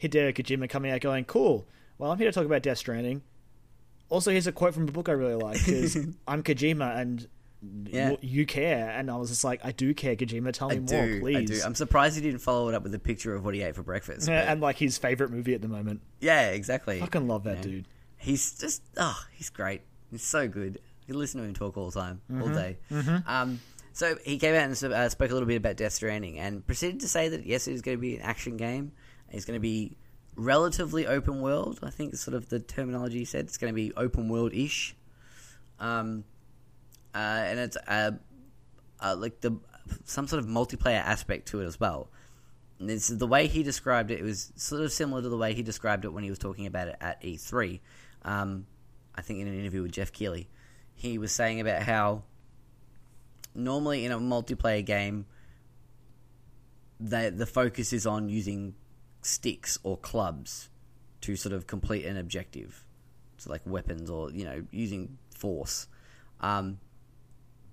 Hideo 0.01 0.33
Kojima 0.35 0.69
coming 0.69 0.91
out 0.91 1.01
going 1.01 1.25
cool 1.25 1.65
well 1.97 2.11
I'm 2.11 2.17
here 2.17 2.27
to 2.27 2.33
talk 2.33 2.45
about 2.45 2.63
Death 2.63 2.77
Stranding 2.79 3.21
also 4.09 4.31
here's 4.31 4.47
a 4.47 4.51
quote 4.51 4.73
from 4.73 4.87
a 4.87 4.91
book 4.91 5.09
I 5.09 5.13
really 5.13 5.35
like 5.35 5.53
because 5.65 5.95
I'm 6.27 6.43
Kojima 6.43 6.97
and 6.97 7.27
Yeah. 7.89 8.15
you, 8.21 8.45
care 8.45 8.89
and 8.89 9.09
I 9.09 9.15
was 9.15 9.29
just 9.29 9.43
like 9.43 9.61
I 9.63 9.71
do 9.71 9.93
care 9.93 10.15
Kojima 10.15 10.51
tell 10.53 10.69
me 10.69 10.75
I 10.75 10.79
more 10.79 11.05
do, 11.07 11.19
please 11.21 11.37
I 11.37 11.45
do. 11.45 11.61
I'm 11.65 11.75
surprised 11.75 12.15
he 12.15 12.21
didn't 12.21 12.39
follow 12.41 12.67
it 12.69 12.75
up 12.75 12.83
with 12.83 12.93
a 12.95 12.99
picture 12.99 13.33
of 13.35 13.45
what 13.45 13.53
he 13.53 13.61
ate 13.61 13.75
for 13.75 13.83
breakfast. 13.83 14.27
Yeah, 14.27 14.41
but- 14.43 14.51
and 14.51 14.61
like 14.61 14.77
his 14.77 14.97
favorite 14.97 15.31
movie 15.31 15.53
at 15.53 15.61
the 15.61 15.67
moment. 15.69 16.01
yeah, 16.19 16.49
exactly. 16.49 16.97
I 16.97 17.01
Fucking 17.01 17.27
love 17.27 17.43
that 17.45 17.57
know? 17.57 17.63
dude. 17.63 17.87
He's 18.17 18.57
just 18.59 18.81
oh, 18.97 19.17
he's 19.31 19.49
great. 19.49 19.81
He's 20.13 20.23
so 20.23 20.47
good. 20.47 20.79
You 21.05 21.13
can 21.13 21.19
listen 21.19 21.41
to 21.41 21.45
him 21.47 21.53
talk 21.53 21.75
all 21.77 21.89
the 21.91 21.99
time, 21.99 22.21
all 22.31 22.47
Mm-hmm. 22.47 22.53
day. 22.53 22.77
Um, 23.27 23.59
so 23.91 24.15
he 24.23 24.39
came 24.39 24.55
out 24.55 24.63
and 24.63 24.93
uh, 24.93 25.09
spoke 25.09 25.29
a 25.29 25.33
little 25.33 25.47
bit 25.47 25.57
about 25.57 25.75
Death 25.75 25.91
Stranding 25.93 26.39
and 26.39 26.65
proceeded 26.65 27.01
to 27.01 27.07
say 27.07 27.27
that 27.29 27.45
yes, 27.45 27.67
it 27.67 27.73
is 27.73 27.81
going 27.81 27.97
to 27.97 28.01
be 28.01 28.15
an 28.15 28.21
action 28.21 28.55
game. 28.57 28.91
It's 29.29 29.45
going 29.45 29.57
to 29.57 29.61
be 29.61 29.97
relatively 30.35 31.05
open 31.05 31.41
world. 31.41 31.79
I 31.83 31.89
think 31.89 32.15
sort 32.15 32.35
of 32.35 32.49
the 32.49 32.59
terminology 32.59 33.19
he 33.19 33.25
said. 33.25 33.45
It's 33.45 33.57
going 33.57 33.71
to 33.73 33.75
be 33.75 33.91
open 33.97 34.29
world 34.29 34.53
ish. 34.53 34.95
Um, 35.79 36.23
uh, 37.13 37.17
and 37.17 37.59
it's 37.59 37.77
uh, 37.87 38.11
uh, 38.99 39.15
like 39.17 39.41
the 39.41 39.57
some 40.05 40.27
sort 40.27 40.41
of 40.41 40.49
multiplayer 40.49 41.01
aspect 41.03 41.49
to 41.49 41.59
it 41.61 41.65
as 41.65 41.79
well. 41.79 42.09
And 42.79 42.89
this 42.89 43.09
is 43.09 43.17
the 43.17 43.27
way 43.27 43.47
he 43.47 43.61
described 43.63 44.09
it. 44.11 44.19
It 44.19 44.23
was 44.23 44.51
sort 44.55 44.81
of 44.81 44.91
similar 44.91 45.21
to 45.21 45.29
the 45.29 45.37
way 45.37 45.53
he 45.53 45.61
described 45.61 46.05
it 46.05 46.09
when 46.13 46.23
he 46.23 46.29
was 46.29 46.39
talking 46.39 46.65
about 46.65 46.87
it 46.87 46.95
at 47.01 47.21
E3. 47.21 47.79
Um, 48.23 48.65
I 49.15 49.21
think 49.21 49.39
in 49.39 49.47
an 49.47 49.59
interview 49.59 49.83
with 49.83 49.91
Geoff 49.91 50.11
Keighley, 50.11 50.49
he 50.95 51.17
was 51.17 51.31
saying 51.31 51.59
about 51.59 51.83
how 51.83 52.23
normally 53.55 54.05
in 54.05 54.11
a 54.11 54.19
multiplayer 54.19 54.85
game, 54.85 55.25
the 56.99 57.33
the 57.35 57.45
focus 57.45 57.93
is 57.93 58.05
on 58.05 58.29
using 58.29 58.75
sticks 59.21 59.77
or 59.83 59.97
clubs 59.97 60.69
to 61.21 61.35
sort 61.35 61.53
of 61.53 61.67
complete 61.67 62.05
an 62.05 62.17
objective, 62.17 62.85
so 63.37 63.49
like 63.49 63.61
weapons 63.65 64.09
or 64.09 64.31
you 64.31 64.45
know 64.45 64.63
using 64.71 65.17
force. 65.35 65.87
Um, 66.39 66.79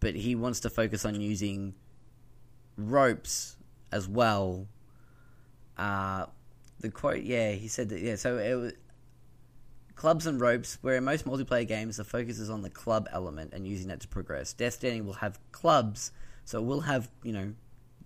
but 0.01 0.14
he 0.14 0.34
wants 0.34 0.61
to 0.61 0.70
focus 0.70 1.05
on 1.05 1.20
using 1.20 1.74
ropes 2.76 3.57
as 3.93 4.09
well. 4.09 4.66
Uh, 5.76 6.26
the 6.80 6.91
quote, 6.91 7.22
yeah, 7.22 7.53
he 7.53 7.68
said 7.68 7.91
that, 7.91 8.01
yeah, 8.01 8.16
so 8.16 8.38
it 8.38 8.55
was 8.55 8.72
clubs 10.01 10.26
and 10.26 10.40
ropes, 10.40 10.78
where 10.80 10.96
in 10.96 11.05
most 11.05 11.26
multiplayer 11.26 11.68
games 11.68 11.98
the 11.98 12.05
focus 12.05 12.38
is 12.38 12.48
on 12.48 12.62
the 12.62 12.70
club 12.70 13.07
element 13.12 13.53
and 13.53 13.66
using 13.66 13.88
that 13.88 14.01
to 14.01 14.09
progress. 14.09 14.55
Death 14.55 14.72
Stranding 14.72 15.05
will 15.05 15.12
have 15.12 15.38
clubs, 15.53 16.11
so 16.46 16.59
it 16.59 16.64
will 16.64 16.80
have, 16.80 17.11
you 17.22 17.34
know, 17.34 17.53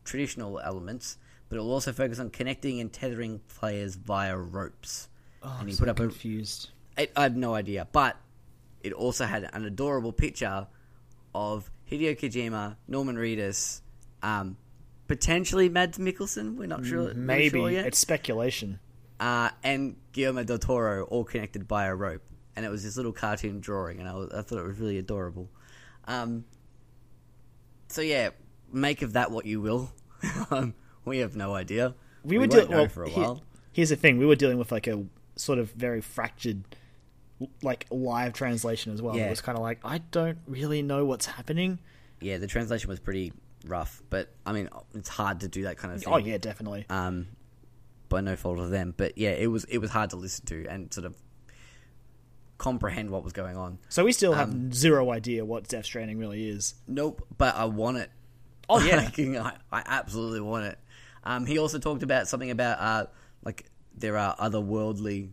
traditional 0.03 0.59
elements, 0.59 1.19
but 1.49 1.55
it 1.55 1.61
will 1.61 1.71
also 1.71 1.93
focus 1.93 2.19
on 2.19 2.31
connecting 2.31 2.81
and 2.81 2.93
tethering 2.93 3.41
players 3.47 3.95
via 3.95 4.37
ropes. 4.37 5.07
Oh, 5.41 5.57
and 5.61 5.69
he 5.69 5.75
I'm 5.75 5.79
put 5.79 5.87
so 5.87 5.91
up 5.93 6.01
a 6.01 6.03
confused. 6.03 6.71
I, 6.99 7.07
have 7.17 7.37
no 7.37 7.55
idea, 7.55 7.87
but 7.93 8.17
it 8.83 8.93
also 8.93 9.25
had 9.25 9.49
an 9.53 9.65
adorable 9.65 10.13
picture 10.13 10.67
of 11.33 11.71
Hideo 11.89 12.19
Kojima, 12.19 12.75
Norman 12.89 13.15
Reedus, 13.15 13.83
um, 14.21 14.57
potentially 15.07 15.69
Mads 15.69 15.99
Mikkelsen. 15.99 16.57
We're 16.57 16.67
not 16.67 16.85
sure. 16.85 17.15
Maybe 17.15 17.51
sure 17.51 17.71
it's 17.71 17.99
speculation. 17.99 18.81
Uh, 19.25 19.49
and 19.63 19.97
Guillermo 20.13 20.45
del 20.45 20.59
Toro 20.59 21.05
all 21.05 21.25
connected 21.25 21.67
by 21.67 21.87
a 21.87 21.95
rope, 21.95 22.21
and 22.55 22.67
it 22.67 22.69
was 22.69 22.85
this 22.85 22.99
little 22.99 23.11
cartoon 23.11 23.59
drawing, 23.59 23.99
and 23.99 24.07
I, 24.07 24.15
was, 24.15 24.31
I 24.31 24.43
thought 24.43 24.59
it 24.59 24.67
was 24.67 24.79
really 24.79 24.99
adorable. 24.99 25.49
Um, 26.07 26.45
so 27.89 28.03
yeah, 28.03 28.31
make 28.71 29.01
of 29.01 29.15
that 29.15 29.31
what 29.31 29.47
you 29.47 29.63
will. 29.63 29.91
um, 30.51 30.75
we 31.07 31.19
have 31.19 31.37
no 31.37 31.55
idea. 31.55 31.95
We, 32.23 32.37
were 32.37 32.43
won't 32.43 32.53
dealing 32.53 32.69
well, 32.69 32.89
for 32.89 33.05
a 33.05 33.09
while. 33.09 33.43
here's 33.73 33.89
the 33.89 33.97
thing: 33.97 34.19
we 34.19 34.27
were 34.27 34.37
dealing 34.37 34.59
with 34.59 34.71
like 34.71 34.87
a 34.87 35.03
sort 35.37 35.59
of 35.59 35.71
very 35.73 36.03
fractured, 36.03 36.63
like 37.63 37.87
live 37.91 38.35
translation 38.35 38.93
as 38.93 39.01
well. 39.01 39.17
Yeah. 39.17 39.29
It 39.29 39.31
was 39.31 39.41
kind 39.41 39.57
of 39.57 39.63
like 39.63 39.79
I 39.83 39.99
don't 40.11 40.39
really 40.47 40.83
know 40.83 41.07
what's 41.07 41.25
happening. 41.25 41.79
Yeah, 42.21 42.37
the 42.37 42.47
translation 42.47 42.91
was 42.91 43.01
pretty 43.01 43.33
rough, 43.67 44.03
but 44.11 44.35
I 44.45 44.53
mean, 44.53 44.69
it's 44.95 45.09
hard 45.09 45.41
to 45.41 45.49
do 45.49 45.63
that 45.63 45.79
kind 45.79 45.95
of 45.95 46.03
thing. 46.03 46.13
Oh 46.13 46.19
yeah, 46.19 46.37
definitely. 46.37 46.85
um, 46.91 47.29
by 48.15 48.21
no 48.21 48.37
fault 48.37 48.59
of 48.59 48.71
them. 48.71 48.95
But 48.97 49.19
yeah, 49.19 49.31
it 49.31 49.49
was 49.49 49.65
it 49.65 49.79
was 49.79 49.91
hard 49.91 50.11
to 50.11 50.17
listen 50.17 50.47
to 50.47 50.67
and 50.69 50.93
sort 50.95 51.05
of 51.05 51.17
comprehend 52.59 53.11
what 53.11 53.25
was 53.25 53.33
going 53.33 53.57
on. 53.57 53.79
So 53.89 54.05
we 54.05 54.13
still 54.13 54.33
have 54.33 54.51
um, 54.51 54.73
zero 54.73 55.11
idea 55.11 55.45
what 55.45 55.69
Death 55.69 55.85
Stranding 55.85 56.19
really 56.19 56.49
is. 56.49 56.75
Nope, 56.87 57.27
but 57.37 57.57
I 57.57 57.65
want 57.65 57.99
it. 57.99 58.11
Oh, 58.69 58.81
yeah. 58.85 59.11
I, 59.43 59.53
I 59.71 59.83
absolutely 59.85 60.41
want 60.41 60.67
it. 60.67 60.79
Um, 61.25 61.47
he 61.47 61.59
also 61.59 61.79
talked 61.79 62.03
about 62.03 62.29
something 62.29 62.51
about 62.51 62.79
uh, 62.79 63.07
like 63.45 63.67
there 63.97 64.17
are 64.17 64.37
otherworldly 64.37 65.31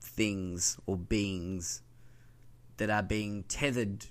things 0.00 0.78
or 0.86 0.96
beings 0.96 1.82
that 2.78 2.90
are 2.90 3.02
being 3.02 3.44
tethered 3.44 4.06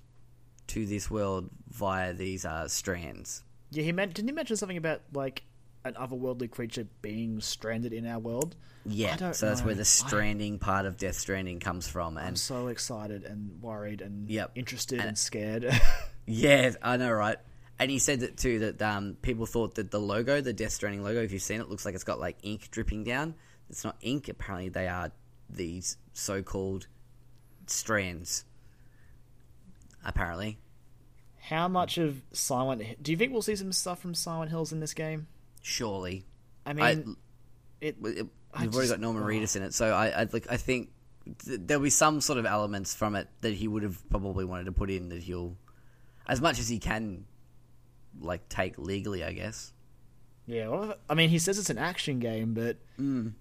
to 0.67 0.85
this 0.85 1.09
world 1.09 1.49
via 1.69 2.13
these 2.13 2.45
uh, 2.45 2.67
strands. 2.67 3.43
Yeah, 3.71 3.83
he 3.83 3.91
meant. 3.91 4.13
Didn't 4.13 4.29
he 4.29 4.33
mention 4.33 4.55
something 4.55 4.77
about 4.77 5.01
like 5.13 5.43
an 5.85 5.93
otherworldly 5.95 6.49
creature 6.49 6.87
being 7.01 7.39
stranded 7.41 7.93
in 7.93 8.05
our 8.07 8.19
world? 8.19 8.55
Yeah, 8.85 9.17
I 9.21 9.31
so 9.31 9.47
that's 9.47 9.63
where 9.63 9.75
the 9.75 9.81
I- 9.81 9.83
stranding 9.83 10.59
part 10.59 10.85
of 10.85 10.97
Death 10.97 11.15
Stranding 11.15 11.59
comes 11.59 11.87
from, 11.87 12.17
I'm 12.17 12.27
and 12.29 12.39
so 12.39 12.67
excited 12.67 13.23
and 13.23 13.61
worried 13.61 14.01
and 14.01 14.29
Yep. 14.29 14.51
interested 14.55 14.99
And- 14.99 15.09
and 15.09 15.17
scared. 15.17 15.65
Yeah, 16.25 16.71
I 16.81 16.95
know, 16.95 17.11
right? 17.11 17.37
And 17.79 17.91
he 17.91 17.99
said 17.99 18.21
that 18.21 18.37
too 18.37 18.59
that 18.59 18.81
um, 18.81 19.17
people 19.21 19.45
thought 19.45 19.75
that 19.75 19.91
the 19.91 19.99
logo, 19.99 20.39
the 20.39 20.53
Death 20.53 20.71
Stranding 20.71 21.03
logo, 21.03 21.21
if 21.21 21.33
you've 21.33 21.41
seen 21.41 21.59
it, 21.59 21.67
looks 21.69 21.83
like 21.85 21.95
it's 21.95 22.05
got 22.05 22.17
like 22.19 22.37
ink 22.43 22.69
dripping 22.71 23.03
down. 23.03 23.35
It's 23.69 23.83
not 23.83 23.97
ink. 24.01 24.29
Apparently, 24.29 24.69
they 24.69 24.87
are 24.87 25.11
these 25.49 25.97
so-called 26.13 26.87
strands 27.67 28.45
apparently. 30.05 30.57
How 31.41 31.67
much 31.67 31.97
of 31.97 32.21
Silent? 32.31 33.01
Do 33.03 33.11
you 33.11 33.17
think 33.17 33.33
we'll 33.33 33.41
see 33.41 33.55
some 33.55 33.73
stuff 33.73 33.99
from 34.01 34.13
Silent 34.13 34.49
Hills 34.49 34.71
in 34.71 34.79
this 34.79 34.93
game? 34.93 35.27
Surely, 35.63 36.25
I 36.65 36.73
mean, 36.73 37.15
it. 37.81 37.95
it, 37.95 38.01
we've 38.01 38.27
I 38.53 38.67
already 38.67 38.89
got 38.89 38.99
Norman. 38.99 39.23
Reedus 39.23 39.55
in 39.55 39.63
it, 39.63 39.73
so 39.73 39.91
I, 39.91 40.09
I 40.09 40.27
like. 40.31 40.45
I 40.51 40.57
think 40.57 40.89
th- 41.45 41.61
there'll 41.63 41.81
be 41.81 41.89
some 41.89 42.21
sort 42.21 42.37
of 42.37 42.45
elements 42.45 42.93
from 42.93 43.15
it 43.15 43.27
that 43.41 43.53
he 43.53 43.67
would 43.67 43.81
have 43.81 43.97
probably 44.09 44.45
wanted 44.45 44.65
to 44.65 44.71
put 44.73 44.91
in 44.91 45.09
that 45.09 45.23
he'll, 45.23 45.57
as 46.27 46.39
much 46.41 46.59
as 46.59 46.67
he 46.69 46.77
can, 46.79 47.25
like 48.19 48.47
take 48.49 48.77
legally, 48.77 49.23
I 49.23 49.31
guess. 49.33 49.71
Yeah, 50.45 50.67
well, 50.67 50.95
I 51.09 51.13
mean, 51.15 51.29
he 51.29 51.39
says 51.39 51.57
it's 51.57 51.69
an 51.69 51.77
action 51.77 52.19
game, 52.19 52.53
but 52.53 52.75
Mm. 52.99 53.31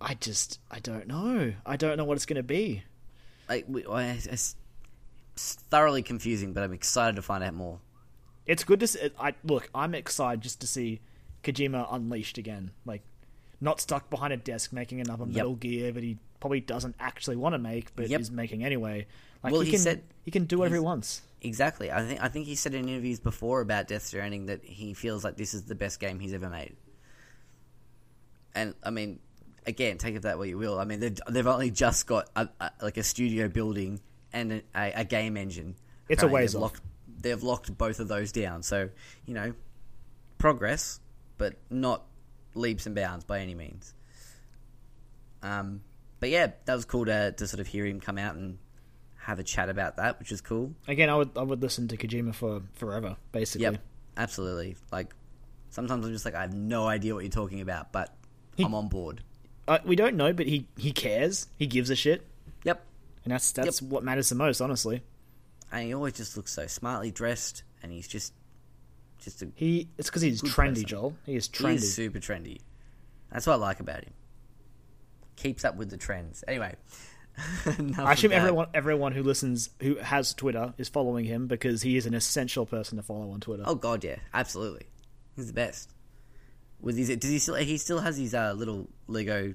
I 0.00 0.14
just, 0.14 0.60
I 0.70 0.78
don't 0.78 1.06
know. 1.06 1.52
I 1.66 1.76
don't 1.76 1.96
know 1.98 2.04
what 2.04 2.16
it's 2.16 2.24
going 2.26 2.36
to 2.36 2.42
be. 2.42 2.84
Like, 3.48 3.66
we, 3.68 3.84
I, 3.84 4.04
it's 4.12 4.56
thoroughly 5.36 6.02
confusing, 6.02 6.52
but 6.52 6.62
I'm 6.62 6.72
excited 6.72 7.16
to 7.16 7.22
find 7.22 7.44
out 7.44 7.52
more. 7.54 7.80
It's 8.48 8.64
good 8.64 8.80
to 8.80 8.86
see. 8.88 9.10
I 9.20 9.34
look. 9.44 9.70
I'm 9.74 9.94
excited 9.94 10.40
just 10.40 10.60
to 10.62 10.66
see 10.66 11.00
Kojima 11.44 11.86
unleashed 11.90 12.38
again. 12.38 12.72
Like, 12.84 13.02
not 13.60 13.80
stuck 13.80 14.10
behind 14.10 14.32
a 14.32 14.36
desk 14.36 14.72
making 14.72 15.00
another 15.00 15.24
Yep. 15.26 15.34
Metal 15.34 15.54
Gear 15.54 15.92
that 15.92 16.02
he 16.02 16.18
probably 16.40 16.60
doesn't 16.60 16.96
actually 16.98 17.36
want 17.36 17.54
to 17.54 17.58
make, 17.58 17.94
but 17.94 18.08
Yep. 18.08 18.20
is 18.20 18.30
making 18.30 18.64
anyway. 18.64 19.06
Like, 19.44 19.52
Well, 19.52 19.60
he, 19.60 19.66
he 19.66 19.72
can 19.72 19.80
said- 19.80 20.02
he 20.24 20.30
can 20.30 20.46
do 20.46 20.58
whatever 20.58 20.76
he 20.76 20.80
wants. 20.80 21.22
Exactly. 21.42 21.92
I 21.92 22.04
think 22.04 22.20
I 22.20 22.28
think 22.28 22.46
he 22.46 22.56
said 22.56 22.74
in 22.74 22.88
interviews 22.88 23.20
before 23.20 23.60
about 23.60 23.86
Death 23.86 24.06
Stranding 24.06 24.46
that 24.46 24.64
he 24.64 24.94
feels 24.94 25.22
like 25.22 25.36
this 25.36 25.54
is 25.54 25.64
the 25.64 25.76
best 25.76 26.00
game 26.00 26.18
he's 26.18 26.32
ever 26.32 26.48
made. 26.50 26.74
And 28.54 28.74
I 28.82 28.90
mean, 28.90 29.20
again, 29.66 29.98
take 29.98 30.16
it 30.16 30.22
that 30.22 30.38
way 30.38 30.48
you 30.48 30.58
will. 30.58 30.78
I 30.80 30.84
mean, 30.84 31.00
they've 31.00 31.18
they've 31.28 31.46
only 31.46 31.70
just 31.70 32.06
got 32.06 32.28
a, 32.34 32.48
a, 32.60 32.70
like 32.82 32.96
a 32.96 33.02
studio 33.04 33.48
building 33.48 34.00
and 34.32 34.62
a, 34.74 34.92
a, 35.00 35.04
game 35.04 35.36
engine. 35.36 35.76
It's 36.08 36.22
a 36.22 36.28
ways 36.28 36.54
off. 36.54 36.62
Locked, 36.62 36.80
they've 37.20 37.42
locked 37.42 37.76
both 37.76 38.00
of 38.00 38.08
those 38.08 38.32
down. 38.32 38.62
So 38.62 38.90
you 39.26 39.34
know, 39.34 39.52
progress, 40.38 41.00
but 41.36 41.54
not 41.70 42.04
leaps 42.54 42.86
and 42.86 42.94
bounds 42.94 43.24
by 43.24 43.40
any 43.40 43.54
means. 43.54 43.94
Um, 45.42 45.82
but 46.20 46.30
yeah, 46.30 46.52
that 46.64 46.74
was 46.74 46.84
cool 46.84 47.04
to 47.06 47.32
to 47.32 47.46
sort 47.46 47.60
of 47.60 47.66
hear 47.66 47.86
him 47.86 48.00
come 48.00 48.18
out 48.18 48.34
and 48.34 48.58
have 49.18 49.38
a 49.38 49.44
chat 49.44 49.68
about 49.68 49.96
that, 49.96 50.18
which 50.18 50.32
is 50.32 50.40
cool. 50.40 50.74
Again, 50.86 51.08
I 51.10 51.16
would 51.16 51.30
I 51.36 51.42
would 51.42 51.62
listen 51.62 51.88
to 51.88 51.96
Kojima 51.96 52.34
for 52.34 52.62
forever, 52.74 53.16
basically. 53.32 53.64
Yep, 53.64 53.82
absolutely. 54.16 54.76
Like 54.90 55.14
sometimes 55.70 56.04
I'm 56.04 56.12
just 56.12 56.24
like 56.24 56.34
I 56.34 56.42
have 56.42 56.54
no 56.54 56.86
idea 56.86 57.14
what 57.14 57.24
you're 57.24 57.30
talking 57.30 57.60
about, 57.60 57.92
but 57.92 58.14
He- 58.56 58.64
I'm 58.64 58.74
on 58.74 58.88
board. 58.88 59.22
Uh, 59.68 59.78
we 59.84 59.96
don't 59.96 60.16
know, 60.16 60.32
but 60.32 60.46
he 60.46 60.66
he 60.78 60.92
cares. 60.92 61.46
He 61.58 61.66
gives 61.66 61.90
a 61.90 61.94
shit, 61.96 62.26
Yep, 62.64 62.82
and 63.24 63.32
that's 63.32 63.52
that's 63.52 63.82
what 63.82 64.02
matters 64.02 64.30
the 64.30 64.34
most, 64.34 64.62
honestly. 64.62 65.02
And 65.72 65.84
he 65.86 65.94
always 65.94 66.14
just 66.14 66.36
looks 66.36 66.52
so 66.52 66.66
smartly 66.66 67.10
dressed, 67.10 67.62
and 67.82 67.92
he's 67.92 68.08
just 68.08 68.32
just 69.18 69.42
a 69.42 69.48
He 69.54 69.88
it's 69.98 70.08
because 70.08 70.22
he's 70.22 70.42
trendy, 70.42 70.74
person. 70.74 70.86
Joel. 70.86 71.16
He 71.26 71.36
is 71.36 71.48
he 71.52 71.64
trendy. 71.64 71.74
is 71.74 71.94
super 71.94 72.18
trendy. 72.18 72.58
That's 73.32 73.46
what 73.46 73.54
I 73.54 73.56
like 73.56 73.80
about 73.80 74.04
him. 74.04 74.12
Keeps 75.36 75.64
up 75.64 75.76
with 75.76 75.90
the 75.90 75.96
trends. 75.96 76.42
Anyway, 76.48 76.74
I 77.98 78.12
assume 78.12 78.32
everyone 78.32 78.68
everyone 78.74 79.12
who 79.12 79.22
listens 79.22 79.70
who 79.80 79.96
has 79.96 80.34
Twitter 80.34 80.74
is 80.78 80.88
following 80.88 81.24
him 81.24 81.46
because 81.46 81.82
he 81.82 81.96
is 81.96 82.06
an 82.06 82.14
essential 82.14 82.66
person 82.66 82.96
to 82.96 83.02
follow 83.02 83.30
on 83.30 83.40
Twitter. 83.40 83.62
Oh 83.66 83.74
god, 83.74 84.02
yeah, 84.04 84.16
absolutely. 84.34 84.86
He's 85.36 85.46
the 85.46 85.52
best. 85.52 85.92
With 86.80 86.96
his, 86.96 87.08
does 87.16 87.30
he 87.30 87.38
still? 87.38 87.54
He 87.56 87.76
still 87.78 88.00
has 88.00 88.16
his 88.16 88.34
uh, 88.34 88.54
little 88.56 88.88
Lego 89.08 89.54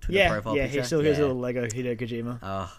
Twitter 0.00 0.18
yeah, 0.18 0.28
profile 0.30 0.56
yeah, 0.56 0.64
picture. 0.64 0.80
he 0.80 0.86
still 0.86 1.02
has 1.02 1.18
a 1.18 1.22
little 1.22 1.38
Lego 1.38 1.66
Hideo 1.66 1.98
Kojima. 1.98 2.38
Oh, 2.42 2.72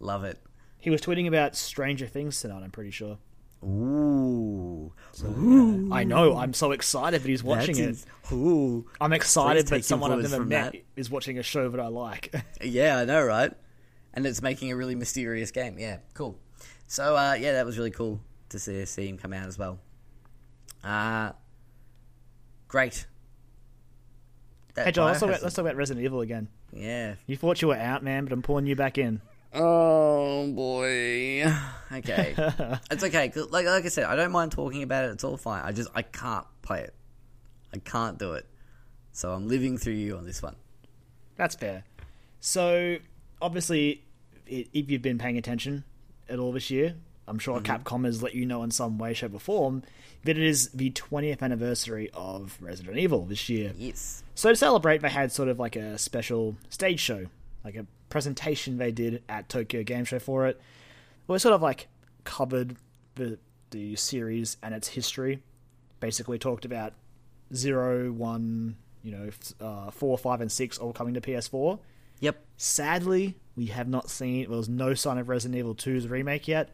love 0.00 0.24
it. 0.24 0.38
He 0.82 0.90
was 0.90 1.00
tweeting 1.00 1.28
about 1.28 1.54
Stranger 1.54 2.08
Things 2.08 2.40
tonight. 2.40 2.62
I'm 2.64 2.72
pretty 2.72 2.90
sure. 2.90 3.16
Ooh, 3.64 4.92
I 5.92 6.02
know. 6.02 6.36
I'm 6.36 6.52
so 6.52 6.72
excited 6.72 7.22
that 7.22 7.28
he's 7.28 7.44
watching 7.44 7.78
it. 7.78 7.86
That's 7.86 8.04
ins- 8.04 8.32
Ooh, 8.32 8.90
I'm 9.00 9.12
excited 9.12 9.68
that 9.68 9.84
someone 9.84 10.10
I've 10.10 10.28
never 10.28 10.44
met 10.44 10.72
that. 10.72 10.82
is 10.96 11.08
watching 11.08 11.38
a 11.38 11.44
show 11.44 11.68
that 11.68 11.78
I 11.78 11.86
like. 11.86 12.34
yeah, 12.60 12.98
I 12.98 13.04
know, 13.04 13.24
right? 13.24 13.52
And 14.12 14.26
it's 14.26 14.42
making 14.42 14.72
a 14.72 14.76
really 14.76 14.96
mysterious 14.96 15.52
game. 15.52 15.78
Yeah, 15.78 15.98
cool. 16.14 16.36
So, 16.88 17.16
uh, 17.16 17.34
yeah, 17.34 17.52
that 17.52 17.64
was 17.64 17.78
really 17.78 17.92
cool 17.92 18.20
to 18.48 18.58
see, 18.58 18.84
see 18.84 19.06
him 19.06 19.18
come 19.18 19.32
out 19.32 19.46
as 19.46 19.56
well. 19.56 19.78
Uh, 20.82 21.30
great. 22.66 23.06
That 24.74 24.86
hey, 24.86 24.90
Joel, 24.90 25.06
let's 25.06 25.20
talk, 25.20 25.28
about, 25.28 25.42
let's 25.44 25.54
talk 25.54 25.62
about 25.62 25.76
Resident 25.76 26.04
Evil 26.04 26.22
again. 26.22 26.48
Yeah. 26.72 27.14
You 27.28 27.36
thought 27.36 27.62
you 27.62 27.68
were 27.68 27.76
out, 27.76 28.02
man, 28.02 28.24
but 28.24 28.32
I'm 28.32 28.42
pulling 28.42 28.66
you 28.66 28.74
back 28.74 28.98
in. 28.98 29.20
Oh 29.54 30.50
boy. 30.52 31.44
Okay. 31.92 32.34
it's 32.90 33.04
okay. 33.04 33.32
Like 33.50 33.66
like 33.66 33.84
I 33.84 33.88
said, 33.88 34.04
I 34.04 34.16
don't 34.16 34.32
mind 34.32 34.52
talking 34.52 34.82
about 34.82 35.04
it. 35.04 35.12
It's 35.12 35.24
all 35.24 35.36
fine. 35.36 35.62
I 35.64 35.72
just 35.72 35.90
I 35.94 36.02
can't 36.02 36.46
play 36.62 36.80
it. 36.80 36.94
I 37.74 37.78
can't 37.78 38.18
do 38.18 38.32
it. 38.32 38.46
So 39.12 39.32
I'm 39.32 39.48
living 39.48 39.76
through 39.76 39.94
you 39.94 40.16
on 40.16 40.24
this 40.24 40.42
one. 40.42 40.56
That's 41.36 41.54
fair. 41.54 41.84
So, 42.40 42.98
obviously, 43.40 44.02
if 44.46 44.90
you've 44.90 45.02
been 45.02 45.18
paying 45.18 45.38
attention 45.38 45.84
at 46.28 46.38
all 46.38 46.52
this 46.52 46.70
year, 46.70 46.96
I'm 47.28 47.38
sure 47.38 47.60
mm-hmm. 47.60 47.72
Capcom 47.72 48.04
has 48.04 48.22
let 48.22 48.34
you 48.34 48.46
know 48.46 48.62
in 48.62 48.70
some 48.70 48.98
way, 48.98 49.14
shape, 49.14 49.34
or 49.34 49.38
form 49.38 49.82
that 50.24 50.36
it 50.36 50.42
is 50.42 50.70
the 50.70 50.90
20th 50.90 51.40
anniversary 51.40 52.10
of 52.14 52.58
Resident 52.60 52.98
Evil 52.98 53.24
this 53.24 53.48
year. 53.48 53.72
Yes. 53.76 54.22
So, 54.34 54.50
to 54.50 54.56
celebrate, 54.56 55.02
they 55.02 55.08
had 55.08 55.30
sort 55.30 55.48
of 55.48 55.58
like 55.58 55.76
a 55.76 55.98
special 55.98 56.56
stage 56.68 57.00
show, 57.00 57.26
like 57.64 57.76
a 57.76 57.86
presentation 58.08 58.78
they 58.78 58.92
did 58.92 59.22
at 59.28 59.48
Tokyo 59.48 59.82
Game 59.82 60.04
Show 60.04 60.18
for 60.18 60.46
it. 60.46 60.60
Where 61.26 61.36
it 61.36 61.40
sort 61.40 61.54
of 61.54 61.62
like 61.62 61.88
covered 62.24 62.76
the 63.14 63.38
the 63.70 63.96
series 63.96 64.56
and 64.62 64.74
its 64.74 64.88
history. 64.88 65.42
Basically, 66.00 66.38
talked 66.38 66.64
about 66.64 66.92
zero, 67.54 68.10
one, 68.12 68.76
you 69.02 69.12
know, 69.12 69.30
uh, 69.60 69.90
four, 69.90 70.18
five, 70.18 70.40
and 70.40 70.50
six 70.50 70.78
all 70.78 70.92
coming 70.92 71.14
to 71.14 71.20
PS4. 71.20 71.78
Yep. 72.20 72.44
Sadly, 72.56 73.36
we 73.56 73.66
have 73.66 73.88
not 73.88 74.10
seen. 74.10 74.48
Well, 74.48 74.58
there's 74.58 74.68
no 74.68 74.94
sign 74.94 75.18
of 75.18 75.28
Resident 75.28 75.58
Evil 75.58 75.74
2's 75.74 76.08
remake 76.08 76.48
yet. 76.48 76.70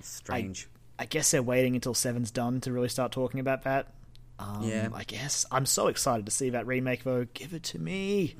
Strange. 0.00 0.68
I 0.98 1.06
guess 1.06 1.30
they're 1.30 1.42
waiting 1.42 1.74
until 1.74 1.94
Seven's 1.94 2.30
done 2.30 2.60
to 2.62 2.72
really 2.72 2.88
start 2.88 3.12
talking 3.12 3.40
about 3.40 3.62
that. 3.64 3.92
Um, 4.38 4.62
Yeah. 4.62 4.88
I 4.94 5.04
guess 5.04 5.44
I'm 5.50 5.66
so 5.66 5.88
excited 5.88 6.26
to 6.26 6.32
see 6.32 6.50
that 6.50 6.66
remake 6.66 7.04
though. 7.04 7.26
Give 7.34 7.52
it 7.54 7.62
to 7.64 7.78
me. 7.78 8.36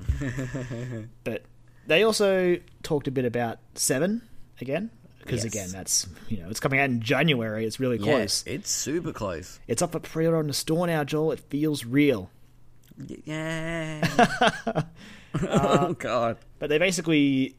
but 1.23 1.43
they 1.87 2.03
also 2.03 2.57
talked 2.83 3.07
a 3.07 3.11
bit 3.11 3.25
about 3.25 3.59
Seven 3.75 4.21
again 4.61 4.89
because 5.19 5.43
Yes. 5.43 5.53
again 5.53 5.69
that's 5.71 6.07
you 6.29 6.37
know 6.37 6.49
it's 6.49 6.59
coming 6.59 6.79
out 6.79 6.89
in 6.89 7.01
January. 7.01 7.65
It's 7.65 7.79
really 7.79 7.97
close. 7.97 8.43
Yeah, 8.45 8.53
it's 8.53 8.69
super 8.71 9.11
close. 9.13 9.59
It's 9.67 9.81
up 9.81 9.91
for 9.93 9.99
pre-order 9.99 10.37
on 10.37 10.47
the 10.47 10.53
store 10.53 10.85
now, 10.87 11.03
Joel. 11.03 11.31
It 11.31 11.39
feels 11.39 11.85
real. 11.85 12.29
Yeah. 13.25 14.01
oh 15.49 15.93
god. 15.93 16.37
But 16.59 16.69
they 16.69 16.77
basically 16.77 17.55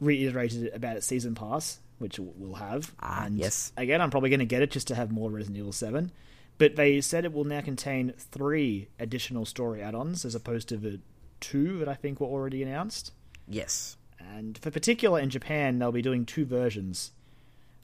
reiterated 0.00 0.72
about 0.74 0.96
its 0.96 1.06
season 1.06 1.34
pass, 1.34 1.80
which 1.98 2.18
we'll 2.18 2.54
have. 2.54 2.94
Ah, 3.00 3.24
and 3.24 3.38
yes. 3.38 3.72
Again, 3.76 4.00
I'm 4.00 4.10
probably 4.10 4.30
going 4.30 4.40
to 4.40 4.46
get 4.46 4.62
it 4.62 4.70
just 4.70 4.88
to 4.88 4.94
have 4.94 5.10
more 5.10 5.30
Resident 5.30 5.58
Evil 5.58 5.72
7. 5.72 6.12
But 6.58 6.76
they 6.76 7.00
said 7.00 7.24
it 7.24 7.32
will 7.32 7.44
now 7.44 7.60
contain 7.60 8.14
three 8.16 8.88
additional 8.98 9.44
story 9.44 9.82
add-ons 9.82 10.24
as 10.24 10.34
opposed 10.34 10.68
to 10.70 10.76
the 10.76 11.00
two 11.40 11.78
that 11.80 11.88
I 11.88 11.94
think 11.94 12.20
were 12.20 12.26
already 12.26 12.62
announced. 12.62 13.12
Yes. 13.48 13.96
And 14.18 14.58
for 14.58 14.70
particular 14.70 15.20
in 15.20 15.30
Japan, 15.30 15.78
they'll 15.78 15.92
be 15.92 16.02
doing 16.02 16.24
two 16.24 16.44
versions. 16.44 17.12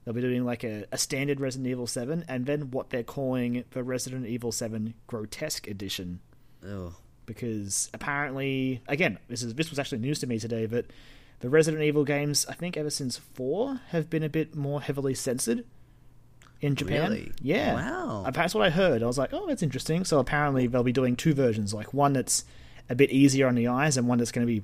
They'll 0.05 0.15
be 0.15 0.21
doing 0.21 0.45
like 0.45 0.65
a, 0.65 0.85
a 0.91 0.99
standard 0.99 1.41
Resident 1.41 1.69
Evil 1.71 1.87
7 1.87 2.25
and 2.29 2.47
then 2.47 2.71
what 2.73 2.91
they're 2.91 3.05
calling 3.05 3.65
the 3.71 3.85
Resident 3.85 4.27
Evil 4.27 4.51
7 4.51 4.95
Grotesque 5.07 5.69
Edition 5.69 6.21
Oh. 6.67 6.95
because 7.27 7.89
apparently, 7.95 8.81
again, 8.89 9.19
this 9.29 9.43
is 9.43 9.55
this 9.55 9.71
was 9.71 9.79
actually 9.79 9.99
news 9.99 10.19
to 10.21 10.27
me 10.27 10.39
today, 10.41 10.67
but 10.67 10.87
the 11.41 11.49
Resident 11.49 11.83
Evil 11.85 12.05
games, 12.05 12.47
I 12.49 12.55
think 12.55 12.77
ever 12.77 12.91
since 12.91 13.17
four, 13.17 13.81
have 13.91 14.09
been 14.11 14.23
a 14.25 14.29
bit 14.29 14.55
more 14.57 14.81
heavily 14.81 15.15
censored 15.15 15.65
in 16.61 16.75
Japan. 16.77 17.11
Really? 17.11 17.33
Yeah, 17.41 17.75
Wow. 17.75 18.25
Uh, 18.27 18.31
That's 18.31 18.55
what 18.55 18.65
I 18.65 18.71
heard. 18.71 19.03
I 19.03 19.07
was 19.07 19.19
like, 19.19 19.33
oh, 19.33 19.47
that's 19.49 19.63
interesting. 19.63 20.05
So 20.05 20.19
apparently, 20.21 20.67
they'll 20.69 20.83
be 20.85 20.93
doing 20.93 21.17
two 21.17 21.35
versions, 21.35 21.73
like 21.75 21.93
one 21.95 22.13
that's 22.13 22.45
a 22.89 22.95
bit 22.95 23.11
easier 23.11 23.47
on 23.49 23.55
the 23.57 23.69
eyes, 23.69 23.97
and 23.97 24.07
one 24.09 24.19
that's 24.19 24.33
going 24.33 24.47
to 24.47 24.53
be 24.53 24.63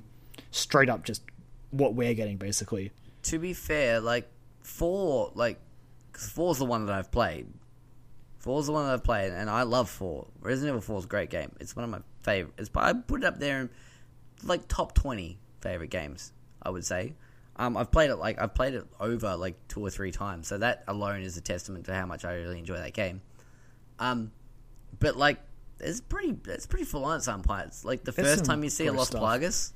straight 0.51 0.89
up 0.89 1.03
just 1.03 1.23
what 1.71 1.93
we're 1.93 2.13
getting, 2.13 2.37
basically. 2.37 2.91
To 3.23 3.39
be 3.39 3.53
fair, 3.53 3.99
like 3.99 4.29
four, 4.61 5.31
like 5.35 5.59
four's 6.13 6.57
the 6.57 6.65
one 6.65 6.85
that 6.85 6.95
I've 6.95 7.11
played. 7.11 7.47
Four's 8.37 8.67
the 8.67 8.71
one 8.71 8.85
that 8.85 8.93
I've 8.93 9.03
played, 9.03 9.31
and 9.33 9.49
I 9.49 9.63
love 9.63 9.89
four. 9.89 10.27
Resident 10.41 10.69
Evil 10.69 10.81
Four 10.81 10.99
is 10.99 11.05
a 11.05 11.07
great 11.07 11.29
game. 11.29 11.51
It's 11.59 11.75
one 11.75 11.83
of 11.83 11.91
my 11.91 11.99
favorite. 12.23 12.53
It's 12.57 12.69
I 12.75 12.93
put 12.93 13.23
it 13.23 13.25
up 13.25 13.39
there 13.39 13.61
in 13.61 13.69
like 14.43 14.67
top 14.67 14.93
twenty 14.93 15.37
favorite 15.61 15.89
games. 15.89 16.31
I 16.61 16.69
would 16.69 16.85
say. 16.85 17.13
Um, 17.55 17.75
I've 17.75 17.91
played 17.91 18.09
it 18.09 18.15
like 18.15 18.41
I've 18.41 18.55
played 18.55 18.73
it 18.73 18.85
over 18.99 19.35
like 19.35 19.55
two 19.67 19.81
or 19.81 19.89
three 19.89 20.11
times, 20.11 20.47
so 20.47 20.57
that 20.59 20.83
alone 20.87 21.21
is 21.21 21.35
a 21.35 21.41
testament 21.41 21.85
to 21.85 21.93
how 21.93 22.05
much 22.05 22.23
I 22.23 22.35
really 22.35 22.57
enjoy 22.57 22.77
that 22.77 22.93
game. 22.93 23.21
Um, 23.99 24.31
but 24.99 25.17
like 25.17 25.39
it's 25.81 25.99
pretty 25.99 26.37
it's 26.47 26.65
pretty 26.65 26.85
full 26.85 27.03
on 27.03 27.17
at 27.17 27.23
some 27.23 27.41
parts. 27.41 27.83
Like 27.83 28.05
the 28.05 28.11
There's 28.11 28.27
first 28.27 28.45
time 28.45 28.63
you 28.63 28.69
see 28.69 28.87
a 28.87 28.93
Lost 28.93 29.13
Los 29.13 29.21
stuff. 29.21 29.41
Plagas, 29.41 29.73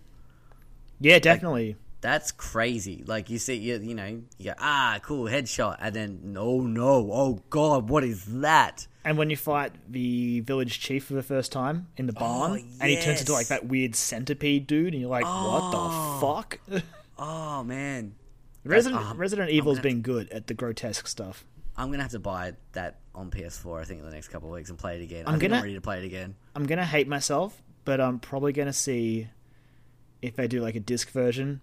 Yeah, 1.00 1.20
definitely. 1.20 1.76
That's 2.02 2.32
crazy. 2.34 3.04
Like 3.08 3.30
you 3.30 3.38
see, 3.40 3.56
you, 3.56 3.78
you 3.80 3.96
know, 3.96 4.22
you 4.38 4.46
go, 4.46 4.54
ah, 4.60 5.00
cool 5.04 5.26
headshot, 5.26 5.78
and 5.80 5.96
then 5.96 6.20
no, 6.34 6.60
no, 6.60 7.10
oh 7.14 7.40
god, 7.50 7.90
what 7.90 8.04
is 8.04 8.26
that? 8.42 8.88
And 9.06 9.18
when 9.18 9.30
you 9.30 9.38
fight 9.38 9.72
the 9.90 10.42
village 10.42 10.80
chief 10.80 11.06
for 11.06 11.14
the 11.14 11.24
first 11.24 11.52
time 11.54 11.88
in 11.98 12.06
the 12.06 12.14
barn, 12.14 12.64
and 12.82 12.90
he 12.90 13.00
turns 13.00 13.22
into 13.22 13.32
like 13.34 13.48
that 13.48 13.66
weird 13.68 13.96
centipede 13.96 14.68
dude, 14.68 14.94
and 14.94 15.02
you're 15.02 15.10
like, 15.10 15.24
what 15.26 15.72
the 15.72 16.20
fuck? 16.26 16.84
Oh 17.18 17.64
man, 17.64 18.16
Resident 18.66 19.02
um, 19.02 19.18
Resident 19.18 19.52
Evil's 19.52 19.80
been 19.80 20.02
good 20.02 20.30
at 20.32 20.48
the 20.48 20.54
grotesque 20.56 21.08
stuff. 21.08 21.46
I'm 21.78 21.92
gonna 21.92 22.02
have 22.04 22.12
to 22.14 22.20
buy 22.20 22.54
that 22.74 23.00
on 23.14 23.30
PS4. 23.30 23.80
I 23.82 23.84
think 23.86 24.00
in 24.00 24.06
the 24.06 24.12
next 24.12 24.30
couple 24.30 24.50
of 24.50 24.56
weeks 24.56 24.70
and 24.72 24.80
play 24.80 24.96
it 25.00 25.04
again. 25.04 25.26
I'm 25.28 25.36
I 25.36 25.38
gonna- 25.38 25.56
I'm 25.58 25.62
ready 25.62 25.76
to 25.76 25.82
play 25.82 26.00
it 26.00 26.06
again. 26.06 26.36
I'm 26.56 26.66
gonna 26.66 26.84
hate 26.86 27.08
myself, 27.08 27.62
but 27.86 28.02
I'm 28.02 28.20
probably 28.20 28.52
gonna 28.52 28.74
see 28.74 29.28
if 30.24 30.36
they 30.36 30.48
do 30.48 30.62
like 30.62 30.76
a 30.76 30.80
disc 30.80 31.12
version 31.12 31.62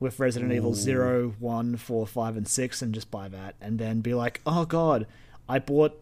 with 0.00 0.18
Resident 0.18 0.52
Evil 0.52 0.74
0, 0.74 1.34
1, 1.38 1.76
4, 1.76 2.06
5, 2.06 2.36
and 2.36 2.48
6 2.48 2.82
and 2.82 2.94
just 2.94 3.10
buy 3.10 3.28
that 3.28 3.54
and 3.60 3.78
then 3.78 4.00
be 4.00 4.14
like, 4.14 4.40
oh 4.46 4.64
god, 4.64 5.06
I 5.48 5.58
bought 5.58 6.00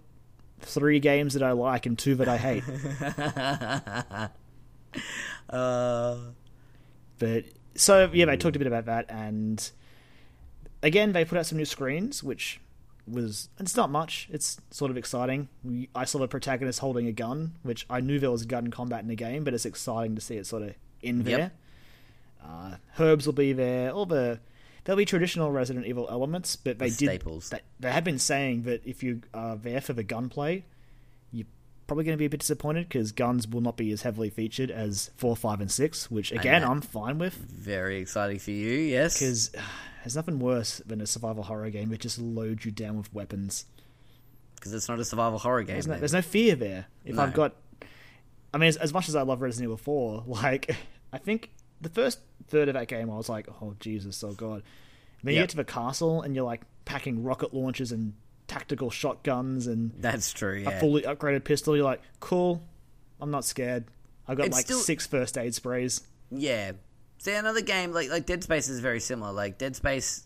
three 0.60 1.00
games 1.00 1.34
that 1.34 1.42
I 1.42 1.52
like 1.52 1.84
and 1.84 1.98
two 1.98 2.14
that 2.14 2.28
I 2.28 2.36
hate. 2.36 4.30
Uh, 5.50 6.16
but 7.18 7.44
so 7.74 8.10
yeah, 8.12 8.24
they 8.24 8.36
talked 8.36 8.56
a 8.56 8.58
bit 8.58 8.66
about 8.66 8.86
that 8.86 9.06
and 9.08 9.70
again 10.82 11.12
they 11.12 11.24
put 11.24 11.38
out 11.38 11.46
some 11.46 11.56
new 11.58 11.64
screens 11.64 12.22
which 12.22 12.60
was 13.06 13.48
it's 13.58 13.76
not 13.76 13.90
much. 13.90 14.28
It's 14.30 14.60
sort 14.70 14.90
of 14.90 14.96
exciting. 14.96 15.48
I 15.94 16.04
saw 16.04 16.18
the 16.18 16.28
protagonist 16.28 16.80
holding 16.80 17.06
a 17.06 17.12
gun, 17.12 17.54
which 17.62 17.86
I 17.88 18.00
knew 18.00 18.18
there 18.18 18.30
was 18.30 18.44
gun 18.44 18.70
combat 18.70 19.00
in 19.00 19.08
the 19.08 19.14
game, 19.14 19.44
but 19.44 19.54
it's 19.54 19.66
exciting 19.66 20.14
to 20.14 20.20
see 20.20 20.36
it 20.36 20.46
sort 20.46 20.62
of 20.62 20.74
in 21.02 21.24
there. 21.24 21.38
Yep. 21.38 21.52
Uh, 22.44 22.76
herbs 22.98 23.26
will 23.26 23.32
be 23.32 23.52
there. 23.52 23.90
All 23.90 24.06
the 24.06 24.40
there'll 24.84 24.96
be 24.96 25.04
traditional 25.04 25.50
Resident 25.50 25.86
Evil 25.86 26.08
elements, 26.10 26.56
but 26.56 26.78
they 26.78 26.88
The 26.88 26.96
did 26.96 27.06
staples. 27.06 27.50
They, 27.50 27.60
they 27.80 27.92
have 27.92 28.04
been 28.04 28.18
saying 28.18 28.62
that 28.62 28.86
if 28.86 29.02
you 29.02 29.22
are 29.34 29.56
there 29.56 29.80
for 29.80 29.92
the 29.92 30.02
gunplay, 30.02 30.64
you're 31.30 31.46
probably 31.86 32.04
going 32.04 32.16
to 32.16 32.18
be 32.18 32.24
a 32.24 32.30
bit 32.30 32.40
disappointed 32.40 32.88
because 32.88 33.12
guns 33.12 33.46
will 33.46 33.60
not 33.60 33.76
be 33.76 33.92
as 33.92 34.02
heavily 34.02 34.30
featured 34.30 34.70
as 34.70 35.10
four, 35.16 35.36
five, 35.36 35.60
and 35.60 35.70
six. 35.70 36.10
Which 36.10 36.32
again, 36.32 36.64
I'm 36.64 36.80
fine 36.80 37.18
with 37.18 37.34
very 37.34 37.98
exciting 37.98 38.38
for 38.38 38.50
you, 38.50 38.78
yes. 38.78 39.18
because 39.18 39.50
there's 40.02 40.16
nothing 40.16 40.38
worse 40.38 40.78
than 40.86 41.00
a 41.00 41.06
survival 41.06 41.42
horror 41.42 41.70
game 41.70 41.90
that 41.90 42.00
just 42.00 42.18
loads 42.18 42.64
you 42.64 42.70
down 42.70 42.96
with 42.96 43.12
weapons. 43.12 43.66
Because 44.54 44.72
it's 44.72 44.88
not 44.88 44.98
a 44.98 45.04
survival 45.04 45.38
horror 45.38 45.62
game. 45.62 45.74
There's 45.74 45.86
no, 45.86 45.98
there's 45.98 46.12
no 46.12 46.22
fear 46.22 46.56
there. 46.56 46.86
If 47.04 47.16
No. 47.16 47.22
I've 47.22 47.34
got, 47.34 47.56
I 48.52 48.58
mean, 48.58 48.68
as, 48.68 48.76
as 48.78 48.92
much 48.92 49.08
as 49.08 49.14
I 49.14 49.22
love 49.22 49.40
Resident 49.42 49.64
Evil 49.64 49.76
4, 49.76 50.24
like 50.42 50.74
I 51.12 51.18
think 51.18 51.50
the 51.80 51.88
first 51.88 52.20
third 52.48 52.68
of 52.68 52.74
that 52.74 52.88
game, 52.88 53.10
I 53.10 53.16
was 53.16 53.28
like, 53.28 53.48
oh 53.62 53.74
Jesus, 53.80 54.22
oh 54.24 54.32
god. 54.32 54.62
Then 55.22 55.34
you 55.34 55.40
get 55.40 55.50
to 55.50 55.56
the 55.56 55.64
castle 55.64 56.22
and 56.22 56.34
you're 56.34 56.44
like 56.44 56.62
packing 56.84 57.22
rocket 57.24 57.52
launchers 57.52 57.92
and 57.92 58.14
tactical 58.46 58.90
shotguns 58.90 59.66
and 59.66 59.92
That's 59.98 60.32
true. 60.32 60.58
Yeah. 60.58 60.70
a 60.70 60.80
fully 60.80 61.02
upgraded 61.02 61.44
pistol. 61.44 61.76
You're 61.76 61.84
like, 61.84 62.02
cool, 62.20 62.62
I'm 63.20 63.30
not 63.30 63.44
scared. 63.44 63.84
I 64.26 64.34
got 64.34 64.46
It's 64.46 64.56
like 64.56 64.64
still- 64.66 64.78
six 64.78 65.06
first 65.06 65.36
aid 65.36 65.54
sprays. 65.54 66.02
Yeah. 66.30 66.72
See, 67.18 67.32
another 67.34 67.62
game 67.62 67.92
like 67.92 68.10
like 68.10 68.26
Dead 68.26 68.42
Space 68.44 68.68
is 68.68 68.78
very 68.80 69.00
similar. 69.00 69.32
Like 69.32 69.58
Dead 69.58 69.74
Space, 69.74 70.24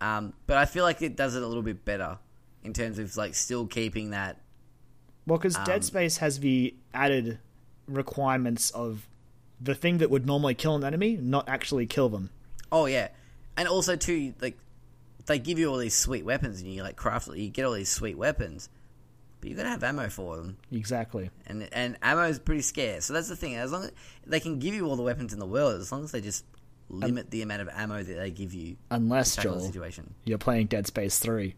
um, 0.00 0.32
but 0.46 0.56
I 0.56 0.66
feel 0.66 0.84
like 0.84 1.02
it 1.02 1.16
does 1.16 1.34
it 1.34 1.42
a 1.42 1.46
little 1.46 1.62
bit 1.64 1.84
better 1.84 2.18
in 2.62 2.72
terms 2.72 2.98
of 2.98 3.16
like 3.16 3.34
still 3.34 3.66
keeping 3.66 4.10
that. 4.10 4.40
Well, 5.26 5.38
because 5.38 5.56
Um, 5.56 5.64
Dead 5.64 5.82
Space 5.84 6.18
has 6.18 6.38
the 6.40 6.74
added 6.92 7.38
requirements 7.88 8.70
of 8.70 9.08
the 9.60 9.74
thing 9.74 9.98
that 9.98 10.10
would 10.10 10.26
normally 10.26 10.54
kill 10.54 10.74
an 10.76 10.84
enemy, 10.84 11.16
not 11.20 11.48
actually 11.48 11.86
kill 11.86 12.08
them. 12.08 12.30
Oh 12.72 12.86
yeah, 12.86 13.08
and 13.56 13.68
also 13.68 13.96
too 13.96 14.34
like 14.40 14.58
they 15.26 15.38
give 15.38 15.58
you 15.58 15.70
all 15.70 15.78
these 15.78 15.94
sweet 15.94 16.24
weapons 16.24 16.60
and 16.60 16.72
you 16.72 16.82
like 16.82 16.96
craft 16.96 17.28
you 17.28 17.48
get 17.48 17.64
all 17.64 17.72
these 17.72 17.88
sweet 17.88 18.18
weapons, 18.18 18.68
but 19.40 19.50
you 19.50 19.56
gotta 19.56 19.68
have 19.70 19.82
ammo 19.84 20.08
for 20.08 20.36
them. 20.36 20.56
Exactly. 20.72 21.30
and 21.46 21.68
and 21.72 21.96
ammo 22.02 22.24
is 22.28 22.38
pretty 22.38 22.62
scarce. 22.62 23.04
So 23.06 23.12
that's 23.12 23.28
the 23.28 23.36
thing. 23.36 23.54
As 23.54 23.72
long 23.72 23.84
as 23.84 23.92
they 24.26 24.40
can 24.40 24.58
give 24.58 24.74
you 24.74 24.86
all 24.86 24.96
the 24.96 25.02
weapons 25.02 25.32
in 25.32 25.38
the 25.38 25.46
world, 25.46 25.80
as 25.80 25.90
long 25.92 26.04
as 26.04 26.12
they 26.12 26.20
just 26.20 26.44
limit 26.90 27.30
the 27.30 27.40
amount 27.42 27.62
of 27.62 27.68
ammo 27.68 28.02
that 28.02 28.14
they 28.14 28.30
give 28.30 28.52
you 28.52 28.76
Unless, 28.90 29.30
to 29.30 29.36
tackle 29.36 29.52
the 29.54 29.58
Joel, 29.60 29.66
situation. 29.66 30.14
you're 30.24 30.36
playing 30.38 30.66
Dead 30.66 30.86
Space 30.86 31.18
3. 31.18 31.54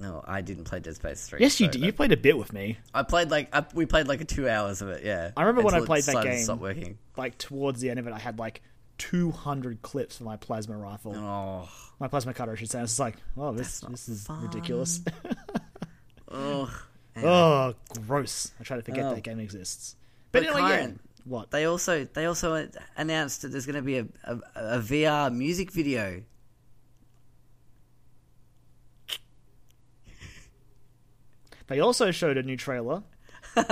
No, 0.00 0.24
I 0.26 0.40
didn't 0.40 0.64
play 0.64 0.80
Dead 0.80 0.96
Space 0.96 1.28
Three. 1.28 1.40
Yes, 1.40 1.60
you 1.60 1.66
so 1.66 1.72
did. 1.72 1.82
You 1.82 1.92
played 1.92 2.10
a 2.12 2.16
bit 2.16 2.38
with 2.38 2.52
me. 2.54 2.78
I 2.94 3.02
played 3.02 3.30
like 3.30 3.54
I, 3.54 3.64
we 3.74 3.84
played 3.86 4.08
like 4.08 4.26
two 4.26 4.48
hours 4.48 4.80
of 4.80 4.88
it. 4.88 5.04
Yeah, 5.04 5.30
I 5.36 5.42
remember 5.42 5.62
when 5.62 5.74
I 5.74 5.84
played 5.84 6.04
that 6.04 6.24
game. 6.24 6.42
Stop 6.42 6.58
working. 6.60 6.98
Like, 7.16 7.36
towards 7.36 7.80
the 7.82 7.90
end 7.90 7.98
of 7.98 8.06
it, 8.06 8.12
I 8.14 8.18
had 8.18 8.38
like 8.38 8.62
200 8.98 9.82
clips 9.82 10.16
for 10.18 10.24
my 10.24 10.36
plasma 10.36 10.76
rifle. 10.76 11.14
Oh, 11.16 11.68
My 11.98 12.08
plasma 12.08 12.32
cutter, 12.32 12.52
I 12.52 12.54
should 12.54 12.70
say. 12.70 12.78
I 12.78 12.82
was 12.82 12.92
just 12.92 13.00
like, 13.00 13.16
oh, 13.36 13.52
this, 13.52 13.80
this 13.80 14.08
is 14.08 14.26
fun. 14.26 14.42
ridiculous. 14.42 15.02
oh. 16.30 16.82
oh, 17.22 17.74
gross. 18.06 18.52
I 18.58 18.64
try 18.64 18.76
to 18.76 18.82
forget 18.82 19.04
Oh. 19.04 19.14
that 19.14 19.22
game 19.22 19.40
exists. 19.40 19.96
But, 20.32 20.44
But 20.44 20.52
anyway, 20.54 20.70
yeah. 20.70 20.90
What? 21.24 21.50
They 21.50 21.64
also 21.66 22.04
they 22.04 22.24
also 22.24 22.68
announced 22.96 23.42
that 23.42 23.48
there's 23.48 23.66
going 23.66 23.76
to 23.76 23.82
be 23.82 23.98
a, 23.98 24.06
a 24.24 24.40
a 24.54 24.78
VR 24.78 25.32
music 25.34 25.70
video. 25.70 26.22
They 31.70 31.80
also 31.80 32.10
showed 32.10 32.36
a 32.36 32.42
new 32.42 32.56
trailer. 32.58 33.02
Well, 33.56 33.66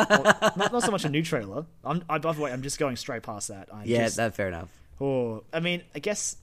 not, 0.56 0.72
not 0.72 0.82
so 0.82 0.90
much 0.90 1.04
a 1.04 1.08
new 1.10 1.22
trailer. 1.22 1.66
I'm, 1.84 2.02
I, 2.08 2.16
by 2.18 2.32
the 2.32 2.40
way, 2.40 2.50
I'm 2.52 2.62
just 2.62 2.78
going 2.78 2.96
straight 2.96 3.22
past 3.22 3.48
that. 3.48 3.68
I'm 3.72 3.82
Yeah, 3.86 4.04
just, 4.04 4.16
that's 4.16 4.34
fair 4.34 4.48
enough. 4.48 4.70
oh, 5.00 5.44
I 5.52 5.60
mean, 5.60 5.82
I 5.94 5.98
guess 5.98 6.36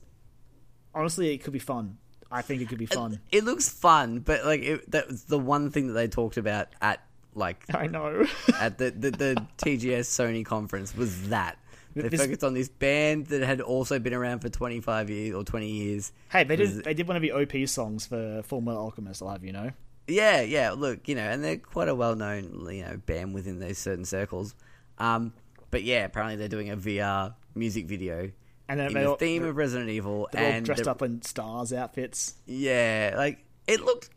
honestly, 0.94 1.34
it 1.34 1.40
could 1.40 1.54
be 1.54 1.60
fun. 1.60 1.98
I 2.32 2.42
think 2.42 2.62
it 2.62 2.70
could 2.70 2.78
be 2.78 2.86
fun. 2.86 3.20
It 3.32 3.44
looks 3.44 3.68
fun, 3.70 4.20
but 4.20 4.46
like 4.46 4.62
it, 4.62 4.92
that 4.92 5.08
was 5.08 5.24
the 5.26 5.40
one 5.40 5.72
thing 5.72 5.88
that 5.88 5.94
they 5.94 6.08
talked 6.08 6.38
about 6.38 6.68
at 6.82 7.02
like 7.34 7.64
I 7.74 7.88
know. 7.88 8.26
at 8.60 8.78
the, 8.78 8.92
the, 8.92 9.12
the 9.12 9.46
TGS 9.58 10.02
Sony 10.06 10.46
conference 10.46 10.96
was 10.96 11.30
that. 11.30 11.58
They 11.96 12.10
This- 12.10 12.20
focused 12.22 12.44
on 12.44 12.54
this 12.54 12.68
band 12.68 13.28
that 13.28 13.42
had 13.42 13.62
also 13.62 14.00
been 14.00 14.14
around 14.14 14.40
for 14.40 14.50
25 14.50 15.10
years 15.10 15.34
or 15.36 15.44
20 15.46 15.70
years. 15.70 16.12
hey, 16.30 16.44
they 16.44 16.58
Was- 16.58 16.74
did. 16.76 16.84
They 16.84 16.94
did 16.94 17.08
one 17.08 17.16
of 17.16 17.22
the 17.22 17.32
OP 17.32 17.68
songs 17.70 18.06
for 18.06 18.44
Fullmetal 18.44 18.76
Alchemist. 18.78 19.22
I'll 19.22 19.30
have 19.30 19.44
you 19.46 19.54
know. 19.54 19.72
Yeah, 20.08 20.42
yeah, 20.42 20.72
look, 20.72 21.08
you 21.08 21.16
know, 21.16 21.24
and 21.24 21.44
they're 21.44 21.58
quite 21.58 21.88
a 21.88 21.96
well 21.96 22.16
known, 22.16 22.68
you 22.72 22.84
know, 22.86 22.98
band 22.98 23.34
within 23.34 23.60
those 23.60 23.78
certain 23.78 24.06
circles. 24.06 24.54
Um, 25.00 25.34
but 25.72 25.84
yeah, 25.84 26.06
apparently 26.06 26.36
they're 26.38 26.48
doing 26.48 26.70
a 26.70 26.78
VR 26.78 27.34
music 27.56 27.88
video 27.88 28.32
And 28.70 28.80
in 28.80 28.94
the 28.94 29.06
all, 29.06 29.16
theme 29.16 29.44
of 29.44 29.56
Resident 29.58 29.90
Evil. 29.90 30.30
they're 30.32 30.46
all 30.46 30.52
and 30.52 30.66
dressed 30.66 30.88
up 30.88 31.02
in 31.02 31.22
stars 31.24 31.74
outfits. 31.74 32.36
Yeah, 32.46 33.14
like 33.18 33.44
it 33.68 33.82
looked. 33.82 34.10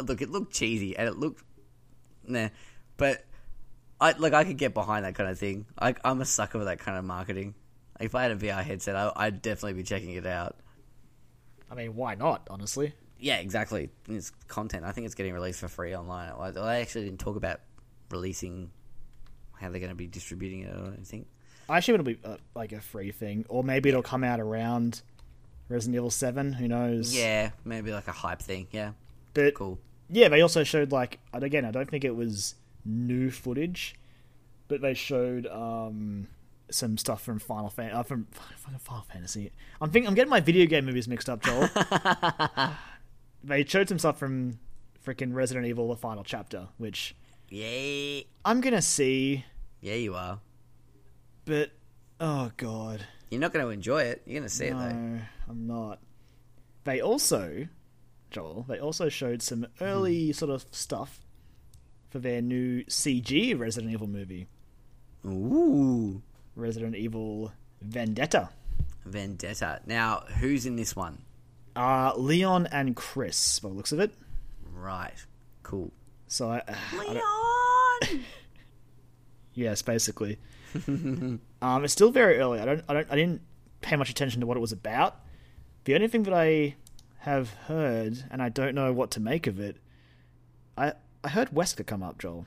Look, 0.00 0.22
it 0.22 0.30
looked 0.30 0.52
cheesy, 0.52 0.96
and 0.96 1.06
it 1.06 1.16
looked, 1.16 1.44
nah. 2.26 2.48
But 2.96 3.24
I 4.00 4.12
like 4.18 4.32
I 4.32 4.42
could 4.44 4.58
get 4.58 4.74
behind 4.74 5.04
that 5.04 5.14
kind 5.14 5.30
of 5.30 5.38
thing. 5.38 5.66
I, 5.78 5.94
I'm 6.04 6.20
a 6.20 6.24
sucker 6.24 6.58
for 6.58 6.64
that 6.64 6.80
kind 6.80 6.98
of 6.98 7.04
marketing. 7.04 7.54
Like, 8.00 8.06
if 8.06 8.14
I 8.16 8.22
had 8.22 8.32
a 8.32 8.36
VR 8.36 8.62
headset, 8.64 8.96
I, 8.96 9.12
I'd 9.14 9.42
definitely 9.42 9.74
be 9.74 9.82
checking 9.84 10.10
it 10.10 10.26
out. 10.26 10.56
I 11.70 11.74
mean, 11.74 11.94
why 11.94 12.16
not? 12.16 12.46
Honestly, 12.50 12.92
Yeah, 13.22 13.36
exactly. 13.36 13.88
It's 14.08 14.30
content. 14.48 14.84
I 14.84 14.90
think 14.90 15.06
it's 15.06 15.14
getting 15.14 15.32
released 15.32 15.60
for 15.60 15.68
free 15.68 15.94
online. 15.94 16.32
I 16.38 16.58
I 16.58 16.80
actually 16.80 17.04
didn't 17.04 17.20
talk 17.20 17.36
about 17.36 17.60
releasing 18.10 18.70
how 19.52 19.70
they're 19.70 19.78
going 19.78 19.90
to 19.90 19.96
be 19.96 20.08
distributing 20.08 20.62
it 20.62 20.76
or 20.76 20.92
anything. 20.92 21.26
I 21.68 21.78
assume 21.78 21.94
it'll 21.94 22.04
be 22.04 22.18
uh, 22.24 22.38
like 22.56 22.72
a 22.72 22.80
free 22.80 23.12
thing, 23.12 23.46
or 23.48 23.62
maybe 23.62 23.88
it'll 23.88 24.02
come 24.02 24.24
out 24.24 24.40
around 24.40 25.02
Resident 25.68 25.94
Evil 25.94 26.10
Seven. 26.10 26.52
Who 26.52 26.66
knows? 26.66 27.16
Yeah, 27.16 27.50
maybe 27.64 27.92
like 27.92 28.08
a 28.08 28.12
hype 28.12 28.42
thing. 28.42 28.66
Yeah, 28.72 28.92
but 29.34 29.54
cool. 29.54 29.78
yeah, 30.10 30.28
they 30.28 30.40
also 30.40 30.64
showed 30.64 30.90
like 30.90 31.20
again, 31.32 31.64
I 31.64 31.70
don't 31.70 31.88
think 31.88 32.04
it 32.04 32.16
was 32.16 32.56
new 32.84 33.30
footage, 33.30 33.94
but 34.66 34.80
they 34.80 34.94
showed 34.94 35.46
um 35.46 36.26
some 36.70 36.98
stuff 36.98 37.22
from 37.22 37.38
Final 37.38 37.70
Fan 37.70 37.92
uh, 37.92 38.02
from 38.02 38.26
Final 38.78 39.04
Fantasy. 39.12 39.52
I'm 39.80 39.90
thinking 39.90 40.08
I'm 40.08 40.14
getting 40.14 40.30
my 40.30 40.40
video 40.40 40.66
game 40.66 40.86
movies 40.86 41.06
mixed 41.06 41.28
up, 41.30 41.40
Joel. 41.44 41.68
they 43.44 43.64
showed 43.64 43.88
some 43.88 43.98
stuff 43.98 44.18
from 44.18 44.58
freaking 45.04 45.34
Resident 45.34 45.66
Evil: 45.66 45.88
The 45.88 45.96
Final 45.96 46.24
Chapter, 46.24 46.68
which 46.78 47.14
Yeah, 47.48 48.22
I'm 48.44 48.60
gonna 48.60 48.82
see, 48.82 49.44
yeah, 49.80 49.94
you 49.94 50.14
are. 50.14 50.40
but 51.44 51.70
oh 52.20 52.50
god, 52.56 53.04
You're 53.30 53.40
not 53.40 53.52
going 53.52 53.64
to 53.64 53.70
enjoy 53.70 54.02
it. 54.02 54.22
You're 54.26 54.40
going 54.40 54.48
to 54.48 54.54
see 54.54 54.66
it 54.66 54.78
though. 54.78 54.90
no, 54.90 55.20
I'm 55.48 55.66
not. 55.66 56.00
They 56.84 57.00
also, 57.00 57.66
Joel, 58.30 58.66
they 58.68 58.78
also 58.78 59.08
showed 59.08 59.40
some 59.40 59.66
hmm. 59.78 59.84
early 59.84 60.32
sort 60.32 60.50
of 60.50 60.66
stuff 60.70 61.20
for 62.10 62.18
their 62.18 62.42
new 62.42 62.84
CG 62.84 63.58
Resident 63.58 63.90
Evil 63.92 64.06
movie. 64.06 64.48
Ooh, 65.26 66.22
Resident 66.54 66.94
Evil 66.94 67.52
Vendetta. 67.80 68.50
Vendetta. 69.06 69.80
Now, 69.86 70.24
who's 70.38 70.66
in 70.66 70.76
this 70.76 70.94
one? 70.94 71.22
Uh, 71.74 72.12
Leon 72.16 72.66
and 72.70 72.94
Chris, 72.94 73.58
by 73.60 73.68
the 73.68 73.74
looks 73.74 73.92
of 73.92 74.00
it. 74.00 74.12
Right. 74.74 75.14
Cool. 75.62 75.92
So, 76.26 76.50
I, 76.50 76.62
I 76.68 77.04
don't- 77.04 78.10
Leon. 78.12 78.24
yes, 79.54 79.82
basically. 79.82 80.38
um, 80.88 81.40
it's 81.62 81.92
still 81.92 82.10
very 82.10 82.38
early. 82.38 82.60
I 82.60 82.64
don't, 82.64 82.82
I 82.88 82.94
don't, 82.94 83.06
I 83.10 83.16
didn't 83.16 83.42
pay 83.80 83.96
much 83.96 84.10
attention 84.10 84.40
to 84.40 84.46
what 84.46 84.56
it 84.56 84.60
was 84.60 84.72
about. 84.72 85.16
The 85.84 85.94
only 85.94 86.08
thing 86.08 86.22
that 86.24 86.34
I 86.34 86.76
have 87.18 87.50
heard, 87.50 88.22
and 88.30 88.42
I 88.42 88.48
don't 88.48 88.74
know 88.74 88.92
what 88.92 89.10
to 89.12 89.20
make 89.20 89.46
of 89.46 89.60
it, 89.60 89.76
I 90.76 90.92
I 91.24 91.28
heard 91.28 91.50
Wesker 91.50 91.86
come 91.86 92.02
up, 92.02 92.18
Joel. 92.18 92.46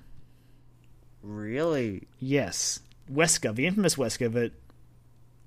Really? 1.22 2.08
Yes, 2.20 2.80
Wesker, 3.12 3.54
the 3.56 3.66
infamous 3.68 3.96
Wesker, 3.96 4.32
but 4.32 4.52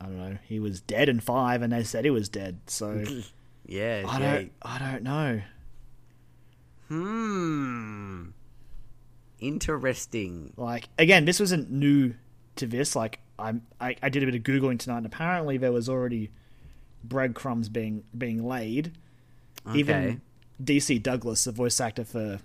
I 0.00 0.04
don't 0.06 0.18
know. 0.18 0.38
He 0.46 0.60
was 0.60 0.80
dead 0.80 1.08
in 1.08 1.20
five, 1.20 1.62
and 1.62 1.72
they 1.72 1.84
said 1.84 2.04
he 2.04 2.10
was 2.10 2.28
dead. 2.28 2.60
So 2.66 3.04
Yeah. 3.68 4.04
I 4.08 4.18
yeah. 4.18 4.34
don't, 4.34 4.52
I 4.62 4.78
don't 4.78 5.02
know. 5.04 5.42
Hmm. 6.88 8.30
Interesting. 9.38 10.52
Like 10.56 10.88
again, 10.98 11.24
this 11.24 11.38
wasn't 11.38 11.70
new 11.70 12.14
to 12.56 12.66
this. 12.66 12.96
Like 12.96 13.20
I'm, 13.38 13.62
I, 13.80 13.94
I 14.02 14.08
did 14.08 14.22
a 14.22 14.26
bit 14.26 14.34
of 14.34 14.42
googling 14.42 14.78
tonight, 14.78 14.98
and 14.98 15.06
apparently 15.06 15.58
there 15.58 15.70
was 15.70 15.88
already 15.88 16.30
breadcrumbs 17.04 17.68
being 17.68 18.04
being 18.16 18.44
laid. 18.44 18.96
Okay. 19.66 19.78
Even 19.78 20.22
DC 20.62 21.02
Douglas, 21.02 21.44
the 21.44 21.52
voice 21.52 21.80
actor 21.80 22.04
for 22.04 22.40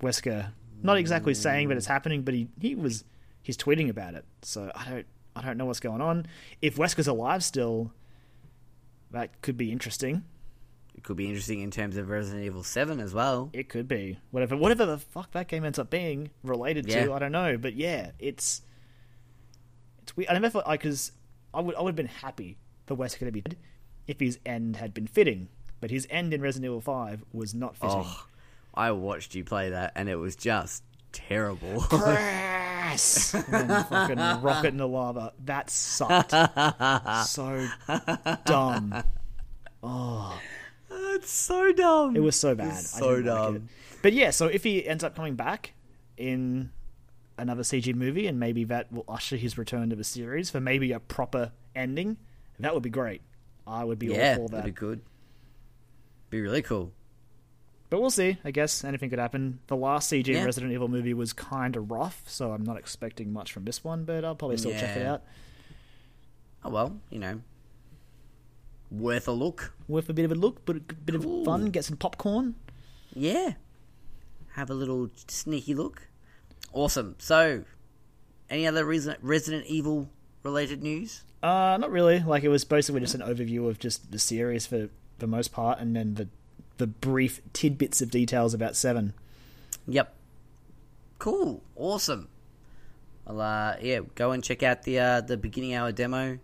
Wesker, 0.00 0.52
not 0.82 0.96
exactly 0.96 1.34
saying 1.34 1.68
that 1.68 1.76
it's 1.76 1.86
happening, 1.86 2.22
but 2.22 2.34
he, 2.34 2.48
he 2.60 2.74
was 2.74 3.04
he's 3.42 3.56
tweeting 3.56 3.90
about 3.90 4.14
it. 4.14 4.24
So 4.42 4.70
I 4.74 4.88
don't 4.88 5.06
I 5.36 5.42
don't 5.42 5.58
know 5.58 5.66
what's 5.66 5.80
going 5.80 6.00
on. 6.00 6.26
If 6.62 6.76
Wesker's 6.76 7.08
alive 7.08 7.44
still, 7.44 7.92
that 9.10 9.42
could 9.42 9.56
be 9.56 9.72
interesting. 9.72 10.24
It 11.02 11.06
could 11.06 11.16
be 11.16 11.26
interesting 11.26 11.58
in 11.62 11.72
terms 11.72 11.96
of 11.96 12.08
Resident 12.10 12.44
Evil 12.44 12.62
Seven 12.62 13.00
as 13.00 13.12
well. 13.12 13.50
It 13.52 13.68
could 13.68 13.88
be 13.88 14.18
whatever 14.30 14.56
whatever 14.56 14.86
the 14.86 14.98
fuck 14.98 15.32
that 15.32 15.48
game 15.48 15.64
ends 15.64 15.80
up 15.80 15.90
being 15.90 16.30
related 16.44 16.86
Yeah. 16.86 17.06
to. 17.06 17.12
I 17.12 17.18
don't 17.18 17.32
know, 17.32 17.58
but 17.58 17.74
yeah, 17.74 18.12
it's 18.20 18.62
it's 20.00 20.16
weird. 20.16 20.30
I 20.30 20.34
never 20.34 20.48
thought 20.48 20.70
because 20.70 21.10
I 21.52 21.60
would 21.60 21.74
I 21.74 21.80
would 21.82 21.88
have 21.88 21.96
been 21.96 22.06
happy 22.06 22.56
for 22.86 22.94
Wesker 22.96 23.18
to 23.26 23.32
be 23.32 23.40
dead 23.40 23.56
if 24.06 24.20
his 24.20 24.38
end 24.46 24.76
had 24.76 24.94
been 24.94 25.08
fitting, 25.08 25.48
but 25.80 25.90
his 25.90 26.06
end 26.08 26.32
in 26.32 26.40
Resident 26.40 26.66
Evil 26.66 26.80
Five 26.80 27.24
was 27.32 27.52
not 27.52 27.76
fitting. 27.76 28.04
Oh, 28.06 28.26
I 28.72 28.92
watched 28.92 29.34
you 29.34 29.42
play 29.42 29.70
that, 29.70 29.90
and 29.96 30.08
it 30.08 30.16
was 30.16 30.36
just 30.36 30.84
terrible. 31.10 31.80
Then 31.92 33.68
fucking 33.84 34.18
rocket 34.42 34.68
in 34.68 34.76
the 34.76 34.86
lava. 34.86 35.32
That 35.46 35.68
sucked. 35.68 36.30
so 37.28 37.66
dumb. 38.44 39.02
It's 41.14 41.30
so 41.30 41.72
dumb. 41.72 42.16
It 42.16 42.20
was 42.20 42.36
so 42.36 42.54
bad. 42.54 42.68
It's 42.68 42.96
I 42.96 43.00
so 43.00 43.16
didn't 43.16 43.26
like 43.34 43.44
dumb. 43.44 43.56
it. 43.56 43.62
But 44.02 44.12
yeah, 44.12 44.30
so 44.30 44.46
if 44.46 44.64
he 44.64 44.86
ends 44.86 45.04
up 45.04 45.14
coming 45.14 45.34
back 45.36 45.74
in 46.16 46.70
another 47.38 47.62
CG 47.62 47.94
movie, 47.94 48.26
and 48.26 48.38
maybe 48.38 48.64
that 48.64 48.92
will 48.92 49.04
usher 49.08 49.36
his 49.36 49.56
return 49.56 49.90
to 49.90 49.96
the 49.96 50.04
series 50.04 50.50
for 50.50 50.60
maybe 50.60 50.92
a 50.92 51.00
proper 51.00 51.52
ending, 51.74 52.16
that 52.58 52.74
would 52.74 52.82
be 52.82 52.90
great. 52.90 53.22
I 53.66 53.84
would 53.84 53.98
be 53.98 54.08
yeah, 54.08 54.36
all 54.38 54.46
for 54.46 54.50
that. 54.50 54.56
That'd 54.58 54.74
be 54.74 54.78
good. 54.78 55.00
Be 56.30 56.40
really 56.40 56.62
cool. 56.62 56.92
But 57.90 58.00
we'll 58.00 58.10
see. 58.10 58.38
I 58.42 58.50
guess 58.52 58.84
anything 58.84 59.10
could 59.10 59.18
happen. 59.18 59.60
The 59.66 59.76
last 59.76 60.10
CG 60.10 60.26
Yeah. 60.28 60.44
Resident 60.44 60.72
Evil 60.72 60.88
movie 60.88 61.12
was 61.12 61.32
kind 61.34 61.76
of 61.76 61.90
rough, 61.90 62.22
so 62.26 62.52
I'm 62.52 62.64
not 62.64 62.78
expecting 62.78 63.32
much 63.32 63.52
from 63.52 63.64
this 63.64 63.84
one. 63.84 64.04
But 64.04 64.24
I'll 64.24 64.34
probably 64.34 64.56
still 64.56 64.72
check 64.72 64.96
it 64.96 65.06
out. 65.06 65.22
Oh 66.64 66.70
well, 66.70 66.96
you 67.10 67.18
know, 67.18 67.40
worth 68.92 69.26
a 69.26 69.32
look. 69.32 69.74
Worth 69.88 70.08
a 70.08 70.12
bit 70.12 70.24
of 70.24 70.32
a 70.32 70.34
look, 70.36 70.64
but 70.64 70.76
a 70.76 70.80
bit 70.80 71.14
of 71.14 71.24
fun. 71.44 71.66
Get 71.66 71.84
some 71.84 71.96
popcorn. 71.96 72.54
Yeah, 73.14 73.54
have 74.54 74.70
a 74.70 74.74
little 74.74 75.10
sneaky 75.26 75.74
look. 75.74 76.08
Awesome. 76.72 77.16
So, 77.18 77.64
any 78.48 78.66
other 78.66 78.84
Resi- 78.84 79.16
Resident 79.20 79.66
Evil 79.66 80.08
related 80.42 80.82
news? 80.82 81.24
Uh, 81.42 81.76
not 81.80 81.90
really. 81.90 82.20
Like 82.20 82.44
it 82.44 82.48
was 82.48 82.64
basically 82.64 83.00
just 83.00 83.14
an 83.14 83.20
overview 83.20 83.68
of 83.68 83.78
just 83.78 84.12
the 84.12 84.18
series 84.18 84.66
for 84.66 84.88
the 85.18 85.26
most 85.26 85.52
part, 85.52 85.78
and 85.80 85.96
then 85.96 86.14
the 86.14 86.28
the 86.78 86.86
brief 86.86 87.40
tidbits 87.52 88.00
of 88.00 88.10
details 88.10 88.54
about 88.54 88.76
Seven. 88.76 89.14
Yep. 89.86 90.14
Cool. 91.18 91.62
Awesome. 91.76 92.28
Well, 93.26 93.40
uh, 93.40 93.76
yeah, 93.80 94.00
go 94.14 94.32
and 94.32 94.42
check 94.42 94.62
out 94.62 94.82
the 94.84 94.98
uh, 94.98 95.20
the 95.20 95.36
beginning 95.36 95.74
hour 95.74 95.92
demo. 95.92 96.38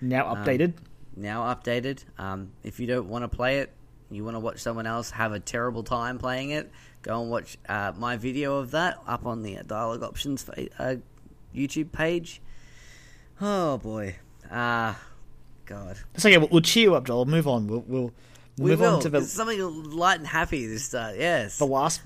Now 0.00 0.34
updated. 0.34 0.74
Now 1.16 1.54
updated. 1.54 2.04
Um, 2.18 2.52
if 2.62 2.80
you 2.80 2.86
don't 2.86 3.08
want 3.08 3.22
to 3.22 3.28
play 3.28 3.58
it, 3.58 3.72
you 4.10 4.24
want 4.24 4.34
to 4.36 4.40
watch 4.40 4.58
someone 4.58 4.86
else 4.86 5.10
have 5.10 5.32
a 5.32 5.40
terrible 5.40 5.82
time 5.82 6.18
playing 6.18 6.50
it, 6.50 6.70
go 7.02 7.20
and 7.20 7.30
watch 7.30 7.58
uh, 7.68 7.92
my 7.96 8.16
video 8.16 8.58
of 8.58 8.72
that 8.72 8.98
up 9.06 9.26
on 9.26 9.42
the 9.42 9.58
Dialogue 9.66 10.02
Options 10.02 10.42
fa- 10.42 10.68
uh, 10.78 10.96
YouTube 11.54 11.92
page. 11.92 12.40
Oh 13.40 13.78
boy, 13.78 14.16
ah, 14.50 15.00
God, 15.66 15.98
so 16.16 16.28
yeah, 16.28 16.38
we'll, 16.38 16.48
we'll 16.48 16.60
cheer 16.62 16.84
you 16.84 16.94
up, 16.94 17.06
Joel. 17.06 17.24
Move 17.26 17.48
on. 17.48 17.66
We'll 17.66 17.84
we'll, 17.86 18.02
we'll 18.02 18.12
we 18.58 18.70
move 18.70 18.80
will. 18.80 18.94
on 18.94 19.00
to 19.00 19.08
the 19.08 19.18
It's 19.18 19.32
something 19.32 19.90
light 19.90 20.18
and 20.18 20.26
happy 20.26 20.66
this 20.66 20.84
start. 20.84 21.16
Yes, 21.16 21.58
the 21.58 21.66
last 21.66 22.02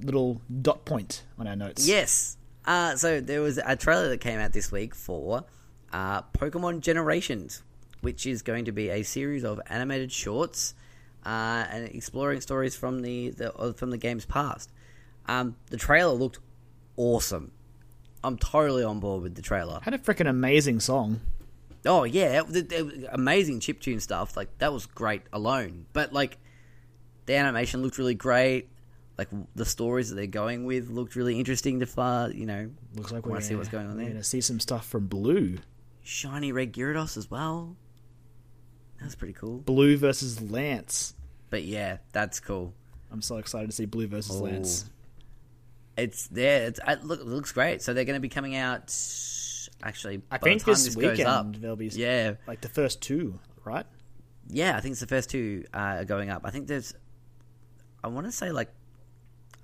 little 0.00 0.40
dot 0.60 0.84
point 0.84 1.24
on 1.38 1.46
our 1.46 1.56
notes. 1.56 1.88
Yes. 1.88 2.36
Uh, 2.66 2.96
so 2.96 3.20
there 3.20 3.40
was 3.40 3.58
a 3.64 3.76
trailer 3.76 4.08
that 4.08 4.20
came 4.20 4.40
out 4.40 4.52
this 4.52 4.72
week 4.72 4.92
for 4.94 5.44
uh, 5.92 6.22
Pokemon 6.22 6.80
Generations, 6.80 7.62
which 8.06 8.24
is 8.24 8.42
going 8.42 8.64
to 8.66 8.70
be 8.72 8.88
a 8.88 9.02
series 9.02 9.42
of 9.44 9.60
animated 9.66 10.12
shorts 10.12 10.74
uh, 11.24 11.66
and 11.72 11.88
exploring 11.88 12.40
stories 12.40 12.76
from 12.76 13.00
the, 13.02 13.30
the 13.30 13.74
from 13.76 13.90
the 13.90 13.98
game's 13.98 14.24
past. 14.24 14.70
Um, 15.26 15.56
the 15.70 15.76
trailer 15.76 16.12
looked 16.14 16.38
awesome. 16.96 17.50
I'm 18.22 18.38
totally 18.38 18.84
on 18.84 19.00
board 19.00 19.24
with 19.24 19.34
the 19.34 19.42
trailer. 19.42 19.80
Had 19.82 19.92
a 19.94 19.98
freaking 19.98 20.28
amazing 20.28 20.78
song. 20.78 21.20
Oh 21.84 22.04
yeah, 22.04 22.42
it- 22.42 22.56
it- 22.56 22.72
it- 22.72 23.08
amazing 23.10 23.58
chiptune 23.58 24.00
stuff. 24.00 24.36
Like 24.36 24.56
that 24.58 24.72
was 24.72 24.86
great 24.86 25.22
alone. 25.32 25.86
But 25.92 26.12
like 26.12 26.38
the 27.26 27.34
animation 27.34 27.82
looked 27.82 27.98
really 27.98 28.14
great. 28.14 28.68
Like 29.18 29.28
the 29.56 29.64
stories 29.64 30.10
that 30.10 30.14
they're 30.14 30.26
going 30.28 30.64
with 30.64 30.90
looked 30.90 31.16
really 31.16 31.40
interesting 31.40 31.80
to 31.80 31.86
far. 31.86 32.30
You 32.30 32.46
know, 32.46 32.70
Looks 32.94 33.10
like 33.10 33.26
we're 33.26 33.32
gonna 33.32 33.42
see 33.44 33.56
what's 33.56 33.68
going 33.68 33.86
on 33.88 33.96
there. 33.96 34.06
We're 34.06 34.10
going 34.12 34.22
to 34.22 34.28
see 34.28 34.40
some 34.40 34.60
stuff 34.60 34.86
from 34.86 35.08
Blue. 35.08 35.58
Shiny 36.04 36.52
red 36.52 36.72
Gyarados 36.72 37.16
as 37.16 37.28
well. 37.30 37.74
That's 39.00 39.14
pretty 39.14 39.34
cool. 39.34 39.58
Blue 39.58 39.96
versus 39.96 40.40
Lance. 40.40 41.14
But 41.50 41.64
yeah, 41.64 41.98
that's 42.12 42.40
cool. 42.40 42.74
I'm 43.10 43.22
so 43.22 43.36
excited 43.36 43.70
to 43.70 43.76
see 43.76 43.84
Blue 43.86 44.06
versus 44.06 44.36
Oh. 44.40 44.44
Lance. 44.44 44.90
It's 45.96 46.26
there. 46.28 46.66
It's, 46.66 46.80
it, 46.86 47.04
look, 47.04 47.20
it 47.20 47.26
looks 47.26 47.52
great. 47.52 47.82
So 47.82 47.94
they're 47.94 48.04
going 48.04 48.16
to 48.16 48.20
be 48.20 48.28
coming 48.28 48.56
out. 48.56 48.94
Actually, 49.82 50.22
I 50.30 50.38
think 50.38 50.64
this, 50.64 50.84
this 50.84 50.96
weekend 50.96 51.28
up, 51.28 51.56
there'll 51.56 51.76
be 51.76 51.88
yeah, 51.88 52.34
like 52.46 52.60
the 52.60 52.68
first 52.68 53.02
two, 53.02 53.38
right? 53.64 53.84
yeah. 54.48 54.76
I 54.76 54.80
think 54.80 54.92
it's 54.92 55.00
the 55.00 55.06
first 55.06 55.28
two 55.30 55.64
uh, 55.74 55.78
are 55.98 56.04
going 56.04 56.30
up. 56.30 56.42
I 56.44 56.50
think 56.50 56.66
there's. 56.66 56.94
I 58.02 58.08
want 58.08 58.26
to 58.26 58.32
say 58.32 58.50
like, 58.52 58.70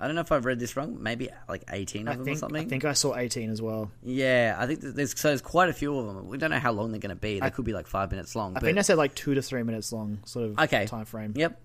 I 0.03 0.07
don't 0.07 0.15
know 0.17 0.21
if 0.23 0.33
I've 0.33 0.45
read 0.45 0.59
this 0.59 0.77
wrong. 0.77 1.01
Maybe 1.01 1.29
like 1.49 1.63
eighteen 1.71 2.09
of 2.09 2.15
I 2.15 2.17
them 2.17 2.25
think 2.25 2.37
or 2.37 2.41
something. 2.41 2.67
I 2.67 2.69
think 2.69 2.85
I 2.85 2.93
saw 2.93 3.17
18 3.17 3.51
as 3.51 3.63
well. 3.63 3.91
Yeah, 4.03 4.57
I 4.59 4.67
think 4.67 4.81
there's 4.83 5.19
so 5.19 5.29
there's 5.29 5.41
quite 5.41 5.69
a 5.69 5.73
few 5.73 5.97
of 5.97 6.07
them. 6.07 6.27
We 6.29 6.39
don't 6.39 6.51
know 6.51 6.59
how 6.59 6.73
long 6.73 6.91
they're 6.91 7.01
going 7.01 7.11
to 7.11 7.21
be. 7.21 7.39
They 7.41 7.47
I- 7.47 7.51
could 7.51 7.65
be 7.65 7.73
like 7.73 7.87
five 7.87 8.11
minutes 8.11 8.35
long. 8.35 8.53
I 8.53 8.55
but 8.55 8.63
think 8.65 8.77
they 8.77 8.83
said 8.83 8.99
like 8.99 9.15
two 9.15 9.35
to 9.35 9.43
three 9.43 9.63
minutes 9.63 9.93
long, 9.93 10.19
sort 10.25 10.47
of 10.51 10.59
Okay. 10.59 10.87
time 10.87 11.05
frame. 11.05 11.33
Yep, 11.37 11.61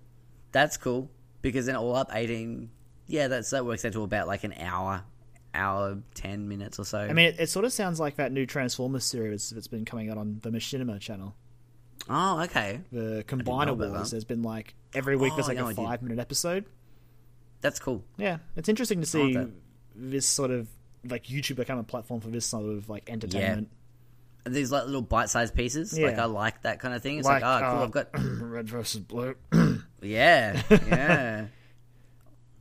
that's 0.52 0.76
cool 0.76 1.10
because 1.42 1.66
then 1.66 1.76
all 1.76 1.94
up 1.96 2.10
eighteen. 2.14 2.70
Yeah, 3.08 3.28
that's 3.28 3.50
that 3.50 3.66
works 3.66 3.84
out 3.84 3.92
to 3.94 4.02
about 4.04 4.26
like 4.28 4.44
an 4.44 4.52
hour, 4.60 5.02
hour 5.54 5.98
ten 6.14 6.46
minutes 6.48 6.78
or 6.78 6.84
so. 6.84 6.98
I 6.98 7.12
mean, 7.12 7.26
it, 7.26 7.36
it 7.40 7.48
sort 7.48 7.64
of 7.64 7.72
sounds 7.72 7.98
like 7.98 8.16
that 8.16 8.30
new 8.32 8.46
Transformers 8.46 9.04
series 9.04 9.50
that's 9.50 9.66
been 9.66 9.84
coming 9.84 10.10
out 10.10 10.18
on 10.18 10.38
the 10.42 10.50
Machinima 10.50 11.00
channel. 11.00 11.34
oh 12.08 12.40
okay, 12.42 12.80
The 12.92 13.24
Combiner 13.26 13.76
Wars. 13.76 14.10
There's 14.12 14.24
been 14.24 14.42
like 14.42 14.74
every 14.94 15.16
week 15.16 15.32
there's 15.34 15.46
Oh, 15.46 15.48
like 15.48 15.58
no, 15.58 15.66
a 15.66 15.70
I 15.70 15.74
five 15.74 16.02
minute 16.02 16.18
episode. 16.18 16.66
That's 17.60 17.78
cool. 17.78 18.04
Yeah, 18.16 18.38
it's 18.56 18.68
interesting 18.68 19.02
to 19.02 19.18
I 19.18 19.22
like 19.22 19.46
see 19.46 19.52
this 19.96 20.26
sort 20.26 20.50
of 20.50 20.68
like 21.04 21.24
YouTube 21.26 21.56
become 21.56 21.78
a 21.78 21.82
platform 21.84 22.20
for 22.20 22.28
this 22.28 22.46
sort 22.46 22.66
of 22.66 22.88
like 22.88 23.08
entertainment. 23.10 23.68
And 24.44 24.54
These 24.54 24.70
like 24.72 24.86
little 24.86 25.02
bite-sized 25.02 25.54
pieces. 25.54 25.98
Like 25.98 26.18
I 26.18 26.24
like 26.24 26.62
that 26.62 26.80
kind 26.80 26.94
of 26.94 27.02
thing. 27.02 27.18
It's 27.18 27.26
like, 27.26 27.42
Like, 27.42 27.62
oh, 27.62 27.66
cool. 27.70 27.78
uh, 27.80 27.84
I've 27.84 27.90
got 27.90 28.08
Red 28.40 28.68
versus 28.68 29.00
Blue. 29.00 29.34
yeah, 30.02 30.62
yeah. 30.70 31.46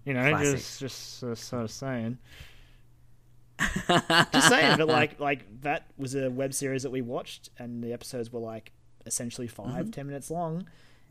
You 0.05 0.13
know, 0.13 0.29
Classic. 0.29 0.55
just 0.55 0.79
just 0.79 1.23
uh, 1.23 1.35
sort 1.35 1.63
of 1.63 1.71
saying. 1.71 2.17
just 3.89 4.47
saying, 4.49 4.77
but 4.77 4.87
like 4.87 5.19
like 5.19 5.61
that 5.63 5.87
was 5.97 6.15
a 6.15 6.29
web 6.29 6.53
series 6.53 6.83
that 6.83 6.91
we 6.91 7.01
watched, 7.01 7.49
and 7.57 7.83
the 7.83 7.91
episodes 7.91 8.31
were 8.31 8.39
like 8.39 8.71
essentially 9.05 9.47
5 9.47 9.91
ten 9.91 10.07
minutes 10.07 10.29
long. 10.31 10.61
Mm-hmm. 10.61 10.67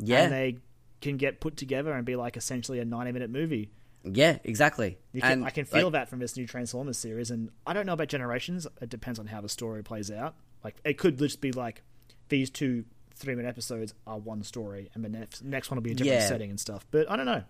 Yeah. 0.07 0.23
and 0.25 0.33
they 0.33 0.57
can 1.01 1.17
get 1.19 1.41
put 1.41 1.57
together 1.57 1.93
and 1.93 2.05
be 2.07 2.17
like 2.17 2.37
essentially 2.37 2.79
a 2.79 2.85
ninety 2.85 3.13
minute 3.13 3.31
movie. 3.31 3.71
Yeah, 4.13 4.39
exactly. 4.45 4.99
You 5.13 5.21
can, 5.21 5.45
I 5.45 5.51
can 5.51 5.65
feel 5.65 5.85
like, 5.85 5.93
that 5.93 6.09
from 6.09 6.19
this 6.19 6.37
new 6.37 6.47
Transformers 6.47 6.99
series, 6.99 7.31
and 7.31 7.51
I 7.67 7.73
don't 7.73 7.87
know 7.87 7.93
about 7.93 8.09
Generations. 8.09 8.67
It 8.81 8.89
depends 8.89 9.19
on 9.19 9.27
how 9.27 9.41
the 9.41 9.49
story 9.49 9.83
plays 9.83 10.11
out. 10.11 10.35
Like 10.65 10.77
it 10.85 10.99
could 10.99 11.19
just 11.19 11.41
be 11.41 11.53
like 11.53 11.83
these 12.29 12.51
two 12.51 12.85
three 13.15 13.35
minute 13.35 13.49
episodes 13.49 13.95
are 14.07 14.19
one 14.19 14.43
story, 14.43 14.91
and 14.95 15.05
the 15.05 15.09
next 15.09 15.43
next 15.43 15.71
one 15.71 15.77
will 15.77 15.83
be 15.83 15.93
a 15.93 15.95
different 15.95 16.21
Yeah. 16.21 16.29
setting 16.29 16.51
and 16.51 16.61
stuff. 16.61 16.87
But 16.91 17.11
I 17.11 17.17
don't 17.17 17.27
know. 17.27 17.43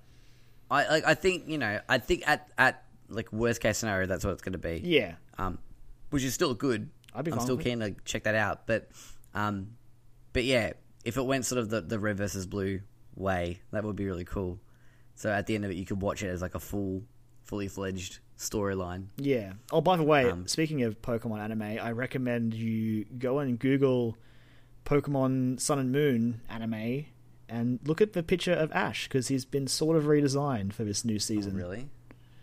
I 0.70 0.88
like. 0.88 1.04
I 1.06 1.14
think 1.14 1.44
you 1.48 1.58
know. 1.58 1.80
I 1.88 1.98
think 1.98 2.28
at 2.28 2.48
at 2.58 2.82
like 3.08 3.32
worst 3.32 3.60
case 3.60 3.78
scenario, 3.78 4.06
that's 4.06 4.24
what 4.24 4.32
it's 4.32 4.42
going 4.42 4.54
to 4.54 4.58
be. 4.58 4.80
Yeah, 4.84 5.14
um, 5.38 5.58
which 6.10 6.24
is 6.24 6.34
still 6.34 6.54
good. 6.54 6.90
I'd 7.14 7.24
be 7.24 7.32
I'm 7.32 7.40
still 7.40 7.56
keen 7.56 7.80
to 7.80 7.94
check 8.04 8.24
that 8.24 8.34
out, 8.34 8.66
but 8.66 8.88
um, 9.34 9.76
but 10.32 10.44
yeah, 10.44 10.72
if 11.04 11.16
it 11.16 11.22
went 11.24 11.46
sort 11.46 11.60
of 11.60 11.70
the, 11.70 11.80
the 11.80 11.98
red 11.98 12.16
versus 12.16 12.46
blue 12.46 12.80
way, 13.14 13.60
that 13.70 13.84
would 13.84 13.96
be 13.96 14.06
really 14.06 14.24
cool. 14.24 14.58
So 15.16 15.30
at 15.30 15.46
the 15.46 15.54
end 15.56 15.64
of 15.64 15.70
it, 15.70 15.76
you 15.76 15.84
could 15.84 16.00
watch 16.00 16.22
it 16.22 16.28
as 16.28 16.40
like 16.42 16.54
a 16.54 16.60
full, 16.60 17.02
fully 17.44 17.68
fledged 17.68 18.18
storyline. 18.38 19.06
Yeah. 19.16 19.54
Oh, 19.72 19.80
by 19.80 19.96
the 19.96 20.02
way, 20.04 20.30
Um, 20.30 20.46
speaking 20.46 20.82
of 20.82 21.00
Pokemon 21.02 21.40
anime, 21.40 21.62
I 21.62 21.90
recommend 21.92 22.54
you 22.54 23.04
go 23.18 23.38
and 23.40 23.58
Google 23.58 24.16
Pokemon 24.84 25.58
Sun 25.60 25.78
and 25.78 25.90
Moon 25.92 26.40
anime 26.48 27.06
and 27.48 27.78
look 27.84 28.00
at 28.00 28.12
the 28.12 28.22
picture 28.22 28.52
of 28.52 28.70
Ash 28.72 29.08
because 29.08 29.28
he's 29.28 29.44
been 29.44 29.66
sort 29.66 29.96
of 29.96 30.04
redesigned 30.04 30.72
for 30.72 30.84
this 30.84 31.04
new 31.04 31.18
season. 31.18 31.52
Oh, 31.54 31.58
Really? 31.58 31.88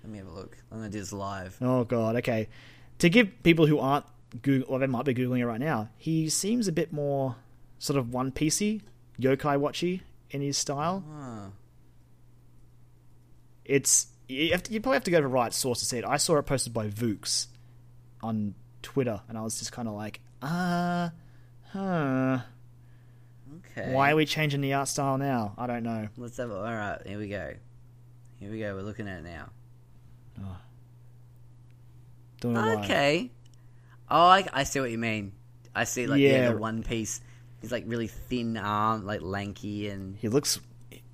Let 0.04 0.12
me 0.12 0.18
have 0.18 0.28
a 0.28 0.32
look. 0.32 0.58
I'm 0.72 0.80
gonna 0.80 0.90
do 0.90 1.00
this 1.00 1.14
live. 1.14 1.58
Oh 1.62 1.86
god, 1.86 2.18
okay. 2.18 2.50
To 3.00 3.10
give 3.10 3.42
people 3.44 3.68
who 3.68 3.80
aren't 3.80 4.06
Google, 4.42 4.68
or 4.74 4.80
they 4.80 4.88
might 4.88 5.06
be 5.06 5.14
googling 5.14 5.40
it 5.40 5.46
right 5.46 5.60
now, 5.62 5.90
he 5.98 6.28
seems 6.28 6.68
a 6.68 6.74
bit 6.74 6.92
more 6.92 7.36
sort 7.80 7.98
of 7.98 8.12
One 8.12 8.32
Piecey, 8.32 8.82
yokai 9.20 9.58
watchy 9.58 10.02
in 10.32 10.42
his 10.42 10.58
style. 10.58 11.06
Ah. 11.10 11.48
It's 13.66 14.08
you, 14.28 14.52
have 14.52 14.64
to, 14.64 14.74
you 14.74 14.80
probably 14.82 14.96
have 14.96 15.04
to 15.06 15.12
go 15.12 15.18
to 15.18 15.24
the 15.24 15.28
right 15.28 15.54
source 15.54 15.80
to 15.80 15.86
see 15.86 15.98
it. 15.98 16.06
I 16.06 16.18
saw 16.18 16.38
it 16.38 16.44
posted 16.44 16.74
by 16.74 16.88
Vooks 16.90 17.48
on 18.22 18.56
Twitter, 18.82 19.22
and 19.30 19.38
I 19.38 19.42
was 19.42 19.60
just 19.60 19.72
kind 19.72 19.88
of 19.88 19.94
like, 19.94 20.20
uh, 20.42 21.10
huh. 21.72 22.40
Okay. 23.78 23.94
Why 23.94 24.12
are 24.12 24.16
we 24.16 24.26
changing 24.26 24.62
the 24.62 24.74
art 24.74 24.88
style 24.88 25.18
now? 25.18 25.54
I 25.58 25.68
don't 25.68 25.84
know. 25.84 26.08
Let's 26.18 26.38
have. 26.38 26.52
A, 26.52 26.56
all 26.56 26.64
right. 26.64 27.00
Here 27.06 27.18
we 27.18 27.28
go. 27.28 27.54
Here 28.40 28.52
we 28.52 28.60
go. 28.60 28.76
We're 28.76 28.82
looking 28.84 29.08
at 29.08 29.20
it 29.20 29.24
now. 29.24 29.50
Don't 32.42 32.54
know 32.54 32.62
why. 32.62 32.84
Okay. 32.84 33.32
Oh, 34.10 34.26
I, 34.28 34.46
I 34.52 34.64
see 34.64 34.80
what 34.80 34.92
you 34.92 34.98
mean. 34.98 35.32
I 35.74 35.86
see, 35.86 36.08
like, 36.08 36.20
yeah, 36.20 36.30
Yeah. 36.32 36.52
the 36.52 36.58
one 36.58 36.84
piece. 36.84 37.22
He's 37.62 37.72
like 37.72 37.86
really 37.88 38.08
thin 38.08 38.58
arm, 38.58 39.06
like 39.06 39.22
lanky, 39.22 39.88
and 39.88 40.18
He 40.18 40.28
looks 40.28 40.60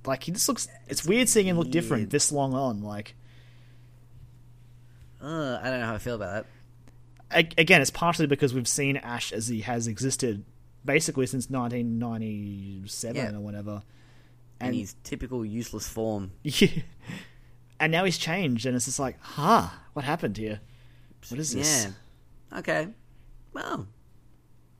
like 0.05 0.23
he 0.23 0.31
just 0.31 0.47
looks. 0.47 0.67
It's 0.87 1.05
weird 1.05 1.29
seeing 1.29 1.47
him 1.47 1.57
look 1.57 1.71
different 1.71 2.09
this 2.09 2.31
long 2.31 2.53
on. 2.53 2.81
Like 2.81 3.15
uh, 5.21 5.59
I 5.61 5.69
don't 5.69 5.79
know 5.81 5.85
how 5.85 5.95
I 5.95 5.97
feel 5.99 6.15
about 6.15 6.45
that. 7.31 7.53
again, 7.57 7.81
it's 7.81 7.91
partially 7.91 8.27
because 8.27 8.53
we've 8.53 8.67
seen 8.67 8.97
Ash 8.97 9.31
as 9.33 9.47
he 9.47 9.61
has 9.61 9.87
existed 9.87 10.43
basically 10.85 11.25
since 11.25 11.49
1997 11.49 13.15
Yeah. 13.15 13.37
or 13.37 13.41
whatever, 13.41 13.83
And 14.59 14.69
and 14.69 14.75
his 14.75 14.95
typical 15.03 15.45
useless 15.45 15.87
form. 15.87 16.31
yeah, 16.43 16.69
and 17.79 17.91
now 17.91 18.05
he's 18.05 18.17
changed, 18.17 18.65
and 18.65 18.75
it's 18.75 18.85
just 18.85 18.99
like, 18.99 19.17
huh, 19.19 19.67
what 19.93 20.05
happened 20.05 20.37
here? 20.37 20.61
What 21.29 21.39
is 21.39 21.53
this? 21.53 21.85
Yeah. 21.85 22.59
Okay. 22.59 22.87
Well, 23.51 23.87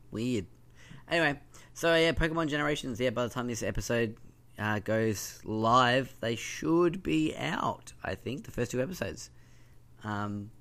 weird. 0.10 0.46
Anyway, 1.10 1.38
so 1.74 1.94
yeah, 1.96 2.14
Pokemon 2.14 2.48
Generations. 2.48 3.00
Yeah, 3.00 3.10
by 3.10 3.24
the 3.24 3.30
time 3.34 3.48
this 3.48 3.62
episode 3.64 4.16
uh, 4.60 4.80
goes 4.80 5.40
live, 5.46 6.14
they 6.20 6.36
should 6.36 7.02
be 7.02 7.34
out. 7.38 7.94
I 8.04 8.16
think 8.16 8.44
the 8.44 8.52
first 8.52 8.72
two 8.72 8.82
episodes. 8.82 9.30
Um. 10.04 10.52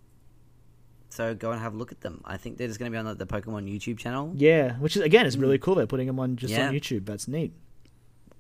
So 1.11 1.35
go 1.35 1.51
and 1.53 1.61
have 1.61 1.75
a 1.75 1.77
look 1.77 1.91
at 1.91 2.03
them. 2.03 2.21
I 2.25 2.37
think 2.37 2.59
they're 2.59 2.67
just 2.69 2.79
going 2.79 2.93
to 2.93 2.95
be 2.95 2.99
on 2.99 3.07
the, 3.07 3.15
the 3.15 3.27
Pokemon 3.27 3.67
YouTube 3.73 3.99
channel. 3.99 4.33
Yeah, 4.37 4.75
which 4.75 4.95
is 4.97 5.03
again 5.03 5.27
is 5.27 5.39
really 5.39 5.59
cool. 5.59 5.75
They're 5.75 5.87
putting 5.87 6.07
them 6.07 6.21
on 6.21 6.37
just 6.37 6.53
Yeah. 6.53 6.69
on 6.69 6.75
YouTube. 6.75 7.07
That's 7.07 7.27
neat. 7.27 7.53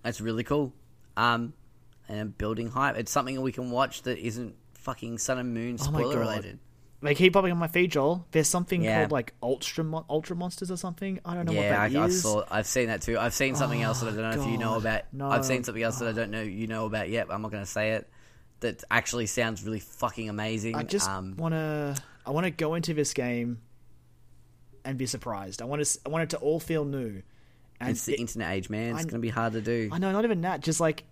That's 0.02 0.20
really 0.20 0.44
cool. 0.44 0.72
Um, 1.16 1.54
and 2.08 2.36
building 2.36 2.68
hype. 2.70 2.96
It's 2.96 3.10
something 3.10 3.40
we 3.40 3.52
can 3.52 3.70
watch 3.70 4.02
that 4.02 4.18
isn't 4.18 4.54
fucking 4.74 5.18
Sun 5.18 5.38
and 5.38 5.52
Moon 5.54 5.76
Oh 5.80 5.84
spoiler 5.84 6.14
God. 6.14 6.20
related. 6.20 6.58
They 7.00 7.14
keep 7.14 7.32
popping 7.32 7.52
on 7.52 7.58
my 7.58 7.68
feed, 7.68 7.92
Joel. 7.92 8.26
There's 8.32 8.48
something 8.48 8.82
Yeah. 8.82 9.00
called 9.00 9.12
like 9.12 9.32
Ultra 9.40 9.84
Mon- 9.84 10.04
Ultra 10.10 10.34
Monsters 10.34 10.70
or 10.70 10.76
something. 10.76 11.20
I 11.24 11.34
don't 11.34 11.46
know 11.46 11.52
yeah, 11.52 11.80
what 11.80 11.90
that 11.92 12.00
I, 12.00 12.04
I've 12.04 12.12
saw, 12.12 12.44
I've 12.50 12.66
seen 12.66 12.88
that 12.88 13.02
too. 13.02 13.16
I've 13.18 13.34
seen 13.34 13.54
something 13.54 13.80
else 13.80 14.00
that 14.00 14.08
I 14.08 14.16
don't 14.16 14.36
know 14.36 14.42
if 14.42 14.50
you 14.50 14.58
know 14.58 14.76
about. 14.76 15.02
no. 15.12 15.30
I've 15.30 15.44
seen 15.44 15.62
something 15.62 15.82
else 15.82 16.00
that 16.00 16.08
I 16.08 16.12
don't 16.12 16.30
know 16.32 16.42
you 16.42 16.66
know 16.66 16.86
about 16.86 17.08
yet. 17.08 17.28
I'm 17.30 17.42
not 17.42 17.52
going 17.52 17.62
to 17.62 17.70
say 17.70 17.92
it. 17.92 18.10
That 18.60 18.82
actually 18.90 19.26
sounds 19.26 19.64
really 19.64 19.78
fucking 19.78 20.28
amazing. 20.28 20.74
I 20.74 20.82
just 20.82 21.08
um, 21.08 21.36
want 21.36 21.54
to. 21.54 21.96
I 22.26 22.30
want 22.30 22.44
to 22.46 22.50
go 22.50 22.74
into 22.74 22.92
this 22.94 23.14
game 23.14 23.60
and 24.84 24.98
be 24.98 25.06
surprised. 25.06 25.62
I 25.62 25.66
want 25.66 25.84
to. 25.84 26.00
I 26.04 26.08
want 26.08 26.24
it 26.24 26.30
to 26.30 26.38
all 26.38 26.58
feel 26.58 26.84
new. 26.84 27.22
And 27.80 27.90
it's 27.90 28.06
the 28.06 28.14
it- 28.14 28.20
internet 28.20 28.52
age, 28.56 28.68
man. 28.68 28.96
It's 28.96 29.04
going 29.04 29.20
to 29.20 29.24
be 29.24 29.28
hard 29.28 29.52
to 29.52 29.60
do. 29.60 29.88
I 29.92 29.98
know, 29.98 30.10
not 30.10 30.24
even 30.24 30.40
that. 30.40 30.62
Just 30.62 30.80
like 30.80 31.04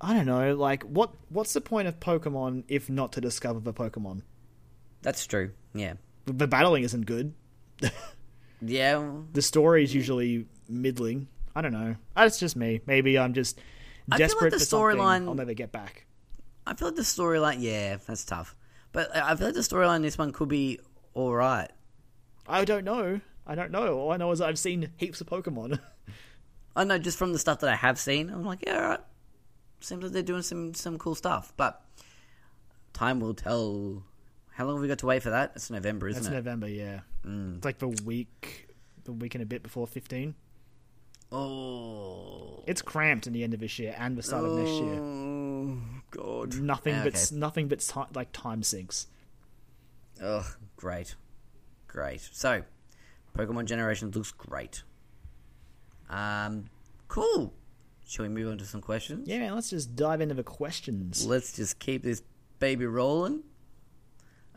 I 0.00 0.14
don't 0.14 0.26
know. 0.26 0.54
Like 0.54 0.84
what? 0.84 1.10
What's 1.30 1.52
the 1.54 1.60
point 1.60 1.88
of 1.88 1.98
Pokemon 1.98 2.62
if 2.68 2.88
not 2.88 3.10
to 3.14 3.20
discover 3.20 3.58
the 3.58 3.74
Pokemon? 3.74 4.22
That's 5.06 5.24
true. 5.24 5.52
Yeah, 5.72 5.94
The 6.24 6.48
battling 6.48 6.82
isn't 6.82 7.06
good. 7.06 7.32
yeah. 8.60 9.08
The 9.32 9.40
story 9.40 9.84
is 9.84 9.94
usually 9.94 10.46
middling. 10.68 11.28
I 11.54 11.62
don't 11.62 11.72
know. 11.72 11.94
Ah, 12.16 12.22
that's 12.24 12.40
just 12.40 12.56
me. 12.56 12.80
Maybe 12.86 13.16
I'm 13.16 13.32
just 13.32 13.56
feel 13.56 13.64
like 14.10 14.18
desperate 14.18 14.50
the 14.50 14.58
for 14.58 14.64
something 14.64 14.98
storyline- 14.98 15.28
I'll 15.28 15.34
never 15.34 15.54
get 15.54 15.70
back. 15.70 16.06
I 16.66 16.74
feel 16.74 16.88
like 16.88 16.96
the 16.96 17.02
storyline. 17.02 17.58
Yeah, 17.60 17.98
that's 18.04 18.24
tough. 18.24 18.56
But 18.90 19.14
I 19.14 19.36
feel 19.36 19.46
like 19.46 19.54
the 19.54 19.60
storyline 19.60 19.96
in 19.96 20.02
this 20.02 20.18
one 20.18 20.32
could 20.32 20.48
be 20.48 20.80
all 21.14 21.32
right. 21.32 21.70
I 22.48 22.64
don't 22.64 22.84
know. 22.84 23.20
I 23.46 23.54
don't 23.54 23.70
know. 23.70 24.00
All 24.00 24.10
I 24.10 24.16
know 24.16 24.32
is 24.32 24.40
I've 24.40 24.58
seen 24.58 24.90
heaps 24.96 25.20
of 25.20 25.28
Pokemon. 25.28 25.78
I 26.74 26.82
know 26.82 26.98
just 26.98 27.16
from 27.16 27.32
the 27.32 27.38
stuff 27.38 27.60
that 27.60 27.70
I 27.70 27.76
have 27.76 27.96
seen, 28.00 28.28
I'm 28.28 28.44
like, 28.44 28.64
yeah, 28.66 28.74
all 28.74 28.88
right. 28.88 29.00
Seems 29.78 30.02
like 30.02 30.10
they're 30.10 30.22
doing 30.24 30.42
some 30.42 30.74
some 30.74 30.98
cool 30.98 31.14
stuff, 31.14 31.52
but 31.56 31.80
time 32.92 33.20
will 33.20 33.34
tell. 33.34 34.02
How 34.56 34.64
long 34.64 34.76
have 34.76 34.82
we 34.82 34.88
got 34.88 35.00
to 35.00 35.06
wait 35.06 35.22
for 35.22 35.28
that? 35.28 35.52
It's 35.54 35.70
November, 35.70 36.08
isn't 36.08 36.22
That's 36.22 36.32
it? 36.32 36.36
November, 36.36 36.66
yeah. 36.66 37.00
Mm. 37.26 37.56
It's 37.56 37.64
like 37.66 37.78
the 37.78 37.88
week, 37.88 38.68
the 39.04 39.12
week 39.12 39.34
and 39.34 39.42
a 39.42 39.46
bit 39.46 39.62
before 39.62 39.86
15. 39.86 40.34
Oh, 41.30 42.64
It's 42.66 42.80
cramped 42.80 43.26
in 43.26 43.34
the 43.34 43.44
end 43.44 43.52
of 43.52 43.60
this 43.60 43.78
year 43.78 43.94
and 43.98 44.16
the 44.16 44.22
start 44.22 44.46
of 44.46 44.52
next 44.52 44.70
year. 44.70 44.98
Oh 44.98 45.78
God, 46.10 46.58
Nothing 46.58 46.94
Yeah, 46.94 47.04
but 47.04 47.14
okay. 47.16 47.36
nothing 47.36 47.68
but 47.68 47.80
ti 47.80 48.00
like 48.14 48.32
time 48.32 48.62
sinks. 48.62 49.08
Oh, 50.22 50.50
great, 50.76 51.16
great. 51.86 52.26
So, 52.32 52.62
Pokemon 53.36 53.66
Generations 53.66 54.16
looks 54.16 54.30
great. 54.32 54.84
Um, 56.08 56.70
cool. 57.08 57.52
Shall 58.06 58.22
we 58.24 58.30
move 58.30 58.50
on 58.50 58.56
to 58.56 58.64
some 58.64 58.80
questions? 58.80 59.28
Yeah, 59.28 59.40
man. 59.40 59.54
Let's 59.54 59.68
just 59.68 59.96
dive 59.96 60.22
into 60.22 60.34
the 60.34 60.44
questions. 60.44 61.26
Let's 61.26 61.52
just 61.52 61.78
keep 61.78 62.02
this 62.04 62.22
baby 62.58 62.86
rolling. 62.86 63.42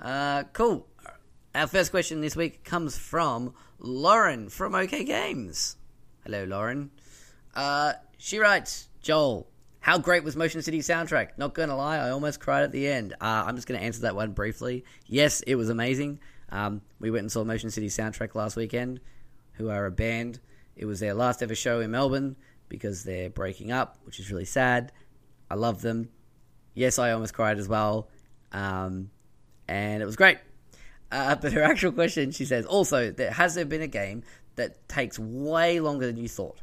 Uh, 0.02 0.44
cool. 0.54 0.88
Our 1.54 1.68
first 1.68 1.92
question 1.92 2.22
this 2.22 2.36
week 2.36 2.64
comes 2.64 2.98
from 2.98 3.54
Lauren 3.80 4.50
from 4.50 4.76
OK 4.76 5.04
Games. 5.04 5.76
Hello, 6.24 6.46
Lauren. 6.46 6.92
Uh, 7.54 7.94
she 8.18 8.40
writes, 8.40 8.88
Joel, 9.02 9.48
how 9.82 9.98
great 9.98 10.24
was 10.24 10.36
Motion 10.36 10.62
City 10.62 10.80
soundtrack? 10.80 11.30
Not 11.38 11.54
gonna 11.54 11.76
lie, 11.76 11.98
I 11.98 12.12
almost 12.12 12.40
cried 12.40 12.64
at 12.64 12.72
the 12.72 12.88
end. 12.88 13.14
Uh, 13.14 13.44
I'm 13.46 13.56
just 13.56 13.68
gonna 13.68 13.80
answer 13.80 14.02
that 14.02 14.16
one 14.16 14.32
briefly. 14.32 14.86
Yes, 15.06 15.42
it 15.42 15.56
was 15.56 15.70
amazing. 15.70 16.20
Um, 16.50 16.82
we 17.00 17.12
went 17.12 17.24
and 17.24 17.32
saw 17.32 17.44
Motion 17.44 17.72
City 17.72 17.88
soundtrack 17.88 18.36
last 18.36 18.56
weekend, 18.56 19.00
who 19.54 19.70
are 19.70 19.86
a 19.86 19.92
band. 19.92 20.40
It 20.76 20.86
was 20.86 21.00
their 21.00 21.14
last 21.14 21.42
ever 21.42 21.56
show 21.56 21.80
in 21.82 21.92
Melbourne 21.92 22.36
because 22.70 23.04
they're 23.04 23.30
breaking 23.30 23.72
up, 23.72 23.98
which 24.04 24.20
is 24.20 24.32
really 24.32 24.46
sad. 24.46 24.92
I 25.50 25.56
love 25.56 25.82
them. 25.82 26.10
Yes, 26.74 27.00
I 27.00 27.12
almost 27.12 27.34
cried 27.34 27.58
as 27.58 27.68
well. 27.68 28.10
Um, 28.52 29.10
and 29.70 30.02
it 30.02 30.06
was 30.06 30.16
great. 30.16 30.40
Uh, 31.12 31.36
but 31.36 31.54
her 31.54 31.62
actual 31.62 31.92
question, 31.92 32.32
she 32.32 32.44
says, 32.44 32.66
also, 32.66 33.12
there, 33.12 33.32
has 33.32 33.54
there 33.54 33.66
been 33.66 33.84
a 33.84 33.88
game 33.88 34.24
that 34.56 34.90
takes 34.90 35.18
way 35.20 35.80
longer 35.80 36.08
than 36.08 36.18
you 36.18 36.28
thought? 36.28 36.60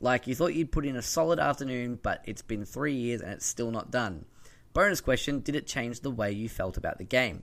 Like 0.00 0.26
you 0.26 0.34
thought 0.34 0.54
you'd 0.54 0.72
put 0.72 0.86
in 0.86 0.96
a 0.96 1.02
solid 1.02 1.38
afternoon, 1.38 1.98
but 2.02 2.22
it's 2.24 2.42
been 2.42 2.64
three 2.64 2.94
years 2.94 3.20
and 3.20 3.30
it's 3.32 3.46
still 3.46 3.70
not 3.70 3.90
done. 3.90 4.24
Bonus 4.72 5.00
question: 5.00 5.40
Did 5.40 5.54
it 5.54 5.66
change 5.66 6.00
the 6.00 6.10
way 6.10 6.32
you 6.32 6.50
felt 6.50 6.76
about 6.76 6.98
the 6.98 7.04
game? 7.04 7.42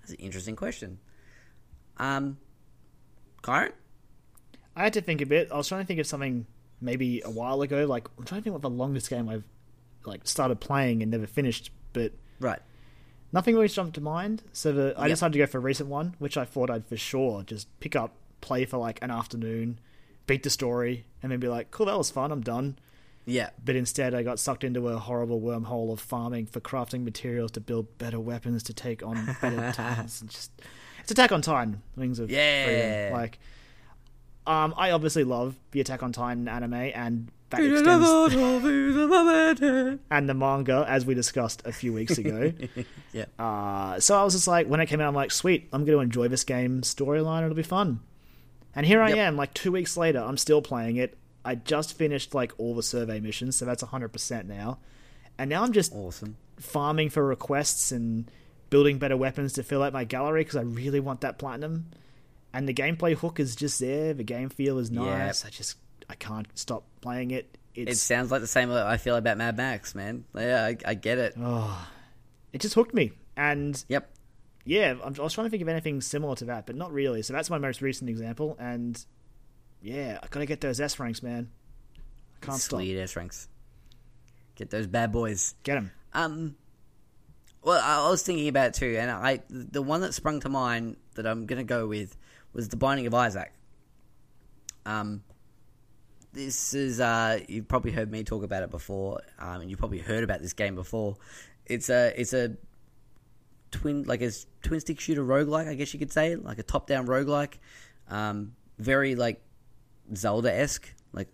That's 0.00 0.12
an 0.12 0.18
interesting 0.18 0.56
question. 0.56 0.98
Um, 1.96 2.36
Kyron, 3.42 3.72
I 4.76 4.82
had 4.84 4.92
to 4.94 5.00
think 5.00 5.22
a 5.22 5.26
bit. 5.26 5.48
I 5.50 5.56
was 5.56 5.68
trying 5.68 5.80
to 5.80 5.86
think 5.86 6.00
of 6.00 6.06
something 6.06 6.46
maybe 6.82 7.22
a 7.24 7.30
while 7.30 7.62
ago. 7.62 7.86
Like 7.86 8.08
I'm 8.18 8.24
trying 8.24 8.42
to 8.42 8.44
think 8.44 8.52
what 8.52 8.62
the 8.62 8.68
longest 8.68 9.08
game 9.08 9.30
I've 9.30 9.44
like 10.04 10.28
started 10.28 10.60
playing 10.60 11.00
and 11.00 11.10
never 11.10 11.26
finished, 11.26 11.70
but 11.94 12.12
right? 12.40 12.60
Nothing 13.34 13.54
really 13.54 13.68
jumped 13.68 13.94
to 13.96 14.00
mind. 14.00 14.42
So 14.54 14.72
the, 14.72 14.94
I 14.96 15.02
Yep. 15.02 15.10
decided 15.10 15.32
to 15.34 15.38
go 15.40 15.46
for 15.46 15.58
a 15.58 15.60
recent 15.60 15.88
one, 15.90 16.14
which 16.18 16.36
I 16.38 16.44
thought 16.46 16.70
I'd 16.70 16.86
for 16.86 16.96
sure 16.96 17.42
just 17.42 17.68
pick 17.80 17.94
up, 17.94 18.12
play 18.40 18.64
for 18.64 18.78
like 18.78 18.98
an 19.02 19.10
afternoon, 19.10 19.78
beat 20.26 20.42
the 20.42 20.50
story, 20.50 21.04
and 21.22 21.30
then 21.30 21.40
be 21.40 21.48
like, 21.48 21.70
"Cool, 21.70 21.86
that 21.86 21.98
was 21.98 22.10
fun. 22.10 22.32
I'm 22.32 22.40
done." 22.40 22.78
Yeah, 23.26 23.50
But 23.64 23.74
instead, 23.74 24.14
I 24.14 24.22
got 24.22 24.38
sucked 24.38 24.64
into 24.64 24.86
a 24.88 24.98
horrible 24.98 25.40
wormhole 25.40 25.90
of 25.90 25.98
farming 25.98 26.44
for 26.46 26.60
crafting 26.60 27.04
materials 27.04 27.50
to 27.52 27.60
build 27.60 27.96
better 27.96 28.20
weapons 28.20 28.62
to 28.64 28.74
take 28.74 29.02
on 29.02 29.36
better 29.40 29.72
titans. 29.74 30.20
And 30.20 30.28
just 30.30 30.50
it's 31.00 31.10
Attack 31.10 31.32
on 31.32 31.40
Titan, 31.40 31.80
Wings 31.96 32.18
of 32.18 32.30
Yeah. 32.30 32.64
Freedom. 32.66 33.12
Like, 33.14 33.38
um, 34.46 34.74
I 34.76 34.90
obviously 34.90 35.24
love 35.24 35.56
the 35.70 35.80
Attack 35.80 36.02
on 36.02 36.12
Titan 36.12 36.48
anime, 36.48 36.74
and 36.74 37.30
that 37.56 37.64
extends 37.72 38.04
and 40.10 40.28
the 40.28 40.34
manga, 40.34 40.84
as 40.88 41.04
we 41.06 41.14
discussed 41.14 41.62
a 41.64 41.72
few 41.72 41.92
weeks 41.92 42.18
ago. 42.18 42.52
yeah, 43.12 43.24
Uh, 43.38 44.00
so 44.00 44.18
I 44.18 44.24
was 44.24 44.34
just 44.34 44.48
like, 44.48 44.66
when 44.66 44.80
it 44.80 44.86
came 44.86 45.00
out, 45.00 45.08
I'm 45.08 45.14
like, 45.14 45.30
sweet, 45.30 45.68
I'm 45.72 45.84
going 45.84 45.96
to 45.98 46.02
enjoy 46.02 46.28
this 46.28 46.44
game 46.44 46.82
storyline. 46.82 47.44
It'll 47.44 47.54
be 47.54 47.62
fun. 47.62 48.00
And 48.74 48.84
here 48.86 49.00
I 49.00 49.10
Yep. 49.10 49.18
am, 49.18 49.36
like 49.36 49.54
two 49.54 49.72
weeks 49.72 49.96
later, 49.96 50.18
I'm 50.20 50.36
still 50.36 50.60
playing 50.62 50.96
it. 50.96 51.16
I 51.44 51.54
just 51.54 51.96
finished 51.96 52.34
like 52.34 52.52
all 52.58 52.74
the 52.74 52.82
survey 52.82 53.20
missions, 53.20 53.56
so 53.56 53.64
that's 53.64 53.82
100% 53.82 54.46
now. 54.46 54.78
And 55.38 55.50
now 55.50 55.62
I'm 55.62 55.72
just 55.72 55.92
Awesome. 55.94 56.36
farming 56.58 57.10
for 57.10 57.24
requests 57.24 57.92
and 57.92 58.30
building 58.70 58.98
better 58.98 59.16
weapons 59.16 59.52
to 59.54 59.62
fill 59.62 59.82
out 59.82 59.92
my 59.92 60.04
gallery 60.04 60.40
because 60.40 60.56
I 60.56 60.62
really 60.62 61.00
want 61.00 61.20
that 61.20 61.38
platinum. 61.38 61.86
And 62.52 62.68
the 62.68 62.74
gameplay 62.74 63.14
hook 63.14 63.38
is 63.40 63.54
just 63.56 63.78
there. 63.80 64.14
The 64.14 64.22
game 64.24 64.48
feel 64.48 64.78
is 64.78 64.90
nice. 64.90 65.44
I 65.44 65.50
just 65.50 65.76
I 66.08 66.14
can't 66.14 66.46
stop 66.54 66.84
playing 67.00 67.30
it. 67.30 67.56
It 67.74 67.96
sounds 67.96 68.30
like 68.30 68.40
the 68.40 68.46
same 68.46 68.68
way 68.68 68.80
I 68.80 68.96
feel 68.98 69.16
about 69.16 69.36
Mad 69.36 69.56
Max, 69.56 69.94
man. 69.94 70.24
Yeah, 70.34 70.64
I, 70.64 70.76
I 70.86 70.94
get 70.94 71.18
it. 71.18 71.34
oh, 71.38 71.88
it 72.52 72.60
just 72.60 72.74
hooked 72.74 72.94
me. 72.94 73.12
And 73.36 73.82
Yep. 73.88 74.08
yeah, 74.64 74.94
I'm, 75.02 75.14
I 75.18 75.22
was 75.22 75.32
trying 75.32 75.46
to 75.46 75.50
think 75.50 75.62
of 75.62 75.68
anything 75.68 76.00
similar 76.00 76.36
to 76.36 76.44
that, 76.46 76.66
but 76.66 76.76
not 76.76 76.92
really. 76.92 77.22
So 77.22 77.32
that's 77.32 77.50
my 77.50 77.58
most 77.58 77.82
recent 77.82 78.08
example. 78.08 78.56
And 78.60 79.04
yeah, 79.82 80.20
I 80.22 80.26
gotta 80.28 80.46
get 80.46 80.60
those 80.60 80.80
S 80.80 81.00
ranks, 81.00 81.20
man. 81.22 81.50
I 82.40 82.46
can't 82.46 82.60
stop. 82.60 82.80
S 82.80 83.16
ranks. 83.16 83.48
Get 84.54 84.70
those 84.70 84.86
bad 84.86 85.10
boys. 85.10 85.56
Get 85.64 85.74
them. 85.74 85.90
Um, 86.12 86.54
well, 87.62 87.80
I 87.82 88.08
was 88.08 88.22
thinking 88.22 88.46
about 88.46 88.74
too, 88.74 88.96
and 89.00 89.10
I 89.10 89.40
the 89.50 89.82
one 89.82 90.00
that 90.02 90.14
sprung 90.14 90.38
to 90.40 90.48
mind 90.48 90.96
that 91.16 91.26
I'm 91.26 91.46
gonna 91.46 91.64
go 91.64 91.88
with 91.88 92.16
was 92.52 92.68
the 92.68 92.76
Binding 92.76 93.08
of 93.08 93.14
Isaac. 93.14 93.52
Um, 94.86 95.24
this 96.34 96.74
is 96.74 97.00
uh, 97.00 97.40
you've 97.48 97.68
probably 97.68 97.92
heard 97.92 98.10
me 98.10 98.24
talk 98.24 98.42
about 98.42 98.62
it 98.62 98.70
before, 98.70 99.20
um, 99.38 99.62
and 99.62 99.70
you've 99.70 99.78
probably 99.78 99.98
heard 99.98 100.24
about 100.24 100.42
this 100.42 100.52
game 100.52 100.74
before. 100.74 101.16
It's 101.66 101.88
a 101.88 102.12
it's 102.20 102.32
a 102.32 102.56
twin 103.70 104.02
like 104.04 104.20
a 104.20 104.30
twin 104.62 104.80
stick 104.80 105.00
shooter 105.00 105.24
roguelike, 105.24 105.68
I 105.68 105.74
guess 105.74 105.92
you 105.94 105.98
could 105.98 106.12
say, 106.12 106.36
like 106.36 106.58
a 106.58 106.62
top 106.62 106.86
down 106.86 107.06
roguelike. 107.06 107.54
Um, 108.08 108.52
very 108.78 109.14
like 109.14 109.40
Zelda 110.14 110.52
esque, 110.52 110.92
like 111.12 111.28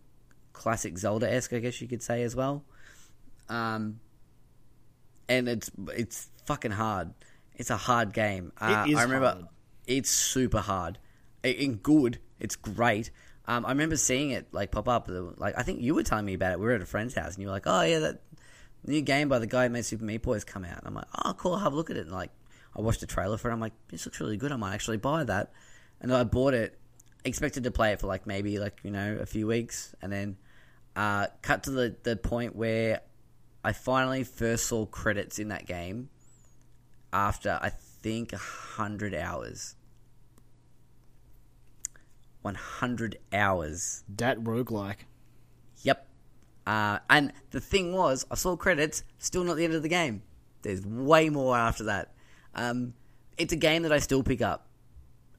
classic 0.52 0.98
Zelda 0.98 1.32
esque, 1.32 1.52
I 1.54 1.58
guess 1.58 1.80
you 1.80 1.88
could 1.88 2.02
say 2.02 2.22
as 2.22 2.36
well. 2.36 2.62
Um, 3.48 4.00
and 5.28 5.48
it's 5.48 5.70
it's 5.88 6.28
fucking 6.44 6.72
hard. 6.72 7.12
It's 7.56 7.70
a 7.70 7.76
hard 7.76 8.12
game. 8.12 8.52
Uh, 8.60 8.84
is 8.88 8.96
I 8.96 9.02
remember 9.02 9.28
hard. 9.28 9.46
it's 9.86 10.10
super 10.10 10.60
hard. 10.60 10.98
In 11.42 11.76
good, 11.76 12.18
it's 12.38 12.56
great. 12.56 13.10
Um, 13.50 13.66
I 13.66 13.70
remember 13.70 13.96
seeing 13.96 14.30
it 14.30 14.46
like 14.52 14.70
pop 14.70 14.88
up. 14.88 15.08
Like 15.08 15.58
I 15.58 15.64
think 15.64 15.80
you 15.80 15.96
were 15.96 16.04
telling 16.04 16.24
me 16.24 16.34
about 16.34 16.52
it. 16.52 16.60
We 16.60 16.66
were 16.66 16.72
at 16.72 16.82
a 16.82 16.86
friend's 16.86 17.14
house, 17.14 17.34
and 17.34 17.38
you 17.42 17.48
were 17.48 17.52
like, 17.52 17.66
"Oh 17.66 17.82
yeah, 17.82 17.98
that 17.98 18.22
new 18.86 19.00
game 19.00 19.28
by 19.28 19.40
the 19.40 19.48
guy 19.48 19.64
who 19.64 19.70
made 19.70 19.84
Super 19.84 20.04
Meat 20.04 20.22
Boy 20.22 20.34
has 20.34 20.44
come 20.44 20.64
out." 20.64 20.78
And 20.78 20.86
I'm 20.86 20.94
like, 20.94 21.08
"Oh 21.24 21.34
cool, 21.34 21.54
I'll 21.54 21.58
have 21.58 21.72
a 21.72 21.76
look 21.76 21.90
at 21.90 21.96
it." 21.96 22.06
And 22.06 22.12
like, 22.12 22.30
I 22.76 22.80
watched 22.80 23.00
the 23.00 23.08
trailer 23.08 23.36
for 23.38 23.50
it. 23.50 23.52
I'm 23.52 23.58
like, 23.58 23.72
"This 23.88 24.06
looks 24.06 24.20
really 24.20 24.36
good. 24.36 24.52
I 24.52 24.56
might 24.56 24.74
actually 24.74 24.98
buy 24.98 25.24
that." 25.24 25.50
And 26.00 26.14
I 26.14 26.22
bought 26.22 26.54
it, 26.54 26.78
expected 27.24 27.64
to 27.64 27.72
play 27.72 27.90
it 27.90 28.00
for 28.00 28.06
like 28.06 28.24
maybe 28.24 28.60
like 28.60 28.78
you 28.84 28.92
know 28.92 29.18
a 29.20 29.26
few 29.26 29.48
weeks, 29.48 29.96
and 30.00 30.12
then 30.12 30.36
uh, 30.94 31.26
cut 31.42 31.64
to 31.64 31.72
the 31.72 31.96
the 32.04 32.14
point 32.14 32.54
where 32.54 33.00
I 33.64 33.72
finally 33.72 34.22
first 34.22 34.66
saw 34.66 34.86
credits 34.86 35.40
in 35.40 35.48
that 35.48 35.66
game 35.66 36.08
after 37.12 37.58
I 37.60 37.70
think 37.70 38.32
hundred 38.32 39.12
hours. 39.12 39.74
One 42.42 42.54
hundred 42.54 43.18
hours. 43.32 44.02
That 44.16 44.38
roguelike. 44.42 45.06
Yep. 45.82 46.06
Uh, 46.66 46.98
and 47.08 47.32
the 47.50 47.60
thing 47.60 47.92
was, 47.92 48.26
I 48.30 48.34
saw 48.34 48.56
credits, 48.56 49.02
still 49.18 49.44
not 49.44 49.56
the 49.56 49.64
end 49.64 49.74
of 49.74 49.82
the 49.82 49.88
game. 49.88 50.22
There's 50.62 50.84
way 50.84 51.30
more 51.30 51.56
after 51.56 51.84
that. 51.84 52.12
Um, 52.54 52.94
it's 53.38 53.52
a 53.52 53.56
game 53.56 53.82
that 53.82 53.92
I 53.92 53.98
still 53.98 54.22
pick 54.22 54.42
up. 54.42 54.66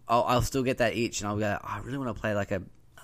I'll, 0.08 0.24
I'll 0.24 0.42
still 0.42 0.64
get 0.64 0.80
that 0.80 0.96
itch, 0.96 1.22
and 1.22 1.30
I'll 1.30 1.38
go. 1.38 1.58
I 1.64 1.80
really 1.80 1.98
want 1.98 2.16
to 2.16 2.20
play 2.20 2.34
like 2.34 2.52
a 2.52 2.62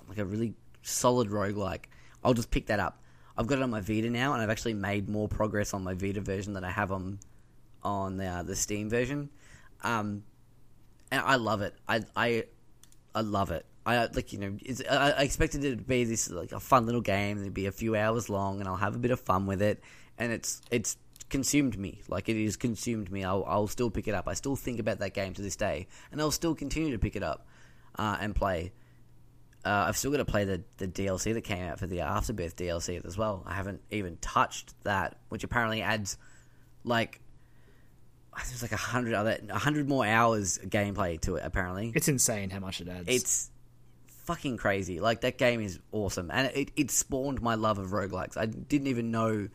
like 0.09 0.17
a 0.17 0.25
really 0.25 0.53
solid 0.81 1.29
roguelike. 1.29 1.85
I'll 2.23 2.33
just 2.33 2.51
pick 2.51 2.67
that 2.67 2.79
up. 2.79 3.01
I've 3.37 3.47
got 3.47 3.59
it 3.59 3.61
on 3.61 3.69
my 3.69 3.81
Vita 3.81 4.09
now, 4.09 4.33
and 4.33 4.41
I've 4.41 4.49
actually 4.49 4.73
made 4.73 5.07
more 5.07 5.27
progress 5.27 5.73
on 5.73 5.83
my 5.83 5.93
Vita 5.93 6.21
version 6.21 6.53
than 6.53 6.63
I 6.63 6.71
have 6.71 6.91
on 6.91 7.19
on 7.83 8.17
the 8.17 8.25
uh, 8.25 8.43
the 8.43 8.55
Steam 8.55 8.89
version. 8.89 9.29
Um, 9.83 10.23
and 11.11 11.21
I 11.21 11.35
love 11.35 11.61
it. 11.61 11.75
I 11.87 12.01
I 12.15 12.45
I 13.13 13.21
love 13.21 13.51
it. 13.51 13.65
I 13.87 13.95
uh, 13.97 14.07
like 14.13 14.33
you 14.33 14.39
know 14.39 14.57
it's, 14.61 14.81
I, 14.89 15.11
I 15.11 15.23
expected 15.23 15.63
it 15.63 15.77
to 15.77 15.83
be 15.83 16.03
this 16.03 16.29
like 16.29 16.51
a 16.51 16.59
fun 16.59 16.85
little 16.85 17.01
game. 17.01 17.39
It'd 17.39 17.53
be 17.53 17.67
a 17.67 17.71
few 17.71 17.95
hours 17.95 18.29
long, 18.29 18.59
and 18.59 18.67
I'll 18.67 18.75
have 18.75 18.95
a 18.95 18.99
bit 18.99 19.11
of 19.11 19.19
fun 19.21 19.45
with 19.45 19.61
it. 19.61 19.81
And 20.17 20.31
it's 20.33 20.61
it's 20.69 20.97
consumed 21.29 21.77
me. 21.77 22.01
Like 22.09 22.27
it 22.27 22.43
has 22.43 22.57
consumed 22.57 23.09
me. 23.09 23.23
I'll 23.23 23.45
I'll 23.47 23.67
still 23.67 23.89
pick 23.89 24.07
it 24.09 24.13
up. 24.13 24.27
I 24.27 24.33
still 24.33 24.57
think 24.57 24.79
about 24.79 24.99
that 24.99 25.13
game 25.13 25.33
to 25.35 25.41
this 25.41 25.55
day, 25.55 25.87
and 26.11 26.19
I'll 26.19 26.31
still 26.31 26.53
continue 26.53 26.91
to 26.91 26.99
pick 26.99 27.15
it 27.15 27.23
up 27.23 27.47
uh, 27.97 28.17
and 28.19 28.35
play. 28.35 28.73
Uh, 29.65 29.85
I've 29.87 29.97
still 29.97 30.11
got 30.11 30.17
to 30.17 30.25
play 30.25 30.45
the, 30.45 30.63
the 30.77 30.87
DLC 30.87 31.33
that 31.33 31.41
came 31.41 31.63
out 31.67 31.79
for 31.79 31.87
the 31.87 32.01
Afterbirth 32.01 32.55
DLC 32.55 33.03
as 33.05 33.17
well. 33.17 33.43
I 33.45 33.53
haven't 33.53 33.81
even 33.91 34.17
touched 34.21 34.73
that, 34.83 35.17
which 35.29 35.43
apparently 35.43 35.81
adds 35.81 36.17
like 36.83 37.19
I 38.33 38.41
think 38.41 38.53
it's 38.53 38.61
like 38.61 38.71
a 38.71 38.77
hundred 38.77 39.13
other 39.13 39.37
a 39.49 39.57
hundred 39.59 39.89
more 39.89 40.05
hours 40.05 40.57
of 40.57 40.69
gameplay 40.69 41.19
to 41.21 41.35
it. 41.37 41.43
Apparently, 41.45 41.91
It's 41.95 42.07
insane 42.07 42.49
how 42.49 42.59
much 42.59 42.81
it 42.81 42.87
adds. 42.87 43.05
it's 43.07 43.49
fucking 44.27 44.57
crazy. 44.57 44.99
Like 44.99 45.21
that 45.21 45.37
game 45.37 45.61
is 45.61 45.79
awesome, 45.91 46.29
and 46.31 46.51
it, 46.53 46.71
it 46.75 46.91
spawned 46.91 47.41
my 47.41 47.55
love 47.55 47.79
of 47.79 47.87
roguelikes. 47.87 48.37
I 48.37 48.45
didn't 48.45 48.87
even 48.87 49.09
know 49.09 49.47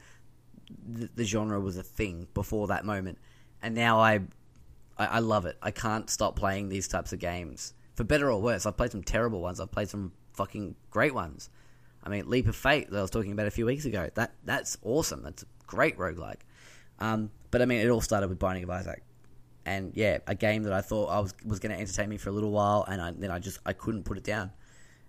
the, 0.84 1.08
the 1.14 1.24
genre 1.24 1.60
was 1.60 1.76
a 1.76 1.82
thing 1.82 2.26
before 2.34 2.68
that 2.68 2.84
moment, 2.84 3.18
and 3.62 3.74
now 3.74 4.00
I, 4.00 4.20
I 4.98 5.06
I 5.06 5.18
love 5.20 5.46
it. 5.46 5.56
I 5.62 5.70
can't 5.70 6.10
stop 6.10 6.34
playing 6.34 6.70
these 6.70 6.88
types 6.88 7.12
of 7.12 7.20
games 7.20 7.74
for 7.94 8.04
better 8.04 8.30
or 8.30 8.40
worse. 8.40 8.66
I've 8.66 8.76
played 8.76 8.90
some 8.90 9.02
terrible 9.02 9.40
ones. 9.40 9.60
I've 9.60 9.70
played 9.70 9.90
some 9.90 10.12
fucking 10.32 10.74
great 10.90 11.14
ones. 11.14 11.50
I 12.02 12.08
mean, 12.08 12.28
Leap 12.28 12.48
of 12.48 12.56
Fate 12.56 12.90
that 12.90 12.98
I 12.98 13.02
was 13.02 13.10
talking 13.10 13.32
about 13.32 13.46
a 13.46 13.50
few 13.50 13.66
weeks 13.66 13.84
ago. 13.84 14.08
That 14.14 14.32
that's 14.44 14.78
awesome. 14.82 15.22
That's 15.22 15.42
a 15.42 15.46
great 15.66 15.98
roguelike. 15.98 16.40
Um, 16.98 17.30
but 17.50 17.62
I 17.62 17.66
mean, 17.66 17.80
it 17.80 17.88
all 17.90 18.00
started 18.00 18.28
with 18.28 18.38
Binding 18.38 18.64
of 18.64 18.70
Isaac, 18.70 19.02
and 19.66 19.92
yeah, 19.94 20.18
a 20.26 20.34
game 20.34 20.62
that 20.64 20.72
I 20.72 20.80
thought 20.80 21.06
I 21.06 21.20
was 21.20 21.34
was 21.44 21.58
going 21.60 21.74
to 21.74 21.80
entertain 21.80 22.08
me 22.08 22.16
for 22.16 22.30
a 22.30 22.32
little 22.32 22.50
while, 22.50 22.84
and 22.88 23.00
I, 23.00 23.10
then 23.12 23.30
I 23.30 23.38
just 23.38 23.58
I 23.66 23.72
couldn't 23.72 24.04
put 24.04 24.16
it 24.16 24.24
down, 24.24 24.50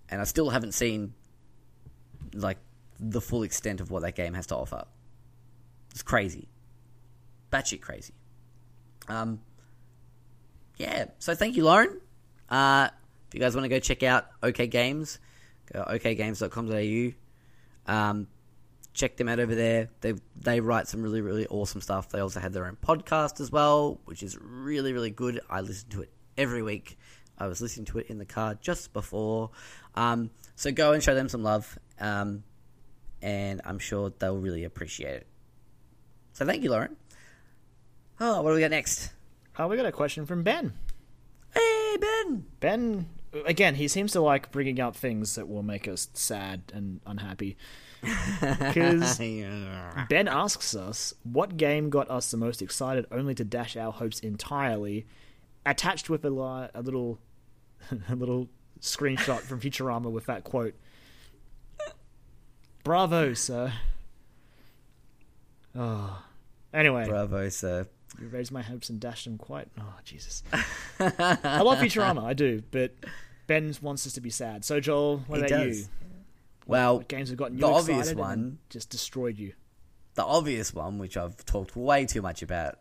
and 0.10 0.22
I 0.22 0.24
still 0.26 0.50
haven't 0.50 0.74
seen 0.74 1.14
like 2.34 2.58
the 3.00 3.22
full 3.22 3.44
extent 3.44 3.82
of 3.82 3.92
what 3.92 4.02
that 4.04 4.16
game 4.16 4.34
has 4.34 4.48
to 4.48 4.56
offer. 4.56 4.86
It's 5.92 6.04
crazy, 6.04 6.48
batshit 7.52 7.82
crazy. 7.82 8.14
Um, 9.08 9.42
yeah. 10.78 11.06
So 11.20 11.36
thank 11.36 11.56
you, 11.56 11.66
Lauren. 11.66 12.00
Uh, 12.50 12.90
if 13.28 13.34
you 13.34 13.40
guys 13.40 13.56
want 13.56 13.66
to 13.66 13.70
go 13.70 13.80
check 13.80 14.04
out 14.04 14.28
OK 14.42 14.68
Games, 14.68 15.20
go 15.72 15.84
okgames.com.au. 15.84 17.14
Um, 17.92 18.28
check 18.94 19.18
them 19.18 19.28
out 19.28 19.40
over 19.40 19.56
there. 19.56 19.90
They 20.02 20.14
they 20.36 20.60
write 20.60 20.88
some 20.88 21.02
really 21.02 21.22
really 21.22 21.48
awesome 21.48 21.82
stuff. 21.82 22.10
They 22.10 22.20
also 22.20 22.40
have 22.40 22.54
their 22.54 22.66
own 22.66 22.78
podcast 22.82 23.40
as 23.40 23.52
well, 23.52 24.00
which 24.06 24.24
is 24.24 24.38
really 24.40 24.94
really 24.94 25.12
good. 25.12 25.42
I 25.50 25.62
listen 25.62 25.90
to 25.90 26.02
it 26.04 26.12
every 26.38 26.62
week. 26.62 26.98
I 27.38 27.48
was 27.48 27.62
listening 27.62 27.86
to 27.88 28.00
it 28.00 28.08
in 28.08 28.18
the 28.18 28.26
car 28.26 28.56
just 28.62 28.94
before. 28.94 29.50
Um, 29.96 30.30
so 30.56 30.72
go 30.72 30.94
and 30.94 31.02
show 31.04 31.16
them 31.16 31.30
some 31.30 31.44
love, 31.44 31.78
um, 32.00 32.44
and 33.22 33.62
I'm 33.66 33.80
sure 33.80 34.14
they'll 34.20 34.38
really 34.38 34.64
appreciate 34.64 35.16
it. 35.16 35.28
So 36.34 36.46
thank 36.46 36.64
you, 36.64 36.70
Lauren. 36.72 36.96
Oh, 38.20 38.42
what 38.42 38.52
do 38.52 38.56
we 38.56 38.62
got 38.62 38.72
next? 38.72 39.12
oh, 39.58 39.68
we 39.68 39.78
got 39.78 39.86
a 39.86 39.92
question 39.92 40.26
from 40.26 40.44
Ben. 40.44 40.74
Hey 41.54 41.98
Ben. 42.00 42.46
Ben, 42.60 43.06
again, 43.46 43.76
he 43.76 43.88
seems 43.88 44.12
to 44.14 44.22
like 44.22 44.52
bringing 44.52 44.80
up 44.80 44.96
things 44.96 45.36
that 45.36 45.48
will 45.48 45.64
make 45.64 45.88
us 45.88 46.10
sad 46.14 46.64
and 46.74 47.02
unhappy. 47.06 47.58
Because 48.42 49.18
Ben 50.10 50.28
asks 50.28 50.76
us, 50.76 51.14
what 51.24 51.56
game 51.56 51.90
got 51.90 52.10
us 52.10 52.32
the 52.32 52.38
most 52.38 52.62
excited 52.62 53.06
only 53.12 53.34
to 53.36 53.46
dash 53.46 53.78
our 53.78 53.94
hopes 53.94 54.20
entirely? 54.20 55.06
Attached 55.66 56.10
with 56.10 56.26
a, 56.26 56.30
li- 56.30 56.70
a 56.74 56.82
little, 56.82 57.20
a 58.10 58.16
little 58.16 58.50
screenshot 58.82 59.40
from 59.40 59.60
Futurama 59.62 60.12
with 60.12 60.26
that 60.26 60.44
quote. 60.44 60.74
Bravo, 62.84 63.34
sir. 63.34 63.72
Oh. 65.76 66.22
Anyway, 66.74 67.08
Bravo, 67.08 67.50
sir. 67.50 67.88
you 68.22 68.28
raised 68.28 68.52
my 68.52 68.62
hopes 68.62 68.90
and 68.90 69.00
dashed 69.00 69.26
them 69.26 69.38
quite. 69.38 69.68
Oh, 69.80 69.96
Jesus. 70.04 70.44
I 71.00 71.62
love 71.62 71.78
Futurama, 71.80 72.24
I 72.24 72.34
do, 72.34 72.62
but 72.72 72.94
Ben 73.48 73.74
wants 73.82 74.06
us 74.08 74.14
to 74.14 74.22
be 74.22 74.30
sad. 74.30 74.66
So, 74.66 74.80
Joel, 74.80 75.20
what 75.28 75.40
He 75.40 75.46
about 75.46 75.50
does. 75.66 75.80
you? 75.82 75.86
Well, 76.66 76.98
What 76.98 77.08
games 77.08 77.30
have 77.30 77.38
gotten 77.38 77.58
you 77.58 77.62
the 77.62 77.68
obvious 77.72 78.14
one- 78.14 78.60
just 78.70 78.90
destroyed 78.90 79.38
you? 79.38 79.54
the 80.16 80.24
obvious 80.24 80.74
one, 80.76 81.00
which 81.00 81.18
I've 81.18 81.44
talked 81.44 81.76
way 81.76 82.06
too 82.06 82.22
much 82.22 82.44
about 82.44 82.78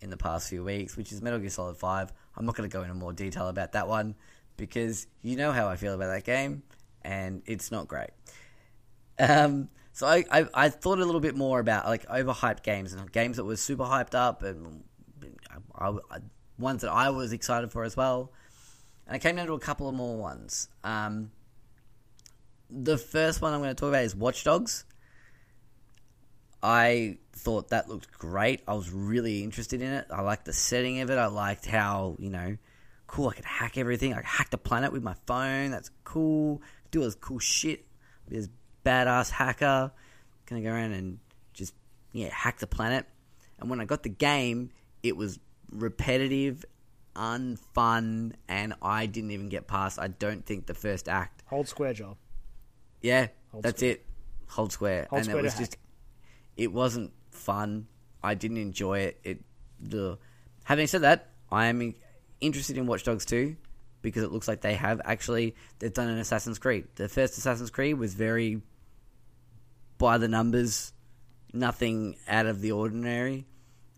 in 0.00 0.10
the 0.10 0.16
past 0.16 0.48
few 0.48 0.64
weeks, 0.64 0.96
which 0.96 1.12
is 1.12 1.22
Metal 1.22 1.38
Gear 1.38 1.50
Solid 1.50 1.76
5. 1.76 2.12
I'm 2.36 2.46
not 2.46 2.54
going 2.54 2.68
to 2.68 2.72
go 2.72 2.82
into 2.82 2.94
more 2.94 3.12
detail 3.12 3.48
about 3.48 3.72
that 3.72 3.88
one 3.88 4.14
because 4.56 5.06
you 5.22 5.36
know 5.36 5.52
how 5.52 5.68
I 5.68 5.76
feel 5.76 5.94
about 5.94 6.08
that 6.08 6.24
game, 6.24 6.62
and 7.02 7.42
it's 7.46 7.70
not 7.70 7.88
great. 7.88 8.10
Um, 9.18 9.68
so 9.92 10.06
I, 10.06 10.24
I, 10.30 10.46
I 10.52 10.68
thought 10.68 10.98
a 10.98 11.04
little 11.04 11.20
bit 11.20 11.36
more 11.36 11.58
about 11.58 11.86
like 11.86 12.06
overhyped 12.06 12.62
games 12.62 12.92
and 12.92 13.10
games 13.10 13.38
that 13.38 13.44
were 13.44 13.56
super 13.56 13.84
hyped 13.84 14.14
up 14.14 14.42
and 14.42 14.84
I, 15.74 15.88
I, 15.88 16.18
ones 16.58 16.82
that 16.82 16.90
I 16.90 17.10
was 17.10 17.32
excited 17.32 17.72
for 17.72 17.82
as 17.82 17.96
well. 17.96 18.30
and 19.06 19.16
I 19.16 19.18
came 19.18 19.36
down 19.36 19.46
to 19.46 19.54
a 19.54 19.58
couple 19.58 19.88
of 19.88 19.94
more 19.94 20.18
ones. 20.18 20.68
Um, 20.84 21.30
the 22.68 22.98
first 22.98 23.40
one 23.40 23.54
I'm 23.54 23.60
going 23.60 23.74
to 23.74 23.74
talk 23.74 23.88
about 23.88 24.04
is 24.04 24.14
Watch 24.14 24.44
Dogs. 24.44 24.84
I 26.62 27.18
thought 27.36 27.68
that 27.68 27.88
looked 27.88 28.10
great. 28.12 28.62
I 28.66 28.74
was 28.74 28.90
really 28.90 29.42
interested 29.44 29.82
in 29.82 29.92
it. 29.92 30.06
I 30.10 30.22
liked 30.22 30.44
the 30.46 30.52
setting 30.52 31.00
of 31.00 31.10
it. 31.10 31.18
I 31.18 31.26
liked 31.26 31.66
how, 31.66 32.16
you 32.18 32.30
know, 32.30 32.56
cool, 33.06 33.28
I 33.28 33.34
could 33.34 33.44
hack 33.44 33.76
everything. 33.78 34.12
I 34.12 34.16
could 34.16 34.24
hack 34.24 34.50
the 34.50 34.58
planet 34.58 34.92
with 34.92 35.02
my 35.02 35.14
phone. 35.26 35.70
That's 35.70 35.90
cool. 36.04 36.62
Do 36.90 37.00
all 37.00 37.04
this 37.04 37.14
cool 37.14 37.38
shit. 37.38 37.84
Be 38.28 38.36
this 38.36 38.48
badass 38.84 39.30
hacker. 39.30 39.92
Gonna 40.46 40.62
go 40.62 40.70
around 40.70 40.92
and 40.92 41.18
just, 41.52 41.74
yeah, 42.12 42.28
hack 42.32 42.58
the 42.58 42.66
planet. 42.66 43.06
And 43.58 43.68
when 43.70 43.80
I 43.80 43.84
got 43.84 44.02
the 44.02 44.08
game, 44.08 44.70
it 45.02 45.16
was 45.16 45.38
repetitive, 45.70 46.64
unfun, 47.14 48.32
and 48.48 48.74
I 48.82 49.06
didn't 49.06 49.30
even 49.30 49.48
get 49.48 49.66
past, 49.66 49.98
I 49.98 50.08
don't 50.08 50.44
think, 50.44 50.66
the 50.66 50.74
first 50.74 51.08
act. 51.08 51.42
Hold 51.46 51.68
square 51.68 51.92
job. 51.92 52.16
Yeah, 53.02 53.28
Hold 53.52 53.64
that's 53.64 53.78
square. 53.80 53.92
it. 53.92 54.06
Hold 54.48 54.72
square. 54.72 55.06
Hold 55.10 55.18
and 55.18 55.26
square 55.26 55.40
it 55.40 55.42
was 55.44 55.52
hack. 55.52 55.60
just 55.60 55.76
it 56.56 56.72
wasn't 56.72 57.12
fun. 57.36 57.86
I 58.22 58.34
didn't 58.34 58.58
enjoy 58.58 59.00
it. 59.00 59.20
It 59.22 59.44
the 59.80 60.18
having 60.64 60.86
said 60.86 61.02
that, 61.02 61.30
I 61.50 61.66
am 61.66 61.94
interested 62.40 62.76
in 62.76 62.86
Watch 62.86 63.04
Dogs 63.04 63.24
2 63.24 63.56
because 64.02 64.22
it 64.22 64.32
looks 64.32 64.48
like 64.48 64.60
they 64.60 64.74
have 64.74 65.00
actually 65.04 65.54
they've 65.78 65.92
done 65.92 66.08
an 66.08 66.18
Assassin's 66.18 66.58
Creed. 66.58 66.86
The 66.96 67.08
first 67.08 67.38
Assassin's 67.38 67.70
Creed 67.70 67.98
was 67.98 68.14
very 68.14 68.62
by 69.98 70.18
the 70.18 70.28
numbers, 70.28 70.92
nothing 71.52 72.16
out 72.28 72.46
of 72.46 72.60
the 72.60 72.72
ordinary. 72.72 73.46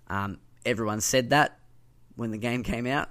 Um, 0.08 0.38
everyone 0.64 1.00
said 1.00 1.30
that 1.30 1.58
when 2.16 2.30
the 2.30 2.38
game 2.38 2.62
came 2.62 2.86
out. 2.86 3.08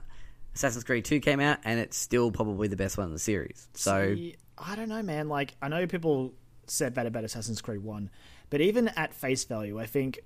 Assassin's 0.55 0.83
Creed 0.83 1.05
2 1.05 1.19
came 1.19 1.39
out, 1.39 1.59
and 1.63 1.79
it's 1.79 1.95
still 1.95 2.31
probably 2.31 2.67
the 2.67 2.75
best 2.75 2.97
one 2.97 3.07
in 3.07 3.13
the 3.13 3.19
series. 3.19 3.67
So, 3.75 4.15
See, 4.15 4.35
I 4.57 4.75
don't 4.75 4.89
know, 4.89 5.03
man. 5.03 5.29
Like, 5.29 5.55
I 5.61 5.67
know 5.67 5.85
people 5.85 6.33
said 6.65 6.95
that 6.95 7.05
about 7.05 7.23
Assassin's 7.23 7.61
Creed 7.61 7.83
1, 7.83 8.09
but 8.49 8.61
even 8.61 8.87
at 8.89 9.13
face 9.13 9.43
value, 9.43 9.79
I 9.79 9.85
think 9.85 10.19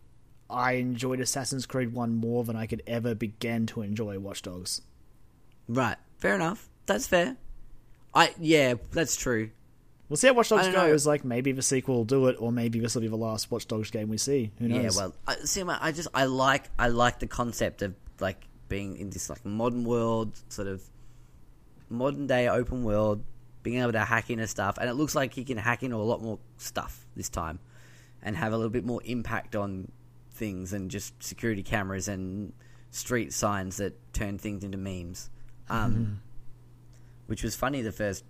I 0.49 0.73
enjoyed 0.73 1.19
Assassin's 1.19 1.65
Creed 1.65 1.93
1 1.93 2.15
more 2.15 2.43
than 2.43 2.55
I 2.55 2.65
could 2.67 2.83
ever 2.85 3.15
begin 3.15 3.65
to 3.67 3.81
enjoy 3.81 4.19
Watch 4.19 4.41
Dogs. 4.41 4.81
right, 5.67 5.97
fair 6.17 6.35
enough. 6.35 6.69
That's 6.85 7.07
fair. 7.07 7.37
I 8.13 8.33
yeah, 8.39 8.75
that's 8.91 9.15
true. 9.15 9.51
We'll 10.09 10.17
see 10.17 10.27
how 10.27 10.33
Watch 10.33 10.49
Dogs 10.49 10.67
goes. 10.67 11.07
Like, 11.07 11.23
maybe 11.23 11.53
the 11.53 11.61
sequel 11.61 11.95
will 11.95 12.03
do 12.03 12.27
it, 12.27 12.35
or 12.37 12.51
maybe 12.51 12.81
this 12.81 12.95
will 12.95 13.01
be 13.01 13.07
the 13.07 13.15
last 13.15 13.49
Watch 13.49 13.65
Dogs 13.65 13.91
game 13.91 14.09
we 14.09 14.17
see. 14.17 14.51
Who 14.59 14.67
knows? 14.67 14.83
Yeah, 14.83 15.01
well, 15.01 15.15
I, 15.25 15.35
see, 15.45 15.61
I 15.61 15.77
I 15.87 15.91
just 15.93 16.09
I 16.13 16.25
like 16.25 16.69
I 16.77 16.89
like 16.89 17.19
the 17.19 17.27
concept 17.27 17.81
of 17.81 17.95
like 18.19 18.45
being 18.67 18.97
in 18.97 19.09
this 19.09 19.29
like 19.29 19.45
modern 19.45 19.85
world, 19.85 20.37
sort 20.49 20.67
of 20.67 20.83
modern 21.89 22.27
day 22.27 22.49
open 22.49 22.83
world, 22.83 23.23
being 23.63 23.81
able 23.81 23.93
to 23.93 23.99
hack 23.99 24.29
into 24.29 24.47
stuff, 24.47 24.77
and 24.77 24.89
it 24.89 24.93
looks 24.95 25.15
like 25.15 25.33
he 25.33 25.45
can 25.45 25.57
hack 25.57 25.81
into 25.81 25.95
a 25.95 26.03
lot 26.03 26.21
more 26.21 26.39
stuff 26.57 27.05
this 27.15 27.29
time, 27.29 27.59
and 28.23 28.35
have 28.35 28.53
a 28.53 28.55
little 28.57 28.69
bit 28.71 28.85
more 28.85 29.01
impact 29.05 29.55
on 29.55 29.91
things 30.33 30.71
than 30.71 30.89
just 30.89 31.21
security 31.21 31.63
cameras 31.63 32.07
and 32.07 32.53
street 32.89 33.33
signs 33.33 33.77
that 33.77 33.97
turn 34.13 34.37
things 34.37 34.63
into 34.63 34.77
memes, 34.77 35.29
um, 35.69 36.21
which 37.27 37.43
was 37.43 37.55
funny 37.55 37.81
the 37.81 37.91
first 37.91 38.23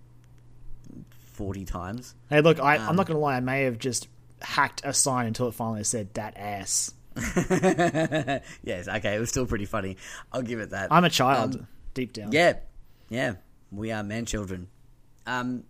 forty 1.34 1.66
times. 1.66 2.16
Hey, 2.30 2.42
look, 2.42 2.60
I, 2.60 2.78
Um, 2.78 2.90
I'm 2.90 2.96
not 2.96 3.08
going 3.08 3.16
to 3.16 3.22
lie. 3.22 3.36
I 3.36 3.40
may 3.40 3.64
have 3.64 3.78
just 3.80 4.08
hacked 4.42 4.82
a 4.84 4.94
sign 4.94 5.28
until 5.28 5.48
it 5.48 5.54
finally 5.54 5.84
said 5.84 6.14
"that 6.16 6.36
ass." 6.38 6.94
yes, 8.64 8.88
okay, 8.88 9.16
it 9.16 9.20
was 9.20 9.30
still 9.30 9.46
pretty 9.46 9.66
funny. 9.66 9.98
I'll 10.32 10.42
give 10.42 10.60
it 10.60 10.70
that. 10.72 10.92
I'm 10.92 11.04
a 11.04 11.10
child, 11.10 11.56
Um, 11.56 11.68
deep 11.94 12.14
down. 12.14 12.32
Yeah, 12.32 12.54
yeah, 13.10 13.34
we 13.72 13.92
are 13.92 14.04
man 14.04 14.26
children. 14.26 14.68
Um, 15.26 15.64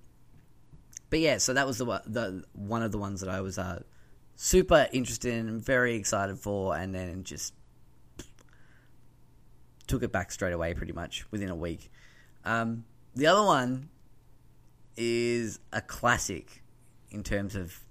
but 1.09 1.19
yeah, 1.19 1.37
so 1.39 1.53
that 1.53 1.65
was 1.67 1.77
the 1.77 1.85
one- 1.85 2.01
the 2.05 2.43
one 2.53 2.83
of 2.83 2.91
the 2.91 2.97
ones 2.97 3.21
that 3.21 3.29
I 3.29 3.41
was 3.41 3.57
uh, 3.57 3.81
super 4.43 4.87
interested 4.91 5.35
in, 5.35 5.47
and 5.47 5.63
very 5.63 5.93
excited 5.93 6.39
for, 6.39 6.75
and 6.75 6.95
then 6.95 7.23
just 7.23 7.53
took 9.85 10.01
it 10.01 10.11
back 10.11 10.31
straight 10.31 10.51
away, 10.51 10.73
pretty 10.73 10.93
much 10.93 11.31
within 11.31 11.49
a 11.49 11.55
week. 11.55 11.91
Um, 12.43 12.85
the 13.13 13.27
other 13.27 13.45
one 13.45 13.89
is 14.97 15.59
a 15.71 15.79
classic 15.79 16.63
in 17.11 17.21
terms 17.21 17.55
of 17.55 17.81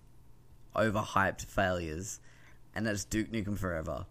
overhyped 0.74 1.44
failures, 1.44 2.18
and 2.74 2.84
that's 2.84 3.04
Duke 3.04 3.30
Nukem 3.30 3.56
Forever. 3.56 4.06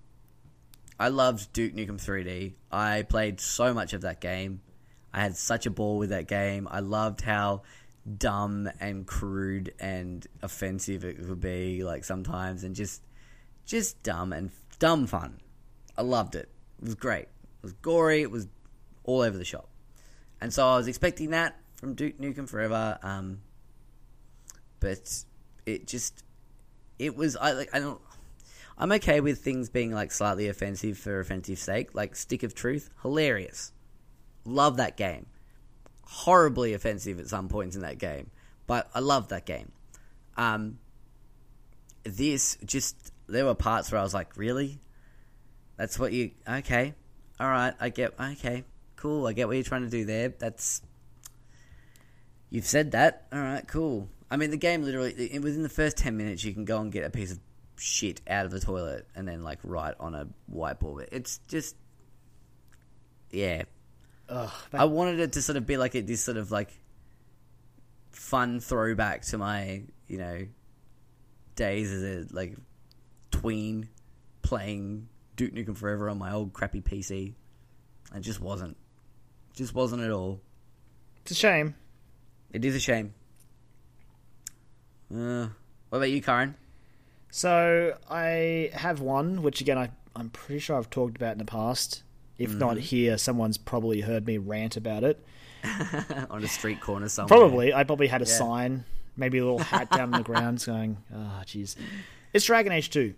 I 0.98 1.10
loved 1.10 1.52
Duke 1.52 1.74
Nukem 1.74 2.02
3D. 2.02 2.54
I 2.72 3.02
played 3.02 3.42
so 3.42 3.74
much 3.74 3.92
of 3.92 4.00
that 4.02 4.22
game. 4.22 4.62
I 5.14 5.20
had 5.20 5.36
such 5.36 5.66
a 5.66 5.72
ball 5.72 5.98
with 5.98 6.12
that 6.12 6.30
game. 6.30 6.70
I 6.72 6.80
loved 6.80 7.20
how 7.20 7.64
dumb 8.18 8.70
and 8.80 9.06
crude 9.06 9.74
and 9.80 10.26
offensive 10.42 11.04
it 11.04 11.18
could 11.26 11.40
be, 11.40 11.84
like 11.84 12.04
sometimes, 12.04 12.64
and 12.64 12.76
just, 12.76 13.04
just 13.66 14.02
dumb 14.04 14.34
and 14.34 14.52
dumb 14.80 15.08
fun. 15.08 15.40
I 15.98 16.02
loved 16.02 16.36
it. 16.36 16.50
It 16.82 16.86
was 16.86 16.96
great. 16.96 17.24
It 17.24 17.64
was 17.64 17.74
gory. 17.74 18.22
It 18.22 18.32
was 18.32 18.48
all 19.04 19.22
over 19.22 19.38
the 19.38 19.46
shop, 19.46 19.70
and 20.40 20.54
so 20.54 20.68
I 20.68 20.78
was 20.78 20.88
expecting 20.88 21.32
that 21.32 21.60
from 21.76 21.94
Duke 21.94 22.18
Nukem 22.20 22.48
Forever. 22.48 22.98
Um, 23.04 23.42
but 24.80 25.24
it 25.66 25.88
just, 25.88 26.24
it 26.98 27.16
was. 27.16 27.36
I 27.36 27.52
like. 27.52 27.70
I 27.74 27.80
don't. 27.80 28.00
I'm 28.78 28.94
okay 28.94 29.20
with 29.20 29.40
things 29.40 29.70
being 29.70 29.92
like 29.92 30.12
slightly 30.12 30.48
offensive 30.48 30.98
for 30.98 31.20
offensive 31.20 31.60
sake, 31.60 31.94
like 31.94 32.16
Stick 32.16 32.44
of 32.44 32.56
Truth, 32.56 32.90
hilarious. 33.02 33.74
Love 34.46 34.78
that 34.78 34.96
game. 34.96 35.26
Horribly 36.12 36.74
offensive 36.74 37.20
at 37.20 37.28
some 37.28 37.50
points 37.50 37.76
in 37.76 37.84
that 37.84 38.00
game, 38.00 38.32
but 38.66 38.90
I 38.96 39.00
love 39.00 39.28
that 39.28 39.46
game. 39.46 39.72
Um, 40.38 40.80
this 42.04 42.58
just 42.66 43.12
there 43.28 43.46
were 43.46 43.54
parts 43.54 43.92
where 43.92 44.02
I 44.02 44.04
was 44.04 44.14
like, 44.14 44.36
really? 44.36 44.80
That's 45.78 46.00
what 46.00 46.12
you 46.12 46.32
okay? 46.48 46.96
All 47.40 47.48
right, 47.48 47.76
I 47.80 47.90
get 47.90 48.20
okay, 48.20 48.64
cool. 48.96 49.28
I 49.28 49.34
get 49.34 49.48
what 49.48 49.56
you're 49.56 49.64
trying 49.64 49.84
to 49.84 49.90
do 49.90 50.04
there. 50.04 50.30
That's 50.30 50.82
you've 52.50 52.66
said 52.66 52.92
that. 52.92 53.28
All 53.32 53.40
right, 53.40 53.68
cool. 53.68 54.10
I 54.32 54.38
mean, 54.38 54.50
the 54.50 54.58
game 54.58 54.84
literally 54.84 55.38
within 55.40 55.62
the 55.62 55.70
first 55.70 55.96
ten 55.96 56.18
minutes, 56.18 56.44
you 56.44 56.54
can 56.54 56.66
go 56.66 56.82
and 56.82 56.92
get 56.92 57.04
a 57.04 57.12
piece 57.12 57.32
of 57.32 57.40
shit 57.78 58.20
out 58.28 58.46
of 58.46 58.52
the 58.52 58.60
toilet 58.60 59.08
and 59.16 59.28
then 59.28 59.44
like 59.44 59.60
write 59.64 59.96
on 60.00 60.16
a 60.16 60.28
whiteboard. 60.52 61.08
It's 61.12 61.40
just 61.48 61.76
yeah. 63.30 63.64
Ugh, 64.30 64.52
I 64.74 64.86
wanted 64.86 65.20
it 65.20 65.34
to 65.34 65.42
sort 65.42 65.58
of 65.58 65.66
be 65.66 65.78
like 65.78 65.96
a, 65.96 66.02
this 66.02 66.24
sort 66.24 66.38
of 66.38 66.52
like 66.52 66.72
fun 68.12 68.60
throwback 68.60 69.24
to 69.24 69.38
my 69.38 69.84
you 70.08 70.18
know 70.18 70.48
days 71.56 71.92
as 71.92 72.04
a 72.04 72.34
like 72.34 72.56
tween 73.32 73.90
playing 74.42 75.08
Duke 75.36 75.54
Nukem 75.54 75.76
Forever 75.76 76.10
on 76.10 76.18
my 76.18 76.32
old 76.34 76.54
crappy 76.54 76.82
PC. 76.82 77.34
It 78.16 78.22
just 78.22 78.42
wasn't. 78.42 78.78
Just 79.54 79.74
wasn't 79.74 80.02
at 80.02 80.12
all. 80.12 80.42
it's 81.22 81.32
a 81.32 81.36
shame. 81.36 81.76
It 82.52 82.66
is 82.66 82.76
a 82.76 82.80
shame. 82.80 83.14
Uh, 85.14 85.48
what 85.90 85.98
about 85.98 86.12
you, 86.12 86.22
Kyron? 86.22 86.56
So 87.32 87.98
I 88.10 88.72
have 88.74 89.02
one, 89.02 89.42
which 89.44 89.62
again 89.62 89.78
I 89.78 89.92
I'm 90.16 90.30
pretty 90.30 90.60
sure 90.60 90.78
I've 90.78 90.90
talked 90.90 91.16
about 91.16 91.34
in 91.34 91.38
the 91.38 91.46
past. 91.46 92.04
If 92.40 92.54
not 92.56 92.72
Mm-hmm. 92.72 92.80
here, 92.80 93.18
someone's 93.18 93.58
probably 93.58 94.02
heard 94.02 94.26
me 94.26 94.38
rant 94.38 94.78
about 94.78 95.04
it. 95.04 95.24
on 96.30 96.42
a 96.44 96.48
street 96.48 96.80
corner 96.80 97.10
somewhere. 97.10 97.38
Probably, 97.38 97.74
I 97.74 97.84
probably 97.84 98.08
had 98.08 98.22
a 98.22 98.26
Yeah. 98.26 98.32
sign, 98.38 98.86
maybe 99.18 99.40
a 99.40 99.44
little 99.44 99.60
hat 99.60 99.90
down 99.92 100.14
on 100.14 100.22
the 100.22 100.24
ground, 100.24 100.64
going, 100.66 100.98
"Ah, 101.14 101.42
jeez." 101.46 101.76
It's 102.34 102.46
Dragon 102.46 102.72
Age 102.72 102.90
Two. 102.90 103.14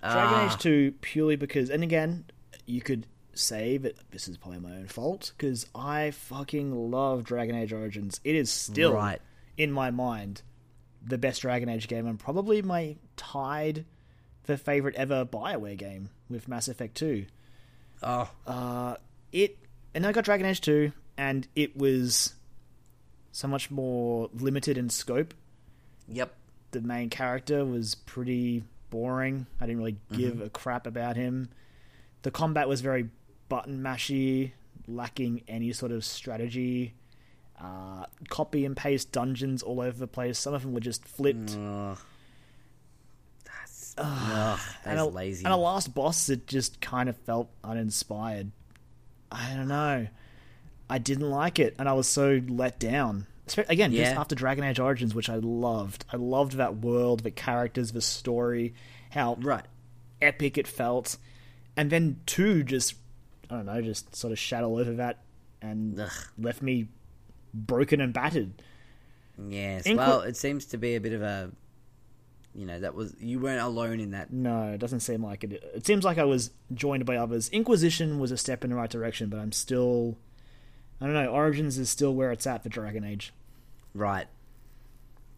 Dragon 0.00 0.34
Ah. 0.34 0.52
Age 0.54 0.58
Two 0.60 0.94
purely 1.00 1.34
because, 1.36 1.70
and 1.70 1.82
again, 1.82 2.24
you 2.66 2.80
could 2.82 3.06
say 3.34 3.78
that 3.78 3.96
this 4.12 4.28
is 4.28 4.36
probably 4.36 4.60
my 4.60 4.76
own 4.76 4.86
fault 4.86 5.32
because 5.36 5.66
I 5.74 6.12
fucking 6.12 6.90
love 6.90 7.24
Dragon 7.24 7.56
Age 7.56 7.72
Origins. 7.72 8.20
It 8.22 8.36
is 8.36 8.50
still 8.50 8.92
Right. 8.94 9.20
in 9.56 9.72
my 9.72 9.90
mind 9.90 10.42
the 11.04 11.18
best 11.18 11.42
Dragon 11.42 11.68
Age 11.68 11.88
game 11.88 12.06
and 12.06 12.16
probably 12.18 12.62
my 12.62 12.94
tied 13.16 13.86
for 14.44 14.56
favorite 14.56 14.94
ever 14.94 15.24
Bioware 15.24 15.76
game 15.76 16.10
with 16.30 16.46
Mass 16.46 16.68
Effect 16.68 16.94
Two. 16.94 17.26
Oh, 18.02 18.30
Uh, 18.46 18.96
it 19.32 19.56
and 19.94 20.06
I 20.06 20.12
got 20.12 20.24
Dragon 20.24 20.46
Age 20.46 20.60
2 20.60 20.92
and 21.16 21.46
it 21.54 21.76
was 21.76 22.34
so 23.30 23.46
much 23.48 23.70
more 23.70 24.28
limited 24.34 24.76
in 24.78 24.88
scope. 24.90 25.34
yep. 26.08 26.34
The 26.72 26.80
main 26.80 27.10
character 27.10 27.64
was 27.66 27.94
pretty 27.94 28.64
boring. 28.88 29.46
I 29.60 29.66
didn't 29.66 29.78
really 29.78 29.98
give 30.10 30.40
a 30.40 30.48
crap 30.48 30.86
about 30.86 31.16
him. 31.16 31.50
The 32.22 32.30
combat 32.30 32.66
was 32.66 32.80
very 32.80 33.10
button 33.50 33.82
mashy, 33.82 34.52
lacking 34.88 35.42
any 35.48 35.72
sort 35.74 35.92
of 35.92 36.02
strategy. 36.02 36.94
Uh, 37.60 38.06
copy 38.30 38.64
and 38.64 38.74
paste 38.74 39.12
dungeons 39.12 39.62
all 39.62 39.82
over 39.82 39.98
the 39.98 40.06
place. 40.06 40.38
Some 40.38 40.54
of 40.54 40.62
them 40.62 40.72
were 40.72 40.80
just 40.80 41.04
flipped. 41.06 41.54
Ugh. 41.60 41.98
That's, 43.96 44.08
ugh, 44.08 44.60
and 44.84 44.98
that's 44.98 45.06
a, 45.06 45.10
lazy. 45.10 45.44
And 45.44 45.52
a 45.52 45.56
last 45.56 45.94
boss 45.94 46.26
that 46.28 46.46
just 46.46 46.80
kind 46.80 47.08
of 47.08 47.16
felt 47.18 47.48
uninspired. 47.62 48.50
I 49.30 49.54
don't 49.54 49.68
know. 49.68 50.06
I 50.90 50.98
didn't 50.98 51.30
like 51.30 51.58
it, 51.58 51.74
and 51.78 51.88
I 51.88 51.92
was 51.94 52.06
so 52.08 52.40
let 52.48 52.78
down. 52.78 53.26
Again, 53.68 53.92
just 53.92 54.12
after 54.12 54.34
Dragon 54.34 54.64
Age 54.64 54.78
Origins, 54.78 55.14
which 55.14 55.28
I 55.28 55.36
loved. 55.36 56.04
I 56.12 56.16
loved 56.16 56.52
that 56.54 56.76
world, 56.76 57.20
the 57.22 57.30
characters, 57.30 57.92
the 57.92 58.00
story, 58.00 58.74
how 59.10 59.34
Right. 59.40 59.64
epic 60.20 60.56
it 60.56 60.66
felt, 60.66 61.16
and 61.76 61.90
then 61.90 62.20
two 62.26 62.62
just 62.62 62.94
I 63.50 63.56
don't 63.56 63.66
know, 63.66 63.82
just 63.82 64.14
sort 64.16 64.32
of 64.32 64.38
shat 64.38 64.64
all 64.64 64.78
over 64.78 64.94
that 64.94 65.18
and 65.60 66.00
Ugh. 66.00 66.10
left 66.38 66.62
me 66.62 66.88
broken 67.52 68.00
and 68.00 68.12
battered. 68.14 68.52
Yes. 69.48 69.86
Inqui- 69.86 69.96
well, 69.96 70.20
it 70.22 70.36
seems 70.36 70.66
to 70.66 70.78
be 70.78 70.94
a 70.94 71.00
bit 71.00 71.12
of 71.12 71.20
a. 71.22 71.50
You 72.54 72.66
know, 72.66 72.80
that 72.80 72.94
was 72.94 73.14
you 73.18 73.38
weren't 73.38 73.62
alone 73.62 73.98
in 73.98 74.10
that. 74.10 74.32
No, 74.32 74.72
it 74.72 74.78
doesn't 74.78 75.00
seem 75.00 75.24
like 75.24 75.42
it. 75.42 75.52
It 75.74 75.86
seems 75.86 76.04
like 76.04 76.18
I 76.18 76.24
was 76.24 76.50
joined 76.74 77.06
by 77.06 77.16
others. 77.16 77.48
Inquisition 77.48 78.18
was 78.18 78.30
a 78.30 78.36
step 78.36 78.62
in 78.62 78.70
the 78.70 78.76
right 78.76 78.90
direction, 78.90 79.28
but 79.28 79.38
I'm 79.38 79.52
still. 79.52 80.18
I 81.00 81.06
don't 81.06 81.14
know. 81.14 81.26
Origins 81.26 81.78
is 81.78 81.90
still 81.90 82.14
where 82.14 82.30
it's 82.30 82.46
at 82.46 82.62
for 82.62 82.68
Dragon 82.68 83.02
Age. 83.04 83.32
Right. 83.94 84.26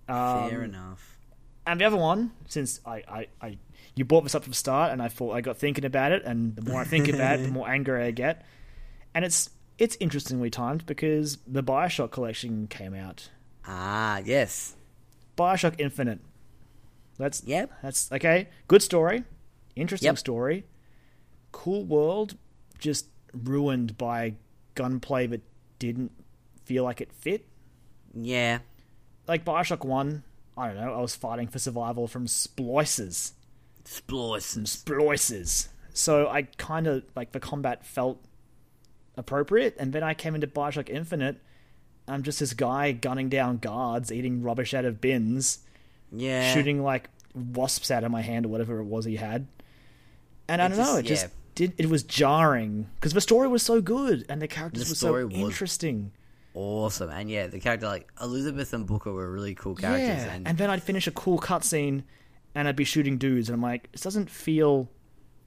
Um, 0.08 0.50
Fair 0.50 0.62
enough. 0.62 1.18
And 1.66 1.80
the 1.80 1.86
other 1.86 1.96
one, 1.96 2.32
since 2.46 2.80
I, 2.84 3.02
I, 3.08 3.26
I, 3.40 3.58
you 3.94 4.04
brought 4.04 4.24
this 4.24 4.34
up 4.34 4.42
from 4.42 4.50
the 4.50 4.56
start, 4.56 4.92
and 4.92 5.00
I 5.00 5.08
thought 5.08 5.32
I 5.32 5.40
got 5.40 5.56
thinking 5.56 5.84
about 5.86 6.12
it, 6.12 6.22
and 6.24 6.54
the 6.54 6.62
more 6.62 6.80
I 6.80 6.84
think 6.84 7.08
about 7.08 7.40
it, 7.40 7.44
the 7.44 7.48
more 7.52 7.68
angry 7.68 8.02
I 8.04 8.10
get. 8.10 8.44
And 9.14 9.24
it's 9.24 9.50
it's 9.78 9.96
interestingly 10.00 10.50
timed 10.50 10.84
because 10.86 11.38
the 11.46 11.62
Bioshock 11.62 12.10
collection 12.10 12.66
came 12.66 12.94
out. 12.94 13.30
Ah, 13.66 14.20
yes. 14.24 14.74
Bioshock 15.36 15.76
Infinite. 15.78 16.20
That's 17.18 17.42
Yep. 17.44 17.70
That's 17.82 18.10
okay. 18.12 18.48
Good 18.68 18.82
story, 18.82 19.24
interesting 19.76 20.08
Yep. 20.08 20.18
story, 20.18 20.64
cool 21.52 21.84
world. 21.84 22.36
Just 22.78 23.06
ruined 23.32 23.96
by 23.96 24.34
gunplay 24.74 25.26
that 25.28 25.42
didn't 25.78 26.12
feel 26.64 26.84
like 26.84 27.00
it 27.00 27.12
fit. 27.12 27.46
Yeah. 28.12 28.58
Like 29.26 29.44
Bioshock 29.44 29.84
One, 29.84 30.22
I 30.56 30.68
don't 30.68 30.76
know. 30.76 30.92
I 30.92 31.00
was 31.00 31.16
fighting 31.16 31.48
for 31.48 31.58
survival 31.58 32.06
from 32.06 32.26
splicers. 32.26 33.32
Sploices. 33.84 34.82
Splicers. 34.84 35.68
So 35.92 36.28
I 36.28 36.42
kind 36.42 36.86
of 36.86 37.04
like 37.14 37.32
the 37.32 37.40
combat 37.40 37.84
felt 37.86 38.24
appropriate, 39.16 39.76
and 39.78 39.92
then 39.92 40.02
I 40.02 40.14
came 40.14 40.34
into 40.34 40.46
Bioshock 40.46 40.88
Infinite. 40.88 41.40
I'm 42.08 42.22
just 42.22 42.40
this 42.40 42.52
guy 42.52 42.92
gunning 42.92 43.28
down 43.28 43.58
guards, 43.58 44.10
eating 44.12 44.42
rubbish 44.42 44.74
out 44.74 44.84
of 44.84 45.00
bins, 45.00 45.60
Yeah. 46.16 46.52
shooting 46.54 46.82
like 46.82 47.10
wasps 47.34 47.90
out 47.90 48.04
of 48.04 48.10
my 48.10 48.22
hand 48.22 48.46
or 48.46 48.48
whatever 48.48 48.78
it 48.80 48.84
was 48.84 49.04
he 49.04 49.16
had. 49.16 49.46
And 50.48 50.60
I 50.62 50.66
It 50.66 50.68
don't 50.70 50.78
know, 50.78 50.96
it 50.96 51.02
just- 51.04 51.22
just 51.24 51.34
did. 51.54 51.72
It 51.78 51.88
was 51.88 52.02
jarring 52.02 52.88
because 52.96 53.12
the 53.12 53.20
story 53.20 53.48
was 53.48 53.62
so 53.62 53.80
good 53.80 54.26
and 54.28 54.40
the 54.42 54.48
characters 54.48 54.84
The 54.84 54.90
were 55.08 55.28
so 55.28 55.30
interesting. 55.30 56.12
Awesome. 56.54 57.10
And 57.10 57.28
yeah, 57.30 57.46
the 57.48 57.58
character 57.60 57.86
like 57.86 58.08
Elizabeth 58.20 58.72
and 58.72 58.86
Booker 58.86 59.12
were 59.12 59.30
really 59.30 59.54
cool 59.54 59.74
characters. 59.74 60.24
Yeah, 60.24 60.34
And, 60.34 60.46
and 60.46 60.58
then 60.58 60.70
I'd 60.70 60.82
finish 60.82 61.06
a 61.06 61.10
cool 61.10 61.38
cutscene, 61.40 62.04
and 62.54 62.68
I'd 62.68 62.76
be 62.76 62.84
shooting 62.84 63.18
dudes, 63.18 63.48
and 63.48 63.54
I'm 63.56 63.62
like, 63.62 63.90
this 63.90 64.02
doesn't 64.02 64.30
feel 64.30 64.88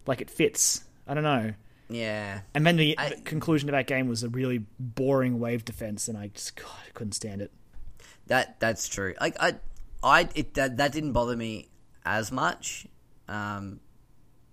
like 0.05 0.19
it 0.19 0.29
fits. 0.29 0.83
I 1.07 1.13
don't 1.13 1.23
know. 1.23 1.53
yeah. 1.89 2.41
And 2.53 2.65
then 2.65 2.75
the, 2.75 2.97
I- 2.99 3.15
conclusion 3.23 3.69
of 3.69 3.73
that 3.73 3.87
game 3.87 4.09
was 4.09 4.23
a 4.23 4.29
really 4.29 4.65
boring 4.79 5.39
wave 5.39 5.63
defense, 5.63 6.09
and 6.09 6.17
I 6.17 6.27
just 6.27 6.57
God, 6.57 6.67
I 6.85 6.89
couldn't 6.93 7.13
stand 7.13 7.41
it. 7.41 7.51
That 8.25 8.59
that's 8.59 8.89
true. 8.89 9.13
Like 9.21 9.37
I, 9.39 9.53
I 10.03 10.29
it 10.35 10.53
that 10.55 10.77
that 10.77 10.91
didn't 10.91 11.13
bother 11.13 11.35
me 11.35 11.69
as 12.05 12.31
much. 12.31 12.87
Um, 13.27 13.79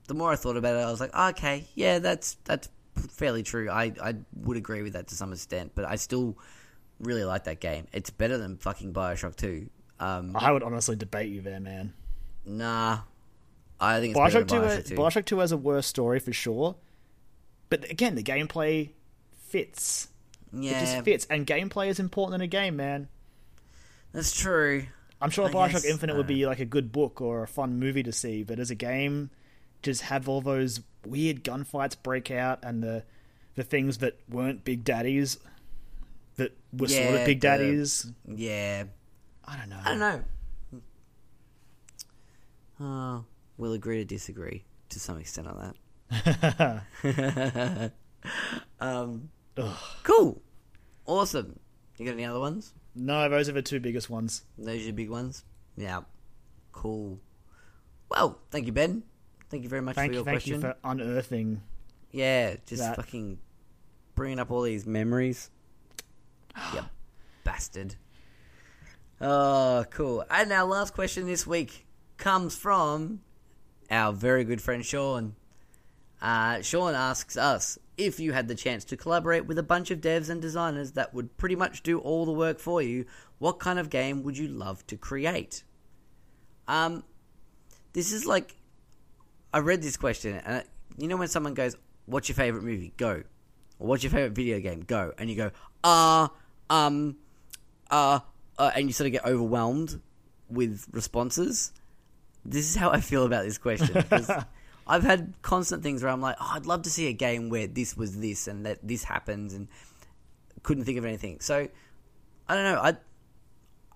the 0.07 0.15
more 0.15 0.33
I 0.33 0.37
thought 0.37 0.57
about 0.57 0.77
it, 0.77 0.81
I 0.81 0.91
was 0.91 1.01
like, 1.01 1.11
"Oh, 1.15 1.29
okay, 1.29 1.65
yeah, 1.75 1.99
that's 1.99 2.37
that's 2.45 2.69
fairly 3.11 3.43
true. 3.43 3.71
I 3.71 3.93
I 4.03 4.15
would 4.35 4.57
agree 4.57 4.83
with 4.83 4.95
that 4.95 5.09
to 5.09 5.15
some 5.15 5.33
extent, 5.33 5.73
but 5.75 5.85
I 5.85 5.97
still 5.97 6.37
really 7.01 7.25
like 7.25 7.45
that 7.45 7.61
game. 7.61 7.87
It's 7.93 8.11
better 8.11 8.39
than 8.39 8.57
fucking 8.57 8.93
Bioshock 8.93 9.37
Two. 9.37 9.69
Um, 10.01 10.37
I 10.37 10.51
would 10.51 10.62
honestly 10.62 10.97
debate 10.97 11.31
you 11.31 11.41
there, 11.41 11.61
man. 11.61 11.95
nah, 12.45 13.01
I 13.81 14.01
think 14.01 14.16
it's 14.16 14.35
better 14.35 14.45
Bioshock 14.45 14.62
Bioshock 14.62 14.87
Two. 14.89 14.95
Bioshock 14.97 15.25
Two 15.25 15.39
has 15.39 15.53
a 15.53 15.57
worse 15.57 15.87
story 15.87 16.19
for 16.19 16.33
sure, 16.33 16.77
but 17.69 17.89
again, 17.91 18.15
the 18.15 18.23
gameplay 18.23 18.91
fits. 19.47 20.09
It 20.53 20.65
yeah, 20.65 20.81
just 20.81 21.05
fits, 21.05 21.27
and 21.29 21.47
gameplay 21.47 21.89
is 21.89 21.99
important 21.99 22.37
in 22.37 22.41
a 22.41 22.47
game, 22.47 22.77
man. 22.77 23.09
that's 24.12 24.39
true. 24.39 24.87
I'm 25.25 25.31
sure 25.31 25.47
I 25.47 25.51
Bioshock 25.51 25.73
guess, 25.73 25.85
Infinite 25.87 26.17
would 26.17 26.27
uh, 26.27 26.29
be 26.29 26.45
like 26.45 26.61
a 26.61 26.67
good 26.67 26.93
book 26.93 27.23
or 27.23 27.43
a 27.43 27.49
fun 27.49 27.79
movie 27.79 28.03
to 28.03 28.13
see, 28.13 28.43
but 28.43 28.59
as 28.59 28.71
a 28.71 28.75
game, 28.75 29.31
just 29.83 30.03
have 30.03 30.29
all 30.29 30.43
those 30.43 30.83
weird 31.07 31.43
gunfights 31.43 31.97
break 32.03 32.31
out 32.31 32.59
and 32.63 32.83
the 32.83 33.05
the 33.55 33.63
things 33.63 33.99
that 33.99 34.19
weren't 34.29 34.65
Big 34.65 34.85
Daddies 34.85 35.39
that 36.37 36.55
were 36.75 36.89
sort 36.89 37.15
of 37.15 37.25
Big 37.25 37.41
the- 37.41 37.47
Daddies. 37.47 38.13
Yeah, 38.29 38.85
I 39.47 39.57
don't 39.57 39.71
know. 39.71 39.81
I 39.83 39.89
don't 39.89 39.99
know. 42.79 43.17
Uh, 43.17 43.21
we'll 43.57 43.73
agree 43.73 43.97
to 43.97 44.05
disagree 44.05 44.65
to 44.91 45.01
some 45.01 45.19
extent 45.19 45.49
on 45.49 45.75
that. 46.11 46.83
um, 48.81 49.31
cool, 50.03 50.43
awesome. 51.07 51.59
You 51.97 52.05
got 52.05 52.13
any 52.13 52.27
other 52.27 52.41
ones? 52.41 52.75
No, 52.95 53.29
those 53.29 53.49
are 53.49 53.53
the 53.53 53.62
two 53.62 53.81
biggest 53.81 54.09
ones. 54.09 54.45
Those 54.57 54.83
are 54.83 54.87
the 54.87 54.93
big 54.93 55.11
ones. 55.11 55.45
Yeah, 55.77 56.03
cool. 56.73 57.19
Well, 58.09 58.39
thank 58.51 58.66
you, 58.66 58.73
Ben. 58.73 59.03
Thank 59.51 59.62
you 59.62 59.69
very 59.69 59.83
much 59.83 59.97
Thank 59.97 60.11
for 60.11 60.12
you, 60.12 60.19
your 60.19 60.25
thank 60.25 60.37
question. 60.37 60.55
you 60.55 60.61
for 60.61 60.77
unearthing. 60.85 61.62
Yeah, 62.11 62.57
just 62.66 62.83
that. 62.83 62.97
fucking 62.97 63.39
bringing 64.15 64.39
up 64.39 64.51
all 64.51 64.62
these 64.62 64.87
memories. 64.87 65.51
yep, 66.75 66.87
bastard. 67.43 67.97
Oh, 69.21 69.85
cool. 69.91 70.25
And 70.31 70.53
our 70.53 70.65
last 70.65 70.95
question 70.95 71.27
this 71.27 71.47
week 71.47 71.87
comes 72.16 72.57
from 72.57 73.21
our 73.91 74.12
very 74.12 74.45
good 74.45 74.61
friend 74.61 74.85
Sean. 74.85 75.35
Uh, 76.21 76.62
Sean 76.62 76.95
asks 76.95 77.37
us 77.37 77.79
if 77.97 78.19
you 78.19 78.33
had 78.33 78.49
the 78.49 78.55
chance 78.55 78.85
to 78.87 78.97
collaborate 78.97 79.47
with 79.47 79.59
a 79.59 79.62
bunch 79.62 79.91
of 79.91 80.01
devs 80.01 80.29
and 80.29 80.41
designers 80.43 80.93
that 80.93 81.15
would 81.15 81.37
pretty 81.37 81.57
much 81.57 81.83
do 81.83 81.99
all 82.01 82.25
the 82.27 82.33
work 82.33 82.59
for 82.59 82.83
you, 82.83 83.05
what 83.39 83.59
kind 83.61 83.79
of 83.79 83.91
game 83.91 84.23
would 84.23 84.37
you 84.37 84.49
love 84.49 84.87
to 84.89 84.97
create? 84.97 85.62
Um, 86.66 87.05
this 87.93 88.12
is 88.12 88.27
like 88.27 88.57
I 89.53 89.59
read 89.59 89.83
this 89.83 89.97
question, 89.97 90.35
and 90.45 90.57
I- 90.57 90.65
you 90.99 91.07
know 91.09 91.16
when 91.16 91.29
someone 91.29 91.55
goes, 91.55 91.77
"What's 92.07 92.29
your 92.29 92.35
favorite 92.37 92.65
movie?" 92.65 92.93
Go, 92.97 93.23
or 93.79 93.87
"What's 93.89 94.03
your 94.03 94.11
favorite 94.11 94.33
video 94.33 94.59
game?" 94.61 94.81
Go, 94.81 95.12
and 95.19 95.31
you 95.31 95.37
go, 95.37 95.51
"Ah, 95.85 96.33
um, 96.71 97.16
uh, 97.91 98.21
uh," 98.59 98.71
and 98.75 98.87
you 98.89 98.93
sort 98.93 99.07
of 99.07 99.12
get 99.12 99.25
overwhelmed 99.25 100.01
with 100.49 100.87
responses. 100.93 101.73
This 102.45 102.69
is 102.69 102.77
how 102.77 102.91
I 102.91 103.01
feel 103.01 103.25
about 103.25 103.45
this 103.45 103.59
question 103.59 104.05
I've 104.86 105.02
had 105.02 105.35
constant 105.43 105.82
things 105.82 106.02
where 106.02 106.12
I'm 106.12 106.20
like, 106.20 106.36
"Oh, 106.40 106.51
I'd 106.55 106.66
love 106.66 106.82
to 106.82 106.90
see 106.90 107.09
a 107.09 107.12
game 107.12 107.48
where 107.48 107.66
this 107.66 107.97
was 107.97 108.19
this 108.20 108.47
and 108.47 108.66
that 108.66 108.78
this 108.82 109.05
happens," 109.05 109.55
and 109.55 109.69
couldn't 110.62 110.85
think 110.85 110.98
of 110.98 111.05
anything. 111.05 111.40
So 111.40 111.69
I 112.48 112.55
don't 112.55 112.65
know. 112.65 112.81
I 112.81 112.97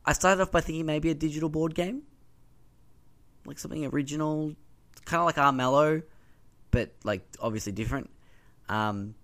I 0.04 0.12
started 0.12 0.40
off 0.40 0.50
by 0.50 0.60
thinking 0.60 0.86
maybe 0.86 1.10
a 1.10 1.14
digital 1.14 1.48
board 1.48 1.74
game, 1.74 2.02
like 3.44 3.58
something 3.58 3.84
original, 3.86 4.54
kind 5.04 5.20
of 5.20 5.26
like 5.26 5.36
Armello, 5.36 6.02
but 6.70 6.92
like 7.04 7.26
obviously 7.40 7.72
different. 7.72 8.10
Um, 8.68 9.14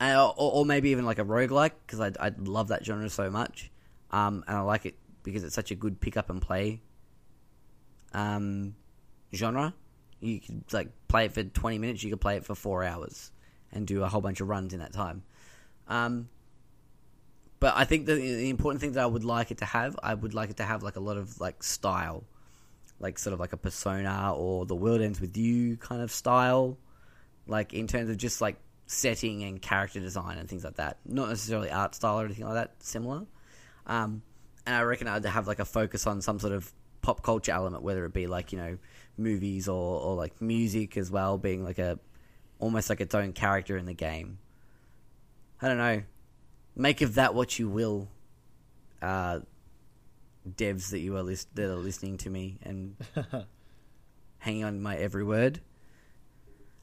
or, 0.00 0.34
or 0.36 0.66
maybe 0.66 0.90
even 0.90 1.04
like 1.04 1.18
a 1.18 1.24
roguelike 1.24 1.72
because 1.86 2.00
I 2.00 2.12
I 2.18 2.32
love 2.38 2.68
that 2.68 2.84
genre 2.84 3.08
so 3.10 3.30
much, 3.30 3.70
um, 4.10 4.44
and 4.46 4.56
I 4.56 4.60
like 4.60 4.86
it 4.86 4.96
because 5.22 5.44
it's 5.44 5.54
such 5.54 5.70
a 5.70 5.74
good 5.74 6.00
pick 6.00 6.16
up 6.16 6.30
and 6.30 6.40
play. 6.40 6.80
Um, 8.14 8.74
genre, 9.34 9.74
you 10.22 10.40
could 10.40 10.64
like 10.72 10.88
play 11.08 11.26
it 11.26 11.32
for 11.32 11.42
twenty 11.42 11.78
minutes. 11.78 12.02
You 12.02 12.10
could 12.10 12.20
play 12.20 12.36
it 12.36 12.44
for 12.44 12.54
four 12.54 12.84
hours 12.84 13.30
and 13.72 13.86
do 13.86 14.02
a 14.02 14.08
whole 14.08 14.20
bunch 14.20 14.40
of 14.40 14.48
runs 14.48 14.72
in 14.72 14.80
that 14.80 14.92
time. 14.92 15.22
Um, 15.88 16.28
but 17.58 17.74
I 17.76 17.84
think 17.84 18.06
the, 18.06 18.14
the 18.14 18.50
important 18.50 18.80
thing 18.80 18.92
that 18.92 19.02
I 19.02 19.06
would 19.06 19.24
like 19.24 19.50
it 19.50 19.58
to 19.58 19.64
have, 19.64 19.96
I 20.02 20.14
would 20.14 20.34
like 20.34 20.50
it 20.50 20.56
to 20.56 20.64
have 20.64 20.82
like 20.82 20.96
a 20.96 21.00
lot 21.00 21.16
of 21.16 21.40
like 21.40 21.62
style, 21.62 22.24
like 22.98 23.18
sort 23.18 23.34
of 23.34 23.40
like 23.40 23.52
a 23.52 23.56
persona 23.56 24.34
or 24.34 24.66
the 24.66 24.74
world 24.74 25.00
ends 25.00 25.20
with 25.20 25.36
you 25.36 25.76
kind 25.76 26.02
of 26.02 26.10
style, 26.10 26.78
like 27.46 27.72
in 27.72 27.86
terms 27.86 28.10
of 28.10 28.16
just 28.16 28.40
like 28.40 28.56
setting 28.86 29.42
and 29.44 29.62
character 29.62 30.00
design 30.00 30.38
and 30.38 30.48
things 30.48 30.64
like 30.64 30.76
that. 30.76 30.98
Not 31.06 31.28
necessarily 31.28 31.70
art 31.70 31.94
style 31.94 32.20
or 32.20 32.24
anything 32.24 32.44
like 32.44 32.54
that. 32.54 32.74
Similar, 32.82 33.26
um, 33.86 34.22
and 34.66 34.74
I 34.74 34.82
reckon 34.82 35.08
I'd 35.08 35.24
have 35.24 35.46
like 35.46 35.60
a 35.60 35.64
focus 35.64 36.06
on 36.06 36.20
some 36.20 36.38
sort 36.38 36.52
of 36.52 36.72
pop 37.00 37.22
culture 37.22 37.52
element, 37.52 37.82
whether 37.82 38.04
it 38.04 38.12
be 38.12 38.26
like 38.26 38.52
you 38.52 38.58
know 38.58 38.78
movies 39.16 39.68
or 39.68 40.00
or 40.00 40.14
like 40.16 40.40
music 40.40 40.96
as 40.96 41.10
well, 41.10 41.38
being 41.38 41.64
like 41.64 41.78
a 41.78 41.98
almost 42.58 42.88
like 42.90 43.00
its 43.00 43.14
own 43.14 43.32
character 43.32 43.76
in 43.76 43.86
the 43.86 43.94
game. 43.94 44.38
I 45.60 45.68
don't 45.68 45.78
know. 45.78 46.02
Make 46.74 47.02
of 47.02 47.14
that 47.16 47.34
what 47.34 47.58
you 47.58 47.68
will, 47.68 48.08
uh, 49.02 49.40
devs 50.48 50.90
that 50.90 51.00
you 51.00 51.16
are 51.16 51.22
lis- 51.22 51.46
that 51.54 51.70
are 51.70 51.76
listening 51.76 52.16
to 52.18 52.30
me 52.30 52.58
and 52.62 52.96
hanging 54.38 54.64
on 54.64 54.80
my 54.80 54.96
every 54.96 55.24
word. 55.24 55.60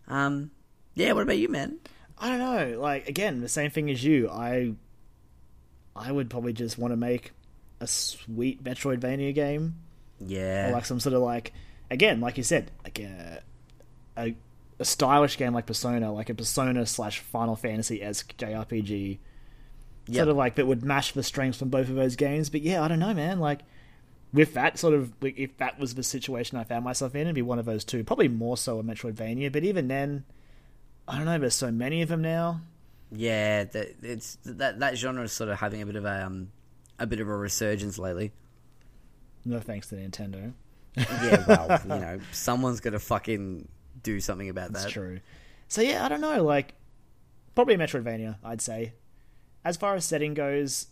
Um, 0.07 0.51
yeah. 0.95 1.13
What 1.13 1.23
about 1.23 1.37
you, 1.37 1.49
man? 1.49 1.79
I 2.17 2.29
don't 2.29 2.39
know. 2.39 2.79
Like 2.79 3.07
again, 3.09 3.41
the 3.41 3.49
same 3.49 3.71
thing 3.71 3.89
as 3.89 4.03
you. 4.03 4.29
I 4.29 4.73
I 5.95 6.11
would 6.11 6.29
probably 6.29 6.53
just 6.53 6.77
want 6.77 6.91
to 6.91 6.97
make 6.97 7.31
a 7.79 7.87
sweet 7.87 8.63
Metroidvania 8.63 9.33
game, 9.33 9.75
Yeah. 10.19 10.69
or 10.69 10.73
like 10.73 10.85
some 10.85 10.99
sort 10.99 11.13
of 11.15 11.21
like 11.21 11.53
again, 11.91 12.21
like 12.21 12.37
you 12.37 12.43
said, 12.43 12.71
like 12.83 12.99
a 12.99 13.41
a, 14.17 14.35
a 14.79 14.85
stylish 14.85 15.37
game 15.37 15.53
like 15.53 15.65
Persona, 15.65 16.11
like 16.11 16.29
a 16.29 16.33
Persona 16.35 16.85
slash 16.85 17.19
Final 17.19 17.55
Fantasy 17.55 18.01
esque 18.01 18.35
JRPG, 18.37 19.19
Yep. 20.07 20.15
sort 20.15 20.27
of 20.29 20.37
like 20.37 20.55
that 20.55 20.65
would 20.65 20.83
mash 20.83 21.11
the 21.11 21.21
strengths 21.21 21.59
from 21.59 21.69
both 21.69 21.87
of 21.87 21.95
those 21.95 22.15
games. 22.15 22.49
But 22.49 22.61
yeah, 22.61 22.83
I 22.83 22.87
don't 22.87 22.97
know, 22.99 23.13
man. 23.13 23.39
Like 23.39 23.59
with 24.33 24.55
that 24.55 24.79
sort 24.79 24.95
of 24.95 25.13
like, 25.21 25.37
if 25.37 25.55
that 25.57 25.79
was 25.79 25.93
the 25.95 26.01
situation 26.03 26.57
I 26.57 26.63
found 26.63 26.83
myself 26.83 27.13
in, 27.13 27.21
it'd 27.21 27.35
be 27.35 27.43
one 27.43 27.59
of 27.59 27.65
those 27.65 27.83
two. 27.85 28.03
Probably 28.03 28.27
more 28.27 28.57
so 28.57 28.79
a 28.79 28.83
Metroidvania, 28.83 29.51
but 29.51 29.63
even 29.63 29.87
then, 29.87 30.23
I 31.07 31.17
don't 31.17 31.25
know. 31.25 31.37
There's 31.37 31.53
so 31.53 31.71
many 31.71 32.01
of 32.01 32.09
them 32.09 32.21
now. 32.23 32.61
Yeah, 33.11 33.65
that 33.65 33.95
it's 34.01 34.37
that 34.45 34.79
that 34.79 34.97
genre 34.97 35.23
is 35.23 35.31
sort 35.31 35.49
of 35.51 35.59
having 35.59 35.81
a 35.81 35.85
bit 35.85 35.95
of 35.95 36.05
a 36.05 36.25
um 36.25 36.51
a 36.97 37.05
bit 37.05 37.19
of 37.19 37.27
a 37.27 37.35
resurgence 37.37 37.99
lately. 37.99 38.31
No 39.45 39.59
thanks 39.59 39.89
to 39.89 39.95
Nintendo. 39.95 40.53
Yeah, 40.99 41.43
well, 41.47 41.81
you 41.83 41.89
know, 41.89 42.19
someone's 42.31 42.79
got 42.79 42.91
to 42.91 42.99
fucking 42.99 43.67
do 44.01 44.19
something 44.19 44.49
about 44.49 44.73
that. 44.73 44.81
That's 44.81 44.91
true. 44.91 45.19
So 45.67 45.81
yeah, 45.81 46.05
I 46.05 46.09
don't 46.09 46.21
know. 46.21 46.43
Like 46.43 46.73
probably 47.55 47.77
Metroidvania, 47.77 48.37
I'd 48.43 48.61
say. 48.61 48.93
As 49.63 49.77
far 49.77 49.95
as 49.95 50.05
setting 50.05 50.33
goes, 50.33 50.87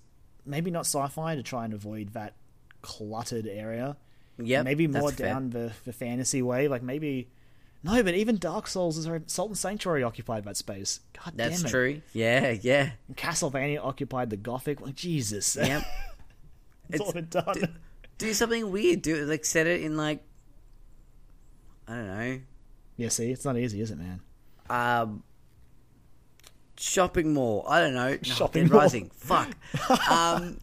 maybe 0.45 0.71
not 0.71 0.81
sci-fi 0.81 1.35
to 1.35 1.43
try 1.43 1.65
and 1.65 1.73
avoid 1.73 2.13
that 2.13 2.35
cluttered 2.81 3.47
area. 3.47 3.97
Yeah, 4.37 4.61
maybe 4.61 4.87
more 4.87 5.11
down 5.11 5.49
the, 5.49 5.71
the 5.85 5.93
fantasy 5.93 6.41
way. 6.41 6.67
Like 6.67 6.83
maybe 6.83 7.29
no, 7.83 8.03
but 8.03 8.15
even 8.15 8.37
Dark 8.37 8.67
Souls 8.67 8.97
is 8.97 9.07
Salt 9.27 9.49
and 9.49 9.57
Sanctuary 9.57 10.03
occupied 10.03 10.43
that 10.45 10.57
space. 10.57 10.99
God 11.13 11.33
That's 11.35 11.57
damn 11.61 11.67
it. 11.67 11.69
true. 11.69 12.01
Yeah, 12.13 12.55
yeah. 12.61 12.91
Castlevania 13.13 13.83
occupied 13.83 14.29
the 14.29 14.37
Gothic. 14.37 14.81
Like 14.81 14.95
Jesus, 14.95 15.55
Yep. 15.55 15.83
it's, 16.89 17.01
all 17.01 17.13
been 17.13 17.27
done. 17.29 17.75
Do, 18.17 18.33
something 18.33 18.71
weird. 18.71 19.01
Do 19.01 19.15
it 19.15 19.27
like 19.27 19.45
set 19.45 19.67
it 19.67 19.81
in 19.81 19.97
like 19.97 20.23
I 21.87 21.95
don't 21.95 22.07
know. 22.07 22.39
yeah, 22.97 23.09
see, 23.09 23.31
it's 23.31 23.45
not 23.45 23.57
easy, 23.57 23.79
is 23.79 23.91
it, 23.91 23.97
man? 23.97 24.19
Um, 24.69 25.23
shopping 26.77 27.33
mall. 27.33 27.65
I 27.67 27.79
don't 27.79 27.93
know. 27.93 28.11
No, 28.11 28.17
Shopping 28.21 28.63
Dead 28.63 28.71
mall. 28.71 28.81
Rising. 28.81 29.09
Fuck. 29.13 29.49
Um, 30.09 30.59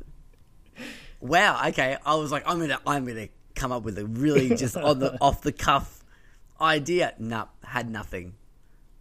wow. 1.20 1.60
Okay. 1.68 1.96
I 2.04 2.14
was 2.16 2.30
like, 2.30 2.44
I'm 2.46 2.58
gonna, 2.58 2.78
I'm 2.86 3.06
gonna 3.06 3.28
come 3.54 3.72
up 3.72 3.82
with 3.82 3.98
a 3.98 4.04
really 4.04 4.50
just 4.50 4.76
on 4.76 4.98
the 4.98 5.16
off 5.20 5.42
the 5.42 5.52
cuff 5.52 6.04
idea. 6.60 7.14
Nah, 7.18 7.46
had 7.62 7.88
nothing. 7.88 8.34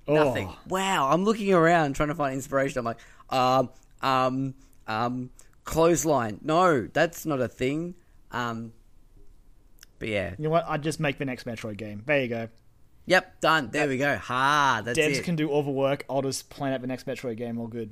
Nothing. 0.07 0.49
Oh. 0.49 0.57
Wow. 0.67 1.09
I'm 1.11 1.25
looking 1.25 1.53
around 1.53 1.95
trying 1.95 2.09
to 2.09 2.15
find 2.15 2.33
inspiration. 2.33 2.79
I'm 2.79 2.85
like, 2.85 2.99
um, 3.29 3.69
um, 4.01 4.53
um, 4.87 5.29
clothesline. 5.63 6.39
No, 6.41 6.87
that's 6.87 7.25
not 7.25 7.41
a 7.41 7.47
thing. 7.47 7.95
Um, 8.33 8.73
but 9.99 10.09
yeah. 10.09 10.31
You 10.37 10.45
know 10.45 10.49
what? 10.49 10.65
I'd 10.67 10.83
just 10.83 10.99
make 10.99 11.17
the 11.17 11.25
next 11.25 11.45
Metroid 11.45 11.77
game. 11.77 12.03
There 12.05 12.21
you 12.21 12.27
go. 12.27 12.49
Yep. 13.05 13.41
Done. 13.41 13.69
There 13.71 13.87
we 13.87 13.97
go. 13.97 14.17
Ha. 14.17 14.81
That's 14.83 14.99
Devs 14.99 15.17
it. 15.17 15.23
can 15.23 15.35
do 15.35 15.49
all 15.49 15.63
the 15.63 15.71
work. 15.71 16.05
I'll 16.09 16.21
just 16.21 16.49
plan 16.49 16.73
out 16.73 16.81
the 16.81 16.87
next 16.87 17.05
Metroid 17.05 17.37
game. 17.37 17.57
All 17.57 17.67
good. 17.67 17.91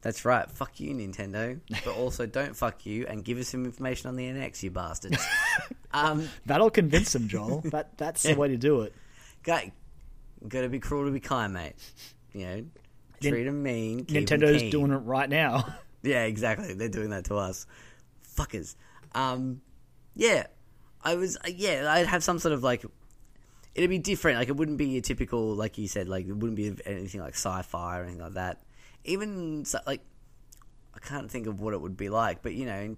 That's 0.00 0.24
right. 0.24 0.50
Fuck 0.50 0.80
you, 0.80 0.94
Nintendo. 0.94 1.60
But 1.84 1.96
also, 1.96 2.26
don't 2.40 2.54
fuck 2.54 2.84
you 2.84 3.06
and 3.06 3.24
give 3.24 3.38
us 3.38 3.48
some 3.48 3.64
information 3.64 4.08
on 4.08 4.16
the 4.16 4.24
NX, 4.24 4.62
you 4.62 4.70
bastards. 4.70 5.24
um, 5.92 6.28
That'll 6.44 6.70
convince 6.70 7.12
them, 7.12 7.26
Joel. 7.28 7.60
that 7.66 7.96
that's 7.96 8.22
the 8.22 8.34
way 8.38 8.48
to 8.48 8.56
do 8.56 8.82
it. 8.82 8.94
got, 9.42 9.64
gotta 10.46 10.68
be 10.68 10.78
cruel 10.78 11.06
to 11.06 11.10
be 11.10 11.20
kind, 11.20 11.54
mate. 11.54 11.74
You 12.32 12.46
know, 12.46 12.64
treat 13.22 13.44
them 13.44 13.62
mean. 13.62 14.04
Nintendo's 14.04 14.60
keen. 14.62 14.70
doing 14.70 14.90
it 14.92 14.96
right 14.96 15.28
now. 15.28 15.74
Yeah, 16.02 16.24
exactly. 16.24 16.74
They're 16.74 16.90
doing 16.90 17.10
that 17.10 17.24
to 17.26 17.36
us, 17.36 17.66
fuckers. 18.36 18.76
Um, 19.14 19.62
yeah, 20.14 20.46
I 21.02 21.14
was. 21.16 21.36
uh, 21.36 21.50
Yeah, 21.54 21.86
I'd 21.90 22.06
have 22.06 22.24
some 22.24 22.38
sort 22.38 22.52
of 22.52 22.62
like. 22.62 22.84
It'd 23.74 23.90
be 23.90 23.98
different. 23.98 24.38
Like 24.38 24.48
it 24.48 24.56
wouldn't 24.56 24.78
be 24.78 24.96
a 24.98 25.00
typical, 25.00 25.54
like 25.54 25.78
you 25.78 25.88
said, 25.88 26.08
like 26.08 26.26
it 26.26 26.32
wouldn't 26.32 26.56
be 26.56 26.72
anything 26.86 27.20
like 27.20 27.34
sci-fi 27.34 27.98
or 27.98 28.02
anything 28.04 28.20
like 28.20 28.34
that. 28.34 28.62
Even 29.04 29.64
like, 29.86 30.00
I 30.94 30.98
can't 31.00 31.28
think 31.30 31.46
of 31.48 31.60
what 31.60 31.74
it 31.74 31.80
would 31.80 31.96
be 31.96 32.08
like, 32.08 32.40
but 32.42 32.54
you 32.54 32.66
know, 32.66 32.96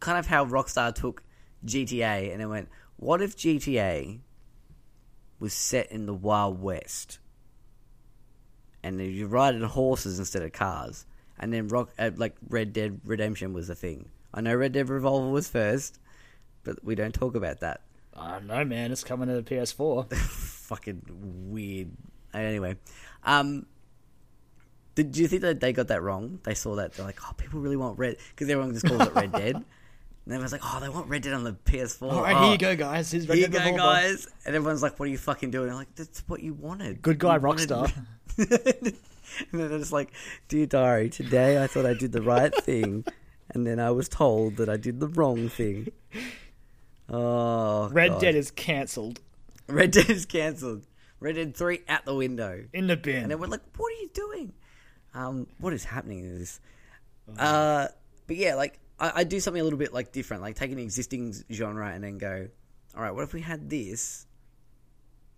kind 0.00 0.18
of 0.18 0.26
how 0.26 0.44
Rockstar 0.44 0.94
took 0.94 1.22
GTA 1.64 2.30
and 2.32 2.40
then 2.40 2.50
went, 2.50 2.68
"What 2.96 3.22
if 3.22 3.34
GTA 3.34 4.20
was 5.38 5.54
set 5.54 5.90
in 5.90 6.04
the 6.04 6.14
Wild 6.14 6.60
West?" 6.60 7.18
and 8.82 9.00
you 9.00 9.26
ride 9.26 9.54
on 9.54 9.62
horses 9.62 10.18
instead 10.18 10.42
of 10.42 10.52
cars. 10.52 11.06
And 11.38 11.52
then 11.52 11.68
rock 11.68 11.90
uh, 11.98 12.10
like 12.16 12.36
Red 12.48 12.72
Dead 12.72 13.00
Redemption 13.04 13.52
was 13.52 13.70
a 13.70 13.74
thing. 13.74 14.10
I 14.34 14.40
know 14.40 14.54
Red 14.54 14.72
Dead 14.72 14.88
Revolver 14.88 15.28
was 15.28 15.48
first, 15.48 15.98
but 16.64 16.84
we 16.84 16.94
don't 16.94 17.14
talk 17.14 17.34
about 17.34 17.60
that. 17.60 17.80
I 18.14 18.32
don't 18.32 18.46
know, 18.46 18.64
man. 18.64 18.92
It's 18.92 19.04
coming 19.04 19.28
to 19.28 19.34
the 19.34 19.42
PS4. 19.42 20.12
Fucking 20.16 21.02
weird. 21.50 21.90
Anyway, 22.34 22.76
um, 23.24 23.66
did 24.94 25.16
you 25.16 25.28
think 25.28 25.42
that 25.42 25.60
they 25.60 25.72
got 25.72 25.88
that 25.88 26.02
wrong? 26.02 26.38
They 26.44 26.54
saw 26.54 26.76
that 26.76 26.94
they're 26.94 27.06
like, 27.06 27.18
oh, 27.26 27.32
people 27.36 27.60
really 27.60 27.76
want 27.76 27.98
Red 27.98 28.16
because 28.30 28.48
everyone 28.50 28.72
just 28.74 28.86
calls 28.86 29.00
it 29.06 29.14
Red 29.14 29.32
Dead. 29.32 29.54
And 29.56 29.64
everyone's 30.34 30.52
like, 30.52 30.60
oh, 30.64 30.78
they 30.80 30.88
want 30.88 31.08
Red 31.08 31.22
Dead 31.22 31.32
on 31.32 31.42
the 31.44 31.52
PS4. 31.64 32.12
All 32.12 32.22
right, 32.22 32.36
oh, 32.36 32.42
here 32.44 32.52
you 32.52 32.58
go, 32.58 32.76
guys. 32.76 33.10
Here's 33.10 33.28
Red 33.28 33.38
Here 33.38 33.46
you 33.48 33.52
go, 33.52 33.58
Revolver. 33.58 33.78
guys. 33.78 34.28
And 34.46 34.54
everyone's 34.54 34.82
like, 34.82 34.98
what 35.00 35.08
are 35.08 35.10
you 35.10 35.18
fucking 35.18 35.50
doing? 35.50 35.70
I'm 35.70 35.76
like, 35.76 35.94
that's 35.96 36.22
what 36.28 36.42
you 36.42 36.54
wanted. 36.54 37.02
Good 37.02 37.18
guy, 37.18 37.36
You 37.36 37.40
wanted- 37.40 37.68
Rockstar. 37.70 37.92
and 38.38 39.60
then 39.60 39.72
it's 39.72 39.92
like, 39.92 40.12
dear 40.48 40.66
diary, 40.66 41.08
today 41.10 41.62
I 41.62 41.66
thought 41.66 41.86
I 41.86 41.94
did 41.94 42.12
the 42.12 42.22
right 42.22 42.54
thing, 42.54 43.04
and 43.50 43.66
then 43.66 43.80
I 43.80 43.90
was 43.90 44.08
told 44.08 44.56
that 44.56 44.68
I 44.68 44.76
did 44.76 45.00
the 45.00 45.08
wrong 45.08 45.48
thing. 45.48 45.88
Oh, 47.08 47.88
Red 47.90 48.12
God. 48.12 48.20
Dead 48.20 48.34
is 48.34 48.50
cancelled 48.50 49.20
Red 49.68 49.90
Dead 49.92 50.10
is 50.10 50.26
cancelled. 50.26 50.82
Red 51.20 51.36
Dead 51.36 51.56
Three 51.56 51.80
out 51.88 52.04
the 52.04 52.14
window, 52.14 52.64
in 52.72 52.86
the 52.88 52.96
bin. 52.96 53.22
and 53.22 53.30
then 53.30 53.38
we're 53.38 53.46
like, 53.46 53.60
what 53.76 53.88
are 53.92 54.00
you 54.02 54.10
doing? 54.12 54.52
Um, 55.14 55.46
what 55.58 55.72
is 55.72 55.84
happening 55.84 56.18
in 56.20 56.38
this? 56.38 56.60
Uh, 57.38 57.86
but 58.26 58.36
yeah, 58.36 58.54
like 58.56 58.78
I, 58.98 59.12
I 59.16 59.24
do 59.24 59.38
something 59.40 59.60
a 59.60 59.64
little 59.64 59.78
bit 59.78 59.92
like 59.94 60.12
different, 60.12 60.42
like 60.42 60.56
take 60.56 60.72
an 60.72 60.78
existing 60.78 61.34
genre 61.50 61.88
and 61.90 62.02
then 62.02 62.18
go, 62.18 62.48
all 62.96 63.02
right, 63.02 63.12
what 63.14 63.22
if 63.22 63.32
we 63.32 63.40
had 63.40 63.70
this, 63.70 64.26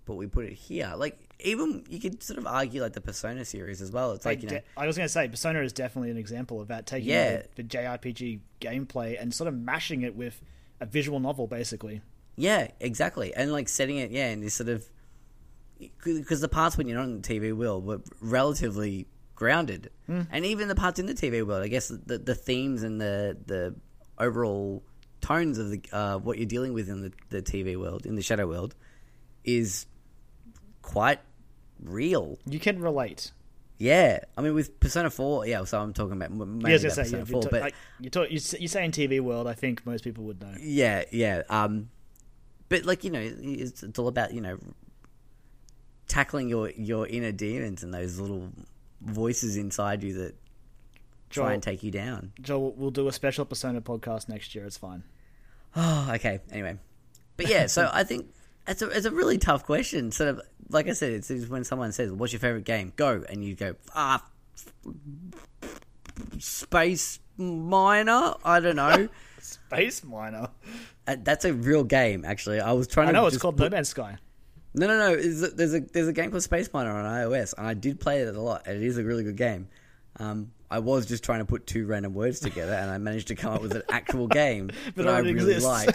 but 0.06 0.14
we 0.14 0.26
put 0.26 0.46
it 0.46 0.54
here? 0.54 0.94
Like 0.96 1.18
even 1.40 1.84
you 1.90 2.00
could 2.00 2.22
sort 2.22 2.38
of 2.38 2.46
argue 2.46 2.80
like 2.80 2.94
the 2.94 3.00
Persona 3.02 3.44
series 3.44 3.82
as 3.82 3.92
well. 3.92 4.12
It's 4.12 4.24
like 4.24 4.42
you 4.42 4.48
know, 4.48 4.60
I 4.76 4.86
was 4.86 4.96
going 4.96 5.06
to 5.06 5.12
say, 5.12 5.28
Persona 5.28 5.60
is 5.60 5.72
definitely 5.74 6.10
an 6.10 6.16
example 6.16 6.60
of 6.62 6.68
that. 6.68 6.86
Taking 6.86 7.10
Yeah. 7.10 7.42
the, 7.54 7.62
the 7.62 7.64
JRPG 7.64 8.40
gameplay 8.60 9.20
and 9.20 9.34
sort 9.34 9.48
of 9.48 9.54
mashing 9.54 10.02
it 10.02 10.16
with 10.16 10.40
a 10.84 10.86
visual 10.86 11.18
novel, 11.18 11.46
basically. 11.46 12.02
Yeah, 12.36 12.68
exactly. 12.80 13.34
And 13.34 13.52
like 13.52 13.68
setting 13.68 13.96
it, 13.98 14.10
yeah, 14.10 14.28
in 14.28 14.40
this 14.40 14.54
sort 14.54 14.68
of 14.68 14.84
because 16.04 16.40
the 16.40 16.48
parts 16.48 16.76
when 16.78 16.86
you're 16.86 16.98
not 16.98 17.04
in 17.06 17.20
the 17.20 17.28
TV 17.28 17.52
world 17.52 17.84
were 17.84 18.00
relatively 18.20 19.06
grounded, 19.34 19.90
and 20.30 20.44
even 20.46 20.68
the 20.68 20.74
parts 20.74 20.98
in 20.98 21.06
the 21.06 21.14
TV 21.14 21.46
world, 21.46 21.62
I 21.62 21.68
guess 21.68 21.88
the 21.88 22.18
the 22.18 22.34
themes 22.34 22.82
and 22.82 23.00
the 23.00 23.36
the 23.46 23.74
overall 24.18 24.82
tones 25.20 25.58
of 25.58 25.70
the 25.70 25.80
uh, 25.92 26.18
what 26.18 26.38
you're 26.38 26.46
dealing 26.46 26.72
with 26.72 26.88
in 26.88 27.02
the, 27.02 27.12
the 27.30 27.42
TV 27.42 27.78
world, 27.78 28.06
in 28.06 28.14
the 28.14 28.22
shadow 28.22 28.46
world, 28.46 28.74
is 29.44 29.86
quite 30.82 31.20
real. 31.82 32.38
You 32.46 32.60
can 32.60 32.80
relate. 32.80 33.32
Yeah, 33.78 34.20
I 34.36 34.40
mean 34.40 34.54
with 34.54 34.78
Persona 34.78 35.10
Four, 35.10 35.46
yeah. 35.46 35.64
So 35.64 35.80
I'm 35.80 35.92
talking 35.92 36.12
about 36.12 36.30
mainly 36.30 36.70
Yeah, 36.70 36.76
about 36.78 36.92
say, 36.92 37.02
Persona 37.02 37.18
yeah, 37.18 37.24
Four, 37.24 37.42
you 37.42 37.48
but 37.50 37.60
like, 37.62 37.74
you 38.00 38.10
talk, 38.10 38.30
you, 38.30 38.38
say 38.38 38.84
in 38.84 38.92
TV 38.92 39.20
world, 39.20 39.46
I 39.46 39.54
think 39.54 39.84
most 39.84 40.04
people 40.04 40.24
would 40.24 40.40
know. 40.40 40.54
Yeah, 40.60 41.04
yeah. 41.10 41.42
Um, 41.50 41.90
but 42.68 42.84
like 42.84 43.04
you 43.04 43.10
know, 43.10 43.20
it's, 43.20 43.82
it's 43.82 43.98
all 43.98 44.08
about 44.08 44.32
you 44.32 44.40
know 44.40 44.58
tackling 46.06 46.48
your 46.48 46.70
your 46.70 47.06
inner 47.06 47.32
demons 47.32 47.82
and 47.82 47.92
those 47.92 48.18
little 48.18 48.50
voices 49.00 49.56
inside 49.56 50.02
you 50.02 50.12
that 50.14 50.34
try 51.30 51.46
Joel- 51.46 51.54
and 51.54 51.62
take 51.62 51.82
you 51.82 51.90
down. 51.90 52.32
Joel, 52.40 52.72
we'll 52.76 52.90
do 52.90 53.08
a 53.08 53.12
special 53.12 53.44
Persona 53.44 53.80
podcast 53.80 54.28
next 54.28 54.54
year. 54.54 54.64
It's 54.64 54.76
fine. 54.76 55.02
Oh, 55.74 56.10
okay. 56.14 56.40
Anyway, 56.52 56.78
but 57.36 57.48
yeah, 57.48 57.66
so 57.66 57.90
I 57.92 58.04
think 58.04 58.32
it's 58.66 58.82
a 58.82 58.88
it's 58.90 59.06
a 59.06 59.10
really 59.10 59.38
tough 59.38 59.64
question. 59.64 60.10
Sort 60.12 60.28
of 60.30 60.40
like 60.70 60.88
I 60.88 60.92
said, 60.92 61.12
it's, 61.12 61.30
it's 61.30 61.48
when 61.48 61.64
someone 61.64 61.92
says, 61.92 62.10
"What's 62.12 62.32
your 62.32 62.40
favorite 62.40 62.64
game?" 62.64 62.92
Go, 62.96 63.24
and 63.28 63.44
you 63.44 63.54
go, 63.54 63.74
"Ah, 63.94 64.24
Space 66.38 67.20
Miner." 67.36 68.34
I 68.44 68.60
don't 68.60 68.76
know. 68.76 69.08
Space 69.40 70.02
Miner. 70.04 70.48
Uh, 71.06 71.16
That's 71.22 71.44
a 71.44 71.52
real 71.52 71.84
game, 71.84 72.24
actually. 72.24 72.60
I 72.60 72.72
was 72.72 72.86
trying 72.86 73.08
I 73.08 73.12
to. 73.12 73.18
know 73.18 73.26
it's 73.26 73.36
called 73.38 73.56
put- 73.56 73.64
No 73.70 73.76
Man's 73.76 73.90
Sky. 73.90 74.16
No, 74.76 74.86
no, 74.88 74.98
no. 74.98 75.14
There's 75.16 75.42
a, 75.42 75.48
there's 75.48 75.74
a 75.74 75.80
there's 75.80 76.08
a 76.08 76.12
game 76.12 76.30
called 76.30 76.42
Space 76.42 76.68
Miner 76.72 76.90
on 76.90 77.04
iOS, 77.04 77.54
and 77.56 77.66
I 77.66 77.74
did 77.74 78.00
play 78.00 78.22
it 78.22 78.34
a 78.34 78.40
lot. 78.40 78.66
And 78.66 78.76
it 78.76 78.82
is 78.86 78.98
a 78.98 79.04
really 79.04 79.22
good 79.22 79.36
game. 79.36 79.68
Um, 80.18 80.50
I 80.70 80.78
was 80.80 81.06
just 81.06 81.22
trying 81.22 81.40
to 81.40 81.44
put 81.44 81.66
two 81.66 81.86
random 81.86 82.14
words 82.14 82.40
together, 82.40 82.72
and 82.72 82.90
I 82.90 82.98
managed 82.98 83.28
to 83.28 83.36
come 83.36 83.52
up 83.52 83.62
with 83.62 83.72
an 83.76 83.82
actual 83.90 84.26
game 84.42 84.70
that 84.96 85.06
I 85.06 85.18
really 85.18 85.30
exists. 85.32 85.64
like, 85.64 85.94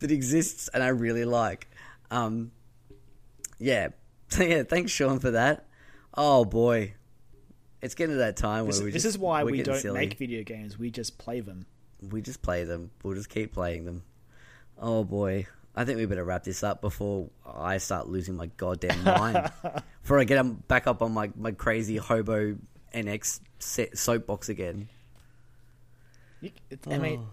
that 0.00 0.10
exists, 0.10 0.68
and 0.74 0.82
I 0.82 0.88
really 0.88 1.24
like. 1.24 1.70
Um, 2.10 2.52
yeah. 3.58 3.88
Yeah, 4.38 4.62
thanks 4.62 4.92
Sean 4.92 5.18
for 5.18 5.32
that. 5.32 5.66
Oh 6.14 6.44
boy, 6.44 6.94
It's 7.82 7.96
getting 7.96 8.14
to 8.14 8.18
that 8.20 8.36
time 8.36 8.66
This, 8.66 8.76
where 8.78 8.84
we 8.84 8.90
this 8.92 9.02
just, 9.02 9.14
is 9.16 9.18
why 9.18 9.42
we 9.42 9.60
don't 9.64 9.76
silly. 9.80 9.98
make 9.98 10.14
video 10.18 10.44
games. 10.44 10.78
We 10.78 10.92
just 10.92 11.18
play 11.18 11.40
them. 11.40 11.66
We 12.12 12.22
just 12.22 12.40
play 12.42 12.62
them. 12.62 12.92
We'll 13.02 13.16
just 13.16 13.28
keep 13.28 13.52
playing 13.52 13.86
them. 13.86 14.04
Oh 14.78 15.02
boy. 15.02 15.46
I 15.74 15.84
think 15.84 15.98
we 15.98 16.06
better 16.06 16.24
wrap 16.24 16.44
this 16.44 16.62
up 16.62 16.80
before 16.80 17.30
I 17.44 17.78
start 17.78 18.06
losing 18.08 18.36
my 18.36 18.46
goddamn 18.56 19.02
mind. 19.04 19.50
before 20.02 20.20
I 20.20 20.24
get 20.24 20.68
back 20.68 20.86
up 20.86 21.02
on 21.02 21.10
my, 21.12 21.30
my 21.36 21.50
crazy 21.50 21.96
hobo 21.96 22.56
NX 22.94 23.40
set 23.58 23.98
soapbox 23.98 24.48
again. 24.48 24.88
You, 26.40 26.50
it, 26.70 26.80
I 26.88 26.98
mean, 26.98 27.26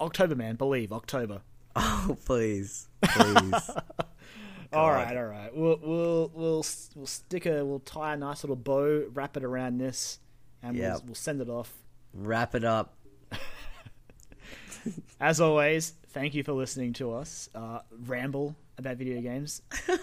October, 0.00 0.36
man. 0.36 0.54
Believe 0.54 0.92
October. 0.92 1.40
Oh, 1.80 2.16
please. 2.24 2.88
Please. 3.02 3.70
All 4.72 4.90
right, 4.90 5.16
all 5.16 5.24
right. 5.24 5.54
We'll 5.56 5.78
we'll 5.82 6.30
we'll 6.34 6.66
we'll 6.94 7.06
stick 7.06 7.46
a 7.46 7.64
we'll 7.64 7.78
tie 7.80 8.12
a 8.12 8.16
nice 8.18 8.44
little 8.44 8.54
bow, 8.54 9.06
wrap 9.14 9.34
it 9.38 9.42
around 9.42 9.78
this, 9.78 10.18
and 10.62 10.76
Yep. 10.76 10.92
we'll 10.92 11.02
we'll 11.06 11.14
send 11.14 11.40
it 11.40 11.48
off. 11.48 11.72
Wrap 12.12 12.54
it 12.54 12.64
up. 12.64 12.94
As 15.20 15.40
always, 15.40 15.94
thank 16.08 16.34
you 16.34 16.42
for 16.44 16.52
listening 16.52 16.92
to 16.94 17.12
us 17.14 17.48
uh, 17.54 17.80
ramble 18.06 18.56
about 18.76 18.96
video 18.98 19.20
games. 19.22 19.62
and 19.88 19.98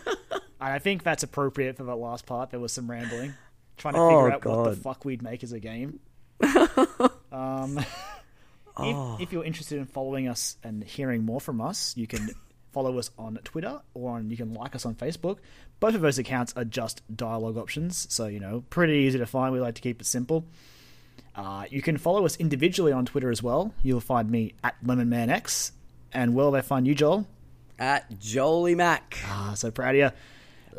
I 0.60 0.80
think 0.80 1.04
that's 1.04 1.22
appropriate 1.24 1.78
for 1.78 1.84
that 1.84 1.96
last 1.96 2.26
part. 2.26 2.50
There 2.50 2.60
was 2.60 2.72
some 2.74 2.90
rambling, 2.90 3.34
trying 3.78 3.94
to 3.94 4.00
Oh, 4.00 4.10
figure 4.10 4.32
out 4.34 4.46
what 4.46 4.70
the 4.72 4.76
fuck 4.82 5.06
we'd 5.06 5.22
make 5.22 5.44
as 5.44 5.52
a 5.54 5.60
game. 5.60 6.00
um, 7.32 7.80
Oh. 8.78 9.16
if, 9.16 9.22
if 9.22 9.34
you're 9.34 9.44
interested 9.44 9.78
in 9.78 9.86
following 9.86 10.28
us 10.28 10.58
and 10.64 10.84
hearing 10.84 11.26
more 11.26 11.40
from 11.40 11.62
us, 11.62 11.96
you 11.96 12.08
can 12.08 12.30
follow 12.72 12.98
us 13.00 13.10
on 13.18 13.40
Twitter 13.44 13.80
or 13.94 14.12
on, 14.12 14.30
you 14.30 14.38
can 14.38 14.54
like 14.54 14.76
us 14.76 14.86
on 14.86 14.96
Facebook. 14.96 15.38
Both 15.80 15.96
of 15.96 16.02
those 16.02 16.18
accounts 16.20 16.54
are 16.56 16.66
just 16.66 17.02
dialogue 17.16 17.58
options, 17.58 18.08
so 18.14 18.28
you 18.28 18.40
know, 18.40 18.64
pretty 18.70 18.94
easy 18.94 19.18
to 19.20 19.26
find. 19.26 19.54
We 19.54 19.60
like 19.60 19.76
to 19.76 19.82
keep 19.82 20.02
it 20.02 20.06
simple. 20.06 20.46
Uh, 21.36 21.66
you 21.70 21.82
can 21.82 21.98
follow 21.98 22.26
us 22.26 22.38
individually 22.38 22.92
on 22.92 23.06
Twitter 23.06 23.30
as 23.30 23.44
well. 23.44 23.74
You'll 23.84 24.00
find 24.00 24.30
me 24.30 24.54
at 24.64 24.76
LemonManX, 24.86 25.72
and 26.14 26.34
where 26.34 26.46
will 26.46 26.52
they 26.52 26.62
find 26.62 26.88
you, 26.88 26.96
Joel? 26.96 27.28
At 27.78 28.20
Jolie 28.20 28.76
Mac. 28.76 29.18
Ah, 29.26 29.54
so 29.56 29.70
proud 29.70 29.96
of 29.96 30.00
you. 30.00 30.12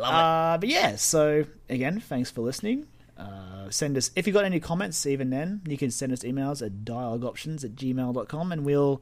Love 0.00 0.14
Uh, 0.14 0.58
but 0.58 0.68
yeah, 0.68 0.96
so 0.96 1.44
again, 1.68 2.00
thanks 2.00 2.30
for 2.30 2.40
listening. 2.40 2.86
Uh, 3.16 3.70
send 3.70 3.96
us, 3.96 4.10
if 4.14 4.26
you 4.26 4.32
got 4.32 4.44
any 4.44 4.60
comments, 4.60 5.06
even 5.06 5.30
then, 5.30 5.62
you 5.66 5.78
can 5.78 5.90
send 5.90 6.12
us 6.12 6.20
emails 6.20 6.64
at 6.64 6.84
dialogueoptions 6.84 7.64
at 7.64 7.74
gmail.com 7.74 8.52
and 8.52 8.64
we'll, 8.64 9.00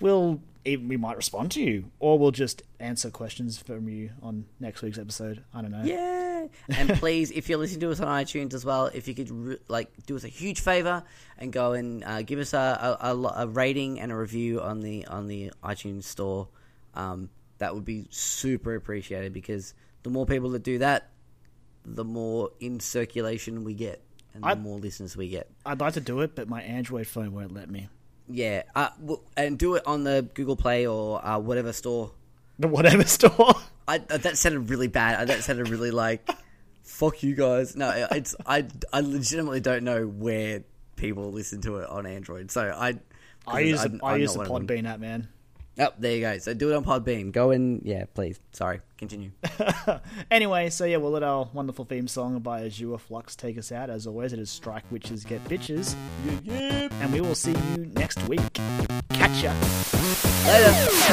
we'll, 0.00 0.40
we 0.64 0.96
might 0.96 1.16
respond 1.16 1.50
to 1.50 1.62
you 1.62 1.90
or 1.98 2.18
we'll 2.18 2.30
just 2.30 2.62
answer 2.80 3.10
questions 3.10 3.58
from 3.58 3.88
you 3.88 4.10
on 4.22 4.46
next 4.60 4.80
week's 4.80 4.98
episode. 4.98 5.44
I 5.52 5.60
don't 5.60 5.72
know. 5.72 5.82
Yeah. 5.84 6.46
And 6.70 6.88
please, 7.00 7.30
if 7.30 7.48
you're 7.48 7.58
listening 7.58 7.80
to 7.80 7.90
us 7.90 8.00
on 8.00 8.08
iTunes 8.08 8.54
as 8.54 8.64
well, 8.64 8.86
if 8.86 9.08
you 9.08 9.14
could 9.14 9.30
re- 9.30 9.58
like 9.68 9.90
do 10.06 10.16
us 10.16 10.24
a 10.24 10.28
huge 10.28 10.60
favor 10.60 11.02
and 11.38 11.52
go 11.52 11.72
and 11.72 12.02
uh, 12.04 12.22
give 12.22 12.38
us 12.38 12.54
a, 12.54 12.98
a, 13.00 13.14
a, 13.14 13.32
a 13.44 13.46
rating 13.46 14.00
and 14.00 14.10
a 14.10 14.16
review 14.16 14.60
on 14.60 14.80
the 14.80 15.06
on 15.06 15.26
the 15.26 15.52
iTunes 15.62 16.04
store, 16.04 16.48
um, 16.94 17.28
that 17.58 17.74
would 17.74 17.84
be 17.84 18.06
super 18.10 18.74
appreciated 18.74 19.32
because 19.32 19.74
the 20.02 20.10
more 20.10 20.26
people 20.26 20.50
that 20.50 20.62
do 20.62 20.78
that, 20.78 21.10
the 21.84 22.04
more 22.04 22.50
in 22.60 22.80
circulation 22.80 23.64
we 23.64 23.74
get 23.74 24.00
and 24.34 24.42
the 24.42 24.48
I- 24.48 24.54
more 24.54 24.78
listeners 24.78 25.16
we 25.16 25.28
get. 25.28 25.50
I'd 25.66 25.80
like 25.80 25.94
to 25.94 26.00
do 26.00 26.20
it, 26.20 26.34
but 26.34 26.48
my 26.48 26.62
Android 26.62 27.06
phone 27.06 27.32
won't 27.32 27.52
let 27.54 27.68
me. 27.70 27.88
Yeah, 28.28 28.62
uh, 28.74 28.88
w- 29.00 29.20
and 29.36 29.58
do 29.58 29.74
it 29.74 29.82
on 29.86 30.04
the 30.04 30.26
Google 30.34 30.56
Play 30.56 30.86
or 30.86 31.24
uh, 31.24 31.38
whatever 31.38 31.72
store. 31.74 32.10
The 32.58 32.68
whatever 32.68 33.04
store. 33.18 33.54
I 33.86 33.96
uh, 33.98 34.16
that 34.18 34.38
sounded 34.38 34.70
really 34.70 34.88
bad. 34.88 35.20
Uh, 35.20 35.24
That 35.26 35.42
sounded 35.44 35.68
really 35.68 35.90
like 35.90 36.26
fuck 36.84 37.22
you 37.22 37.34
guys. 37.34 37.76
No, 37.76 37.90
it's 38.10 38.34
I 38.46 38.66
I 38.94 39.00
legitimately 39.00 39.60
don't 39.60 39.84
know 39.84 40.06
where 40.06 40.64
people 40.96 41.32
listen 41.32 41.60
to 41.62 41.76
it 41.78 41.88
on 41.90 42.06
Android. 42.06 42.50
So 42.50 42.62
I 42.62 42.94
I 43.46 43.60
use, 43.60 43.86
I 44.02 44.16
use 44.16 44.32
the 44.32 44.38
one 44.38 44.62
of 44.62 44.66
them. 44.68 44.84
Podbean 44.84 44.88
app, 44.88 45.00
man. 45.00 45.28
Oh, 45.78 45.88
there 45.98 46.14
you 46.14 46.20
go. 46.20 46.38
So 46.38 46.54
do 46.54 46.70
it 46.70 46.76
on 46.76 46.84
Podbean. 46.84 47.32
Go 47.32 47.50
and 47.50 47.82
yeah, 47.84 48.04
please. 48.14 48.38
Sorry, 48.52 48.80
continue. 48.96 49.32
anyway, 50.30 50.70
so 50.70 50.84
yeah, 50.84 50.98
we'll 50.98 51.10
let 51.10 51.24
our 51.24 51.48
wonderful 51.52 51.84
theme 51.84 52.06
song 52.06 52.38
by 52.38 52.64
Azure 52.64 52.98
Flux 52.98 53.34
take 53.34 53.58
us 53.58 53.72
out. 53.72 53.90
As 53.90 54.06
always, 54.06 54.32
it 54.32 54.38
is 54.38 54.50
Strike 54.50 54.84
Witches 54.92 55.24
Get 55.24 55.42
Bitches, 55.44 55.96
and 57.00 57.12
we 57.12 57.20
will 57.20 57.34
see 57.34 57.52
you 57.74 57.86
next 57.94 58.22
week. 58.28 58.40
Catch 59.10 59.42
ya 59.42 59.52
later. 60.46 61.04